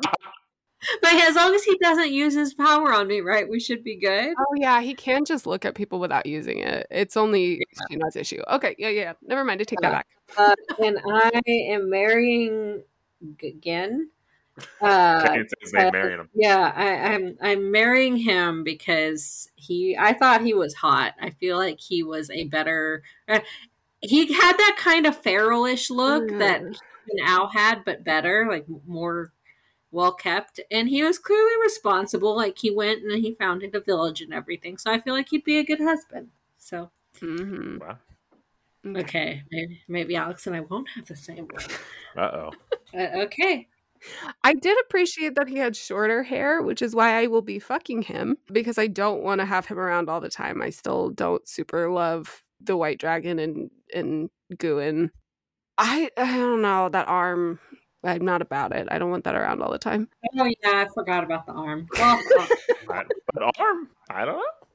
But 1.02 1.14
as 1.16 1.36
long 1.36 1.56
as 1.56 1.64
he 1.64 1.78
doesn't 1.82 2.12
use 2.12 2.36
his 2.36 2.54
power 2.54 2.94
on 2.94 3.08
me, 3.08 3.22
right, 3.22 3.50
we 3.50 3.60
should 3.60 3.84
be 3.84 3.98
good. 3.98 4.36
Oh 4.38 4.54
yeah, 4.56 4.82
he 4.82 4.94
can 4.94 5.26
just 5.26 5.48
look 5.48 5.66
at 5.66 5.76
people 5.76 6.00
without 6.00 6.26
using 6.26 6.60
it. 6.60 6.86
It's 6.92 7.18
only 7.18 7.56
yeah. 7.56 7.86
Shin-Ah's 7.90 8.16
issue. 8.16 8.42
Okay, 8.50 8.76
yeah, 8.78 8.90
yeah. 8.90 9.14
Never 9.24 9.44
mind. 9.44 9.62
I 9.62 9.64
take 9.64 9.82
that 9.82 9.92
back. 9.92 10.08
Uh, 10.38 10.56
and 10.84 11.00
I 11.10 11.42
am 11.48 11.90
marrying 11.90 12.84
again. 13.44 14.10
Uh, 14.82 14.86
uh, 14.86 15.92
marrying 15.92 16.20
him. 16.20 16.30
Yeah, 16.34 16.72
I, 16.76 17.14
I'm 17.14 17.38
I'm 17.42 17.72
marrying 17.72 18.18
him 18.18 18.64
because 18.64 19.50
he. 19.56 19.96
I 19.98 20.14
thought 20.14 20.42
he 20.42 20.54
was 20.54 20.74
hot. 20.74 21.14
I 21.22 21.30
feel 21.32 21.58
like 21.58 21.80
he 21.80 22.04
was 22.04 22.30
a 22.30 22.46
better. 22.46 23.04
Uh, 23.28 23.40
he 24.02 24.34
had 24.34 24.58
that 24.58 24.76
kind 24.80 25.06
of 25.06 25.22
feralish 25.22 25.90
look 25.90 26.30
mm. 26.30 26.40
that 26.40 26.64
Al 27.26 27.50
had, 27.50 27.84
but 27.86 28.04
better, 28.04 28.48
like 28.50 28.66
more 28.88 29.32
well 29.92 30.14
kept. 30.14 30.60
And 30.72 30.90
he 30.90 31.04
was 31.04 31.20
clearly 31.20 31.54
responsible. 31.64 32.36
Like 32.36 32.58
he 32.58 32.72
went 32.72 33.04
and 33.04 33.24
he 33.24 33.36
founded 33.36 33.76
a 33.76 33.80
village 33.80 34.22
and 34.22 34.34
everything. 34.34 34.78
So 34.78 34.92
I 34.92 35.00
feel 35.00 35.14
like 35.14 35.30
he'd 35.30 35.44
be 35.44 35.58
a 35.60 35.66
good 35.66 35.80
husband. 35.80 36.30
So. 36.58 36.92
Mm-hmm. 37.20 37.80
Wow. 37.80 37.98
Okay, 38.96 39.44
maybe, 39.52 39.82
maybe 39.88 40.16
Alex 40.16 40.48
and 40.48 40.56
I 40.56 40.62
won't 40.62 40.88
have 40.90 41.08
the 41.08 41.16
same 41.16 41.48
one. 41.48 41.66
Uh-oh. 42.16 42.52
Uh, 42.98 43.24
okay. 43.24 43.68
I 44.44 44.54
did 44.54 44.78
appreciate 44.82 45.36
that 45.36 45.48
he 45.48 45.58
had 45.58 45.76
shorter 45.76 46.24
hair, 46.24 46.62
which 46.62 46.82
is 46.82 46.96
why 46.96 47.22
I 47.22 47.28
will 47.28 47.42
be 47.42 47.60
fucking 47.60 48.04
him 48.04 48.38
because 48.52 48.78
I 48.78 48.88
don't 48.88 49.24
want 49.24 49.40
to 49.42 49.46
have 49.46 49.66
him 49.66 49.80
around 49.80 50.10
all 50.10 50.22
the 50.22 50.30
time. 50.30 50.62
I 50.62 50.70
still 50.70 51.10
don't 51.10 51.48
super 51.48 51.90
love 51.90 52.44
the 52.60 52.78
white 52.78 53.00
dragon 53.00 53.40
and 53.40 53.70
and 53.94 54.30
Guen. 54.58 55.12
I 55.78 56.10
I 56.18 56.38
don't 56.38 56.62
know 56.62 56.90
that 56.90 57.08
arm. 57.08 57.60
I'm 58.04 58.24
not 58.24 58.42
about 58.42 58.74
it. 58.74 58.88
I 58.90 59.00
don't 59.00 59.12
want 59.12 59.26
that 59.26 59.36
around 59.36 59.62
all 59.62 59.72
the 59.72 59.80
time. 59.80 60.08
Oh 60.38 60.46
yeah, 60.46 60.86
I 60.86 60.88
forgot 60.94 61.24
about 61.24 61.46
the 61.46 61.54
arm. 61.54 61.88
Well, 61.98 62.20
uh, 62.40 62.48
but 63.34 63.60
arm? 63.60 63.90
I 64.10 64.26
don't 64.26 64.38
know. 64.38 64.68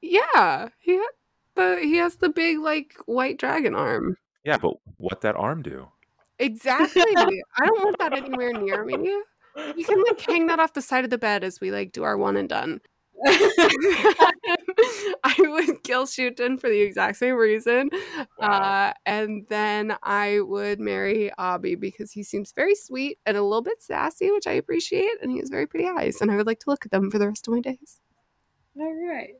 Yeah, 0.00 0.68
he 0.80 0.96
had 0.96 1.10
the 1.54 1.78
he 1.80 1.96
has 1.96 2.16
the 2.16 2.28
big 2.28 2.58
like 2.58 2.94
white 3.06 3.38
dragon 3.38 3.74
arm. 3.74 4.16
Yeah, 4.44 4.58
but 4.58 4.74
what 4.96 5.20
that 5.20 5.36
arm 5.36 5.62
do? 5.62 5.88
Exactly. 6.42 7.02
I 7.56 7.66
don't 7.66 7.84
want 7.84 7.98
that 8.00 8.12
anywhere 8.12 8.52
near 8.52 8.84
me. 8.84 8.94
You 9.76 9.84
can 9.84 10.02
like 10.02 10.20
hang 10.20 10.48
that 10.48 10.58
off 10.58 10.72
the 10.72 10.82
side 10.82 11.04
of 11.04 11.10
the 11.10 11.18
bed 11.18 11.44
as 11.44 11.60
we 11.60 11.70
like 11.70 11.92
do 11.92 12.02
our 12.02 12.16
one 12.16 12.36
and 12.36 12.48
done. 12.48 12.80
I 13.24 14.24
would 15.38 15.84
kill 15.84 16.06
Shuten 16.06 16.60
for 16.60 16.68
the 16.68 16.80
exact 16.80 17.18
same 17.18 17.36
reason. 17.36 17.90
Wow. 18.40 18.48
Uh, 18.48 18.92
and 19.06 19.46
then 19.48 19.96
I 20.02 20.40
would 20.40 20.80
marry 20.80 21.30
Abi 21.38 21.76
because 21.76 22.10
he 22.10 22.24
seems 22.24 22.50
very 22.50 22.74
sweet 22.74 23.20
and 23.24 23.36
a 23.36 23.42
little 23.42 23.62
bit 23.62 23.80
sassy, 23.80 24.32
which 24.32 24.48
I 24.48 24.52
appreciate. 24.52 25.22
And 25.22 25.30
he 25.30 25.38
has 25.38 25.50
very 25.50 25.68
pretty 25.68 25.86
eyes. 25.86 26.20
And 26.20 26.32
I 26.32 26.36
would 26.36 26.48
like 26.48 26.58
to 26.60 26.70
look 26.70 26.84
at 26.84 26.90
them 26.90 27.12
for 27.12 27.20
the 27.20 27.28
rest 27.28 27.46
of 27.46 27.54
my 27.54 27.60
days. 27.60 28.00
All 28.76 28.92
right. 28.92 29.34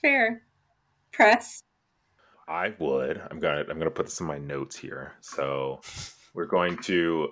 Fair. 0.00 0.44
Pres. 1.12 1.62
I 2.48 2.74
would. 2.78 3.20
I'm 3.30 3.40
gonna 3.40 3.64
I'm 3.68 3.78
gonna 3.78 3.90
put 3.90 4.06
this 4.06 4.20
in 4.20 4.26
my 4.26 4.38
notes 4.38 4.76
here. 4.76 5.14
So 5.20 5.80
we're 6.36 6.46
going 6.46 6.76
to 6.82 7.30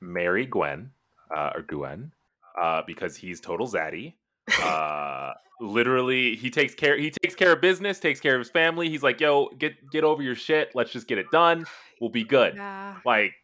marry 0.00 0.46
Guen 0.46 0.90
uh, 1.36 1.50
or 1.54 1.62
Guen 1.62 2.12
uh, 2.60 2.82
because 2.86 3.16
he's 3.16 3.40
total 3.40 3.66
zaddy. 3.66 4.14
Uh, 4.62 5.32
literally, 5.60 6.36
he 6.36 6.48
takes 6.48 6.74
care. 6.74 6.96
He 6.96 7.10
takes 7.22 7.34
care 7.34 7.52
of 7.52 7.60
business, 7.60 7.98
takes 7.98 8.20
care 8.20 8.36
of 8.36 8.38
his 8.38 8.50
family. 8.50 8.88
He's 8.88 9.02
like, 9.02 9.20
"Yo, 9.20 9.48
get 9.58 9.90
get 9.90 10.04
over 10.04 10.22
your 10.22 10.36
shit. 10.36 10.70
Let's 10.74 10.92
just 10.92 11.08
get 11.08 11.18
it 11.18 11.30
done. 11.30 11.66
We'll 12.00 12.10
be 12.10 12.24
good." 12.24 12.54
Yeah. 12.54 12.96
Like, 13.04 13.34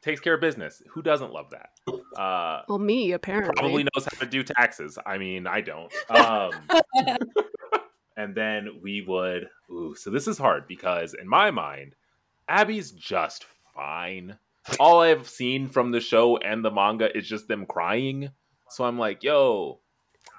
takes 0.00 0.20
care 0.20 0.34
of 0.34 0.40
business. 0.40 0.82
Who 0.90 1.02
doesn't 1.02 1.32
love 1.32 1.50
that? 1.50 1.70
Uh, 2.16 2.62
well, 2.68 2.78
me 2.78 3.12
apparently 3.12 3.52
probably 3.56 3.82
knows 3.82 4.04
how 4.04 4.20
to 4.20 4.26
do 4.26 4.42
taxes. 4.42 4.98
I 5.04 5.18
mean, 5.18 5.46
I 5.46 5.60
don't. 5.60 5.92
Um, 6.08 6.52
and 8.16 8.34
then 8.34 8.80
we 8.80 9.02
would. 9.02 9.48
Ooh, 9.70 9.94
so 9.96 10.10
this 10.10 10.28
is 10.28 10.38
hard 10.38 10.68
because 10.68 11.14
in 11.14 11.28
my 11.28 11.50
mind, 11.50 11.96
Abi's 12.48 12.92
just 12.92 13.46
fine. 13.76 14.38
All 14.80 15.00
I've 15.00 15.28
seen 15.28 15.68
from 15.68 15.92
the 15.92 16.00
show 16.00 16.38
and 16.38 16.64
the 16.64 16.72
manga 16.72 17.16
is 17.16 17.28
just 17.28 17.46
them 17.46 17.66
crying. 17.66 18.30
So 18.70 18.84
I'm 18.84 18.98
like, 18.98 19.22
yo, 19.22 19.78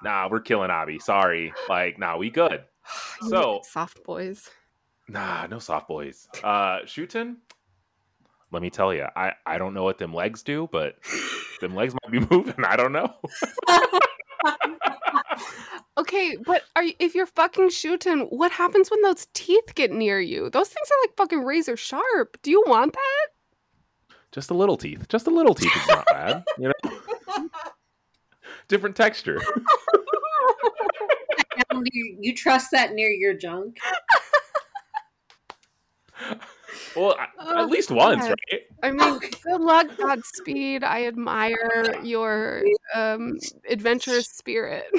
nah, 0.02 0.28
we're 0.30 0.40
killing 0.40 0.70
Abi. 0.70 0.98
Sorry. 0.98 1.54
Like, 1.68 1.98
nah, 1.98 2.18
we 2.18 2.30
good. 2.30 2.64
So 3.28 3.60
soft 3.64 4.02
boys. 4.04 4.48
Nah, 5.08 5.46
no 5.46 5.58
soft 5.58 5.88
boys. 5.88 6.26
Uh 6.42 6.80
Shuten, 6.84 7.36
let 8.50 8.62
me 8.62 8.70
tell 8.70 8.94
you, 8.94 9.06
I, 9.14 9.34
I 9.44 9.58
don't 9.58 9.74
know 9.74 9.84
what 9.84 9.98
them 9.98 10.14
legs 10.14 10.42
do, 10.42 10.68
but 10.72 10.96
them 11.60 11.74
legs 11.74 11.94
might 12.02 12.12
be 12.12 12.20
moving. 12.30 12.64
I 12.64 12.76
don't 12.76 12.92
know. 12.92 13.14
okay, 15.98 16.36
but 16.44 16.62
are 16.76 16.84
you, 16.84 16.94
if 16.98 17.14
you're 17.14 17.26
fucking 17.26 17.68
Shuten, 17.68 18.26
what 18.30 18.52
happens 18.52 18.90
when 18.90 19.02
those 19.02 19.26
teeth 19.34 19.74
get 19.74 19.90
near 19.90 20.20
you? 20.20 20.48
Those 20.50 20.68
things 20.68 20.88
are 20.88 21.02
like 21.02 21.16
fucking 21.16 21.44
razor 21.44 21.76
sharp. 21.76 22.38
Do 22.42 22.50
you 22.50 22.62
want 22.66 22.94
that? 22.94 23.28
Just 24.32 24.50
a 24.50 24.54
little 24.54 24.76
teeth. 24.76 25.08
Just 25.08 25.26
a 25.26 25.30
little 25.30 25.54
teeth 25.54 25.74
is 25.74 25.88
not 25.88 26.06
bad. 26.06 26.44
You 26.58 26.68
know, 26.68 27.48
different 28.68 28.94
texture. 28.94 29.40
you, 31.92 32.16
you 32.20 32.34
trust 32.34 32.68
that 32.72 32.92
near 32.92 33.08
your 33.08 33.34
junk? 33.34 33.78
Well, 36.96 37.16
oh, 37.38 37.62
at 37.62 37.68
least 37.68 37.90
once, 37.90 38.28
right? 38.28 38.62
I 38.82 38.90
mean, 38.90 39.18
good 39.18 39.60
luck, 39.60 39.86
Godspeed. 39.96 40.84
I 40.84 41.06
admire 41.06 42.00
your 42.02 42.64
um, 42.94 43.38
adventurous 43.68 44.28
spirit. 44.28 44.84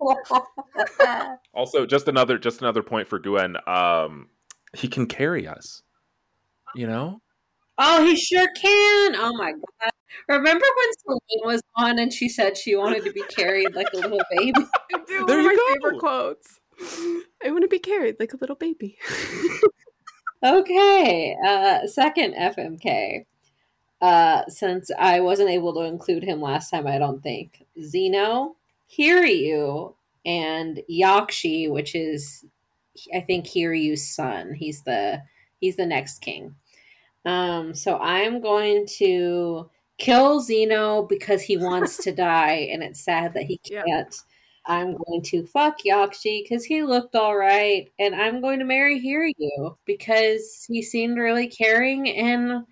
also, 1.54 1.86
just 1.86 2.08
another 2.08 2.38
just 2.38 2.60
another 2.60 2.82
point 2.82 3.08
for 3.08 3.18
Guen. 3.18 3.56
Um, 3.66 4.28
he 4.74 4.88
can 4.88 5.06
carry 5.06 5.46
us. 5.46 5.82
You 6.74 6.88
know, 6.88 7.20
Oh, 7.78 8.04
he 8.04 8.16
sure 8.16 8.46
can. 8.54 9.16
Oh 9.16 9.32
my 9.36 9.52
god. 9.52 9.90
Remember 10.28 10.64
when 10.64 11.18
Celine 11.20 11.46
was 11.54 11.62
on 11.76 11.98
and 11.98 12.12
she 12.12 12.28
said 12.28 12.56
she 12.56 12.76
wanted 12.76 13.04
to 13.04 13.12
be 13.12 13.22
carried 13.22 13.74
like 13.74 13.88
a 13.94 13.96
little 13.96 14.20
baby? 14.30 14.52
Dude, 15.08 15.26
there 15.26 15.38
one 15.38 15.40
of 15.40 15.44
my 15.46 15.54
go. 15.54 15.74
favorite 15.74 15.98
quotes. 15.98 16.60
I 17.44 17.50
want 17.50 17.62
to 17.62 17.68
be 17.68 17.80
carried 17.80 18.16
like 18.20 18.32
a 18.32 18.36
little 18.36 18.54
baby. 18.56 18.96
okay. 20.44 21.36
Uh, 21.44 21.86
second 21.86 22.34
FMK. 22.34 23.26
Uh, 24.00 24.42
since 24.48 24.90
I 24.98 25.20
wasn't 25.20 25.50
able 25.50 25.72
to 25.74 25.80
include 25.80 26.22
him 26.24 26.40
last 26.40 26.70
time, 26.70 26.86
I 26.86 26.98
don't 26.98 27.22
think. 27.22 27.64
Zeno, 27.82 28.54
Hiryu, 28.96 29.94
and 30.26 30.82
Yakshi, 30.90 31.70
which 31.70 31.94
is 31.94 32.44
I 33.14 33.20
think 33.20 33.46
Hiryu's 33.46 34.06
son. 34.14 34.54
He's 34.54 34.82
the 34.82 35.22
he's 35.60 35.76
the 35.76 35.86
next 35.86 36.20
king. 36.20 36.54
Um, 37.24 37.74
so 37.74 37.98
I'm 37.98 38.40
going 38.40 38.86
to 38.98 39.70
kill 39.98 40.40
Zeno 40.40 41.02
because 41.02 41.42
he 41.42 41.56
wants 41.56 41.96
to 42.04 42.12
die, 42.14 42.68
and 42.70 42.82
it's 42.82 43.00
sad 43.00 43.34
that 43.34 43.44
he 43.44 43.58
can't. 43.58 43.86
Yeah. 43.86 44.10
I'm 44.66 44.96
going 44.96 45.20
to 45.22 45.46
fuck 45.46 45.80
Yakshi 45.86 46.42
because 46.42 46.64
he 46.64 46.82
looked 46.82 47.14
all 47.14 47.36
right, 47.36 47.90
and 47.98 48.14
I'm 48.14 48.40
going 48.40 48.58
to 48.60 48.64
marry 48.64 48.98
Hiryu 49.00 49.76
because 49.84 50.64
he 50.66 50.80
seemed 50.80 51.18
really 51.18 51.48
caring 51.48 52.08
and 52.08 52.64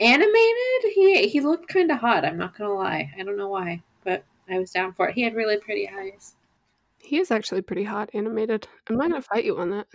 animated. 0.00 0.92
He 0.94 1.28
he 1.28 1.40
looked 1.40 1.68
kind 1.68 1.90
of 1.90 1.98
hot. 1.98 2.24
I'm 2.24 2.38
not 2.38 2.56
gonna 2.56 2.74
lie. 2.74 3.10
I 3.18 3.22
don't 3.22 3.36
know 3.36 3.48
why, 3.48 3.82
but 4.04 4.24
I 4.50 4.58
was 4.58 4.70
down 4.70 4.92
for 4.94 5.08
it. 5.08 5.14
He 5.14 5.22
had 5.22 5.34
really 5.34 5.58
pretty 5.58 5.88
eyes. 5.88 6.34
He 6.98 7.18
is 7.18 7.30
actually 7.30 7.62
pretty 7.62 7.84
hot 7.84 8.10
animated. 8.14 8.66
I'm 8.88 8.96
not 8.96 9.10
gonna 9.10 9.22
fight 9.22 9.44
you 9.44 9.58
on 9.58 9.70
that. 9.70 9.86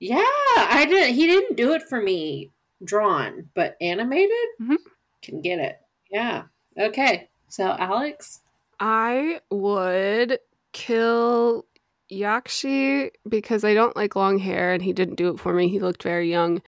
Yeah, 0.00 0.20
I 0.56 0.86
didn't. 0.88 1.14
He 1.14 1.26
didn't 1.26 1.56
do 1.56 1.72
it 1.72 1.82
for 1.82 2.00
me 2.00 2.50
drawn, 2.84 3.48
but 3.54 3.76
animated 3.80 4.30
mm-hmm. 4.60 4.74
can 5.22 5.40
get 5.40 5.58
it. 5.58 5.80
Yeah. 6.10 6.44
Okay. 6.78 7.28
So, 7.48 7.74
Alex? 7.78 8.40
I 8.80 9.40
would 9.50 10.38
kill 10.72 11.64
Yakshi 12.10 13.10
because 13.28 13.64
I 13.64 13.74
don't 13.74 13.96
like 13.96 14.16
long 14.16 14.38
hair 14.38 14.72
and 14.72 14.82
he 14.82 14.92
didn't 14.92 15.16
do 15.16 15.30
it 15.30 15.40
for 15.40 15.52
me. 15.52 15.68
He 15.68 15.80
looked 15.80 16.02
very 16.02 16.30
young. 16.30 16.62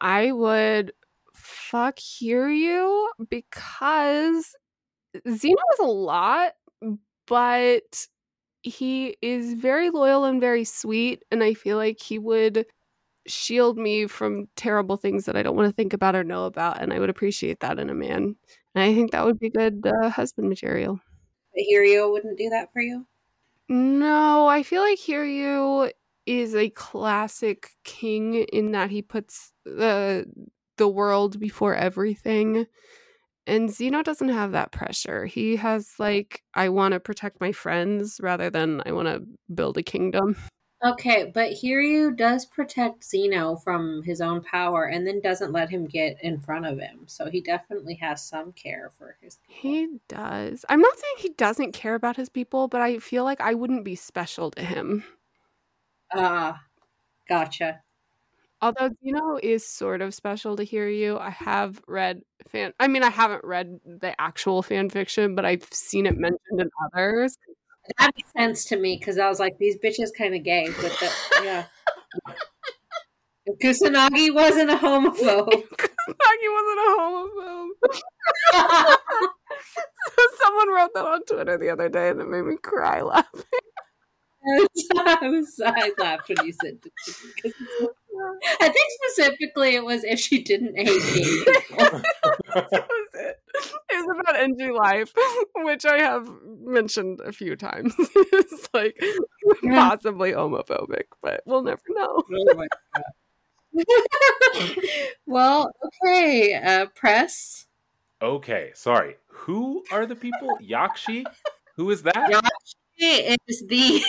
I 0.00 0.32
would 0.32 0.92
fuck 1.34 1.96
Hiryu 1.96 3.08
because 3.28 4.54
Zeno 5.28 5.62
is 5.72 5.78
a 5.80 5.84
lot, 5.84 6.52
but 7.26 8.06
he 8.62 9.16
is 9.22 9.54
very 9.54 9.90
loyal 9.90 10.24
and 10.24 10.40
very 10.40 10.64
sweet. 10.64 11.22
And 11.30 11.42
I 11.42 11.54
feel 11.54 11.76
like 11.76 12.00
he 12.00 12.18
would 12.18 12.66
shield 13.26 13.78
me 13.78 14.06
from 14.06 14.48
terrible 14.56 14.96
things 14.96 15.26
that 15.26 15.36
I 15.36 15.42
don't 15.42 15.56
want 15.56 15.68
to 15.68 15.74
think 15.74 15.92
about 15.92 16.16
or 16.16 16.24
know 16.24 16.46
about. 16.46 16.80
And 16.80 16.92
I 16.92 16.98
would 16.98 17.10
appreciate 17.10 17.60
that 17.60 17.78
in 17.78 17.90
a 17.90 17.94
man. 17.94 18.36
And 18.74 18.84
I 18.84 18.94
think 18.94 19.12
that 19.12 19.24
would 19.24 19.38
be 19.38 19.50
good 19.50 19.86
uh, 19.86 20.08
husband 20.08 20.48
material. 20.48 21.00
But 21.54 21.64
Hiryu 21.72 22.10
wouldn't 22.10 22.38
do 22.38 22.48
that 22.50 22.72
for 22.72 22.80
you? 22.80 23.06
No, 23.68 24.46
I 24.46 24.62
feel 24.62 24.82
like 24.82 24.98
Hiryu 24.98 25.90
is 26.26 26.54
a 26.54 26.70
classic 26.70 27.70
king 27.84 28.34
in 28.34 28.72
that 28.72 28.90
he 28.90 29.02
puts 29.02 29.52
the 29.64 30.26
the 30.76 30.88
world 30.88 31.40
before 31.40 31.74
everything. 31.74 32.66
And 33.48 33.70
Zeno 33.70 34.02
doesn't 34.02 34.28
have 34.28 34.52
that 34.52 34.72
pressure. 34.72 35.26
He 35.26 35.56
has 35.56 35.94
like 35.98 36.42
I 36.54 36.68
want 36.68 36.92
to 36.92 37.00
protect 37.00 37.40
my 37.40 37.52
friends 37.52 38.20
rather 38.22 38.50
than 38.50 38.82
I 38.86 38.92
want 38.92 39.08
to 39.08 39.26
build 39.52 39.78
a 39.78 39.82
kingdom. 39.82 40.36
Okay, 40.84 41.32
but 41.34 41.50
Hiryu 41.50 42.16
does 42.16 42.46
protect 42.46 43.02
Zeno 43.02 43.56
from 43.56 44.00
his 44.04 44.20
own 44.20 44.42
power 44.42 44.84
and 44.84 45.04
then 45.04 45.20
doesn't 45.20 45.50
let 45.50 45.68
him 45.68 45.86
get 45.86 46.22
in 46.22 46.38
front 46.38 46.66
of 46.66 46.78
him. 46.78 47.00
So 47.06 47.28
he 47.28 47.40
definitely 47.40 47.94
has 47.94 48.24
some 48.24 48.52
care 48.52 48.92
for 48.96 49.16
his 49.20 49.38
people. 49.48 49.70
He 49.70 49.88
does. 50.06 50.64
I'm 50.68 50.80
not 50.80 50.96
saying 50.96 51.14
he 51.18 51.30
doesn't 51.30 51.72
care 51.72 51.96
about 51.96 52.16
his 52.16 52.28
people, 52.28 52.68
but 52.68 52.80
I 52.80 52.98
feel 52.98 53.24
like 53.24 53.40
I 53.40 53.54
wouldn't 53.54 53.84
be 53.84 53.96
special 53.96 54.52
to 54.52 54.62
him. 54.62 55.02
Ah, 56.14 56.54
uh, 56.54 56.58
gotcha. 57.28 57.82
Although 58.60 58.90
Zeno 59.02 59.38
is 59.42 59.66
sort 59.66 60.02
of 60.02 60.14
special 60.14 60.56
to 60.56 60.64
Hiryu. 60.64 61.18
I 61.20 61.30
have 61.30 61.80
read 61.86 62.22
fan. 62.48 62.72
I 62.80 62.88
mean, 62.88 63.02
I 63.02 63.10
haven't 63.10 63.44
read 63.44 63.78
the 63.84 64.20
actual 64.20 64.62
fan 64.62 64.90
fiction, 64.90 65.34
but 65.34 65.44
I've 65.44 65.66
seen 65.72 66.06
it 66.06 66.16
mentioned 66.16 66.60
in 66.60 66.70
others. 66.86 67.36
That 67.98 68.12
makes 68.16 68.32
sense 68.32 68.64
to 68.66 68.76
me 68.76 68.96
because 68.98 69.18
I 69.18 69.28
was 69.28 69.40
like, 69.40 69.58
these 69.58 69.76
bitches 69.78 70.08
kind 70.16 70.34
of 70.34 70.42
gay, 70.42 70.66
but 70.80 70.92
the, 71.00 71.12
yeah. 71.44 71.66
Kusanagi 73.62 74.34
wasn't 74.34 74.70
a 74.70 74.76
homophobe. 74.76 75.68
Kusanagi 75.78 76.48
wasn't 76.52 76.80
a 76.80 76.96
homophobe. 76.98 77.68
so 80.10 80.22
someone 80.42 80.68
wrote 80.72 80.90
that 80.94 81.04
on 81.04 81.24
Twitter 81.24 81.58
the 81.58 81.70
other 81.70 81.88
day, 81.88 82.10
and 82.10 82.20
it 82.20 82.28
made 82.28 82.42
me 82.42 82.56
cry 82.62 83.00
laughing. 83.02 83.42
I 84.96 85.28
was 85.28 85.60
I 85.64 85.92
laughed 85.98 86.28
when 86.28 86.46
you 86.46 86.52
said. 86.62 86.78
I 88.60 88.68
think 88.68 88.90
specifically 89.02 89.74
it 89.74 89.84
was 89.84 90.04
if 90.04 90.18
she 90.18 90.42
didn't 90.42 90.76
hate 90.76 90.86
gay 90.86 91.24
people. 91.24 92.02
that 92.54 92.88
was 92.88 93.08
it. 93.14 93.40
It 93.90 94.06
was 94.06 94.16
about 94.20 94.40
NG 94.40 94.72
Life, 94.72 95.12
which 95.56 95.84
I 95.84 95.98
have 95.98 96.28
mentioned 96.60 97.20
a 97.20 97.32
few 97.32 97.56
times. 97.56 97.94
it's 97.98 98.68
like 98.72 99.02
yeah. 99.62 99.88
possibly 99.88 100.32
homophobic, 100.32 101.04
but 101.22 101.42
we'll 101.46 101.62
never 101.62 101.82
know. 101.88 102.22
Oh 103.80 104.74
well, 105.26 105.70
okay, 105.84 106.54
uh, 106.54 106.86
Pres. 106.96 107.66
Okay, 108.20 108.70
sorry. 108.74 109.16
Who 109.28 109.84
are 109.92 110.04
the 110.04 110.16
people? 110.16 110.58
Yakshi? 110.60 111.24
Who 111.76 111.90
is 111.90 112.02
that? 112.02 112.42
Yakshi 112.98 113.36
is 113.46 113.64
the 113.68 114.02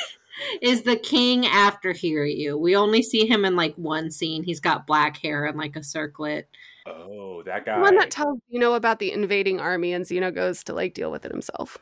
is 0.62 0.84
the 0.84 0.96
king 0.96 1.46
after 1.46 1.92
Hiryu. 1.94 2.60
We 2.60 2.76
only 2.76 3.02
see 3.02 3.28
him 3.28 3.46
in 3.46 3.56
like 3.56 3.76
one 3.76 4.12
scene. 4.12 4.44
He's 4.44 4.60
got 4.60 4.88
black 4.88 5.18
hair 5.18 5.46
and 5.46 5.58
like 5.58 5.76
a 5.76 5.84
circlet. 5.84 6.48
Oh, 6.86 7.44
that 7.46 7.66
guy. 7.66 7.76
The 7.76 7.82
one 7.82 7.96
that 7.98 8.12
tells 8.12 8.40
Zeno 8.52 8.74
about 8.74 9.00
the 9.00 9.12
invading 9.12 9.60
army 9.60 9.94
and 9.94 10.06
Zeno 10.06 10.32
goes 10.32 10.64
to 10.66 10.74
like 10.74 10.94
deal 10.94 11.12
with 11.12 11.26
it 11.26 11.32
himself. 11.32 11.78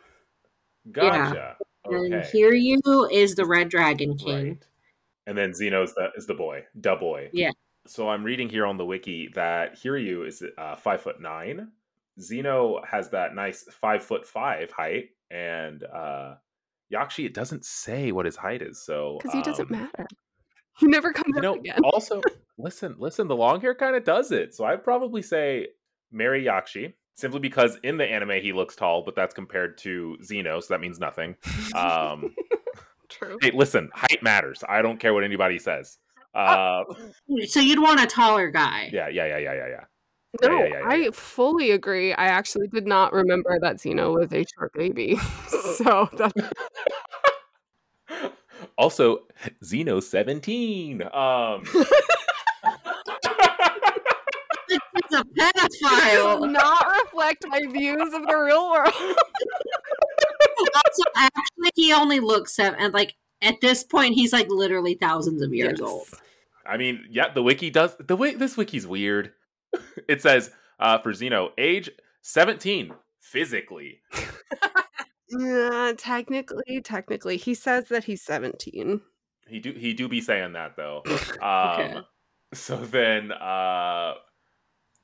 Gotcha. 0.92 1.34
Yeah. 1.36 1.54
Okay. 1.88 2.06
And 2.06 2.14
Hiryu 2.24 3.12
is 3.12 3.36
the 3.36 3.46
Red 3.46 3.70
Dragon 3.70 4.18
King. 4.18 4.48
Right. 4.48 4.66
And 5.26 5.38
then 5.38 5.54
Zeno's 5.54 5.94
the 5.94 6.10
is 6.16 6.26
the 6.26 6.34
boy, 6.34 6.64
da 6.80 6.98
boy. 6.98 7.30
Yeah. 7.34 7.52
So 7.86 8.10
I'm 8.10 8.24
reading 8.24 8.50
here 8.50 8.66
on 8.66 8.78
the 8.78 8.86
wiki 8.86 9.30
that 9.36 9.76
Hiryu 9.76 10.28
is 10.28 10.44
uh, 10.58 10.76
five 10.76 11.02
foot 11.02 11.22
nine. 11.22 11.72
Zeno 12.20 12.82
has 12.90 13.10
that 13.10 13.36
nice 13.36 13.64
five 13.72 14.04
foot 14.04 14.26
five 14.26 14.72
height, 14.72 15.10
and 15.30 15.84
uh, 15.84 16.36
Yakshi, 16.94 17.26
it 17.26 17.34
doesn't 17.34 17.66
say 17.66 18.12
what 18.12 18.26
his 18.26 18.36
height 18.36 18.62
is, 18.62 18.84
so 18.84 19.18
because 19.22 19.34
he 19.34 19.42
doesn't 19.42 19.72
um, 19.72 19.82
matter. 19.82 20.08
He 20.80 20.86
never 20.86 21.12
comes 21.12 21.34
you 21.36 21.42
know, 21.42 21.56
again. 21.56 21.80
also, 21.84 22.22
listen, 22.60 22.96
listen, 23.00 23.28
the 23.28 23.36
long 23.36 23.60
hair 23.62 23.74
kind 23.74 23.96
of 23.96 24.04
does 24.04 24.32
it. 24.32 24.54
So 24.54 24.64
I'd 24.64 24.84
probably 24.84 25.24
say 25.24 25.70
marry 26.12 26.44
Yakshi 26.44 26.94
simply 27.16 27.40
because 27.40 27.80
in 27.84 27.98
the 27.98 28.06
anime 28.06 28.40
he 28.42 28.54
looks 28.54 28.76
tall, 28.76 29.02
but 29.04 29.16
that's 29.16 29.34
compared 29.34 29.80
to 29.80 30.18
Zeno, 30.24 30.60
so 30.60 30.76
that 30.76 30.80
means 30.80 31.00
nothing. 31.00 31.36
Um, 31.74 32.36
True. 33.10 33.38
Hey, 33.42 33.52
listen, 33.56 33.90
height 33.94 34.22
matters. 34.22 34.64
I 34.70 34.82
don't 34.84 35.00
care 35.00 35.14
what 35.16 35.24
anybody 35.24 35.58
says. 35.58 35.98
Uh, 36.36 36.84
so 37.46 37.60
you'd 37.60 37.82
want 37.82 38.00
a 38.00 38.06
taller 38.06 38.52
guy. 38.52 38.90
Yeah, 38.94 39.08
yeah, 39.08 39.26
yeah, 39.26 39.38
yeah, 39.40 39.54
yeah, 39.54 39.68
yeah. 39.70 39.84
No, 40.42 40.50
yeah, 40.52 40.66
yeah, 40.66 40.80
yeah, 40.80 41.08
I 41.08 41.12
fully 41.12 41.72
agree. 41.72 42.14
I 42.14 42.26
actually 42.26 42.68
did 42.68 42.86
not 42.86 43.14
remember 43.14 43.58
that 43.62 43.80
Zeno 43.80 44.14
was 44.14 44.32
a 44.34 44.46
short 44.56 44.74
baby. 44.74 45.18
so 45.78 46.10
that's 46.14 46.34
also 48.78 49.22
Zeno 49.64 50.00
17. 50.00 51.02
Um 51.14 51.64
It's 54.70 55.14
a 55.14 55.24
pedophile. 55.24 56.42
Does 56.42 56.52
not 56.52 56.86
reflect 57.04 57.46
my 57.48 57.62
views 57.72 58.14
of 58.14 58.28
the 58.28 58.36
real 58.36 58.70
world. 58.70 58.94
also, 60.76 61.04
actually, 61.16 61.72
he 61.76 61.94
only 61.94 62.20
looks 62.20 62.54
seven. 62.54 62.80
And 62.80 62.94
like 62.94 63.16
at 63.42 63.62
this 63.62 63.84
point, 63.84 64.16
he's 64.16 64.34
like 64.34 64.50
literally 64.50 64.96
thousands 64.96 65.42
of 65.42 65.54
years 65.54 65.78
yes. 65.80 65.88
old. 65.88 66.08
I 66.66 66.78
mean, 66.78 67.06
yeah, 67.10 67.32
the 67.32 67.44
wiki 67.44 67.70
does 67.70 67.96
the 68.00 68.16
way 68.16 68.34
this 68.34 68.58
wiki's 68.58 68.86
weird. 68.86 69.32
it 70.08 70.22
says 70.22 70.52
uh, 70.80 71.00
for 71.00 71.14
Zeno, 71.14 71.52
age 71.58 71.90
17 72.22 72.92
physically. 73.20 74.02
Yeah, 75.30 75.94
technically, 75.98 76.82
technically, 76.82 77.38
he 77.38 77.54
says 77.54 77.90
that 77.90 78.06
he's 78.06 78.22
seventeen. 78.22 79.02
He 79.48 79.60
do 79.60 79.74
he 79.74 79.94
do 79.94 80.08
be 80.08 80.22
saying 80.22 80.54
that 80.54 80.76
though. 80.78 81.04
Um, 81.42 81.82
okay. 81.82 81.98
So 82.54 82.78
then, 82.78 83.32
uh, 83.32 84.14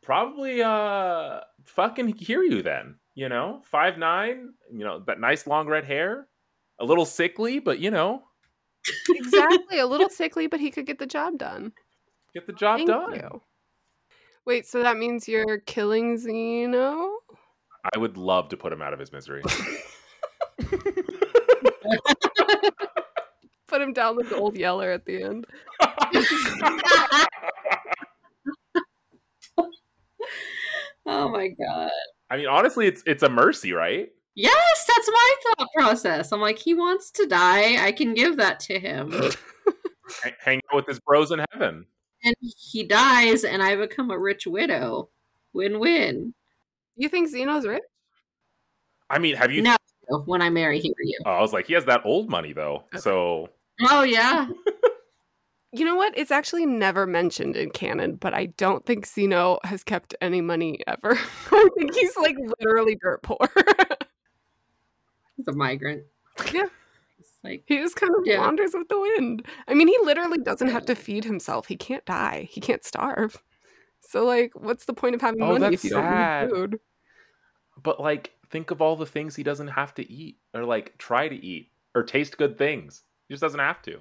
probably 0.02 0.64
uh, 0.64 1.42
fucking 1.66 2.14
Hiryu 2.14 2.64
then. 2.64 2.96
You 3.16 3.30
know, 3.30 3.62
five 3.66 3.98
nine. 3.98 4.54
You 4.72 4.86
know 4.86 5.04
that 5.08 5.20
nice 5.20 5.46
long 5.46 5.68
red 5.68 5.84
hair, 5.84 6.28
a 6.80 6.86
little 6.86 7.06
sickly, 7.06 7.60
but 7.60 7.80
you 7.80 7.92
know. 7.92 8.24
exactly, 9.10 9.80
a 9.80 9.86
little 9.86 10.10
sickly, 10.10 10.48
but 10.48 10.60
he 10.60 10.72
could 10.72 10.86
get 10.86 11.00
the 11.00 11.06
job 11.06 11.38
done. 11.38 11.74
Get 12.34 12.48
the 12.48 12.54
job 12.54 12.80
Thank 12.80 12.90
done. 12.90 13.14
You. 13.16 13.42
Wait, 14.46 14.66
so 14.66 14.84
that 14.84 14.98
means 14.98 15.28
you're 15.28 15.60
killing 15.60 16.18
Zeno? 16.18 17.20
I 17.94 17.98
would 17.98 18.18
love 18.18 18.50
to 18.50 18.58
put 18.58 18.74
him 18.74 18.82
out 18.82 18.94
of 18.94 19.00
his 19.00 19.12
misery. 19.12 19.42
put 23.68 23.82
him 23.82 23.94
down 23.94 24.18
like 24.18 24.30
the 24.30 24.38
old 24.38 24.58
yeller 24.58 24.92
at 24.92 25.06
the 25.06 25.24
end. 25.24 25.48
oh 31.06 31.30
my 31.30 31.48
god. 31.50 31.90
I 32.30 32.38
mean, 32.38 32.48
honestly, 32.48 32.88
it's 32.88 33.02
it's 33.06 33.24
a 33.24 33.30
mercy, 33.30 33.74
right? 33.74 34.10
Yes, 34.36 34.86
that's 34.88 35.10
my 35.10 35.36
thought 35.44 35.68
process. 35.76 36.32
I'm 36.32 36.42
like, 36.42 36.58
he 36.58 36.74
wants 36.74 37.12
to 37.12 37.26
die. 37.28 37.84
I 37.84 37.92
can 37.92 38.14
give 38.14 38.38
that 38.38 38.60
to 38.62 38.80
him. 38.80 39.12
Hang 40.40 40.62
out 40.72 40.76
with 40.76 40.88
his 40.88 41.00
bros 41.00 41.32
in 41.32 41.44
heaven 41.52 41.86
and 42.24 42.36
he 42.40 42.84
dies, 42.84 43.44
and 43.44 43.62
I 43.62 43.76
become 43.76 44.12
a 44.12 44.18
rich 44.18 44.48
widow. 44.48 45.10
Win 45.54 45.80
win. 45.80 46.34
You 46.96 47.10
think 47.10 47.30
Zeno's 47.30 47.66
rich? 47.66 47.84
I 49.10 49.20
mean, 49.20 49.36
have 49.36 49.52
you? 49.52 49.62
No, 49.62 49.76
when 50.26 50.42
I 50.42 50.50
marry 50.50 50.80
Hiryu. 50.80 51.26
Oh, 51.26 51.32
I 51.32 51.42
was 51.42 51.54
like, 51.54 51.68
he 51.68 51.74
has 51.74 51.86
that 51.86 52.02
old 52.06 52.30
money 52.30 52.54
though. 52.54 52.84
Okay. 52.88 53.00
So. 53.00 53.50
Oh 53.82 54.04
yeah. 54.04 54.48
you 55.72 55.86
know 55.86 55.96
what? 55.96 56.18
It's 56.18 56.32
actually 56.32 56.66
never 56.66 57.06
mentioned 57.06 57.56
in 57.56 57.72
canon, 57.72 58.16
but 58.16 58.34
I 58.34 58.48
don't 58.58 58.86
think 58.86 59.06
Zeno 59.06 59.60
has 59.64 59.84
kept 59.84 60.16
any 60.22 60.42
money 60.42 60.80
ever. 60.88 61.18
I 61.52 61.70
think 61.78 61.96
he's 61.96 62.16
like 62.18 62.38
literally 62.60 62.96
dirt 63.02 63.24
poor. 63.24 63.38
he's 65.38 65.48
a 65.48 65.54
migrant. 65.54 66.04
Yeah. 66.52 66.68
Like 67.44 67.64
he 67.66 67.78
just 67.78 67.96
kind 67.96 68.16
of 68.16 68.22
yeah. 68.26 68.40
wanders 68.40 68.74
with 68.74 68.88
the 68.88 69.00
wind. 69.00 69.46
I 69.68 69.74
mean, 69.74 69.88
he 69.88 69.98
literally 70.04 70.38
doesn't 70.38 70.70
have 70.70 70.86
to 70.86 70.96
feed 70.96 71.26
himself. 71.26 71.68
He 71.68 71.76
can't 71.76 72.06
die. 72.06 72.48
He 72.50 72.62
can't 72.62 72.86
starve. 72.86 73.42
So 74.02 74.26
like, 74.26 74.52
what's 74.56 74.86
the 74.86 74.94
point 74.94 75.16
of 75.16 75.22
having 75.22 75.42
oh, 75.42 75.58
money 75.58 75.74
if 75.74 75.84
you 75.84 75.92
sad. 75.92 76.50
don't 76.50 76.50
need 76.50 76.56
food? 76.56 76.80
But 77.82 78.00
like, 78.00 78.32
think 78.50 78.72
of 78.72 78.82
all 78.82 78.96
the 78.96 79.06
things 79.06 79.36
he 79.36 79.44
doesn't 79.44 79.70
have 79.70 79.94
to 79.96 80.10
eat, 80.10 80.38
or 80.54 80.64
like 80.64 80.98
try 80.98 81.28
to 81.28 81.36
eat, 81.36 81.72
or 81.96 82.04
taste 82.04 82.38
good 82.38 82.58
things. 82.58 83.04
He 83.28 83.34
just 83.34 83.42
doesn't 83.42 83.60
have 83.60 83.82
to. 83.84 84.00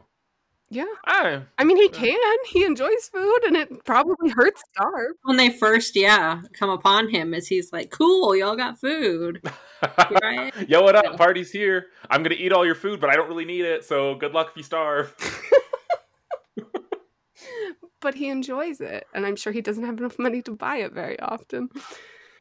Yeah. 0.72 0.86
I, 1.04 1.42
I 1.58 1.64
mean, 1.64 1.76
he 1.76 1.90
can. 1.90 2.16
He 2.48 2.64
enjoys 2.64 3.06
food, 3.12 3.40
and 3.46 3.58
it 3.58 3.84
probably 3.84 4.30
hurts 4.30 4.62
starve. 4.72 5.12
When 5.22 5.36
they 5.36 5.50
first, 5.50 5.94
yeah, 5.94 6.40
come 6.54 6.70
upon 6.70 7.10
him, 7.10 7.34
as 7.34 7.46
he's 7.46 7.74
like, 7.74 7.90
"Cool, 7.90 8.34
y'all 8.34 8.56
got 8.56 8.80
food." 8.80 9.46
right? 10.22 10.50
Yo, 10.70 10.80
what 10.82 10.96
up? 10.96 11.04
Yeah. 11.04 11.16
Party's 11.16 11.50
here. 11.50 11.88
I'm 12.08 12.22
gonna 12.22 12.36
eat 12.36 12.54
all 12.54 12.64
your 12.64 12.74
food, 12.74 13.02
but 13.02 13.10
I 13.10 13.16
don't 13.16 13.28
really 13.28 13.44
need 13.44 13.66
it. 13.66 13.84
So 13.84 14.14
good 14.14 14.32
luck 14.32 14.48
if 14.52 14.56
you 14.56 14.62
starve. 14.62 15.14
but 18.00 18.14
he 18.14 18.30
enjoys 18.30 18.80
it, 18.80 19.06
and 19.12 19.26
I'm 19.26 19.36
sure 19.36 19.52
he 19.52 19.60
doesn't 19.60 19.84
have 19.84 19.98
enough 19.98 20.18
money 20.18 20.40
to 20.40 20.52
buy 20.52 20.78
it 20.78 20.92
very 20.92 21.20
often. 21.20 21.68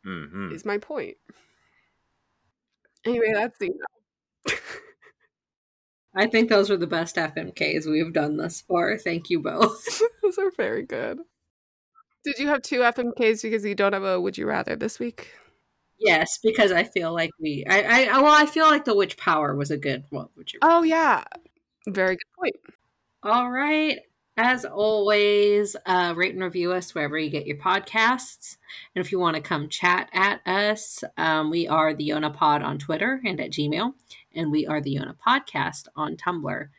Mm-hmm. 0.07 0.53
Is 0.53 0.63
my 0.63 0.77
point. 0.77 1.17
Anyway, 3.05 3.33
that's 3.33 3.59
Zeno. 3.59 3.73
I 6.15 6.27
think 6.27 6.49
those 6.49 6.69
were 6.69 6.77
the 6.77 6.88
best 6.88 7.15
FMKs 7.15 7.85
we've 7.85 8.13
done 8.13 8.38
thus 8.38 8.61
far. 8.61 8.97
Thank 8.97 9.29
you 9.29 9.39
both. 9.39 10.01
those 10.21 10.38
are 10.38 10.51
very 10.51 10.85
good. 10.85 11.19
Did 12.23 12.38
you 12.38 12.47
have 12.47 12.61
two 12.61 12.79
FMKs 12.79 13.41
because 13.41 13.65
you 13.65 13.75
don't 13.75 13.93
have 13.93 14.03
a 14.03 14.19
Would 14.19 14.38
You 14.38 14.45
Rather 14.45 14.75
this 14.75 14.99
week? 14.99 15.31
Yes, 15.97 16.39
because 16.41 16.71
I 16.71 16.83
feel 16.83 17.13
like 17.13 17.29
we, 17.39 17.63
I, 17.69 18.07
I, 18.09 18.21
well, 18.21 18.33
I 18.33 18.45
feel 18.45 18.65
like 18.65 18.85
the 18.85 18.95
Witch 18.95 19.17
Power 19.17 19.55
was 19.55 19.71
a 19.71 19.77
good 19.77 20.03
one. 20.09 20.27
Would 20.35 20.51
you? 20.51 20.59
Oh 20.61 20.83
yeah, 20.83 21.23
very 21.88 22.15
good 22.15 22.35
point. 22.38 22.55
All 23.23 23.51
right. 23.51 23.99
As 24.38 24.65
always, 24.65 25.75
uh, 25.85 26.13
rate 26.15 26.33
and 26.33 26.43
review 26.43 26.71
us 26.71 26.95
wherever 26.95 27.17
you 27.17 27.29
get 27.29 27.45
your 27.45 27.57
podcasts. 27.57 28.57
And 28.95 29.05
if 29.05 29.11
you 29.11 29.19
want 29.19 29.35
to 29.35 29.41
come 29.41 29.69
chat 29.69 30.09
at 30.13 30.41
us, 30.47 31.03
um, 31.17 31.51
we 31.51 31.67
are 31.67 31.93
the 31.93 32.09
Yona 32.09 32.33
Pod 32.33 32.63
on 32.63 32.79
Twitter 32.79 33.21
and 33.25 33.39
at 33.39 33.51
Gmail, 33.51 33.93
and 34.35 34.51
we 34.51 34.67
are 34.67 34.81
the 34.81 34.95
Yona 34.95 35.15
Podcast 35.17 35.87
on 35.95 36.17
Tumblr. 36.17 36.69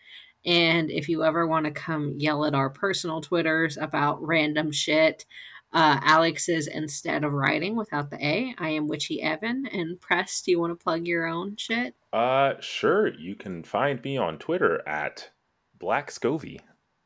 And 0.45 0.91
if 0.91 1.09
you 1.09 1.25
ever 1.25 1.47
want 1.47 1.67
to 1.67 1.71
come 1.71 2.15
yell 2.19 2.45
at 2.45 2.55
our 2.55 2.71
personal 2.71 3.21
Twitters 3.21 3.77
about 3.77 4.27
random 4.27 4.73
shit, 4.73 5.25
uh, 5.73 5.99
Alex 6.03 6.49
is 6.49 6.67
instead 6.67 7.25
of 7.25 7.33
writing 7.33 7.77
without 7.77 8.11
the 8.11 8.25
A, 8.25 8.55
I 8.59 8.71
am 8.71 8.89
Witchy 8.89 9.23
Evan. 9.23 9.67
And 9.67 10.01
Pres, 10.01 10.43
do 10.43 10.51
you 10.51 10.61
want 10.61 10.79
to 10.79 10.83
plug 10.83 11.07
your 11.07 11.27
own 11.27 11.57
shit? 11.57 11.95
Uh, 12.13 12.55
sure. 12.61 13.15
You 13.15 13.35
can 13.35 13.63
find 13.63 14.03
me 14.05 14.19
on 14.19 14.39
Twitter 14.39 14.87
at 14.87 15.31
Black 15.79 16.11
Scovie. 16.11 16.61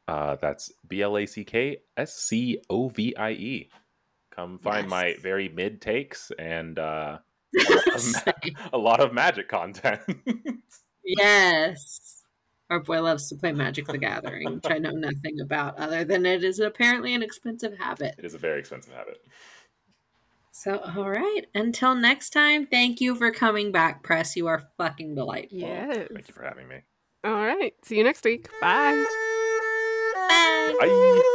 Uh, 0.08 0.36
that's 0.36 0.72
B 0.86 1.02
L 1.02 1.16
A 1.16 1.26
C 1.26 1.44
K 1.44 1.78
S 1.96 2.14
C 2.16 2.60
O 2.70 2.88
V 2.88 3.14
I 3.16 3.30
E. 3.32 3.70
Come 4.30 4.58
find 4.58 4.84
yes. 4.84 4.90
my 4.90 5.16
very 5.22 5.48
mid 5.48 5.80
takes 5.80 6.30
and 6.38 6.78
uh, 6.78 7.18
a 8.72 8.78
lot 8.78 9.00
of 9.00 9.12
magic 9.12 9.48
content. 9.48 10.00
yes. 11.04 12.22
Our 12.68 12.80
boy 12.80 13.00
loves 13.00 13.28
to 13.28 13.36
play 13.36 13.52
Magic 13.52 13.86
the 13.86 13.96
Gathering, 13.96 14.54
which 14.54 14.66
I 14.68 14.78
know 14.78 14.90
nothing 14.90 15.40
about 15.40 15.78
other 15.78 16.02
than 16.02 16.26
it 16.26 16.42
is 16.42 16.58
apparently 16.58 17.14
an 17.14 17.22
expensive 17.22 17.78
habit. 17.78 18.16
It 18.18 18.24
is 18.24 18.34
a 18.34 18.38
very 18.38 18.58
expensive 18.58 18.92
habit. 18.92 19.18
So, 20.50 20.78
all 20.78 21.10
right. 21.10 21.42
Until 21.54 21.94
next 21.94 22.30
time, 22.30 22.66
thank 22.66 23.00
you 23.00 23.14
for 23.14 23.30
coming 23.30 23.70
back, 23.70 24.02
Pres. 24.02 24.34
You 24.34 24.48
are 24.48 24.68
fucking 24.78 25.14
delightful. 25.14 25.58
Yes. 25.58 26.08
Thank 26.12 26.26
you 26.26 26.34
for 26.34 26.42
having 26.42 26.66
me. 26.66 26.78
All 27.22 27.34
right. 27.34 27.74
See 27.82 27.98
you 27.98 28.04
next 28.04 28.24
week. 28.24 28.48
Bye. 28.60 29.04
Bye. 30.28 30.76
Bye. 30.80 31.32